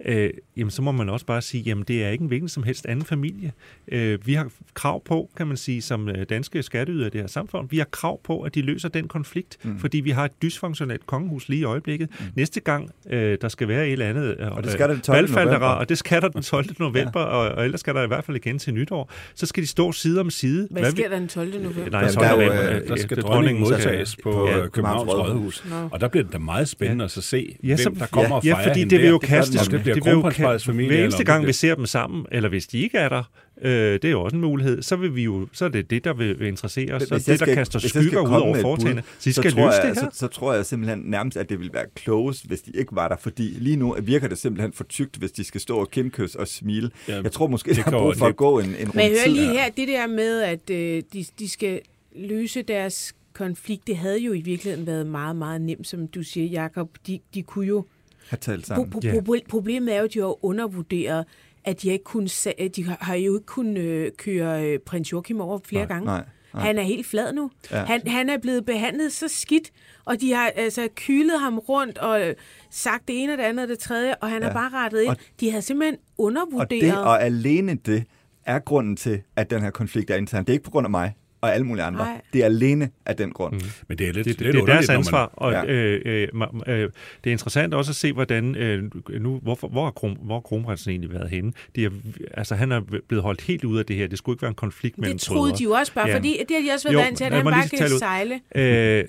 øh, 0.06 0.30
jamen 0.58 0.72
så 0.72 0.82
må 0.82 0.92
man 0.92 1.10
også 1.10 1.26
bare 1.26 1.42
sige, 1.42 1.64
jamen 1.64 1.84
det 1.88 2.04
er 2.04 2.10
ikke 2.10 2.22
en 2.22 2.28
hvilken 2.28 2.50
som 2.50 2.64
helst 2.64 2.86
anden 2.86 3.06
familie. 3.06 3.52
Øh, 3.88 4.28
vi 4.28 4.34
har 4.34 4.52
krav 4.74 5.04
på, 5.04 5.30
kan 5.38 5.48
man 5.48 5.58
sige, 5.58 5.82
som 5.82 6.10
danske 6.30 6.64
skatteyder 6.64 7.08
i 7.08 7.10
det 7.10 7.22
her 7.22 7.28
samfund, 7.28 7.70
vi 7.70 7.78
har 7.78 7.86
krav 7.86 8.22
på, 8.24 8.42
at 8.42 8.56
de 8.56 8.62
løser 8.62 8.90
den 8.90 9.08
konflikt, 9.08 9.58
mm. 9.64 9.80
fordi 9.80 9.98
vi 9.98 10.10
har 10.10 10.26
et 10.26 10.42
dysfunktionelt 10.42 11.06
kongehus 11.06 11.50
lige 11.50 11.60
i 11.60 11.64
øjeblikket. 11.64 11.97
Mm. 12.00 12.26
Næste 12.36 12.60
gang, 12.60 12.90
øh, 13.10 13.38
der 13.42 13.48
skal 13.48 13.68
være 13.68 13.86
et 13.88 13.92
eller 13.92 14.06
andet 14.10 14.36
øh, 14.40 14.52
Og 14.52 14.64
det 14.64 14.72
skal 14.72 14.88
der 14.88 14.94
den 14.94 15.02
12. 15.02 15.18
valgfaldera, 15.18 15.46
november. 15.46 15.68
og 15.68 15.90
det 15.90 15.98
skal 15.98 16.22
der 16.22 16.28
den 16.28 16.42
12. 16.42 16.66
november, 16.80 17.20
ja. 17.22 17.26
og, 17.26 17.50
og 17.56 17.64
ellers 17.66 17.80
skal 17.80 17.96
der 17.96 18.04
i 18.04 18.08
hvert 18.08 18.24
fald 18.24 18.38
igen 18.38 18.60
til 18.60 18.74
nytår, 18.74 19.12
så 19.36 19.46
skal 19.46 19.64
de 19.64 19.68
stå 19.68 19.92
side 19.92 20.20
om 20.20 20.30
side. 20.30 20.68
Hvad 20.72 20.92
sker 20.92 21.10
der 21.10 21.20
den 21.20 21.28
12. 21.28 21.50
november? 21.64 21.90
Nej, 21.92 22.00
Jamen, 22.00 22.14
12. 22.14 22.26
der, 22.28 22.32
er 22.32 22.36
jo, 22.36 22.38
november, 22.52 22.70
øh, 22.76 22.82
der 22.88 22.92
øh, 22.94 23.00
skal 23.00 23.18
det- 23.18 23.26
dronningen 23.26 23.66
skal- 23.66 23.76
modtages 23.78 24.16
på 24.24 24.48
Ja, 24.48 24.58
ja, 24.58 24.68
Københavns 24.68 25.12
Rådhus. 25.14 25.64
Nå. 25.70 25.76
Og 25.92 26.02
der 26.02 26.08
bliver 26.08 26.24
det 26.24 26.34
da 26.34 26.38
meget 26.38 26.68
spændende 26.70 27.06
at 27.06 27.12
så 27.12 27.22
se, 27.22 27.56
Ja, 27.64 27.76
så, 27.78 27.90
hvem 27.90 28.00
der 28.00 28.06
kommer 28.06 28.36
og 28.36 28.44
ja, 28.46 28.54
fejrer 28.54 28.64
ja, 28.64 28.70
fordi 28.70 28.84
det 28.84 28.92
vil 28.92 29.02
der. 29.06 29.10
jo 29.10 29.18
kaste, 29.18 29.58
det 29.72 29.82
bliver 30.04 30.30
kaste, 30.32 30.66
familie, 30.66 30.92
hver 30.96 31.04
eneste 31.04 31.24
gang 31.24 31.48
vi 31.48 31.54
ser 31.54 31.76
dem 31.76 31.86
sammen, 31.86 32.26
eller 32.32 32.50
hvis 32.50 32.68
de 32.68 32.80
ikke 32.80 32.98
er 32.98 33.10
der, 33.10 33.24
øh, 33.62 33.72
det 33.72 34.06
er 34.06 34.10
jo 34.10 34.22
også 34.22 34.36
en 34.36 34.42
mulighed, 34.42 34.82
så 34.82 34.96
vil 34.96 35.16
vi 35.16 35.24
jo, 35.24 35.48
så 35.54 35.66
er 35.66 35.70
det 35.70 35.90
det, 35.90 36.04
der 36.04 36.14
vil, 36.14 36.42
interessere 36.42 36.94
os, 36.94 37.04
så 37.04 37.08
jeg 37.16 37.40
det, 37.40 37.48
der 37.48 37.56
kaster 37.56 37.80
skygger 37.80 38.22
ud 38.22 38.42
over 38.42 38.62
foretagene. 38.62 39.04
Så 39.20 39.30
de 39.30 39.34
skal 39.34 39.52
tror 39.52 39.66
løse 39.66 39.78
jeg, 39.82 39.96
det 39.96 40.04
her. 40.04 40.10
Så, 40.12 40.18
så 40.18 40.28
tror 40.28 40.54
jeg 40.54 40.66
simpelthen 40.66 41.00
nærmest, 41.00 41.38
at 41.38 41.50
det 41.50 41.60
ville 41.60 41.74
være 41.74 41.86
klogest, 41.96 42.48
hvis 42.48 42.62
de 42.62 42.72
ikke 42.76 42.96
var 42.96 43.08
der, 43.08 43.16
fordi 43.18 43.44
lige 43.44 43.76
nu 43.76 43.96
virker 44.04 44.28
det 44.28 44.38
simpelthen 44.38 44.74
for 44.74 44.84
tykt, 44.84 45.16
hvis 45.16 45.32
de 45.32 45.44
skal 45.44 45.62
stå 45.62 45.78
og 45.78 45.92
kindkys 45.92 46.36
og 46.36 46.48
smile. 46.48 46.92
Ja, 47.08 47.22
jeg 47.22 47.32
tror 47.32 47.48
måske, 47.48 47.70
det 47.70 47.86
der 47.86 47.92
er 47.92 48.00
brug 48.00 48.16
for 48.16 48.26
at 48.26 48.36
gå 48.36 48.60
en, 48.60 48.66
en 48.66 48.76
Men 48.94 49.00
jeg 49.00 49.10
hører 49.10 49.30
lige 49.30 49.50
her, 49.50 49.70
det 49.70 49.88
der 49.88 50.08
med, 50.08 50.42
at 50.42 50.70
øh, 50.70 51.04
de, 51.14 51.26
de 51.40 51.50
skal 51.50 51.82
løse 52.16 52.62
deres 52.62 53.16
konflikt, 53.34 53.88
det 53.88 53.98
havde 53.98 54.20
jo 54.20 54.34
i 54.34 54.42
virkeligheden 54.42 54.88
været 54.88 55.08
meget, 55.08 55.36
meget 55.36 55.62
nemt, 55.62 55.88
som 55.88 56.08
du 56.08 56.24
siger, 56.24 56.48
Jakob. 56.48 56.90
De, 57.08 57.20
de 57.34 57.44
kunne 57.44 57.68
jo... 57.68 57.86
Have 58.30 58.38
talt 58.38 58.68
sammen. 58.68 58.94
pro- 58.96 59.00
pro- 59.08 59.46
problemet 59.50 59.96
er 59.96 60.00
jo, 60.00 60.06
at 60.06 60.14
de 60.14 60.20
har 60.20 60.46
undervurderet, 60.46 61.26
at 61.68 61.82
de, 61.82 61.90
ikke 61.90 62.04
kunne, 62.04 62.28
de 62.76 62.84
har- 62.86 62.98
har 63.02 63.16
jo 63.16 63.36
ikke 63.36 63.46
kunnet 63.46 63.82
øh, 63.82 64.12
køre 64.18 64.66
øh, 64.66 64.80
prins 64.80 65.12
Joachim 65.12 65.42
over 65.42 65.60
flere 65.66 65.82
Nej, 65.86 65.88
gange. 65.94 66.06
nej, 66.06 66.24
nej. 66.54 66.64
Han 66.66 66.78
er 66.78 66.82
helt 66.82 67.06
flad 67.08 67.34
nu. 67.34 67.52
Ja. 67.72 67.84
Han, 67.86 68.08
han 68.08 68.30
er 68.30 68.38
blevet 68.38 68.66
behandlet 68.66 69.14
så 69.14 69.28
skidt, 69.28 69.72
og 70.06 70.22
de 70.22 70.34
har 70.34 70.52
altså 70.56 70.88
kylet 70.96 71.40
ham 71.40 71.60
rundt 71.60 71.98
og 71.98 72.34
sagt 72.72 73.08
det 73.08 73.24
ene 73.24 73.32
og 73.34 73.38
det 73.38 73.44
andet 73.44 73.64
og 73.64 73.70
det 73.70 73.80
tredje, 73.80 74.16
og 74.16 74.30
han 74.30 74.42
ja. 74.42 74.48
Er 74.50 74.54
bare 74.54 74.70
rettet 74.74 75.02
ind. 75.02 75.10
Og- 75.10 75.18
de 75.40 75.50
havde 75.50 75.62
simpelthen 75.62 75.96
Og 75.96 76.24
undervurderet... 76.24 76.82
det 76.82 76.98
og 76.98 77.24
alene 77.24 77.74
det 77.86 78.04
er 78.46 78.60
grunden 78.60 78.96
til, 78.96 79.22
at 79.36 79.50
den 79.50 79.62
her 79.62 79.70
konflikt 79.70 80.10
er 80.10 80.16
intern. 80.16 80.44
Det 80.44 80.50
er 80.50 80.54
ikke 80.54 80.66
på 80.66 80.72
grund 80.72 80.86
af 80.86 80.92
mig 80.92 81.16
og 81.42 81.54
alle 81.54 81.66
mulige 81.68 81.84
andre. 81.84 82.06
Nej. 82.06 82.22
Det 82.34 82.42
er 82.42 82.46
alene 82.46 82.90
af 83.06 83.16
den 83.16 83.32
grund. 83.32 83.54
Mm. 83.54 83.62
Men 83.88 83.98
det 83.98 84.08
er 84.08 84.14
lidt, 84.14 84.26
det, 84.26 84.42
lidt 84.42 84.54
det 84.54 84.62
er 84.62 84.66
deres 84.66 84.88
når 84.88 84.94
man- 84.94 85.00
ansvar, 85.00 85.26
og 85.34 85.52
Ja. 85.52 85.66
øh, 85.66 86.02
øh, 86.06 86.28
øh, 86.68 86.76
det 86.80 86.90
er 87.24 87.32
interessant 87.32 87.74
også 87.74 87.92
at 87.92 87.96
se, 87.96 88.14
hvordan 88.14 88.56
øh, 88.56 88.84
nu, 89.20 89.40
hvorfor, 89.44 89.68
hvor, 89.68 89.92
kron, 89.92 90.18
hvor 90.22 90.40
kronprinsen 90.40 90.92
egentlig 90.92 91.14
været 91.14 91.30
henne. 91.30 91.52
De 91.76 91.86
er, 91.86 91.90
altså, 92.34 92.56
han 92.56 92.72
er 92.72 92.82
blevet 93.08 93.24
holdt 93.24 93.42
helt 93.42 93.64
ud 93.64 93.78
af 93.80 93.86
det 93.86 93.96
her. 93.96 94.08
Det 94.08 94.18
skulle 94.18 94.34
ikke 94.34 94.42
være 94.42 94.50
en 94.50 94.56
konflikt 94.56 94.98
mellem 94.98 95.18
Det 95.18 95.22
troede 95.22 95.42
brødre. 95.42 95.58
de 95.58 95.64
jo 95.64 95.72
også 95.72 95.94
bare, 95.94 96.10
Ja. 96.10 96.16
fordi 96.16 96.38
det 96.50 96.56
har 96.58 96.64
de 96.70 96.74
også 96.74 96.88
været 96.88 96.94
Jo, 96.94 97.00
vant 97.00 97.18
til, 97.18 97.24
at 97.24 97.34
han 97.34 97.46
bare 97.46 97.68
kan 97.78 97.90
sejle. 97.90 98.40
Øh, 98.56 99.04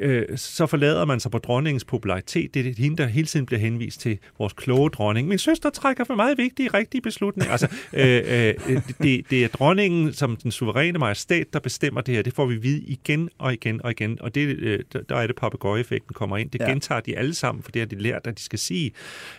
øh, 0.00 0.24
så 0.36 0.66
forlader 0.66 1.04
man 1.04 1.20
sig 1.20 1.30
på 1.30 1.38
dronningens 1.38 1.84
popularitet. 1.84 2.54
Det 2.54 2.66
er 2.66 2.74
hende, 2.78 2.96
der 2.96 3.06
hele 3.06 3.26
tiden 3.26 3.46
bliver 3.46 3.60
henvist 3.60 4.00
til 4.00 4.18
vores 4.38 4.52
kloge 4.52 4.90
dronning. 4.90 5.28
Min 5.28 5.38
søster 5.38 5.70
trækker 5.70 6.04
for 6.04 6.14
meget 6.14 6.38
vigtige, 6.38 6.68
rigtige 6.74 7.00
beslutninger. 7.00 7.50
Altså, 7.52 7.68
øh, 7.92 8.22
øh, 8.68 8.80
det, 9.02 9.30
det 9.30 9.44
er 9.44 9.48
dronningen 9.48 10.12
som 10.12 10.36
den 10.36 10.50
suveræne 10.50 10.98
majestæt, 10.98 11.41
der 11.52 11.58
bestemmer 11.60 12.00
det 12.00 12.14
her. 12.14 12.22
Det 12.22 12.32
får 12.34 12.46
vi 12.46 12.56
vide 12.56 12.80
igen 12.82 13.28
og 13.38 13.52
igen 13.52 13.82
og 13.84 13.90
igen. 13.90 14.18
Og 14.22 14.34
det, 14.34 14.46
øh, 14.58 14.78
der- 15.08 15.16
er 15.16 15.26
det 15.26 15.36
papegøje-effekten 15.36 16.14
kommer 16.14 16.36
ind. 16.36 16.50
Det 16.50 16.60
Ja. 16.60 16.68
gentager 16.68 17.00
de 17.00 17.16
alle 17.18 17.34
sammen, 17.34 17.62
for 17.64 17.70
det 17.70 17.80
har 17.82 17.86
de 17.86 17.96
lært, 17.98 18.26
at 18.26 18.38
de 18.38 18.42
skal 18.42 18.58
sige. 18.58 18.92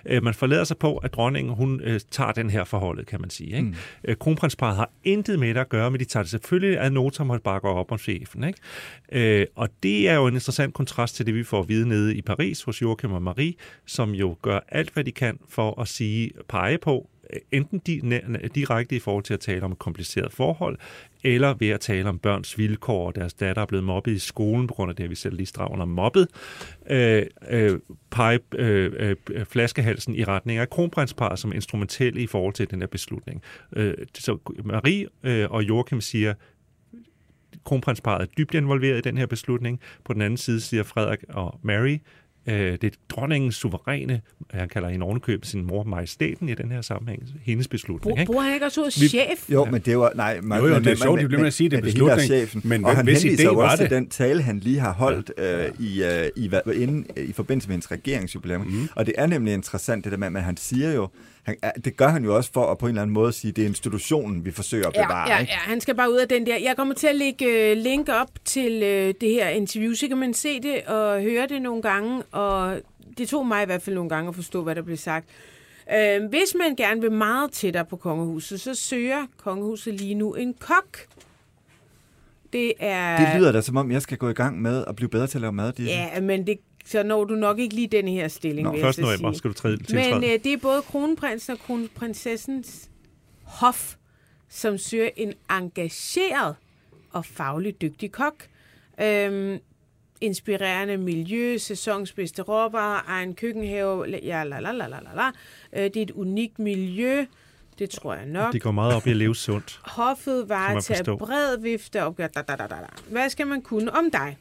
Øh, 0.06 0.24
man 0.24 0.34
forlader 0.34 0.64
sig 0.64 0.78
på, 0.78 0.98
at 0.98 1.14
dronningen 1.14 1.54
hun 1.56 1.82
øh, 1.84 2.00
tager 2.12 2.32
den 2.32 2.50
her 2.50 2.64
forholdet, 2.64 3.06
kan 3.08 3.22
man 3.22 3.30
sige. 3.30 3.50
Ikke? 3.50 3.62
Mm. 3.62 3.76
Øh, 4.06 4.16
kronprinsparet 4.16 4.76
har 4.76 4.92
intet 5.04 5.40
med 5.40 5.54
det 5.54 5.60
at 5.60 5.70
gøre, 5.70 5.92
men 5.92 6.00
de 6.00 6.06
tager 6.06 6.24
det 6.24 6.30
selvfølgelig 6.32 6.80
ad 6.80 6.90
notam 6.90 7.30
og 7.30 7.42
bakker 7.42 7.70
op 7.70 7.92
om 7.92 7.98
chefen. 7.98 8.44
Ikke? 8.44 8.60
Øh, 9.42 9.46
og 9.56 9.70
det 9.84 10.10
er 10.10 10.16
jo 10.16 10.28
en 10.28 10.34
interessant 10.34 10.74
kontrast 10.74 11.16
til 11.16 11.26
det, 11.26 11.36
vi 11.36 11.44
får 11.44 11.60
at 11.60 11.70
vide 11.70 11.88
nede 11.88 12.16
i 12.16 12.22
Paris 12.22 12.64
hos 12.64 12.82
Joachim 12.82 13.12
og 13.12 13.22
Marie, 13.22 13.54
som 13.86 14.12
jo 14.16 14.38
gør 14.42 14.60
alt, 14.70 14.90
hvad 14.94 15.04
de 15.04 15.12
kan 15.12 15.38
for 15.50 15.82
at 15.82 15.88
sige, 15.88 16.32
pege 16.50 16.78
på, 16.78 17.10
enten 17.52 17.80
direkte 18.56 18.96
i 18.96 19.00
forhold 19.00 19.24
til 19.24 19.34
at 19.34 19.40
tale 19.40 19.64
om 19.64 19.72
et 19.72 19.80
kompliceret 19.80 20.34
forhold, 20.34 20.78
eller 21.24 21.54
ved 21.54 21.70
at 21.70 21.80
tale 21.80 22.10
om 22.10 22.20
børns 22.20 22.58
vilkår, 22.58 23.08
og 23.08 23.16
deres 23.16 23.34
datter 23.34 23.62
er 23.62 23.66
blevet 23.66 23.84
mobbet 23.84 24.12
i 24.12 24.20
skolen, 24.20 24.68
på 24.68 24.74
grund 24.74 24.90
af 24.90 24.96
det, 24.96 25.10
vi 25.10 25.16
selv 25.16 25.36
lige 25.36 25.46
strager 25.46 25.72
under 25.72 25.86
mobbet, 25.86 26.28
øh, 26.90 27.26
øh, 27.50 27.80
pege 28.10 28.40
øh, 28.56 29.16
øh, 29.32 29.46
flaskehalsen 29.46 30.16
i 30.16 30.24
retning 30.24 30.60
af 30.60 30.70
kronprinsparet 30.70 31.40
som 31.40 31.54
instrumentelle 31.54 32.22
i 32.22 32.28
forhold 32.28 32.54
til 32.54 32.72
den 32.72 32.80
her 32.80 32.88
beslutning. 32.88 33.42
Øh, 33.76 33.94
så 34.14 34.38
Marie 34.64 35.08
øh, 35.24 35.52
og 35.52 35.64
Joachim 35.64 36.02
siger, 36.02 36.34
kronprinsparet 37.64 38.22
er 38.22 38.26
dybt 38.38 38.54
involveret 38.54 38.98
i 38.98 39.02
den 39.02 39.18
her 39.18 39.26
beslutning. 39.26 39.80
På 40.06 40.14
den 40.14 40.22
anden 40.22 40.38
side 40.38 40.62
siger 40.62 40.84
Frederik 40.84 41.20
og 41.30 41.60
Mary, 41.62 41.98
øh, 42.48 42.72
det 42.72 42.84
er 42.84 42.90
dronningens 43.10 43.56
suveræne, 43.56 44.22
han 44.52 44.70
kalder 44.70 44.90
hende 44.90 45.06
ovenkøb 45.06 45.46
sin 45.46 45.66
mor 45.68 45.84
majestæten 45.84 46.50
i 46.50 46.54
den 46.54 46.72
her 46.72 46.82
sammenhæng, 46.82 47.24
hendes 47.42 47.68
beslutning. 47.68 48.18
Bor, 48.28 48.34
bor 48.34 48.42
han 48.42 48.54
ikke 48.54 48.66
også 48.66 48.84
hos 48.84 49.02
Vi- 49.02 49.08
chef? 49.08 49.50
Jo, 49.52 49.66
men 49.66 49.82
det 49.82 49.98
var... 49.98 50.12
Nej, 50.16 50.42
man, 50.42 50.60
Jo, 50.60 50.68
jo, 50.68 50.76
det 50.80 50.88
er 50.88 50.96
sjovt, 50.96 51.18
de 51.18 51.24
men- 51.24 51.28
bliver 51.28 51.40
med 51.40 51.48
at 51.48 51.54
sige, 51.54 51.70
det 51.70 51.78
er 51.78 51.82
beslutning. 51.82 52.22
chefen. 52.22 52.62
Men 52.66 52.86
og 52.86 52.96
han 52.96 53.08
henviser 53.08 53.44
jo 53.44 53.54
var 53.54 53.64
også 53.64 53.78
til 53.78 53.84
det? 53.90 53.92
den 53.96 54.10
tale, 54.10 54.42
han 54.42 54.60
lige 54.60 54.80
har 54.80 54.94
holdt 54.94 55.32
øh, 55.38 55.66
i, 55.80 56.04
øh, 56.04 56.30
i, 56.36 56.48
hvad- 56.48 56.74
inden, 56.76 57.06
øh, 57.18 57.30
i 57.30 57.34
forbindelse 57.34 57.68
med 57.70 57.74
hendes 57.74 57.92
regeringsjubilæum. 57.92 58.62
Mm. 58.68 58.88
Og 58.96 59.06
det 59.06 59.14
er 59.18 59.28
nemlig 59.28 59.54
interessant, 59.54 60.04
det 60.04 60.12
der 60.12 60.18
med, 60.18 60.28
at 60.38 60.44
han 60.44 60.58
siger 60.58 60.94
jo, 60.94 61.08
han, 61.44 61.56
det 61.86 61.98
gør 61.98 62.08
han 62.08 62.24
jo 62.24 62.36
også 62.36 62.52
for 62.54 62.66
at 62.72 62.78
på 62.78 62.86
en 62.86 62.90
eller 62.90 63.02
anden 63.02 63.14
måde 63.14 63.34
sige, 63.34 63.52
det 63.52 63.62
er 63.62 63.66
institutionen, 63.66 64.46
vi 64.46 64.52
forsøger 64.52 64.88
at 64.88 64.94
bevare. 64.94 65.30
Ja, 65.30 65.36
ja, 65.36 65.42
ja, 65.42 65.56
han 65.56 65.82
skal 65.82 65.96
bare 65.96 66.12
ud 66.12 66.18
af 66.18 66.28
den 66.28 66.46
der. 66.46 66.58
Jeg 66.58 66.76
kommer 66.76 66.94
til 66.94 67.08
at 67.08 67.16
lægge 67.16 67.46
øh, 67.46 67.78
link 67.78 68.10
op 68.10 68.30
til 68.46 68.84
øh, 68.84 69.14
det 69.22 69.30
her 69.30 69.50
interview, 69.50 69.94
så 69.94 70.08
kan 70.08 70.18
man 70.18 70.34
se 70.34 70.62
det 70.62 70.82
og 70.88 71.22
høre 71.22 71.48
det 71.48 71.62
nogle 71.62 71.82
gange, 71.82 72.24
og 72.32 72.80
det 73.18 73.30
tog 73.30 73.48
mig 73.48 73.64
i 73.64 73.66
hvert 73.66 73.82
fald 73.82 73.96
nogle 73.96 74.10
gange 74.10 74.30
at 74.30 74.36
forstå, 74.36 74.64
hvad 74.64 74.76
der 74.76 74.82
blev 74.82 74.98
sagt. 74.98 75.26
Øh, 75.96 76.26
hvis 76.30 76.56
man 76.60 76.76
gerne 76.76 77.02
vil 77.02 77.12
meget 77.12 77.52
tættere 77.52 77.86
på 77.86 77.96
kongehuset, 77.96 78.62
så 78.62 78.76
søger 78.76 79.26
kongehuset 79.38 79.94
lige 79.94 80.16
nu 80.16 80.34
en 80.34 80.54
kok. 80.60 80.98
Det 82.54 82.74
er... 82.80 83.26
Det 83.26 83.40
lyder 83.40 83.52
da, 83.52 83.62
som 83.62 83.78
om 83.78 83.92
jeg 83.92 84.02
skal 84.02 84.18
gå 84.18 84.30
i 84.30 84.34
gang 84.34 84.62
med 84.62 84.86
at 84.88 84.96
blive 84.96 85.10
bedre 85.10 85.28
til 85.28 85.38
at 85.38 85.42
lave 85.42 85.54
mad. 85.54 85.74
Disse. 85.74 85.94
Ja, 85.94 86.22
men 86.22 86.48
det 86.48 86.58
så 86.86 87.04
når 87.04 87.24
du 87.24 87.36
nok 87.36 87.60
ikke 87.60 87.76
lige 87.76 87.88
den 87.88 88.08
her 88.08 88.28
stilling, 88.28 88.66
Nå, 88.66 88.72
vil 88.72 88.80
jeg 88.80 88.90
1. 88.90 88.96
så 88.96 89.02
november 89.02 89.32
sige. 89.32 89.38
skal 89.38 89.50
du 89.50 89.54
træde- 89.54 89.78
tiltræde. 89.78 90.20
Men 90.20 90.24
øh, 90.24 90.30
det 90.44 90.54
er 90.54 90.58
både 90.58 90.82
kronprinsen 90.82 91.54
og 91.54 91.60
kronprinsessens 91.60 92.90
hof, 93.44 93.96
som 94.50 94.78
søger 94.78 95.10
en 95.18 95.34
engageret 95.52 96.56
og 97.12 97.26
fagligt 97.26 97.82
dygtig 97.82 98.12
kok. 98.12 98.48
Øhm, 99.02 99.58
inspirerende 100.22 100.98
miljø, 100.98 101.58
sæsonsbedste 101.58 102.42
råvarer, 102.42 103.02
egen 103.08 103.36
køkkenhave, 103.36 104.06
ja, 104.24 104.44
la, 104.44 104.60
la, 104.60 104.72
la, 104.72 104.88
la, 104.88 105.00
la, 105.00 105.10
la. 105.16 105.28
Øh, 105.74 105.84
det 105.84 105.98
er 105.98 106.02
et 106.02 106.12
unikt 106.12 106.60
miljø, 106.60 107.26
det 107.80 107.90
tror 107.90 108.14
jeg 108.14 108.26
nok. 108.26 108.54
De 108.54 108.60
går 108.60 108.72
meget 108.72 108.96
op 108.96 109.08
i 109.08 109.10
at 109.10 109.16
leve 109.16 109.36
sundt. 109.36 109.80
Hoffet 109.84 110.50
var 110.50 110.80
til 110.80 111.04
bred 111.18 111.58
vifte 111.62 112.04
opgør. 112.04 112.28
Da, 112.28 112.42
da, 112.42 112.56
da, 112.56 112.64
da, 112.68 112.76
da. 112.76 112.86
Hvad 113.10 113.30
skal 113.30 113.48
man 113.48 113.62
kunne 113.62 113.94
om 113.94 114.12
dig? 114.12 114.38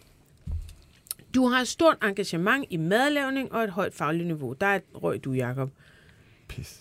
Du 1.35 1.47
har 1.49 1.61
et 1.61 1.69
stort 1.69 1.97
engagement 2.03 2.65
i 2.71 2.77
madlavning 2.77 3.53
og 3.53 3.65
et 3.65 3.71
højt 3.71 3.95
fagligt 3.95 4.27
niveau. 4.27 4.53
Der 4.61 4.67
er 4.67 4.77
et 4.77 4.83
røg 4.95 5.25
du, 5.25 5.33
Jacob. 5.33 5.71
Pis. 6.49 6.79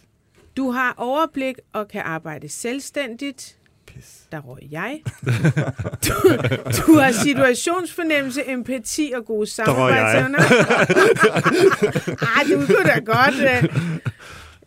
Du 0.57 0.71
har 0.71 0.93
overblik 0.97 1.55
og 1.73 1.87
kan 1.87 2.01
arbejde 2.05 2.49
selvstændigt. 2.49 3.57
Pis. 3.85 4.21
Der 4.31 4.39
røg 4.39 4.59
jeg. 4.71 5.01
Du, 6.07 6.13
du 6.87 6.99
har 6.99 7.11
situationsfornemmelse, 7.11 8.49
empati 8.49 9.11
og 9.15 9.25
gode 9.25 9.47
samarbejdsevner. 9.47 10.39
Ej, 12.35 12.43
du 12.49 12.65
kunne 12.65 12.83
da 12.85 12.99
godt. 13.05 13.35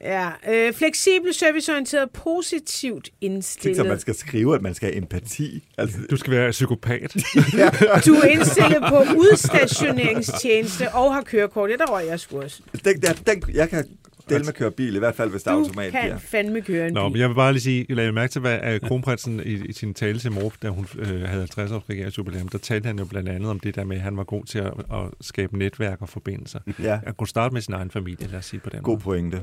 Ja, 0.04 0.28
øh, 0.48 0.72
fleksibel, 0.74 1.34
serviceorienteret, 1.34 2.10
positivt 2.10 3.04
Tænk 3.04 3.14
indstillet. 3.20 3.76
så, 3.76 3.84
man 3.84 4.00
skal 4.00 4.14
skrive, 4.14 4.54
at 4.54 4.62
man 4.62 4.74
skal 4.74 4.86
have 4.88 4.96
empati. 4.96 5.62
Altså, 5.78 5.98
Du 6.10 6.16
skal 6.16 6.30
være 6.32 6.50
psykopat. 6.50 7.14
Du 8.06 8.14
er 8.14 8.24
indstillet 8.24 8.82
på 8.88 8.98
udstationeringstjeneste 9.16 10.94
og 10.94 11.14
har 11.14 11.22
kørekort. 11.22 11.70
Ja, 11.70 11.76
der 11.76 11.86
røg 11.86 12.06
jeg 12.06 12.20
sgu 12.20 12.40
også. 12.42 12.60
den, 12.84 13.00
der, 13.02 13.12
den, 13.12 13.42
jeg 13.54 13.70
kan 13.70 13.84
dele 14.28 14.44
med 14.44 14.52
køre 14.52 14.70
bil, 14.70 14.94
i 14.94 14.98
hvert 14.98 15.14
fald 15.14 15.30
hvis 15.30 15.42
der 15.42 15.50
er 15.50 15.54
Du 15.54 15.60
automat 15.60 15.92
kan 15.92 16.08
gear. 16.08 16.18
fandme 16.18 16.60
køre 16.60 16.86
en 16.88 16.92
Nå, 16.94 17.08
bil. 17.08 17.12
men 17.12 17.20
jeg 17.20 17.28
vil 17.28 17.34
bare 17.34 17.52
lige 17.52 17.62
sige, 17.62 17.86
jeg 17.88 17.96
lagde 17.96 18.12
mærke 18.12 18.32
til, 18.32 18.40
hvad 18.40 18.58
øh, 18.64 18.80
kronprinsen 18.80 19.40
i, 19.44 19.52
i 19.52 19.72
sin 19.72 19.94
tale 19.94 20.18
til 20.18 20.32
mor, 20.32 20.52
da 20.62 20.68
hun 20.68 20.86
øh, 20.98 21.08
havde 21.08 21.28
50 21.40 21.70
års 21.70 21.82
regeringsjubilæum, 21.90 22.48
der 22.48 22.58
talte 22.58 22.86
han 22.86 22.98
jo 22.98 23.04
blandt 23.04 23.28
andet 23.28 23.50
om 23.50 23.60
det 23.60 23.74
der 23.74 23.84
med, 23.84 23.96
at 23.96 24.02
han 24.02 24.16
var 24.16 24.24
god 24.24 24.44
til 24.44 24.58
at, 24.58 24.66
at 24.92 25.00
skabe 25.20 25.58
netværk 25.58 26.02
og 26.02 26.08
forbindelser. 26.08 26.58
Ja. 26.82 26.98
At 27.06 27.16
kunne 27.16 27.28
starte 27.28 27.52
med 27.52 27.60
sin 27.62 27.74
egen 27.74 27.90
familie, 27.90 28.26
lad 28.26 28.38
os 28.38 28.46
sige 28.46 28.60
på 28.60 28.70
den 28.70 28.82
God 28.82 28.92
måde. 28.94 29.02
pointe. 29.02 29.42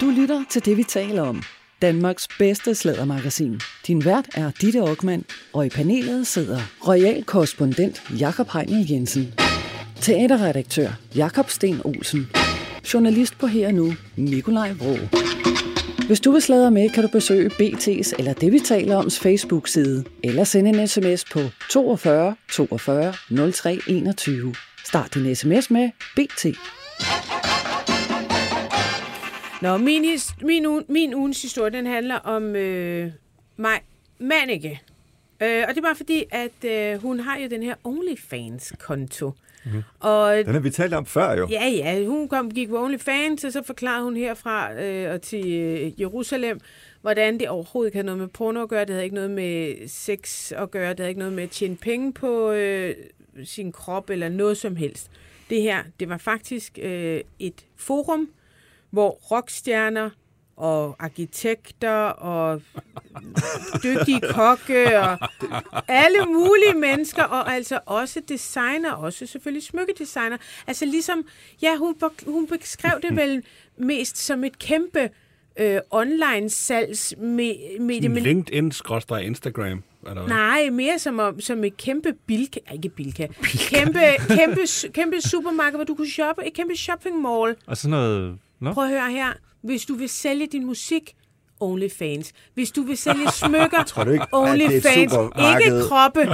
Du 0.00 0.10
lytter 0.20 0.44
til 0.50 0.64
det, 0.64 0.76
vi 0.76 0.82
taler 0.82 1.22
om. 1.22 1.42
Danmarks 1.82 2.28
bedste 2.38 2.74
slædermagasin. 2.74 3.60
Din 3.86 4.04
vært 4.04 4.24
er 4.34 4.50
Ditte 4.60 4.80
Aukmann, 4.80 5.24
og 5.52 5.66
i 5.66 5.68
panelet 5.68 6.26
sidder 6.26 6.60
royal 6.88 7.24
korrespondent 7.24 8.02
Jakob 8.20 8.48
Heinel 8.52 8.90
Jensen. 8.90 9.32
Teaterredaktør 10.00 10.88
Jakob 11.16 11.50
Sten 11.50 11.80
Olsen. 11.84 12.30
Journalist 12.94 13.38
på 13.38 13.46
Her 13.46 13.66
og 13.66 13.74
Nu, 13.74 13.92
Nikolaj 14.16 14.72
Vrå. 14.72 14.96
Hvis 16.06 16.20
du 16.20 16.30
vil 16.30 16.42
sladre 16.42 16.70
med, 16.70 16.90
kan 16.90 17.02
du 17.02 17.08
besøge 17.08 17.50
BT's 17.50 18.12
eller 18.18 18.32
det, 18.32 18.52
vi 18.52 18.58
taler 18.58 18.96
om, 18.96 19.10
Facebook-side, 19.10 20.04
eller 20.24 20.44
sende 20.44 20.70
en 20.70 20.88
sms 20.88 21.24
på 21.24 21.40
42 21.70 22.36
42 22.52 23.12
03 23.52 23.78
21. 23.88 24.54
Start 24.84 25.14
din 25.14 25.34
sms 25.34 25.70
med 25.70 25.90
BT. 26.16 26.46
Nå, 29.62 29.76
min, 29.76 30.04
his, 30.04 30.28
min, 30.42 30.66
uge, 30.66 30.84
min 30.88 31.14
ugens 31.14 31.42
historie, 31.42 31.72
den 31.72 31.86
handler 31.86 32.16
om 32.16 32.56
øh, 32.56 33.12
mig, 33.56 33.80
Manike. 34.18 34.82
Øh, 35.40 35.64
og 35.68 35.74
det 35.74 35.78
er 35.78 35.82
bare 35.82 35.96
fordi, 35.96 36.24
at 36.30 36.64
øh, 36.64 37.02
hun 37.02 37.20
har 37.20 37.38
jo 37.38 37.48
den 37.48 37.62
her 37.62 37.74
OnlyFans-konto. 37.84 39.32
Mhm. 39.64 39.82
Og 40.00 40.36
Den 40.36 40.54
har 40.54 40.60
vi 40.60 40.70
talt 40.70 40.94
om 40.94 41.06
før 41.06 41.32
jo. 41.32 41.48
Ja, 41.50 41.66
ja, 41.66 42.04
hun 42.06 42.28
kom, 42.28 42.50
gik 42.50 42.68
på 42.68 42.84
OnlyFans, 42.84 43.44
og 43.44 43.52
så 43.52 43.62
forklarede 43.62 44.04
hun 44.04 44.16
herfra 44.16 44.72
øh, 44.72 45.14
og 45.14 45.22
til 45.22 45.52
øh, 45.52 46.00
Jerusalem, 46.00 46.60
hvordan 47.00 47.40
det 47.40 47.48
overhovedet 47.48 47.94
havde 47.94 48.06
noget 48.06 48.18
med 48.18 48.28
porno 48.28 48.62
at 48.62 48.68
gøre, 48.68 48.80
det 48.80 48.90
havde 48.90 49.04
ikke 49.04 49.14
noget 49.14 49.30
med 49.30 49.88
sex 49.88 50.52
at 50.52 50.70
gøre, 50.70 50.90
det 50.90 51.00
havde 51.00 51.08
ikke 51.10 51.18
noget 51.18 51.32
med 51.32 51.42
at 51.42 51.50
tjene 51.50 51.76
penge 51.76 52.12
på 52.12 52.50
øh, 52.50 52.94
sin 53.44 53.72
krop 53.72 54.10
eller 54.10 54.28
noget 54.28 54.56
som 54.56 54.76
helst. 54.76 55.10
Det 55.50 55.62
her, 55.62 55.82
det 56.00 56.08
var 56.08 56.18
faktisk 56.18 56.78
øh, 56.82 57.20
et 57.38 57.66
forum, 57.76 58.30
hvor 58.90 59.10
rockstjerner 59.10 60.10
og 60.60 60.96
arkitekter 60.98 61.90
og 62.04 62.62
dygtige 63.82 64.20
kokke 64.20 65.00
og 65.00 65.18
alle 65.88 66.26
mulige 66.26 66.74
mennesker, 66.74 67.22
og 67.22 67.52
altså 67.54 67.78
også 67.86 68.20
designer, 68.28 68.92
også 68.92 69.26
selvfølgelig 69.26 69.62
smykkedesigner. 69.62 70.36
Altså 70.66 70.84
ligesom, 70.84 71.24
ja, 71.62 71.76
hun, 71.76 71.94
hun 72.26 72.46
beskrev 72.46 73.00
det 73.02 73.16
vel 73.16 73.42
mest 73.76 74.18
som 74.18 74.44
et 74.44 74.58
kæmpe 74.58 75.10
øh, 75.60 75.78
online-salgsmedie. 75.90 78.02
Sådan 78.02 78.16
LinkedIn-Instagram. 78.16 79.82
Eller 80.08 80.22
hvad? 80.22 80.28
Nej, 80.28 80.70
mere 80.70 80.98
som, 80.98 81.18
om- 81.18 81.40
som 81.40 81.64
et 81.64 81.76
kæmpe 81.76 82.12
bilka, 82.26 82.60
ikke 82.74 82.88
bilka, 82.88 83.26
kæmpe, 83.70 84.00
kæmpe, 84.28 84.60
kæmpe 84.94 85.20
supermarked, 85.20 85.76
hvor 85.78 85.84
du 85.84 85.94
kunne 85.94 86.10
shoppe, 86.10 86.46
et 86.46 86.54
kæmpe 86.54 86.76
shopping 86.76 87.22
mall. 87.22 87.56
Og 87.66 87.76
sådan 87.76 87.90
noget... 87.90 88.38
Nå? 88.60 88.72
Prøv 88.72 88.84
at 88.84 88.90
høre 88.90 89.10
her. 89.10 89.32
Hvis 89.62 89.86
du 89.86 89.94
vil 89.94 90.08
sælge 90.08 90.46
din 90.46 90.66
musik, 90.66 91.14
OnlyFans. 91.62 92.32
Hvis 92.54 92.70
du 92.70 92.82
vil 92.82 92.96
sælge 92.96 93.30
smykker, 93.32 93.82
Tror 93.86 94.04
du 94.04 94.10
ikke, 94.10 94.22
er 94.22 94.26
OnlyFans. 94.36 94.96
Ikke 94.96 95.82
kroppe. 95.88 96.24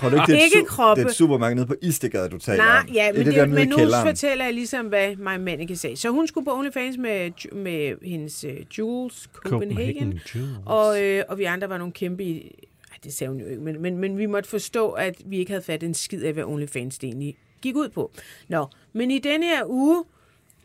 Tror 0.00 0.08
du 0.08 0.16
ikke, 0.16 0.26
det 0.26 0.38
er, 0.40 0.44
ikke 0.44 0.58
su- 0.58 0.64
kroppe. 0.66 1.00
det 1.00 1.06
er 1.06 1.10
et 1.10 1.16
supermarked 1.16 1.54
nede 1.54 1.66
på 1.66 1.74
Istegade, 1.82 2.28
du 2.28 2.38
taler 2.38 2.64
Nej, 2.64 2.78
om? 2.78 2.94
ja, 2.94 3.06
det 3.08 3.16
men, 3.16 3.26
det, 3.26 3.34
der 3.34 3.44
det, 3.44 3.52
i 3.52 3.54
men 3.54 3.68
nu 3.68 3.76
kælderen. 3.76 4.06
fortæller 4.08 4.44
jeg 4.44 4.54
ligesom, 4.54 4.86
hvad 4.86 5.16
my 5.16 5.36
Manike 5.44 5.76
sagde. 5.76 5.96
Så 5.96 6.08
hun 6.10 6.26
skulle 6.26 6.44
på 6.44 6.54
OnlyFans 6.54 6.96
med, 6.98 7.30
med 7.52 7.94
hendes 8.08 8.44
uh, 8.44 8.50
Jules 8.78 9.28
Copenhagen, 9.34 9.76
Copenhagen 9.76 10.20
Jewels. 10.34 10.58
og, 10.66 11.02
øh, 11.02 11.24
og 11.28 11.38
vi 11.38 11.44
andre 11.44 11.68
var 11.68 11.78
nogle 11.78 11.92
kæmpe... 11.92 12.24
i- 12.24 12.54
Ej, 12.90 12.96
det 13.04 13.12
sagde 13.12 13.30
hun 13.30 13.40
jo 13.40 13.46
ikke, 13.46 13.62
men, 13.62 13.82
men, 13.82 13.98
men 13.98 14.18
vi 14.18 14.26
måtte 14.26 14.48
forstå, 14.48 14.90
at 14.90 15.14
vi 15.26 15.38
ikke 15.38 15.50
havde 15.50 15.64
fattet 15.64 15.86
en 15.86 15.94
skid 15.94 16.22
af, 16.24 16.32
hvad 16.32 16.44
OnlyFans 16.44 16.98
det 16.98 17.06
egentlig 17.06 17.36
gik 17.62 17.76
ud 17.76 17.88
på. 17.88 18.10
Nå, 18.48 18.66
men 18.92 19.10
i 19.10 19.18
denne 19.18 19.46
her 19.46 19.62
uge, 19.66 20.04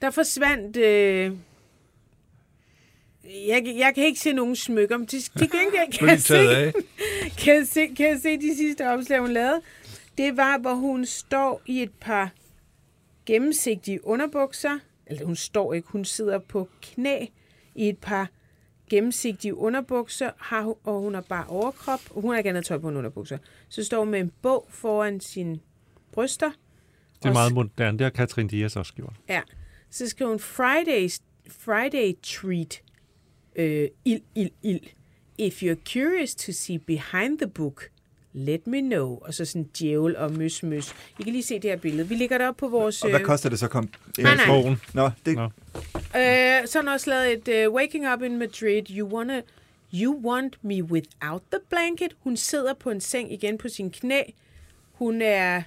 der 0.01 0.11
forsvandt... 0.11 0.77
Øh, 0.77 1.31
jeg, 3.47 3.75
jeg 3.77 3.91
kan 3.95 4.03
ikke 4.03 4.19
se 4.19 4.33
nogen 4.33 4.55
smykker, 4.55 4.97
men 4.97 5.07
til, 5.07 5.21
til 5.21 5.51
gengæld 5.51 5.99
kan 5.99 6.07
jeg, 6.09 6.21
se, 6.21 6.35
kan, 7.43 7.55
jeg 7.55 7.67
se, 7.67 7.87
kan 7.87 8.09
jeg 8.09 8.19
se 8.21 8.37
de 8.37 8.55
sidste 8.57 8.87
opslag, 8.89 9.19
hun 9.19 9.31
lavede. 9.31 9.61
Det 10.17 10.37
var, 10.37 10.57
hvor 10.57 10.73
hun 10.73 11.05
står 11.05 11.61
i 11.65 11.81
et 11.81 11.91
par 11.99 12.31
gennemsigtige 13.25 14.07
underbukser. 14.07 14.79
Eller 15.07 15.25
hun 15.25 15.35
står 15.35 15.73
ikke, 15.73 15.87
hun 15.91 16.05
sidder 16.05 16.39
på 16.39 16.69
knæ 16.81 17.25
i 17.75 17.89
et 17.89 17.97
par 17.97 18.29
gennemsigtige 18.89 19.55
underbukser, 19.55 20.31
har 20.37 20.61
hun, 20.61 20.75
og 20.83 20.99
hun 20.99 21.13
har 21.13 21.21
bare 21.21 21.47
overkrop, 21.47 21.99
og 22.09 22.21
hun 22.21 22.31
har 22.31 22.37
ikke 22.37 22.49
andet 22.49 22.65
tøj 22.65 22.77
på 22.77 22.89
end 22.89 22.97
underbukser. 22.97 23.37
Så 23.69 23.83
står 23.83 23.99
hun 23.99 24.09
med 24.09 24.19
en 24.19 24.31
bog 24.41 24.67
foran 24.69 25.19
sine 25.19 25.59
bryster. 26.11 26.51
Det 27.23 27.29
er 27.29 27.33
meget 27.33 27.53
moderne. 27.53 27.97
Det 27.97 28.05
har 28.05 28.09
Katrin 28.09 28.47
Dias 28.47 28.75
også 28.75 28.93
gjort. 28.93 29.13
Ja. 29.29 29.41
Så 29.89 30.09
skriver 30.09 30.29
hun 30.29 30.39
Fridays, 30.39 31.21
Friday 31.49 32.13
treat. 32.23 32.81
Øh, 33.55 33.89
ild, 34.05 34.21
ild, 34.35 34.51
ild. 34.63 34.81
If 35.37 35.63
you're 35.63 35.83
curious 35.93 36.35
to 36.35 36.51
see 36.51 36.77
behind 36.77 37.37
the 37.37 37.47
book, 37.47 37.89
let 38.33 38.67
me 38.67 38.81
know. 38.81 39.19
Og 39.21 39.33
så 39.33 39.45
sådan 39.45 39.69
djævel 39.79 40.17
og 40.17 40.31
møs, 40.31 40.63
møs. 40.63 40.95
I 41.19 41.23
kan 41.23 41.31
lige 41.31 41.43
se 41.43 41.53
det 41.53 41.69
her 41.69 41.77
billede. 41.77 42.07
Vi 42.07 42.15
lægger 42.15 42.37
det 42.37 42.47
op 42.47 42.57
på 42.57 42.67
vores... 42.67 43.03
Og 43.03 43.09
hvad 43.09 43.19
øh, 43.19 43.25
koster 43.25 43.49
det 43.49 43.59
så 43.59 43.67
komme 43.67 43.89
Nej, 44.17 44.35
nej. 44.35 44.45
Bogen. 44.47 44.81
Nå, 44.93 45.09
det, 45.25 45.35
Nå. 45.35 45.43
Øh, 46.15 46.67
så 46.67 46.81
har 46.85 46.93
også 46.93 47.09
lavet 47.09 47.47
et 47.47 47.67
uh, 47.67 47.73
Waking 47.73 48.13
Up 48.13 48.21
in 48.21 48.37
Madrid. 48.37 48.83
You, 48.89 49.07
wanna, 49.07 49.41
you 49.93 50.21
want 50.23 50.57
me 50.61 50.83
without 50.83 51.41
the 51.51 51.59
blanket. 51.69 52.15
Hun 52.19 52.37
sidder 52.37 52.73
på 52.73 52.89
en 52.89 53.01
seng 53.01 53.33
igen 53.33 53.57
på 53.57 53.69
sin 53.69 53.91
knæ. 53.91 54.21
Hun 54.91 55.21
er... 55.21 55.61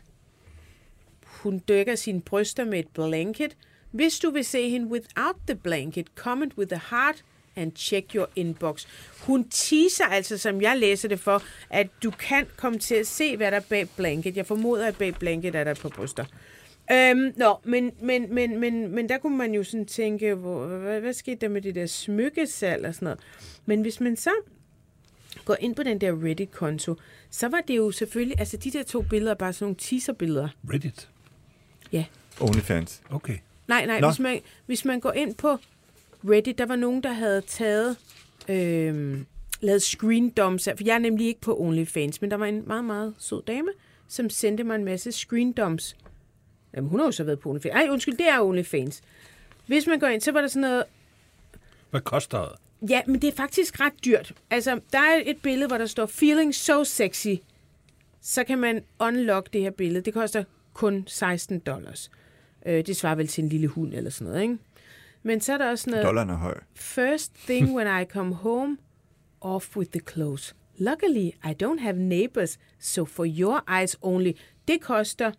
Hun 1.25 1.59
dækker 1.59 1.95
sine 1.95 2.21
bryster 2.21 2.65
med 2.65 2.79
et 2.79 2.89
blanket. 2.95 3.57
Hvis 3.91 4.19
du 4.19 4.31
vil 4.31 4.45
se 4.45 4.71
hende 4.71 4.87
without 4.87 5.37
the 5.47 5.57
blanket, 5.57 6.07
comment 6.17 6.59
with 6.59 6.73
a 6.73 6.81
heart 6.91 7.25
and 7.59 7.73
check 7.77 8.15
your 8.15 8.29
inbox. 8.37 8.87
Hun 9.21 9.49
teaser 9.49 10.05
altså, 10.05 10.39
som 10.39 10.63
jeg 10.63 10.79
læser 10.79 11.09
det 11.09 11.21
for, 11.21 11.43
at 11.71 11.89
du 12.03 12.11
kan 12.11 12.47
komme 12.57 12.79
til 12.79 12.95
at 12.95 13.07
se, 13.07 13.37
hvad 13.37 13.51
der 13.51 13.57
er 13.57 13.63
bag 13.69 13.89
blanket. 13.97 14.37
Jeg 14.37 14.47
formoder, 14.47 14.87
at 14.87 14.97
bag 14.97 15.15
blanket 15.15 15.55
er 15.55 15.65
der 15.65 15.71
et 15.71 15.81
par 15.81 15.89
bryster. 15.89 16.25
Øhm, 16.93 17.33
nå, 17.37 17.57
men, 17.65 17.93
men, 18.01 18.35
men, 18.35 18.61
men, 18.61 18.95
men 18.95 19.09
der 19.09 19.19
kunne 19.19 19.37
man 19.37 19.55
jo 19.55 19.65
sådan 19.65 19.87
tænke, 19.87 20.35
hvor, 20.35 20.67
hvad, 20.67 21.01
hvad 21.01 21.13
skete 21.13 21.41
der 21.41 21.49
med 21.49 21.63
det 21.63 21.75
der 21.75 21.87
smykkesal 21.87 22.87
og 22.87 22.95
sådan 22.95 23.07
noget. 23.07 23.21
Men 23.67 23.83
hvis 23.83 24.01
man 24.01 24.17
så 24.17 24.31
går 25.45 25.57
ind 25.61 25.75
på 25.75 25.83
den 25.83 26.01
der 26.01 26.25
Reddit-konto, 26.25 26.95
så 27.31 27.49
var 27.49 27.61
det 27.69 27.77
jo 27.77 27.91
selvfølgelig, 27.91 28.41
altså 28.41 28.57
de 28.57 28.71
der 28.71 28.83
to 28.83 29.03
billeder 29.03 29.31
er 29.31 29.37
bare 29.37 29.53
sådan 29.53 29.65
nogle 29.65 29.77
teaser-billeder. 29.77 30.49
Reddit? 30.73 31.09
Ja. 31.93 32.05
OnlyFans. 32.41 33.01
Okay. 33.11 33.39
Nej, 33.69 33.87
nej, 33.87 34.01
Nå. 34.01 34.09
hvis 34.09 34.19
man, 34.19 34.41
hvis 34.67 34.85
man 34.85 35.01
går 35.01 35.13
ind 35.13 35.35
på 35.35 35.59
Reddit, 36.25 36.59
der 36.59 36.67
var 36.67 36.77
nogen, 36.77 37.03
der 37.03 37.13
havde 37.13 37.41
taget, 37.41 37.97
øhm, 38.49 39.27
lavet 39.61 39.83
screen 39.83 40.31
dumps 40.31 40.69
af, 40.69 40.77
for 40.77 40.85
jeg 40.85 40.95
er 40.95 40.99
nemlig 40.99 41.27
ikke 41.27 41.41
på 41.41 41.61
OnlyFans, 41.61 42.21
men 42.21 42.31
der 42.31 42.37
var 42.37 42.47
en 42.47 42.63
meget, 42.67 42.85
meget 42.85 43.15
sød 43.19 43.43
dame, 43.47 43.69
som 44.09 44.31
sendte 44.31 44.65
mig 44.65 44.75
en 44.75 44.85
masse 44.85 45.13
screen 45.13 45.53
dumps. 45.53 45.97
Jamen, 46.77 46.91
hun 46.91 47.01
har 47.01 47.07
jo 47.07 47.13
så 47.13 47.25
været 47.25 47.39
på 47.41 47.51
OnlyFans. 47.51 47.75
Ej, 47.75 47.87
undskyld, 47.91 48.17
det 48.17 48.29
er 48.29 48.41
OnlyFans. 48.41 49.03
Hvis 49.67 49.87
man 49.87 49.99
går 49.99 50.07
ind, 50.07 50.21
så 50.21 50.33
var 50.33 50.41
der 50.41 50.49
sådan 50.49 50.61
noget... 50.61 50.85
Hvad 51.91 52.01
koster 52.01 52.39
det? 52.39 52.91
Ja, 52.91 53.03
men 53.07 53.23
det 53.23 53.29
er 53.29 53.33
faktisk 53.37 53.81
ret 53.81 54.05
dyrt. 54.05 54.33
Altså, 54.51 54.81
der 54.93 54.99
er 54.99 55.23
et 55.27 55.37
billede, 55.43 55.67
hvor 55.69 55.79
der 55.79 55.87
står 55.87 56.07
Feeling 56.07 56.55
so 56.55 56.85
sexy. 56.85 57.35
Så 58.21 58.45
kan 58.45 58.59
man 58.59 58.85
unlock 59.01 59.53
det 59.53 59.61
her 59.61 59.71
billede. 59.71 60.05
Det 60.05 60.15
koster 60.15 60.45
kun 60.73 61.05
16 61.07 61.59
dollars. 61.59 62.11
Øh, 62.67 62.87
det 62.87 62.97
svarer 62.97 63.15
vel 63.15 63.29
til 63.29 63.45
en 63.45 63.49
lille 63.51 63.67
hund 63.67 63.95
eller 63.95 64.11
sådan 64.11 64.33
noget, 64.33 64.43
ikke? 64.43 64.59
Men 65.23 65.41
så 65.41 65.53
er 65.53 65.59
der 65.59 65.71
også 65.71 65.91
noget... 65.91 66.05
Dollaren 66.05 66.31
er 66.31 66.37
høj. 66.37 66.55
First 66.75 67.33
thing 67.47 67.73
when 67.77 68.03
I 68.03 68.05
come 68.05 68.35
home, 68.35 68.77
off 69.41 69.77
with 69.77 69.91
the 69.91 70.01
clothes. 70.01 70.55
Luckily, 70.77 71.27
I 71.45 71.55
don't 71.63 71.81
have 71.81 71.97
neighbors, 71.99 72.59
so 72.79 73.05
for 73.05 73.27
your 73.39 73.63
eyes 73.81 73.97
only. 74.03 74.33
Det 74.69 74.81
koster 74.81 75.33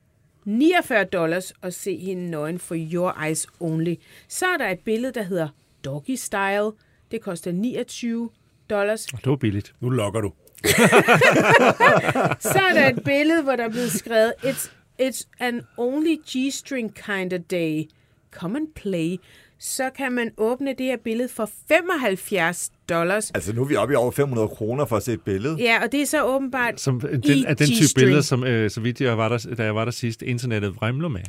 49 0.46 1.04
dollars 1.04 1.54
at 1.62 1.74
se 1.74 1.98
hende 1.98 2.30
nøgen 2.32 2.60
for 2.60 2.76
your 2.94 3.24
eyes 3.26 3.48
only. 3.60 3.96
Så 4.28 4.46
er 4.46 4.58
der 4.58 4.68
et 4.70 4.80
billede, 4.80 5.14
der 5.14 5.24
hedder 5.24 5.48
Doggy 5.86 6.16
Style. 6.16 6.72
Det 7.12 7.22
koster 7.22 7.52
29 7.52 8.30
dollars. 8.70 9.06
Det 9.06 9.26
var 9.30 9.36
billigt. 9.36 9.76
Nu 9.80 9.90
lokker 9.90 10.22
du. 10.22 10.34
Så 12.54 12.60
er 12.70 12.74
der 12.74 12.90
et 12.90 13.04
billede, 13.04 13.44
hvor 13.44 13.56
der 13.56 13.64
er 13.64 13.70
blevet 13.70 13.92
skrevet, 13.92 14.34
It's, 14.44 14.72
it's 15.02 15.30
an 15.40 15.62
only 15.78 16.16
G-string 16.28 16.94
kind 17.06 17.34
of 17.34 17.40
day. 17.52 17.84
Come 18.32 18.58
and 18.58 18.68
play. 18.76 19.18
Så 19.62 19.90
kan 19.98 20.12
man 20.12 20.32
åbne 20.38 20.74
det 20.78 20.86
her 20.86 20.98
billede 21.04 21.30
for 21.30 21.50
75 21.68 22.72
dollars. 22.90 23.32
Altså 23.32 23.54
nu 23.54 23.62
er 23.62 23.66
vi 23.66 23.76
oppe 23.76 23.94
i 23.94 23.96
over 23.96 24.12
500 24.12 24.48
kroner 24.48 24.86
for 24.86 24.98
at 24.98 25.04
se 25.04 25.14
et 25.14 25.22
billede. 25.22 25.56
Ja, 25.60 25.84
og 25.84 25.92
det 25.92 26.02
er 26.02 26.06
så 26.06 26.26
åbenbart 26.26 26.80
Som, 26.82 27.00
den, 27.00 27.24
i 27.24 27.44
er 27.48 27.54
den 27.54 27.68
type 27.68 27.88
billeder, 27.96 28.22
som 28.22 28.44
øh, 28.44 28.70
så 28.72 28.82
vidt 28.82 29.02
jeg 29.02 29.18
var 29.18 29.30
der, 29.30 29.56
da 29.58 29.64
jeg 29.64 29.76
var 29.76 29.86
der 29.86 29.92
sidst, 29.92 30.22
internettet 30.22 30.76
vrimler 30.76 31.08
med. 31.08 31.22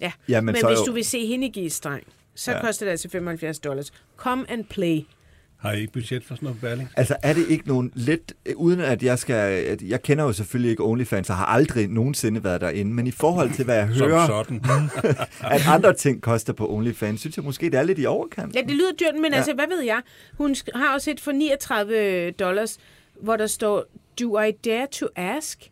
Ja, 0.00 0.12
Ja, 0.28 0.40
men 0.40 0.44
men, 0.46 0.54
hvis 0.54 0.78
jo- 0.78 0.84
du 0.86 0.92
vil 0.92 1.04
se 1.04 1.26
hende 1.26 1.46
i 1.46 1.60
G-streng, 1.66 2.04
så 2.34 2.52
ja. 2.52 2.60
koster 2.60 2.86
det 2.86 2.90
altså 2.90 3.08
75 3.10 3.58
dollars. 3.58 3.92
Come 4.16 4.50
and 4.50 4.64
play. 4.64 5.00
Har 5.64 5.72
I 5.72 5.80
ikke 5.80 5.92
budget 5.92 6.24
for 6.24 6.34
sådan 6.34 6.46
noget, 6.46 6.60
Berling? 6.60 6.88
Altså 6.96 7.16
er 7.22 7.32
det 7.32 7.48
ikke 7.48 7.68
nogen 7.68 7.92
lidt, 7.94 8.32
uden 8.56 8.80
at 8.80 9.02
jeg 9.02 9.18
skal, 9.18 9.34
at 9.64 9.82
jeg 9.82 10.02
kender 10.02 10.24
jo 10.24 10.32
selvfølgelig 10.32 10.70
ikke 10.70 10.82
OnlyFans, 10.84 11.30
og 11.30 11.36
har 11.36 11.44
aldrig 11.46 11.88
nogensinde 11.88 12.44
været 12.44 12.60
derinde, 12.60 12.94
men 12.94 13.06
i 13.06 13.10
forhold 13.10 13.50
til, 13.50 13.64
hvad 13.64 13.76
jeg 13.76 13.88
Som 13.94 14.08
hører, 14.08 14.26
sådan. 14.26 14.60
at 15.54 15.66
andre 15.68 15.94
ting 15.94 16.22
koster 16.22 16.52
på 16.52 16.70
OnlyFans, 16.74 17.20
synes 17.20 17.36
jeg 17.36 17.44
måske, 17.44 17.66
det 17.70 17.74
er 17.78 17.82
lidt 17.82 17.98
i 17.98 18.06
overkant. 18.06 18.54
Ja, 18.54 18.60
det 18.60 18.70
lyder 18.70 18.92
dyrt, 19.00 19.14
men 19.20 19.30
Ja. 19.32 19.36
altså, 19.36 19.54
hvad 19.54 19.66
ved 19.68 19.80
jeg? 19.82 20.00
Hun 20.38 20.56
har 20.74 20.94
også 20.94 21.10
et 21.10 21.20
for 21.20 21.32
39 21.32 22.30
dollars, 22.30 22.78
hvor 23.22 23.36
der 23.36 23.46
står, 23.46 23.84
Do 24.20 24.40
I 24.40 24.50
dare 24.64 24.86
to 24.92 25.06
ask, 25.16 25.70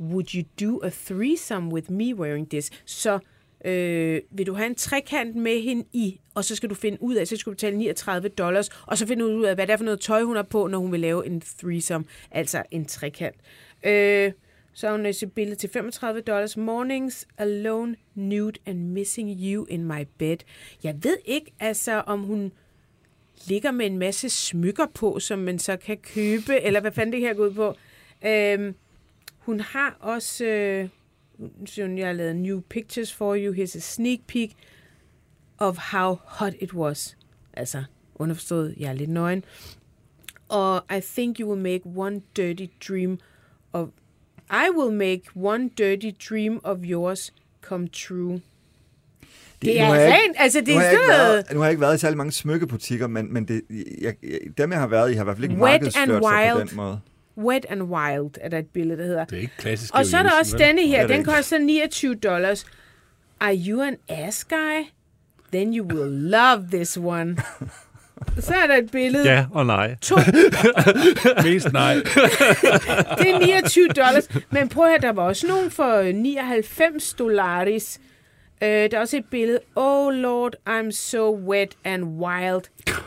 would 0.00 0.34
you 0.34 0.42
do 0.68 0.80
a 0.84 0.90
threesome 1.06 1.72
with 1.74 1.90
me 1.92 2.14
wearing 2.16 2.50
this? 2.50 2.70
Så 2.84 3.18
øh, 3.64 4.20
vil 4.30 4.46
du 4.46 4.54
have 4.54 4.66
en 4.66 4.74
trekant 4.74 5.36
med 5.36 5.62
hende 5.62 5.84
i, 5.92 6.20
og 6.34 6.44
så 6.44 6.56
skal 6.56 6.70
du 6.70 6.74
finde 6.74 7.02
ud 7.02 7.14
af, 7.14 7.28
så 7.28 7.36
skal 7.36 7.50
du 7.50 7.54
betale 7.54 7.76
39 7.76 8.28
dollars, 8.28 8.68
og 8.86 8.98
så 8.98 9.06
finde 9.06 9.26
ud 9.26 9.44
af, 9.44 9.54
hvad 9.54 9.66
det 9.66 9.72
er 9.72 9.76
for 9.76 9.84
noget 9.84 10.00
tøj, 10.00 10.22
hun 10.22 10.36
har 10.36 10.42
på, 10.42 10.66
når 10.66 10.78
hun 10.78 10.92
vil 10.92 11.00
lave 11.00 11.26
en 11.26 11.40
threesome, 11.40 12.04
altså 12.30 12.62
en 12.70 12.84
trekant. 12.84 13.36
Øh, 13.86 14.32
så 14.72 14.86
har 14.86 14.96
hun 14.96 15.06
øh, 15.06 15.10
et 15.22 15.32
billede 15.32 15.56
til 15.56 15.70
35 15.70 16.20
dollars. 16.20 16.56
Mornings 16.56 17.28
alone, 17.38 17.96
nude 18.14 18.58
and 18.66 18.78
missing 18.78 19.38
you 19.40 19.66
in 19.66 19.84
my 19.84 20.06
bed. 20.18 20.36
Jeg 20.82 20.94
ved 21.02 21.16
ikke, 21.24 21.52
altså, 21.60 22.00
om 22.06 22.20
hun 22.22 22.52
ligger 23.46 23.70
med 23.70 23.86
en 23.86 23.98
masse 23.98 24.30
smykker 24.30 24.86
på, 24.94 25.18
som 25.18 25.38
man 25.38 25.58
så 25.58 25.76
kan 25.76 25.96
købe, 25.96 26.60
eller 26.60 26.80
hvad 26.80 26.92
fanden 26.92 27.12
det 27.12 27.20
her 27.20 27.34
går 27.34 27.44
ud 27.44 27.54
på. 27.54 27.74
Øh, 28.26 28.74
hun 29.38 29.60
har 29.60 29.96
også, 30.00 30.44
øh, 30.44 30.88
hun, 31.38 31.98
jeg 31.98 32.14
lavet 32.14 32.36
new 32.36 32.60
pictures 32.60 33.12
for 33.12 33.34
you, 33.36 33.52
here's 33.54 33.76
a 33.76 33.80
sneak 33.80 34.18
peek 34.26 34.56
of 35.58 35.76
how 35.78 36.16
hot 36.24 36.52
it 36.60 36.74
was. 36.74 37.16
Altså, 37.52 37.84
underforstået, 38.14 38.74
jeg 38.78 38.88
er 38.88 38.92
lidt 38.92 39.10
nøgen. 39.10 39.44
Og 40.48 40.84
I 40.96 41.00
think 41.00 41.38
you 41.40 41.48
will 41.50 41.62
make 41.62 41.80
one 41.96 42.20
dirty 42.36 42.66
dream 42.88 43.18
of... 43.72 43.88
I 44.50 44.66
will 44.78 44.96
make 44.96 45.22
one 45.36 45.70
dirty 45.78 46.10
dream 46.30 46.60
of 46.64 46.78
yours 46.82 47.34
come 47.62 47.88
true. 47.88 48.40
Det 49.62 49.74
nu 49.74 49.94
er 49.94 50.12
rent, 50.12 50.36
altså 50.38 50.60
det 50.60 50.68
er 50.76 50.80
sådan 50.80 51.18
noget- 51.18 51.44
Nu 51.52 51.58
har 51.58 51.64
jeg 51.66 51.70
ikke 51.72 51.80
været 51.80 51.94
i 51.94 51.98
særlig 51.98 52.16
mange 52.16 52.32
smykkebutikker, 52.32 53.06
men, 53.06 53.32
men 53.32 53.48
det, 53.48 53.62
jeg, 54.00 54.14
jeg, 54.22 54.38
dem, 54.58 54.72
jeg 54.72 54.80
har 54.80 54.86
været 54.86 55.10
i, 55.10 55.14
har 55.14 55.22
i 55.22 55.24
hvert 55.24 55.36
fald 55.36 55.44
ikke 55.44 55.56
markedsført 55.80 56.22
sig 56.24 56.52
på 56.52 56.60
den 56.68 56.76
måde. 56.76 57.00
Wet 57.38 57.66
and 57.68 57.82
Wild 57.82 58.30
er 58.40 58.48
der 58.48 58.58
et 58.58 58.66
billede, 58.74 58.98
der 58.98 59.04
hedder. 59.04 59.24
Det 59.24 59.36
er 59.36 59.40
ikke 59.40 59.56
klassisk. 59.58 59.94
Og 59.94 60.06
så 60.06 60.16
er 60.16 60.22
der 60.22 60.30
også 60.40 60.56
denne 60.58 60.86
her. 60.86 61.00
Er 61.02 61.06
Den 61.06 61.18
ikke. 61.18 61.30
koster 61.32 61.58
29 61.58 62.14
dollars. 62.14 62.66
Are 63.40 63.54
you 63.66 63.82
an 63.82 63.96
ass 64.08 64.44
guy? 64.44 64.82
Then 65.52 65.74
you 65.78 65.86
will 65.86 66.12
love 66.30 66.66
this 66.72 66.96
one. 66.96 67.36
Så 68.38 68.54
er 68.54 68.66
der 68.66 68.76
et 68.76 68.90
billede. 68.90 69.30
Ja 69.32 69.46
og 69.52 69.66
nej. 69.66 69.94
To. 70.02 70.16
Mest 71.44 71.72
nej. 71.72 71.94
Det 73.18 73.30
er 73.30 73.46
29 73.62 73.88
dollars. 73.88 74.28
Men 74.50 74.68
prøv 74.68 74.84
at 74.84 74.90
høre, 74.90 75.00
der 75.00 75.12
var 75.12 75.22
også 75.22 75.46
nogen 75.46 75.70
for 75.70 76.12
99 76.12 77.14
dollaris. 77.14 78.00
Øh, 78.62 78.68
der 78.68 78.88
er 78.92 79.00
også 79.00 79.16
et 79.16 79.24
billede. 79.30 79.58
Oh 79.76 80.12
lord, 80.14 80.54
I'm 80.68 80.90
so 80.90 81.38
wet 81.48 81.68
and 81.84 82.04
wild. 82.04 82.62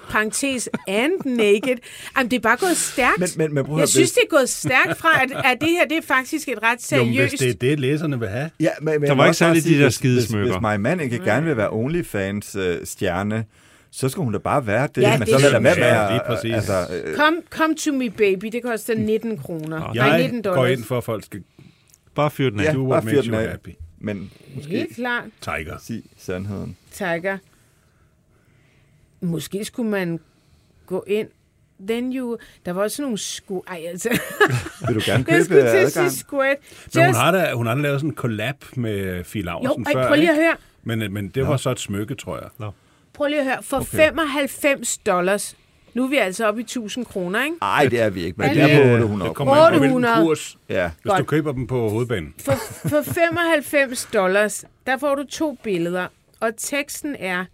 Parentes 0.09 0.69
and 0.87 1.11
naked. 1.25 1.77
Jamen, 2.17 2.31
det 2.31 2.37
er 2.37 2.41
bare 2.41 2.57
gået 2.57 2.77
stærkt. 2.77 3.19
Men- 3.19 3.29
men- 3.37 3.53
men 3.53 3.63
prøv 3.65 3.73
at 3.73 3.75
høre, 3.75 3.79
Jeg 3.79 3.87
synes, 3.89 4.09
hvis- 4.09 4.13
det 4.13 4.21
er 4.31 4.37
gået 4.37 4.49
stærkt 4.49 4.97
fra, 4.97 5.23
at, 5.23 5.31
at 5.45 5.57
det 5.61 5.69
her 5.69 5.85
det 5.87 5.97
er 5.97 6.01
faktisk 6.01 6.49
et 6.49 6.63
ret 6.63 6.73
Jo, 6.75 6.77
seriøst... 6.97 7.31
hvis 7.31 7.39
det 7.39 7.49
er 7.49 7.53
det, 7.53 7.79
læserne 7.79 8.19
vil 8.19 8.27
have. 8.29 8.49
Ja, 8.59 8.69
men, 8.81 8.99
men 9.01 9.09
Der 9.09 9.15
var 9.15 9.25
ikke 9.25 9.37
særlig 9.37 9.63
de 9.63 9.69
der 9.77 9.81
hvis- 9.83 9.93
skide 9.93 10.13
hvis, 10.19 10.29
smykker. 10.29 10.51
Hvis 10.59 10.61
my 10.61 10.75
man 10.81 10.99
ikke 10.99 11.19
gerne 11.19 11.45
vil 11.45 11.57
være 11.57 11.69
OnlyFans-stjerne, 11.69 13.45
så 13.91 14.09
skal 14.09 14.23
hun 14.23 14.33
da 14.33 14.39
bare 14.39 14.67
være 14.67 14.87
det. 14.95 15.01
Ja, 15.01 15.17
men 15.17 15.27
det 15.27 15.35
så 15.35 15.39
lad 15.41 15.51
da 15.51 15.59
være 15.59 15.75
med 15.75 15.83
at... 15.83 16.11
Lige 16.11 16.21
præcis. 16.27 16.53
Altså, 16.53 16.87
øh, 17.05 17.15
Come, 17.15 17.37
come 17.49 17.75
to 17.75 17.91
me, 17.91 18.09
baby. 18.09 18.45
Det 18.51 18.63
koster 18.63 18.95
19 18.95 19.37
kroner. 19.37 19.79
Nej, 19.93 20.05
Jeg 20.07 20.21
19 20.21 20.41
går 20.43 20.53
dollars. 20.53 20.77
ind 20.77 20.83
for, 20.85 20.97
at 20.97 21.03
folk 21.03 21.25
skal 21.25 21.43
Bare 22.15 22.29
fyr 22.31 22.49
den 22.49 22.59
af. 22.59 22.63
ja, 22.63 22.73
bare 22.73 23.01
fyr 23.01 23.21
den 23.21 23.33
af. 23.33 23.49
happy. 23.49 23.69
Men 23.99 24.31
måske 24.55 24.69
Helt 24.71 24.95
klart. 24.95 25.25
Tiger. 25.41 25.77
sige 25.77 26.03
sandheden. 26.17 26.77
Tiger. 26.91 27.37
Måske 29.21 29.65
skulle 29.65 29.89
man 29.89 30.19
gå 30.85 31.03
ind. 31.07 31.27
Then 31.87 32.15
you... 32.17 32.37
Der 32.65 32.71
var 32.73 32.81
også 32.81 33.01
nogle 33.01 33.17
sko... 33.17 33.63
Ej, 33.67 33.85
altså... 33.87 34.09
Vil 34.87 34.95
du 34.95 35.01
gerne 35.05 35.11
Jeg 35.17 35.25
købe 35.25 35.43
skulle 35.43 35.61
til 35.61 35.67
at 35.67 35.91
sige 35.91 36.01
adgang? 36.03 36.11
squat. 36.11 36.57
Men 36.95 37.05
hun 37.05 37.13
har, 37.15 37.31
da, 37.31 37.53
hun 37.53 37.67
har 37.67 37.75
da 37.75 37.81
lavet 37.81 37.99
sådan 37.99 38.09
en 38.09 38.15
collab 38.15 38.55
med 38.75 39.23
Fie 39.23 39.41
Jo, 39.41 39.45
Laursen 39.45 39.85
ej, 39.87 39.93
før, 39.93 40.07
prøv 40.07 40.15
lige 40.17 40.29
at 40.29 40.35
høre. 40.35 40.55
Men, 40.83 41.13
men 41.13 41.29
det 41.29 41.47
var 41.47 41.57
så 41.57 41.69
et 41.69 41.79
smykke, 41.79 42.15
tror 42.15 42.37
jeg. 42.37 42.49
Nå. 42.57 42.71
Prøv 43.13 43.27
lige 43.27 43.39
at 43.39 43.45
høre. 43.45 43.63
For 43.63 43.77
Okay. 43.77 43.97
95 43.97 44.97
dollars. 44.97 45.55
Nu 45.97 46.03
er 46.03 46.07
vi 46.07 46.15
altså 46.17 46.47
oppe 46.47 46.61
i 46.61 46.63
1000 46.63 47.05
kroner, 47.05 47.43
ikke? 47.43 47.55
Nej, 47.61 47.87
det 47.91 47.99
er 48.01 48.09
vi 48.09 48.23
ikke, 48.23 48.37
men 48.41 48.49
det 48.49 48.61
er 48.61 48.67
det- 48.67 48.83
på 48.83 48.93
800. 48.93 49.29
Det 49.29 49.35
kommer 49.35 49.53
an 49.55 49.73
på, 49.73 49.79
hvilken 49.79 49.95
800. 50.05 50.25
kurs. 50.27 50.57
Ja. 50.69 50.91
Hvis 51.01 51.09
Godt. 51.09 51.19
du 51.19 51.23
køber 51.23 51.51
dem 51.51 51.67
på 51.67 51.89
hovedbanen. 51.89 52.33
For, 52.39 52.51
for 52.89 53.01
95 53.01 54.09
dollars, 54.13 54.65
der 54.87 54.97
får 54.97 55.15
du 55.15 55.23
to 55.23 55.57
billeder, 55.63 56.07
og 56.39 56.51
teksten 56.57 57.15
er 57.19 57.45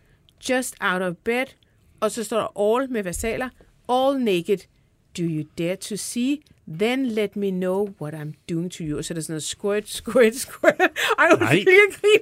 just 0.50 0.76
out 0.82 1.02
of 1.02 1.14
bed, 1.24 1.46
og 2.00 2.12
så 2.12 2.24
står 2.24 2.38
der 2.40 2.76
all 2.78 2.92
med 2.92 3.04
versaler, 3.04 3.50
all 3.90 4.20
naked. 4.24 4.58
Do 5.18 5.24
you 5.24 5.44
dare 5.58 5.76
to 5.76 5.96
see? 5.96 6.38
Then 6.80 7.06
let 7.06 7.36
me 7.36 7.50
know 7.52 7.88
what 8.02 8.14
I'm 8.14 8.46
doing 8.50 8.72
to 8.72 8.84
you. 8.84 8.98
Og 8.98 9.06
så 9.06 9.14
er 9.14 9.16
der 9.16 9.22
sådan 9.22 9.32
noget 9.34 9.44
squirt, 9.44 9.90
squirt, 9.90 10.36
squirt. 10.36 10.74
Ej, 11.20 11.28
hvor 11.30 11.38
Nej. 11.38 11.48
griner. 11.64 12.14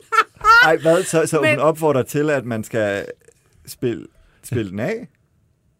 Ej, 0.65 0.77
hvad? 0.77 1.03
Så, 1.03 1.25
så 1.25 1.41
Men- 1.41 1.49
hun 1.49 1.59
opfordrer 1.59 2.03
til, 2.03 2.29
at 2.29 2.45
man 2.45 2.63
skal 2.63 3.05
spille, 3.67 4.05
spille 4.43 4.71
den 4.71 4.79
af? 4.79 5.07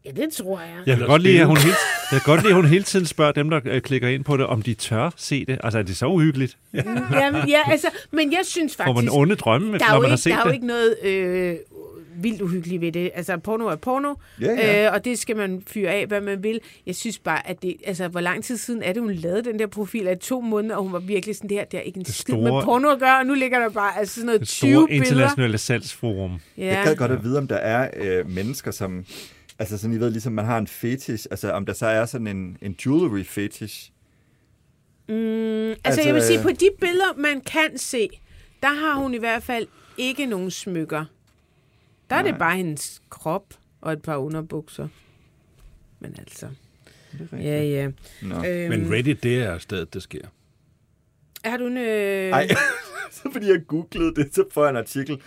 Ja, 0.06 0.12
det 0.12 0.34
tror 0.34 0.60
jeg. 0.60 0.70
Jeg 0.86 0.97
kan, 0.97 1.08
godt 1.08 1.22
lide, 1.22 1.39
at 1.41 1.47
hun 1.47 1.58
hele, 1.58 1.76
jeg 2.12 2.22
kan 2.22 2.34
godt 2.34 2.41
lide, 2.41 2.49
at 2.49 2.56
hun 2.56 2.66
hele 2.66 2.84
tiden 2.84 3.06
spørger 3.06 3.32
dem, 3.32 3.49
der 3.49 3.60
øh, 3.66 3.82
klikker 3.82 4.08
ind 4.08 4.24
på 4.24 4.38
det, 4.38 4.45
om 4.45 4.62
de 4.62 4.74
tør 4.74 5.10
se 5.18 5.45
det. 5.45 5.58
Altså, 5.64 5.80
er 5.80 5.84
det 5.84 5.97
så 5.97 6.06
uhyggeligt? 6.08 6.58
Jamen, 7.14 7.49
ja, 7.49 7.60
altså, 7.72 7.88
men 8.12 8.32
jeg 8.32 8.41
synes 8.43 8.76
Får 8.76 8.84
faktisk... 8.84 9.12
man 9.12 9.20
onde 9.22 9.36
drømme, 9.36 9.78
der 9.78 9.86
er 9.86 9.89
når 9.89 9.95
jo 9.95 10.02
man 10.02 10.10
har 10.10 10.16
ikke, 10.18 10.22
set 10.24 10.32
der 10.34 10.38
er 10.38 10.41
jo 10.43 10.47
det? 10.47 10.54
ikke 10.54 10.68
noget 10.68 10.95
øh, 11.04 11.56
vildt 12.24 12.41
uhyggeligt 12.41 12.82
ved 12.82 12.91
det. 12.91 13.12
Altså, 13.16 13.38
porno 13.38 13.66
er 13.68 13.76
porno, 13.76 14.14
Ja, 14.41 14.45
ja. 14.52 14.86
Øh, 14.88 14.93
og 14.93 15.06
det 15.06 15.20
skal 15.20 15.36
man 15.38 15.64
fyre 15.68 15.89
af, 15.89 16.08
hvad 16.08 16.22
man 16.22 16.43
vil. 16.43 16.60
Jeg 16.86 16.95
synes 16.95 17.20
bare, 17.20 17.49
at 17.49 17.62
det... 17.62 17.76
Altså, 17.86 18.08
hvor 18.08 18.20
lang 18.20 18.43
tid 18.43 18.58
siden 18.58 18.84
er 18.84 18.93
det, 18.93 19.02
hun 19.02 19.12
lavede 19.14 19.43
den 19.43 19.60
der 19.60 19.68
profil 19.68 20.08
af 20.08 20.18
to 20.18 20.41
måneder, 20.41 20.76
og 20.76 20.84
hun 20.84 20.93
var 20.93 20.99
virkelig 20.99 21.36
sådan, 21.36 21.49
det 21.49 21.58
her, 21.58 21.66
det 21.66 21.78
er 21.78 21.82
ikke 21.82 21.97
en 21.99 22.06
Det 22.06 22.14
skid 22.16 22.34
med 22.36 22.47
store- 22.47 22.64
porno 22.64 22.89
at 22.89 22.99
gøre, 22.99 23.20
og 23.20 23.26
nu 23.26 23.34
ligger 23.34 23.60
der 23.60 23.70
bare 23.70 23.97
altså, 23.99 24.16
sådan 24.16 24.26
noget 24.26 24.39
Det 24.41 24.47
20 24.47 24.72
store 24.74 24.88
billeder. 24.88 25.12
internationale 25.12 25.58
salgsforum. 25.58 26.32
Ja. 26.58 26.66
Jeg 26.78 26.86
gad 26.86 26.95
godt 26.95 27.12
at 27.12 27.24
vide, 27.24 27.38
om 27.38 27.47
der 27.47 27.56
er 27.56 27.89
øh, 27.97 28.30
mennesker, 28.30 28.72
som... 28.72 29.06
Altså 29.62 29.78
sådan, 29.78 29.95
I 29.95 29.99
ved, 29.99 30.09
ligesom 30.12 30.34
man 30.34 30.45
har 30.45 30.57
en 30.57 30.68
fetish, 30.68 31.28
altså 31.32 31.51
om 31.51 31.66
der 31.66 31.74
så 31.74 31.86
er 31.86 32.05
sådan 32.05 32.28
en, 32.28 32.57
en 32.62 32.76
jewelry 32.86 33.24
fetish. 33.24 33.91
Mm, 35.07 35.16
altså, 35.16 35.82
Altså, 35.86 36.01
jeg 36.01 36.14
vil 36.14 36.24
sige, 36.24 36.38
øh, 36.39 36.43
på 36.43 36.49
de 36.49 36.70
billeder, 36.80 37.18
man 37.18 37.41
kan 37.41 37.78
se, 37.78 38.09
der 38.64 38.74
har 38.74 38.95
hun 38.95 39.14
i 39.14 39.18
hvert 39.18 39.43
fald 39.43 39.68
ikke 39.97 40.26
nogen 40.26 40.51
smykker. 40.51 41.05
Der 42.09 42.16
er 42.16 42.22
det 42.22 42.32
Nej. 42.32 42.39
bare 42.39 42.57
hendes 42.57 43.01
krop 43.09 43.53
og 43.82 43.93
et 43.93 44.01
par 44.01 44.18
underbukser. 44.18 44.88
Men 45.99 46.16
altså... 46.18 46.47
Er. 47.32 47.38
Ja, 47.38 47.64
ja. 47.64 47.91
Nå. 48.22 48.36
Øhm, 48.36 48.70
Men 48.70 48.93
Reddit, 48.93 49.24
det 49.24 49.38
er 49.43 49.57
stedet, 49.57 49.93
det 49.93 50.03
sker. 50.03 50.28
har 51.45 51.57
du 51.57 51.68
en... 51.68 51.78
Øh... 51.78 52.30
Nej, 52.30 52.47
så 53.12 53.30
fordi 53.32 53.47
jeg 53.47 53.62
googlede 53.68 54.16
det, 54.16 54.36
så 54.36 54.45
får 54.51 54.64
jeg 54.64 54.70
en 54.70 54.78
artikel. 54.78 55.22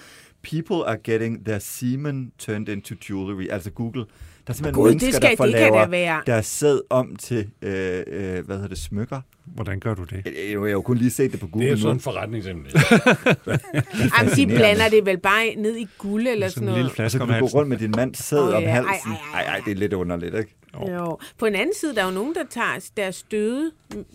People 0.51 0.87
are 0.87 0.99
getting 1.05 1.45
their 1.45 1.59
semen 1.59 2.33
turned 2.39 2.69
into 2.69 2.95
jewelry. 3.11 3.47
Altså 3.51 3.71
Google. 3.71 4.05
Der 4.47 4.51
er 4.51 4.55
simpelthen 4.55 4.85
det 4.85 4.91
mennesker, 4.93 5.13
skal- 5.13 5.23
der 5.23 5.29
det 5.29 5.55
kan 5.55 5.63
da 5.63 5.69
forlaver 5.69 5.87
være. 5.87 6.23
deres 6.27 6.47
sæd 6.47 6.81
om 6.91 7.17
til, 7.17 7.49
øh, 7.63 8.03
øh, 8.07 8.45
hvad 8.45 8.57
hedder 8.57 8.69
det, 8.69 8.79
smykker. 8.79 9.21
Hvordan 9.45 9.81
gør 9.81 9.95
du 9.95 10.03
det? 10.05 10.23
Jeg, 10.25 10.33
jeg, 10.37 10.53
jeg 10.53 10.61
har 10.61 10.69
jo 10.69 10.83
kun 10.83 10.97
lige 10.97 11.11
set 11.11 11.33
det 11.33 11.41
på 11.41 11.47
Google 11.47 11.67
Det 11.69 11.73
er 11.73 11.79
sådan 11.79 11.97
en 11.97 12.01
forretningshemmelighed. 12.01 12.81
Jamen, 14.19 14.33
de 14.37 14.47
blander 14.47 14.89
det 14.89 15.07
vel 15.07 15.19
bare 15.19 15.55
ned 15.57 15.77
i 15.77 15.87
guld 15.99 16.27
eller 16.29 16.49
sådan 16.49 16.69
noget. 16.69 17.01
Altså, 17.01 17.19
du 17.19 17.27
går 17.27 17.47
rundt 17.55 17.69
med 17.69 17.77
din 17.79 17.91
mands 17.97 18.25
sæd 18.25 18.39
Åh, 18.39 18.55
om 18.55 18.63
ja. 18.63 18.69
Halsen. 18.71 19.13
ej, 19.35 19.41
Ej, 19.43 19.43
ej, 19.55 19.61
det 19.65 19.71
er 19.71 19.75
lidt 19.77 19.93
underligt, 19.93 20.35
ikke? 20.35 20.55
Jo. 20.93 21.19
På 21.39 21.47
en 21.47 21.55
anden 21.55 21.75
side, 21.81 21.95
der 21.95 22.03
er 22.03 22.07
jo 22.07 22.13
nogen, 22.13 22.35
der 22.35 22.43
tager 22.51 22.91
deres 22.97 23.23
døde 23.23 23.71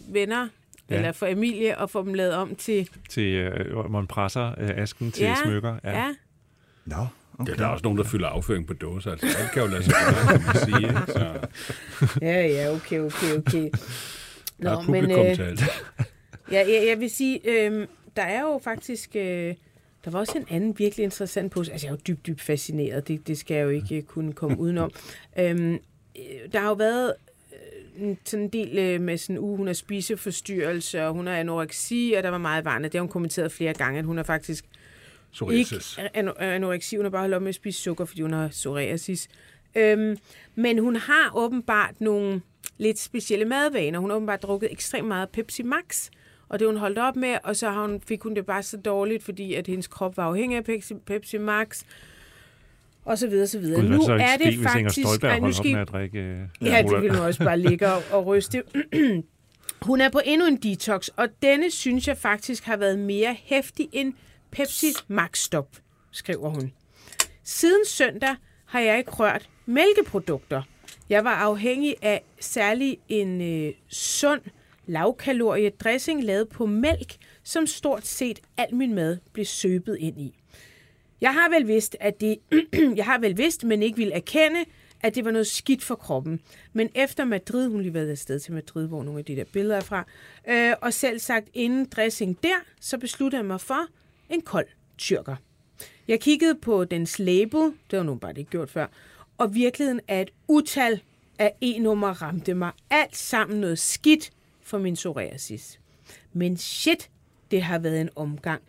venner 0.10 0.48
Ja. 0.90 0.96
eller 0.96 1.12
familie 1.12 1.78
og 1.78 1.90
får 1.90 2.04
dem 2.04 2.14
lavet 2.14 2.34
om 2.34 2.56
til... 2.56 2.90
Til, 3.10 3.34
øh, 3.34 3.74
hvor 3.74 3.88
man 3.88 4.08
presser 4.08 4.54
øh, 4.58 4.70
asken 4.70 5.12
til 5.12 5.24
ja, 5.24 5.36
smykker. 5.46 5.76
Ja. 5.84 6.08
Nå, 6.86 7.08
okay. 7.40 7.52
Ja, 7.52 7.58
der 7.58 7.66
er 7.66 7.70
også 7.70 7.84
nogen, 7.84 7.98
der 7.98 8.04
fylder 8.04 8.28
afføring 8.28 8.68
på 8.68 8.74
dåser. 8.74 9.12
Altså, 9.12 9.28
alt 9.40 9.52
kan 9.52 9.62
jo 9.62 9.68
lade 9.68 9.84
sig 9.84 9.94
gøre, 9.94 10.38
kan 10.38 10.46
man 10.46 10.56
sige. 10.56 10.88
Ikke? 10.88 11.02
Så, 11.08 11.48
ja, 12.28 12.48
ja, 12.48 12.76
okay, 12.76 13.00
okay, 13.00 13.38
okay. 13.38 13.70
der 14.62 14.78
er 14.78 14.84
publikum 14.84 15.26
øh, 15.26 15.36
til 15.36 15.42
alt. 15.42 15.62
ja, 16.52 16.58
jeg, 16.58 16.84
jeg 16.88 17.00
vil 17.00 17.10
sige, 17.10 17.40
øh, 17.50 17.88
der 18.16 18.24
er 18.24 18.42
jo 18.42 18.60
faktisk... 18.64 19.16
Øh, 19.16 19.56
der 20.06 20.12
var 20.12 20.20
også 20.20 20.38
en 20.38 20.46
anden 20.50 20.80
virkelig 20.80 21.04
interessant 21.04 21.52
post. 21.52 21.72
Altså, 21.72 21.88
jeg 21.88 21.92
er 21.92 21.96
jo 21.96 22.02
dybt, 22.08 22.28
dybt 22.28 22.42
fascineret. 22.42 23.08
Det, 23.08 23.28
det 23.28 23.38
skal 23.38 23.56
jeg 23.56 23.64
jo 23.64 23.70
ikke 23.70 23.96
øh, 23.96 24.04
kunne 24.04 24.34
komme 24.34 24.60
udenom. 24.60 24.92
Øhm, 25.40 25.74
øh, 25.74 26.52
der 26.52 26.60
har 26.60 26.68
jo 26.68 26.74
været 26.74 27.14
en- 28.02 28.18
sådan 28.26 28.43
en 28.43 28.50
del 28.50 28.78
øh, 28.78 29.02
med 29.02 29.18
sådan, 29.18 29.38
uh, 29.38 29.58
hun 29.58 29.68
har 29.68 29.74
spiseforstyrrelse, 29.74 31.06
og 31.06 31.14
hun 31.14 31.28
har 31.28 31.36
anoreksi, 31.36 32.14
og 32.18 32.24
der 32.24 32.30
var 32.30 32.38
meget 32.38 32.66
varende. 32.66 32.89
Det 32.89 32.95
har 32.95 33.02
hun 33.02 33.10
kommenteret 33.10 33.52
flere 33.52 33.74
gange, 33.74 34.00
at 34.00 34.06
hun 34.06 34.20
er 34.20 34.24
faktisk 34.24 34.66
Psoriasis. 35.32 35.97
ikke 35.97 36.10
ano- 36.30 36.41
anoreksi. 36.43 36.95
Hun 36.95 37.06
har 37.06 37.10
bare 37.10 37.22
holdt 37.22 37.36
op 37.36 37.41
med 37.41 37.50
at 37.50 37.56
spise 37.56 37.82
sukker, 37.82 38.06
fordi 38.06 38.22
hun 38.22 38.34
har 38.34 38.47
psoriasis. 38.47 39.28
Øhm, 39.76 40.18
men 40.56 40.80
hun 40.80 40.95
har 40.95 41.32
åbenbart 41.36 42.02
nogle 42.02 42.41
lidt 42.78 43.00
specielle 43.00 43.45
madvaner. 43.45 44.00
Hun 44.00 44.10
har 44.10 44.18
åbenbart 44.18 44.43
drukket 44.43 44.72
ekstremt 44.72 45.08
meget 45.08 45.30
Pepsi 45.30 45.64
Max, 45.64 46.10
og 46.50 46.60
det 46.60 46.68
hun 46.68 46.78
holdt 46.78 46.97
op 46.97 47.16
med, 47.16 47.38
og 47.43 47.56
så 47.56 47.70
har 47.70 47.82
hun, 47.88 48.02
fik 48.08 48.22
hun 48.22 48.36
det 48.36 48.45
bare 48.45 48.64
så 48.64 48.78
dårligt, 48.78 49.24
fordi 49.24 49.54
at 49.54 49.68
hendes 49.68 49.88
krop 49.88 50.18
var 50.18 50.24
afhængig 50.24 50.58
af 50.58 50.64
Pepsi, 50.64 50.93
Pepsi 50.93 51.38
Max, 51.38 51.84
og 53.10 53.18
så 53.18 53.28
videre, 53.28 53.47
så 53.47 53.60
videre. 53.60 53.82
Gud, 53.82 53.89
nu 53.89 54.01
så 54.05 54.14
er 54.14 54.38
det 54.38 54.53
ske, 54.53 54.64
faktisk... 54.64 55.24
Ej, 55.24 55.39
nu 55.39 55.51
skal 55.51 55.72
med 55.72 55.82
at 55.82 55.89
drikke 55.89 56.20
øh, 56.20 56.38
Ja, 56.62 56.82
det 56.82 57.01
vil 57.01 57.12
nu 57.12 57.20
også 57.20 57.43
bare 57.43 57.60
ligge 57.60 57.88
og, 57.88 58.03
og 58.12 58.26
ryste. 58.26 58.64
Hun 59.82 60.01
er 60.01 60.10
på 60.10 60.22
endnu 60.26 60.47
en 60.47 60.57
detox, 60.57 61.07
og 61.07 61.28
denne 61.41 61.72
synes 61.72 62.07
jeg 62.07 62.18
faktisk 62.18 62.66
har 62.66 62.78
været 62.78 62.99
mere 62.99 63.36
hæftig 63.43 63.89
end 63.91 64.14
Pepsi 64.51 64.88
Max 65.07 65.39
Stop, 65.39 65.68
skriver 66.12 66.49
hun. 66.49 66.72
Siden 67.43 67.86
søndag 67.86 68.36
har 68.66 68.80
jeg 68.80 68.97
ikke 68.97 69.12
rørt 69.12 69.49
mælkeprodukter. 69.66 70.62
Jeg 71.10 71.24
var 71.24 71.36
afhængig 71.36 71.95
af 72.01 72.24
særlig 72.39 72.97
en 73.10 73.41
øh, 73.41 73.74
sund, 73.88 74.41
lavkalorie 74.88 75.70
dressing 75.70 76.24
lavet 76.24 76.49
på 76.49 76.66
mælk, 76.66 77.16
som 77.43 77.68
stort 77.68 78.07
set 78.07 78.39
al 78.57 78.76
min 78.76 78.93
mad 78.93 79.18
blev 79.34 79.45
søbet 79.45 79.97
ind 79.99 80.22
i. 80.22 80.39
Jeg 81.22 81.34
har 81.34 81.49
vel 81.49 81.67
vidst, 81.67 81.97
at 81.99 82.22
det, 82.22 82.38
jeg 82.99 83.05
har 83.05 83.20
vel 83.20 83.38
vidst, 83.38 83.63
men 83.63 83.84
ikke 83.84 83.97
vil 83.97 84.11
erkende, 84.13 84.65
at 85.01 85.15
det 85.15 85.26
var 85.26 85.32
noget 85.32 85.47
skidt 85.47 85.84
for 85.84 85.95
kroppen. 85.95 86.41
Men 86.74 86.89
efter 86.95 87.26
Madrid, 87.26 87.70
hun 87.70 87.82
lige 87.82 87.93
været 87.93 88.11
afsted 88.11 88.39
til 88.39 88.53
Madrid, 88.53 88.88
hvor 88.88 89.03
nogle 89.03 89.20
af 89.20 89.26
de 89.26 89.36
der 89.36 89.43
billeder 89.43 89.76
er 89.76 89.82
fra, 89.82 90.05
øh, 90.49 90.74
og 90.82 90.93
selv 90.93 91.20
sagt 91.20 91.47
inden 91.53 91.86
dressing 91.86 92.43
der, 92.43 92.55
så 92.82 92.97
besluttede 92.97 93.39
jeg 93.39 93.45
mig 93.45 93.61
for 93.61 93.88
en 94.30 94.41
kold 94.41 94.67
tyrker. 94.97 95.36
Jeg 96.07 96.20
kiggede 96.20 96.55
på 96.55 96.86
dens 96.86 97.20
label, 97.20 97.61
det 97.91 97.97
var 97.97 98.03
nogen 98.03 98.20
bare 98.20 98.34
ikke 98.38 98.51
gjort 98.51 98.70
før, 98.70 98.88
og 99.38 99.55
virkeligheden 99.55 100.01
er 100.07 100.22
et 100.22 100.30
utal 100.47 101.01
af 101.39 101.53
e-nummer 101.61 102.22
ramte 102.22 102.53
mig. 102.53 102.72
Alt 102.89 103.17
sammen 103.17 103.59
noget 103.59 103.80
skidt 103.80 104.32
for 104.61 104.78
min 104.78 104.95
psoriasis. 104.95 105.80
Men 106.34 106.57
shit, 106.57 107.09
det 107.51 107.61
har 107.61 107.80
været 107.80 108.01
en 108.01 108.09
omgang. 108.15 108.61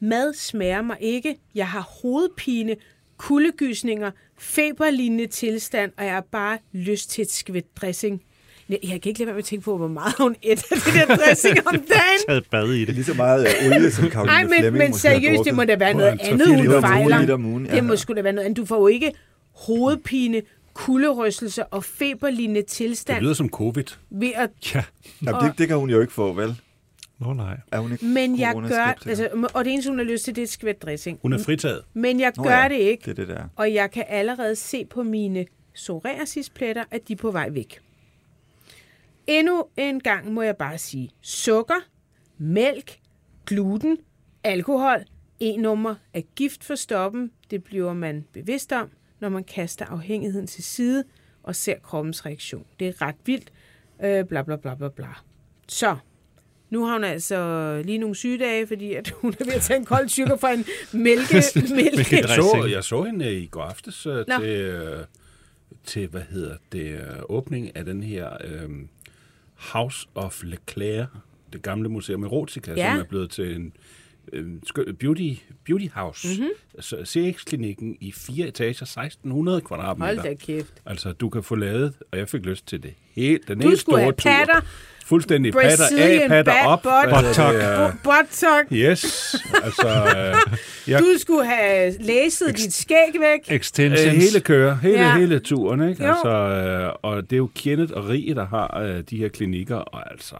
Mad 0.00 0.34
smager 0.34 0.82
mig 0.82 0.96
ikke. 1.00 1.36
Jeg 1.54 1.68
har 1.68 1.80
hovedpine, 2.02 2.76
kuldegysninger, 3.16 4.10
feberlignende 4.38 5.26
tilstand, 5.26 5.92
og 5.98 6.04
jeg 6.04 6.12
har 6.14 6.24
bare 6.32 6.58
lyst 6.72 7.10
til 7.10 7.22
et 7.22 7.30
skvæt 7.30 7.64
dressing. 7.80 8.22
Jeg 8.68 8.78
kan 8.82 8.92
ikke 9.04 9.18
lade 9.18 9.26
være 9.26 9.34
med 9.34 9.38
at 9.42 9.44
tænke 9.44 9.64
på, 9.64 9.76
hvor 9.76 9.88
meget 9.88 10.14
hun 10.18 10.36
æder 10.42 10.62
af 10.70 10.76
det 10.84 11.08
der 11.08 11.16
dressing 11.16 11.58
om 11.66 11.72
dagen. 11.94 12.20
Taget 12.28 12.44
bad 12.50 12.68
i 12.72 12.84
det. 12.84 12.94
Lige 12.94 13.04
så 13.04 13.14
meget 13.14 13.46
øh, 13.62 13.76
olie, 13.76 13.90
som 13.90 14.10
Karoline 14.10 14.32
Nej, 14.32 14.42
men, 14.44 14.58
Flemming 14.58 14.84
men 14.84 14.92
seriøst, 14.98 15.44
det 15.44 15.54
må 15.54 15.64
da 15.64 15.76
være 15.76 15.94
noget 15.94 16.18
andet, 16.20 16.46
3-4 16.46 16.72
hun 16.72 16.80
fejler. 16.80 17.36
ugen, 17.36 17.66
ja. 17.66 17.74
Det 17.74 17.84
må 17.84 17.96
sgu 17.96 18.14
da 18.14 18.22
være 18.22 18.32
noget 18.32 18.44
andet. 18.46 18.56
Du 18.56 18.64
får 18.66 18.76
jo 18.76 18.86
ikke 18.86 19.12
hovedpine, 19.54 20.42
kulderystelser 20.74 21.62
og 21.70 21.84
feberlignende 21.84 22.60
Det 22.60 22.68
tilstand 22.68 23.22
lyder 23.22 23.34
som 23.34 23.48
covid. 23.48 23.84
ved 24.10 24.30
at... 24.34 24.50
Ja. 24.74 24.82
Jamen, 25.26 25.40
det, 25.44 25.58
det 25.58 25.68
kan 25.68 25.76
hun 25.76 25.90
jo 25.90 26.00
ikke 26.00 26.12
få, 26.12 26.32
vel? 26.32 26.60
Nå 27.18 27.32
nej. 27.32 27.60
Er 27.72 27.78
hun 27.78 27.92
ikke 27.92 28.04
Men 28.04 28.38
jeg 28.38 28.54
gør... 28.68 29.08
Altså, 29.08 29.48
og 29.54 29.64
det 29.64 29.72
eneste, 29.72 29.90
hun 29.90 29.98
har 29.98 30.04
lyst 30.04 30.24
til, 30.24 30.36
det 30.36 30.42
er 30.42 30.46
et 30.46 30.50
skvæt 30.50 30.82
dressing. 30.82 31.18
Hun 31.22 31.32
er 31.32 31.38
fritaget. 31.38 31.82
Men 31.94 32.20
jeg 32.20 32.32
Nå 32.36 32.42
gør 32.42 32.62
ja, 32.62 32.68
det 32.68 32.74
ikke. 32.74 33.00
Det 33.04 33.10
er 33.10 33.14
det 33.14 33.28
der. 33.28 33.48
Og 33.56 33.74
jeg 33.74 33.90
kan 33.90 34.04
allerede 34.08 34.56
se 34.56 34.84
på 34.84 35.02
mine 35.02 35.46
psoriasispletter, 35.74 36.84
at 36.90 37.08
de 37.08 37.12
er 37.12 37.16
på 37.16 37.30
vej 37.30 37.48
væk. 37.50 37.80
Endnu 39.26 39.64
en 39.76 40.00
gang 40.00 40.32
må 40.32 40.42
jeg 40.42 40.56
bare 40.56 40.78
sige, 40.78 41.10
sukker, 41.20 41.80
mælk, 42.38 42.98
gluten, 43.46 43.98
alkohol, 44.44 45.04
e-nummer 45.40 45.94
er 46.14 46.20
gift 46.36 46.64
for 46.64 46.74
stoppen. 46.74 47.30
Det 47.50 47.64
bliver 47.64 47.92
man 47.92 48.24
bevidst 48.32 48.72
om, 48.72 48.90
når 49.20 49.28
man 49.28 49.44
kaster 49.44 49.86
afhængigheden 49.86 50.46
til 50.46 50.64
side 50.64 51.04
og 51.42 51.56
ser 51.56 51.78
kroppens 51.78 52.26
reaktion. 52.26 52.64
Det 52.78 52.88
er 52.88 53.02
ret 53.02 53.16
vildt. 53.24 53.52
Øh, 54.04 54.24
bla 54.24 54.42
bla 54.42 54.56
bla 54.56 54.74
bla 54.74 54.88
bla. 54.88 55.08
Så, 55.68 55.96
nu 56.70 56.84
har 56.84 56.92
hun 56.92 57.04
altså 57.04 57.82
lige 57.84 57.98
nogle 57.98 58.14
sygedage, 58.16 58.66
fordi 58.66 58.94
at 58.94 59.10
hun 59.10 59.34
er 59.40 59.44
ved 59.44 59.52
at 59.52 59.62
tage 59.62 59.78
en 59.78 59.84
kold 59.84 60.08
sukker 60.08 60.36
fra 60.36 60.52
en 60.52 60.64
mælke, 60.92 61.34
mælke, 61.74 62.16
Jeg 62.16 62.28
så, 62.28 62.68
jeg 62.72 62.84
så 62.84 63.02
hende 63.02 63.34
i 63.40 63.46
går 63.46 63.62
aftes 63.62 64.06
uh, 64.06 64.14
Nå. 64.16 64.22
til, 64.40 64.48
øh, 64.48 65.04
til, 65.84 66.06
hvad 66.08 66.22
hedder 66.30 66.56
det, 66.72 66.90
øh, 66.90 67.00
åbning 67.28 67.76
af 67.76 67.84
den 67.84 68.02
her 68.02 68.28
øh, 68.44 68.70
House 69.54 70.06
of 70.14 70.42
Leclerc, 70.44 71.08
det 71.52 71.62
gamle 71.62 71.88
museum 71.88 72.22
Erotica, 72.24 72.72
Ja. 72.76 72.90
som 72.92 73.00
er 73.00 73.04
blevet 73.04 73.30
til 73.30 73.56
en 73.56 73.72
øh, 74.32 74.94
beauty, 74.94 75.34
beauty 75.66 75.86
house. 75.94 76.28
Mhm. 76.28 76.36
Mm-hmm. 76.40 76.50
Altså 76.74 76.96
CX-klinikken 77.04 77.96
i 78.00 78.12
fire 78.12 78.46
etager, 78.48 78.70
1600 78.70 79.60
kvadratmeter. 79.60 80.14
Hold 80.14 80.22
da 80.22 80.34
kæft. 80.34 80.74
Altså, 80.86 81.12
du 81.12 81.28
kan 81.28 81.42
få 81.42 81.54
lavet, 81.54 81.94
og 82.12 82.18
jeg 82.18 82.28
fik 82.28 82.40
lyst 82.46 82.66
til 82.66 82.82
det 82.82 82.94
helt, 83.12 83.48
den 83.48 83.60
Du 83.60 83.68
helt 83.68 83.80
skulle 83.80 83.94
store 83.94 84.30
have 84.30 84.46
patter, 84.46 84.60
Fuldstændig 85.06 85.52
patter 85.52 85.76
Brazilian 85.76 86.22
af, 86.22 86.28
patter 86.28 86.52
back 86.52 86.66
op. 86.66 86.82
det, 86.82 87.62
bu- 87.78 87.96
buttock. 88.02 88.66
Yes, 88.72 89.34
altså... 89.64 89.88
Øh, 90.16 90.34
jeg, 90.88 91.00
Du 91.00 91.06
skulle 91.18 91.44
have 91.46 91.94
læset 92.00 92.56
dit 92.56 92.72
skæg 92.74 92.96
væk. 93.20 93.40
Extensions. 93.56 94.06
Øh, 94.14 94.20
hele 94.20 94.40
kører, 94.40 94.76
hele, 94.76 94.98
Ja. 94.98 95.18
hele 95.18 95.38
turen, 95.38 95.88
ikke? 95.88 96.04
Jo. 96.04 96.10
Altså, 96.12 96.28
øh, 96.28 96.92
og 97.02 97.22
det 97.22 97.32
er 97.32 97.36
jo 97.36 97.50
Kenneth 97.54 97.92
og 97.96 98.08
Rie, 98.08 98.34
der 98.34 98.46
har 98.46 98.80
øh, 98.80 99.02
de 99.10 99.16
her 99.16 99.28
klinikker, 99.28 99.76
og 99.76 100.10
altså, 100.12 100.36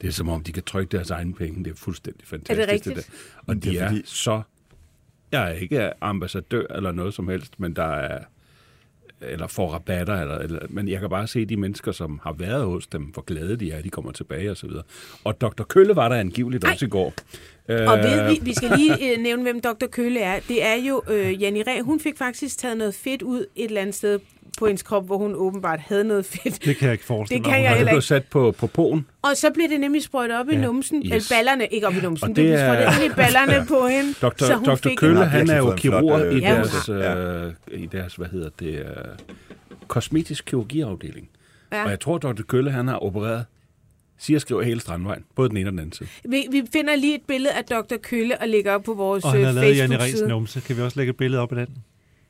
det 0.00 0.08
er 0.08 0.12
som 0.12 0.28
om, 0.28 0.42
de 0.42 0.52
kan 0.52 0.62
trykke 0.62 0.96
deres 0.96 1.10
egne 1.10 1.34
penge. 1.34 1.64
Det 1.64 1.70
er 1.70 1.76
fuldstændig 1.76 2.26
fantastisk. 2.28 2.68
rigtigt? 2.72 2.96
der. 2.96 3.02
Og 3.46 3.54
det 3.54 3.62
de 3.64 3.78
er 3.78 3.84
er, 3.84 3.88
fordi- 3.88 4.02
så... 4.04 4.42
Jeg 5.32 5.48
er 5.50 5.52
ikke 5.54 5.90
ambassadør 6.00 6.66
eller 6.76 6.92
noget 6.92 7.14
som 7.14 7.28
helst, 7.28 7.60
men 7.60 7.76
der 7.76 7.84
er 7.94 8.18
eller 9.20 9.46
får 9.46 9.68
rabatter, 9.68 10.20
eller, 10.20 10.38
eller, 10.38 10.60
men 10.68 10.88
jeg 10.88 11.00
kan 11.00 11.10
bare 11.10 11.26
se 11.26 11.44
de 11.44 11.56
mennesker, 11.56 11.92
som 11.92 12.20
har 12.22 12.32
været 12.32 12.64
hos 12.64 12.86
dem, 12.86 13.02
hvor 13.02 13.22
glade 13.22 13.56
de 13.56 13.72
er, 13.72 13.82
de 13.82 13.90
kommer 13.90 14.12
tilbage 14.12 14.50
og 14.50 14.56
så 14.56 14.66
videre. 14.66 14.82
Og 15.24 15.40
Dr. 15.40 15.62
Kølle 15.62 15.96
var 15.96 16.08
der 16.08 16.16
angiveligt 16.16 16.64
også 16.64 16.84
i 16.84 16.88
går. 16.88 17.14
Og 17.68 17.74
Øh, 17.74 18.04
ved, 18.04 18.30
vi, 18.30 18.38
vi 18.42 18.54
skal 18.54 18.70
lige 18.76 19.12
øh, 19.12 19.22
nævne, 19.22 19.42
hvem 19.42 19.60
Dr. 19.60 19.86
Kølle 19.86 20.20
er. 20.20 20.40
Det 20.48 20.64
er 20.64 20.74
jo 20.74 21.02
øh, 21.10 21.42
Janni 21.42 21.62
Ræ. 21.62 21.80
Hun 21.80 22.00
fik 22.00 22.18
faktisk 22.18 22.58
taget 22.58 22.76
noget 22.76 22.94
fedt 22.94 23.22
ud 23.22 23.46
et 23.56 23.64
eller 23.64 23.80
andet 23.80 23.94
sted 23.94 24.18
på 24.58 24.66
hendes 24.66 24.82
krop, 24.82 25.06
hvor 25.06 25.16
hun 25.18 25.34
åbenbart 25.34 25.80
havde 25.80 26.04
noget 26.04 26.24
fedt. 26.26 26.64
Det 26.64 26.76
kan 26.76 26.84
jeg 26.86 26.92
ikke 26.92 27.04
forestille 27.04 27.38
Det 27.44 27.46
mig. 27.46 27.52
kan 27.52 27.58
hun 27.58 27.62
jeg 27.62 27.70
har. 27.70 27.74
det 27.74 27.78
heller 27.78 27.92
blev 27.92 27.98
ikke. 27.98 28.06
sat 28.06 28.24
på, 28.30 28.54
på 28.58 28.66
poen. 28.66 29.06
Og 29.22 29.30
så 29.36 29.50
blev 29.50 29.68
det 29.68 29.80
nemlig 29.80 30.02
sprøjtet 30.02 30.38
op 30.38 30.48
i 30.48 30.54
Ja. 30.54 30.60
numsen. 30.60 30.96
Yes. 31.06 31.12
Eller 31.12 31.24
ballerne, 31.30 31.66
ikke 31.66 31.86
op 31.86 31.94
i 31.94 32.00
numsen. 32.00 32.24
Og 32.24 32.28
Det, 32.28 32.36
det 32.36 32.44
blev 32.44 32.54
er- 32.54 32.74
sprøjtet 32.90 33.04
ind 33.04 33.12
i 33.12 33.16
ballerne 33.16 33.66
på 33.80 33.86
hende. 33.86 34.12
Dr. 34.22 34.44
så 34.44 34.54
hun 34.54 34.64
Dr. 34.64 34.74
fik 34.74 34.96
Kølle, 34.96 35.24
han 35.26 35.50
er 35.50 35.56
jo 35.56 35.74
kirurg 35.76 36.20
øh, 36.20 36.34
i, 36.34 36.40
Ja, 36.40 36.54
deres, 36.54 36.88
øh, 36.88 37.80
i 37.82 37.86
deres, 37.86 38.14
hvad 38.14 38.26
hedder 38.28 38.48
det, 38.60 38.78
øh, 38.78 38.84
kosmetisk 39.88 40.44
kirurgiafdeling. 40.44 41.28
Ja. 41.72 41.84
Og 41.84 41.90
jeg 41.90 42.00
tror, 42.00 42.18
Dr. 42.18 42.42
Kølle, 42.42 42.70
han 42.70 42.88
har 42.88 42.96
opereret, 42.96 43.44
siger 44.18 44.38
skriver 44.38 44.62
hele 44.62 44.80
Strandvejen, 44.80 45.24
både 45.34 45.48
den 45.48 45.56
ene 45.56 45.68
og 45.68 45.72
den 45.72 45.78
anden 45.78 45.92
side. 45.92 46.08
Vi, 46.28 46.46
vi 46.50 46.62
finder 46.72 46.96
lige 46.96 47.14
et 47.14 47.22
billede 47.28 47.54
af 47.54 47.64
Dr. 47.64 47.96
Kølle 48.02 48.40
og 48.40 48.48
lægger 48.48 48.72
op 48.74 48.82
på 48.82 48.94
vores 48.94 49.24
Og 49.24 49.32
han 49.32 49.40
har 49.42 49.48
øh, 49.48 49.54
lavet 49.54 49.76
Janne 49.76 49.94
Ræs 49.96 50.02
Facebook-side. 50.02 50.28
numse. 50.28 50.60
Kan 50.60 50.76
vi 50.76 50.82
også 50.82 50.98
lægge 51.00 51.10
et 51.10 51.16
billede 51.16 51.42
op 51.42 51.52
af 51.52 51.66
den? 51.66 51.76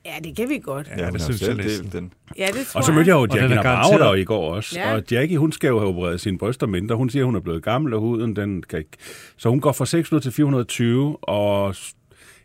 Ja, 0.07 0.15
det 0.25 0.37
kan 0.37 0.49
vi 0.49 0.59
godt. 0.59 0.89
Ja, 0.97 1.05
hun 1.05 1.21
har 1.21 1.33
selv 1.33 1.59
delt 1.63 1.93
den. 1.93 2.13
Ja, 2.39 2.47
det 2.47 2.67
tror 2.67 2.79
Og 2.79 2.85
så 2.85 2.93
mødte 2.93 3.09
jeg 3.09 3.15
jo 3.15 3.27
Jackie 3.35 3.57
Navarro 3.57 3.99
der 3.99 4.15
i 4.15 4.25
går 4.25 4.55
også. 4.55 4.79
Ja. 4.79 4.91
Ja. 4.91 4.97
Og 4.97 5.03
Jackie, 5.11 5.39
hun 5.39 5.53
skal 5.53 5.69
jo 5.69 5.79
have 5.79 5.89
opereret 5.89 6.21
sine 6.21 6.39
bryster 6.39 6.67
mindre. 6.67 6.97
Hun 6.97 7.11
siger, 7.11 7.25
hun 7.25 7.37
er 7.37 7.41
blevet 7.41 7.63
gammel, 7.63 7.95
og 7.95 8.01
huden, 8.01 8.37
den 8.37 8.63
kan 8.63 8.79
ikke... 8.79 8.91
Så 9.37 9.49
hun 9.49 9.61
går 9.61 9.73
fra 9.73 9.87
600 9.87 10.25
til 10.25 10.33
420, 10.33 11.17
og 11.25 11.75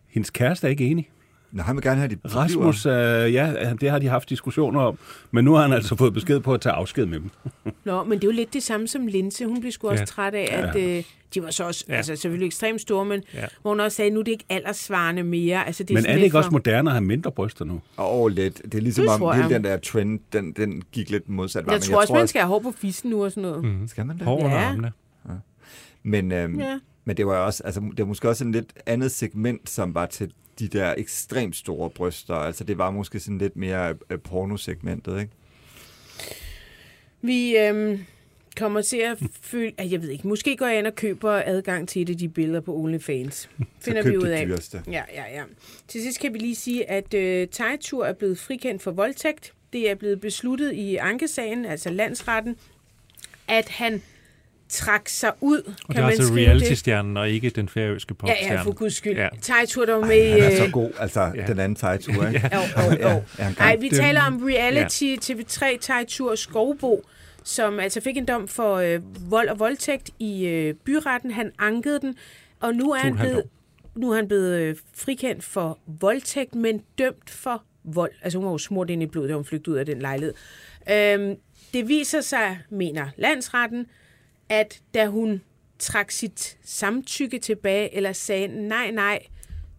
hendes 0.09 0.29
kæreste 0.29 0.67
er 0.67 0.71
ikke 0.71 0.85
enig. 0.85 1.09
Nå, 1.51 1.63
han 1.63 1.75
vil 1.75 1.83
gerne 1.83 1.99
have 1.99 2.07
de 2.15 2.17
Rasmus, 2.35 2.85
øh, 2.85 2.93
ja, 3.33 3.73
det 3.81 3.89
har 3.89 3.99
de 3.99 4.07
haft 4.07 4.29
diskussioner 4.29 4.81
om, 4.81 4.99
men 5.31 5.45
nu 5.45 5.53
har 5.53 5.61
han 5.61 5.73
altså 5.73 5.95
fået 5.95 6.13
besked 6.13 6.39
på 6.39 6.53
at 6.53 6.61
tage 6.61 6.73
afsked 6.73 7.05
med 7.05 7.19
dem. 7.19 7.29
Nå, 7.85 8.03
men 8.03 8.11
det 8.11 8.23
er 8.23 8.27
jo 8.27 8.31
lidt 8.35 8.53
det 8.53 8.63
samme 8.63 8.87
som 8.87 9.07
Linse. 9.07 9.45
Hun 9.45 9.59
blev 9.61 9.71
sgu 9.71 9.87
også 9.89 10.01
Ja. 10.01 10.05
træt 10.05 10.33
af, 10.35 10.49
at 10.51 10.75
Ja. 10.81 10.97
øh, 10.97 11.03
de 11.33 11.43
var 11.43 11.51
så 11.51 11.63
også 11.63 11.85
Ja. 11.87 11.93
ja. 11.93 11.97
altså, 11.97 12.15
selvfølgelig 12.15 12.45
ekstremt 12.45 12.81
store, 12.81 13.05
men 13.05 13.23
Ja. 13.33 13.39
ja. 13.41 13.45
hvor 13.61 13.71
hun 13.71 13.79
også 13.79 13.95
sagde, 13.95 14.11
nu 14.11 14.19
er 14.19 14.23
det 14.23 14.31
ikke 14.31 14.45
aldersvarende 14.49 15.23
mere. 15.23 15.65
Altså, 15.67 15.83
det 15.83 15.89
er 15.89 15.95
Men 16.01 16.05
er 16.05 16.15
det 16.15 16.23
ikke 16.23 16.37
også 16.37 16.47
for- 16.47 16.51
moderne 16.51 16.89
at 16.89 16.93
have 16.93 17.03
mindre 17.05 17.31
bryster 17.31 17.65
nu? 17.65 17.73
Åh, 17.73 17.79
oh, 17.97 18.27
lidt. 18.31 18.61
Det 18.63 18.73
er 18.73 18.81
ligesom 18.81 19.03
Det 19.03 19.13
om 19.13 19.19
tror 19.19 19.33
hele 19.33 19.45
jeg. 19.45 19.53
den 19.53 19.63
der 19.63 19.77
trend, 19.77 20.19
den, 20.33 20.51
den 20.51 20.83
gik 20.91 21.09
lidt 21.09 21.29
modsat 21.29 21.65
vej. 21.65 21.73
Jeg 21.73 21.77
men 21.79 21.93
tror 21.93 22.01
også, 22.01 22.13
man 22.13 22.27
skal 22.27 22.41
have 22.41 22.47
hår 22.49 22.59
på 22.59 22.73
fissen 22.77 23.09
nu 23.09 23.23
og 23.23 23.31
sådan 23.31 23.43
noget. 23.49 23.63
Mm. 23.63 23.87
Skal 23.87 24.05
man 24.05 24.17
det? 24.17 24.25
Hår 24.25 24.47
Ja. 24.47 24.55
armene. 24.55 24.91
Men, 26.03 26.31
øhm, 26.31 26.59
Ja. 26.59 26.79
men 27.05 27.17
det 27.17 27.27
var 27.27 27.35
også, 27.37 27.63
altså, 27.63 27.79
det 27.81 27.99
var 27.99 28.05
måske 28.05 28.29
også 28.29 28.45
en 28.45 28.51
lidt 28.51 28.73
andet 28.85 29.11
segment, 29.11 29.69
som 29.69 29.95
var 29.95 30.05
til 30.05 30.31
de 30.59 30.67
der 30.67 30.93
ekstremt 30.97 31.55
store 31.55 31.89
bryster. 31.89 32.35
Altså, 32.35 32.63
det 32.63 32.77
var 32.77 32.91
måske 32.91 33.19
sådan 33.19 33.37
lidt 33.37 33.55
mere 33.55 33.95
øh, 34.09 34.19
pornosegmentet, 34.19 35.19
ikke? 35.19 35.31
Vi 37.21 37.57
øhm, 37.57 38.05
kommer 38.57 38.81
til 38.81 38.97
at 38.97 39.17
føle, 39.41 39.71
at 39.77 39.91
jeg 39.91 40.01
ved 40.01 40.09
ikke, 40.09 40.27
måske 40.27 40.57
går 40.57 40.65
jeg 40.65 40.77
ind 40.77 40.87
og 40.87 40.95
køber 40.95 41.31
adgang 41.45 41.87
til 41.87 42.01
et 42.01 42.09
af 42.09 42.17
de 42.17 42.29
billeder 42.29 42.59
på 42.59 42.77
OnlyFans. 42.77 43.49
Finder 43.85 44.03
vi 44.03 44.17
ud 44.17 44.21
det 44.25 44.31
af. 44.31 44.47
dyreste. 44.47 44.83
Ja, 44.87 45.03
ja, 45.13 45.23
ja. 45.33 45.43
Til 45.87 46.01
sidst 46.01 46.19
kan 46.19 46.33
vi 46.33 46.39
lige 46.39 46.55
sige, 46.55 46.89
at 46.89 47.13
øh, 47.13 47.47
Tejtur 47.51 48.05
er 48.05 48.13
blevet 48.13 48.39
frikendt 48.39 48.81
for 48.81 48.91
voldtægt. 48.91 49.53
Det 49.73 49.89
er 49.89 49.95
blevet 49.95 50.21
besluttet 50.21 50.73
i 50.73 50.95
ankesagen, 50.95 51.65
altså 51.65 51.89
landsretten, 51.89 52.55
at 53.47 53.69
han 53.69 54.01
trak 54.69 55.09
sig 55.09 55.31
ud, 55.41 55.57
Og 55.57 55.65
kan 55.65 55.75
det 55.87 55.97
er 55.97 56.01
man 56.01 56.11
altså 56.11 56.33
reality-stjernen, 56.33 57.17
og 57.17 57.29
ikke 57.29 57.49
den 57.49 57.69
færøske 57.69 58.11
Ja, 58.11 58.15
popstjerne. 58.15 58.53
ja, 58.53 58.61
for 58.61 58.71
guds 58.73 58.93
skyld. 58.95 59.15
Ja. 59.17 59.23
Ja. 59.23 59.29
Tejtur, 59.41 59.85
der 59.85 59.93
var 59.93 60.01
Ej, 60.01 60.07
med... 60.07 60.31
han 60.41 60.51
er 60.51 60.57
så 60.57 60.65
øh, 60.65 60.71
god, 60.71 60.91
altså 60.99 61.31
ja. 61.35 61.45
den 61.47 61.59
anden 61.59 61.75
Tejtur, 61.75 62.25
ikke? 62.27 62.49
Jo, 62.53 62.81
jo, 62.83 62.91
jo. 62.91 63.07
Ja, 63.07 63.21
han 63.43 63.53
kan. 63.55 63.65
Ej, 63.65 63.75
vi 63.75 63.89
taler 63.89 64.21
om 64.21 64.43
reality 64.43 65.15
TV3 65.31 65.77
Tejtur 65.81 66.35
Skovbo, 66.35 67.03
som 67.43 67.79
altså 67.79 68.01
fik 68.01 68.17
en 68.17 68.25
dom 68.25 68.47
for 68.47 68.75
øh, 68.75 68.99
vold 69.31 69.49
og 69.49 69.59
voldtægt 69.59 70.09
i 70.19 70.45
øh, 70.47 70.73
byretten. 70.73 71.31
Han 71.31 71.51
ankede 71.59 71.99
den, 71.99 72.15
og 72.59 72.75
nu 72.75 72.91
er 72.91 72.99
han 72.99 73.11
og 73.13 73.17
blevet, 73.19 73.43
nu 73.95 74.11
er 74.11 74.15
han 74.15 74.27
blevet 74.27 74.59
øh, 74.59 74.75
frikendt 74.95 75.43
for 75.43 75.79
voldtægt, 75.99 76.55
men 76.55 76.81
dømt 76.97 77.29
for 77.29 77.63
vold. 77.83 78.11
Altså 78.21 78.37
hun 78.39 78.45
var 78.45 78.51
jo 78.51 78.57
smurt 78.57 78.89
ind 78.89 79.03
i 79.03 79.05
blod, 79.05 79.27
da 79.27 79.33
hun 79.33 79.45
flygtede 79.45 79.73
ud 79.73 79.79
af 79.79 79.85
den 79.85 79.99
lejlighed. 79.99 80.33
Øhm, 80.91 81.35
det 81.73 81.87
viser 81.87 82.21
sig, 82.21 82.59
mener 82.69 83.07
landsretten, 83.17 83.85
at 84.49 84.81
da 84.93 85.07
hun 85.07 85.41
trak 85.79 86.11
sit 86.11 86.57
samtykke 86.63 87.39
tilbage, 87.39 87.95
eller 87.95 88.13
sagde 88.13 88.47
nej, 88.47 88.91
nej, 88.91 89.19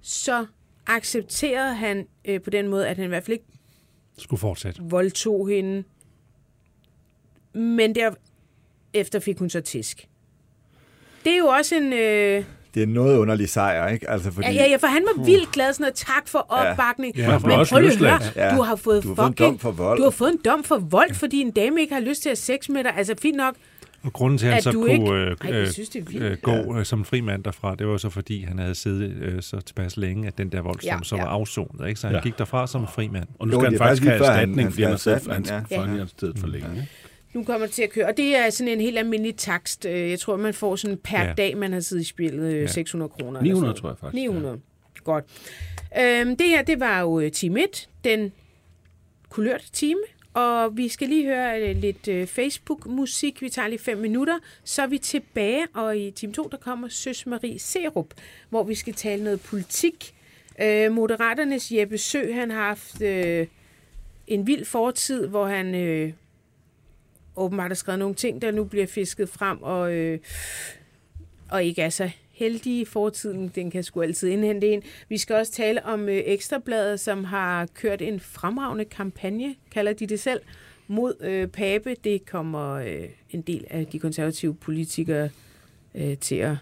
så 0.02 0.46
accepterede 0.86 1.74
han 1.74 2.06
øh, 2.24 2.40
på 2.42 2.50
den 2.50 2.68
måde, 2.68 2.88
at 2.88 2.96
han 2.96 3.04
i 3.04 3.08
hvert 3.08 3.24
fald 3.24 3.32
ikke 3.32 3.44
Skulle 4.18 4.40
fortsætte. 4.40 4.80
voldtog 4.82 5.48
hende. 5.48 5.84
Men 7.54 7.94
derefter 7.94 9.20
fik 9.20 9.38
hun 9.38 9.50
så 9.50 9.60
tisk. 9.60 10.08
Det 11.24 11.32
er 11.32 11.38
jo 11.38 11.46
også 11.46 11.74
en... 11.74 11.92
Øh, 11.92 12.44
Det 12.74 12.82
er 12.82 12.86
en 12.86 12.92
noget 12.92 13.18
underlig 13.18 13.48
sejr, 13.48 13.88
ikke? 13.88 14.10
Altså, 14.10 14.30
fordi... 14.30 14.46
ja, 14.46 14.52
ja, 14.52 14.66
ja, 14.70 14.76
for 14.76 14.86
han 14.86 15.04
var 15.16 15.24
vildt 15.24 15.52
glad, 15.52 15.72
sådan 15.72 15.82
noget, 15.82 15.94
tak 15.94 16.28
for 16.28 16.38
opbakning. 16.38 17.16
Ja, 17.16 17.24
bliver 17.24 17.40
Men 17.40 17.50
også 17.58 17.74
prøv 17.74 17.80
lige 17.82 17.92
at 17.92 17.98
høre. 17.98 18.20
Ja. 18.50 18.56
du 18.56 18.62
har 18.62 18.76
fået, 18.76 19.02
Du 19.02 19.08
har 19.08 19.14
fået 19.14 19.26
en 19.26 19.32
fucking, 19.32 19.48
dom 19.52 19.58
for 19.58 19.70
vold. 19.70 19.98
Du 19.98 20.02
har 20.02 20.10
fået 20.10 20.32
en 20.32 20.40
dom 20.44 20.64
for 20.64 20.78
vold, 20.78 21.14
fordi 21.14 21.40
en 21.40 21.50
dame 21.50 21.80
ikke 21.80 21.94
har 21.94 22.00
lyst 22.00 22.22
til 22.22 22.28
at 22.28 22.38
have 22.46 22.58
sex 22.58 22.68
med 22.68 22.84
dig. 22.84 22.96
Altså, 22.96 23.14
fint 23.22 23.36
nok. 23.36 23.54
Og 24.02 24.12
grunden 24.12 24.38
til, 24.38 24.46
at 24.46 24.52
han 24.52 24.62
så 24.62 24.72
kunne 24.72 24.92
ikke- 24.92 25.10
øh, 25.12 25.36
Ej, 25.40 25.48
jeg 25.50 25.54
øh, 25.54 25.68
synes, 25.70 25.88
det 25.88 26.12
vildt. 26.12 26.22
øh, 26.24 26.38
gå 26.42 26.78
øh, 26.78 26.84
som 26.84 27.04
fri 27.04 27.20
mand 27.20 27.44
derfra, 27.44 27.74
det 27.74 27.86
var 27.86 27.96
så 27.96 28.10
fordi, 28.10 28.42
han 28.44 28.58
havde 28.58 28.74
siddet 28.74 29.10
øh, 29.22 29.42
så 29.42 29.60
tilpas 29.60 29.96
længe, 29.96 30.26
at 30.28 30.38
den 30.38 30.52
der 30.52 30.60
voldsdom 30.60 30.88
Ja, 30.88 30.96
ja, 30.96 31.02
så 31.02 31.16
ja. 31.16 31.22
var 31.22 31.28
afsonet. 31.28 31.88
Ikke? 31.88 32.00
Så 32.00 32.06
han 32.06 32.14
Ja. 32.14 32.18
ja. 32.18 32.22
gik 32.22 32.38
derfra 32.38 32.66
som 32.66 32.86
fri 32.88 33.08
mand. 33.08 33.26
Og 33.38 33.46
nu 33.48 33.52
skal 33.52 33.70
han 33.70 33.78
faktisk 33.78 34.02
have 34.02 34.18
erstatning, 34.18 34.70
fordi 34.70 34.82
han 34.82 34.90
har 34.90 34.98
siddet 34.98 35.22
for 35.22 35.32
ja. 35.32 36.04
for 36.40 36.46
længe. 36.46 36.88
Nu 37.34 37.44
kommer 37.44 37.66
det 37.66 37.74
til 37.74 37.82
at 37.82 37.90
køre. 37.90 38.06
Og 38.06 38.16
det 38.16 38.36
er 38.36 38.50
sådan 38.50 38.72
en 38.72 38.80
helt 38.80 38.98
almindelig 38.98 39.36
takst. 39.36 39.84
Øh, 39.86 40.10
Jeg 40.10 40.18
tror, 40.18 40.36
man 40.36 40.54
får 40.54 40.76
sådan 40.76 40.96
per 41.04 41.18
Ja. 41.20 41.26
ja. 41.26 41.32
dag, 41.32 41.56
man 41.56 41.72
har 41.72 41.80
siddet 41.80 42.02
i 42.02 42.06
spillet 42.06 42.60
Ja. 42.60 42.66
600 42.66 43.08
kroner. 43.08 43.40
eller 43.40 43.42
900 43.42 43.70
sådan 43.76 43.80
tror 43.80 43.88
jeg 43.88 43.98
faktisk, 43.98 44.14
900. 44.14 44.58
Godt. 45.04 45.24
Øhm, 46.00 46.36
det 46.36 46.46
her, 46.46 46.62
det 46.62 46.80
var 46.80 47.00
jo 47.00 47.30
time 47.32 47.60
1, 47.62 47.88
den 48.04 48.32
kulørte 49.28 49.70
time. 49.72 50.00
Og 50.34 50.76
vi 50.76 50.88
skal 50.88 51.08
lige 51.08 51.26
høre 51.26 51.60
øh, 51.60 51.76
lidt 51.76 52.08
øh, 52.08 52.26
Facebook-musik. 52.26 53.42
Vi 53.42 53.48
tager 53.48 53.68
lige 53.68 53.78
fem 53.78 53.98
minutter. 53.98 54.38
Så 54.64 54.82
er 54.82 54.86
vi 54.86 54.98
tilbage, 54.98 55.66
og 55.74 55.98
i 55.98 56.10
time 56.10 56.32
2, 56.32 56.48
der 56.50 56.56
kommer 56.56 56.88
Søs 56.88 57.26
Marie 57.26 57.58
Serup, 57.58 58.14
hvor 58.48 58.62
vi 58.62 58.74
skal 58.74 58.94
tale 58.94 59.24
noget 59.24 59.40
politik. 59.40 60.14
Øh, 60.62 60.92
Moderaternes 60.92 61.72
Jeppe 61.72 61.98
Sø, 61.98 62.32
han 62.32 62.50
har 62.50 62.66
haft 62.66 63.02
øh, 63.02 63.46
en 64.26 64.46
vild 64.46 64.64
fortid, 64.64 65.26
hvor 65.26 65.46
han 65.46 65.74
øh, 65.74 66.12
åbenbart 67.36 67.70
har 67.70 67.74
skrevet 67.74 67.98
nogle 67.98 68.14
ting, 68.14 68.42
der 68.42 68.50
nu 68.50 68.64
bliver 68.64 68.86
fisket 68.86 69.28
frem, 69.28 69.62
og, 69.62 69.92
øh, 69.92 70.18
og 71.50 71.64
ikke 71.64 71.82
er 71.82 71.90
så 71.90 72.10
heldige 72.40 72.86
fortiden. 72.86 73.48
Den 73.48 73.70
kan 73.70 73.82
sgu 73.82 74.02
altid 74.02 74.28
indhente 74.28 74.68
en. 74.68 74.82
Vi 75.08 75.18
skal 75.18 75.36
også 75.36 75.52
tale 75.52 75.84
om 75.84 76.08
øh, 76.08 76.22
Ekstrabladet, 76.26 77.00
som 77.00 77.24
har 77.24 77.66
kørt 77.74 78.02
en 78.02 78.20
fremragende 78.20 78.84
kampagne, 78.84 79.54
kalder 79.70 79.92
de 79.92 80.06
det 80.06 80.20
selv, 80.20 80.40
mod 80.88 81.14
øh, 81.20 81.48
Pape. 81.48 81.96
Det 82.04 82.26
kommer 82.26 82.74
øh, 82.74 83.04
en 83.30 83.40
del 83.42 83.64
af 83.70 83.86
de 83.86 83.98
konservative 83.98 84.54
politikere 84.54 85.28
øh, 85.94 86.18
til 86.18 86.34
at 86.34 86.56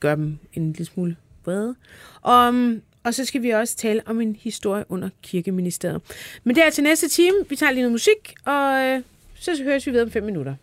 gøre 0.00 0.16
dem 0.16 0.38
en 0.52 0.72
lille 0.72 0.84
smule 0.84 1.16
vrede. 1.44 1.74
Om, 2.22 2.54
mm, 2.54 2.82
og 3.04 3.14
så 3.14 3.24
skal 3.24 3.42
vi 3.42 3.50
også 3.50 3.76
tale 3.76 4.02
om 4.06 4.20
en 4.20 4.36
historie 4.36 4.84
under 4.88 5.08
kirkeministeriet. 5.22 6.02
Men 6.44 6.56
det 6.56 6.64
er 6.64 6.70
til 6.70 6.84
næste 6.84 7.08
time. 7.08 7.36
Vi 7.48 7.56
tager 7.56 7.72
lige 7.72 7.82
noget 7.82 7.92
musik, 7.92 8.34
og 8.44 8.84
øh, 8.84 9.02
så 9.34 9.62
høres 9.62 9.86
vi 9.86 9.92
ved 9.92 10.02
om 10.02 10.10
fem 10.10 10.22
minutter. 10.22 10.54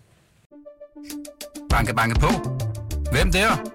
Banke, 1.70 1.94
banke 1.94 2.20
på. 2.20 2.28
Hvem 3.12 3.32
der? 3.32 3.75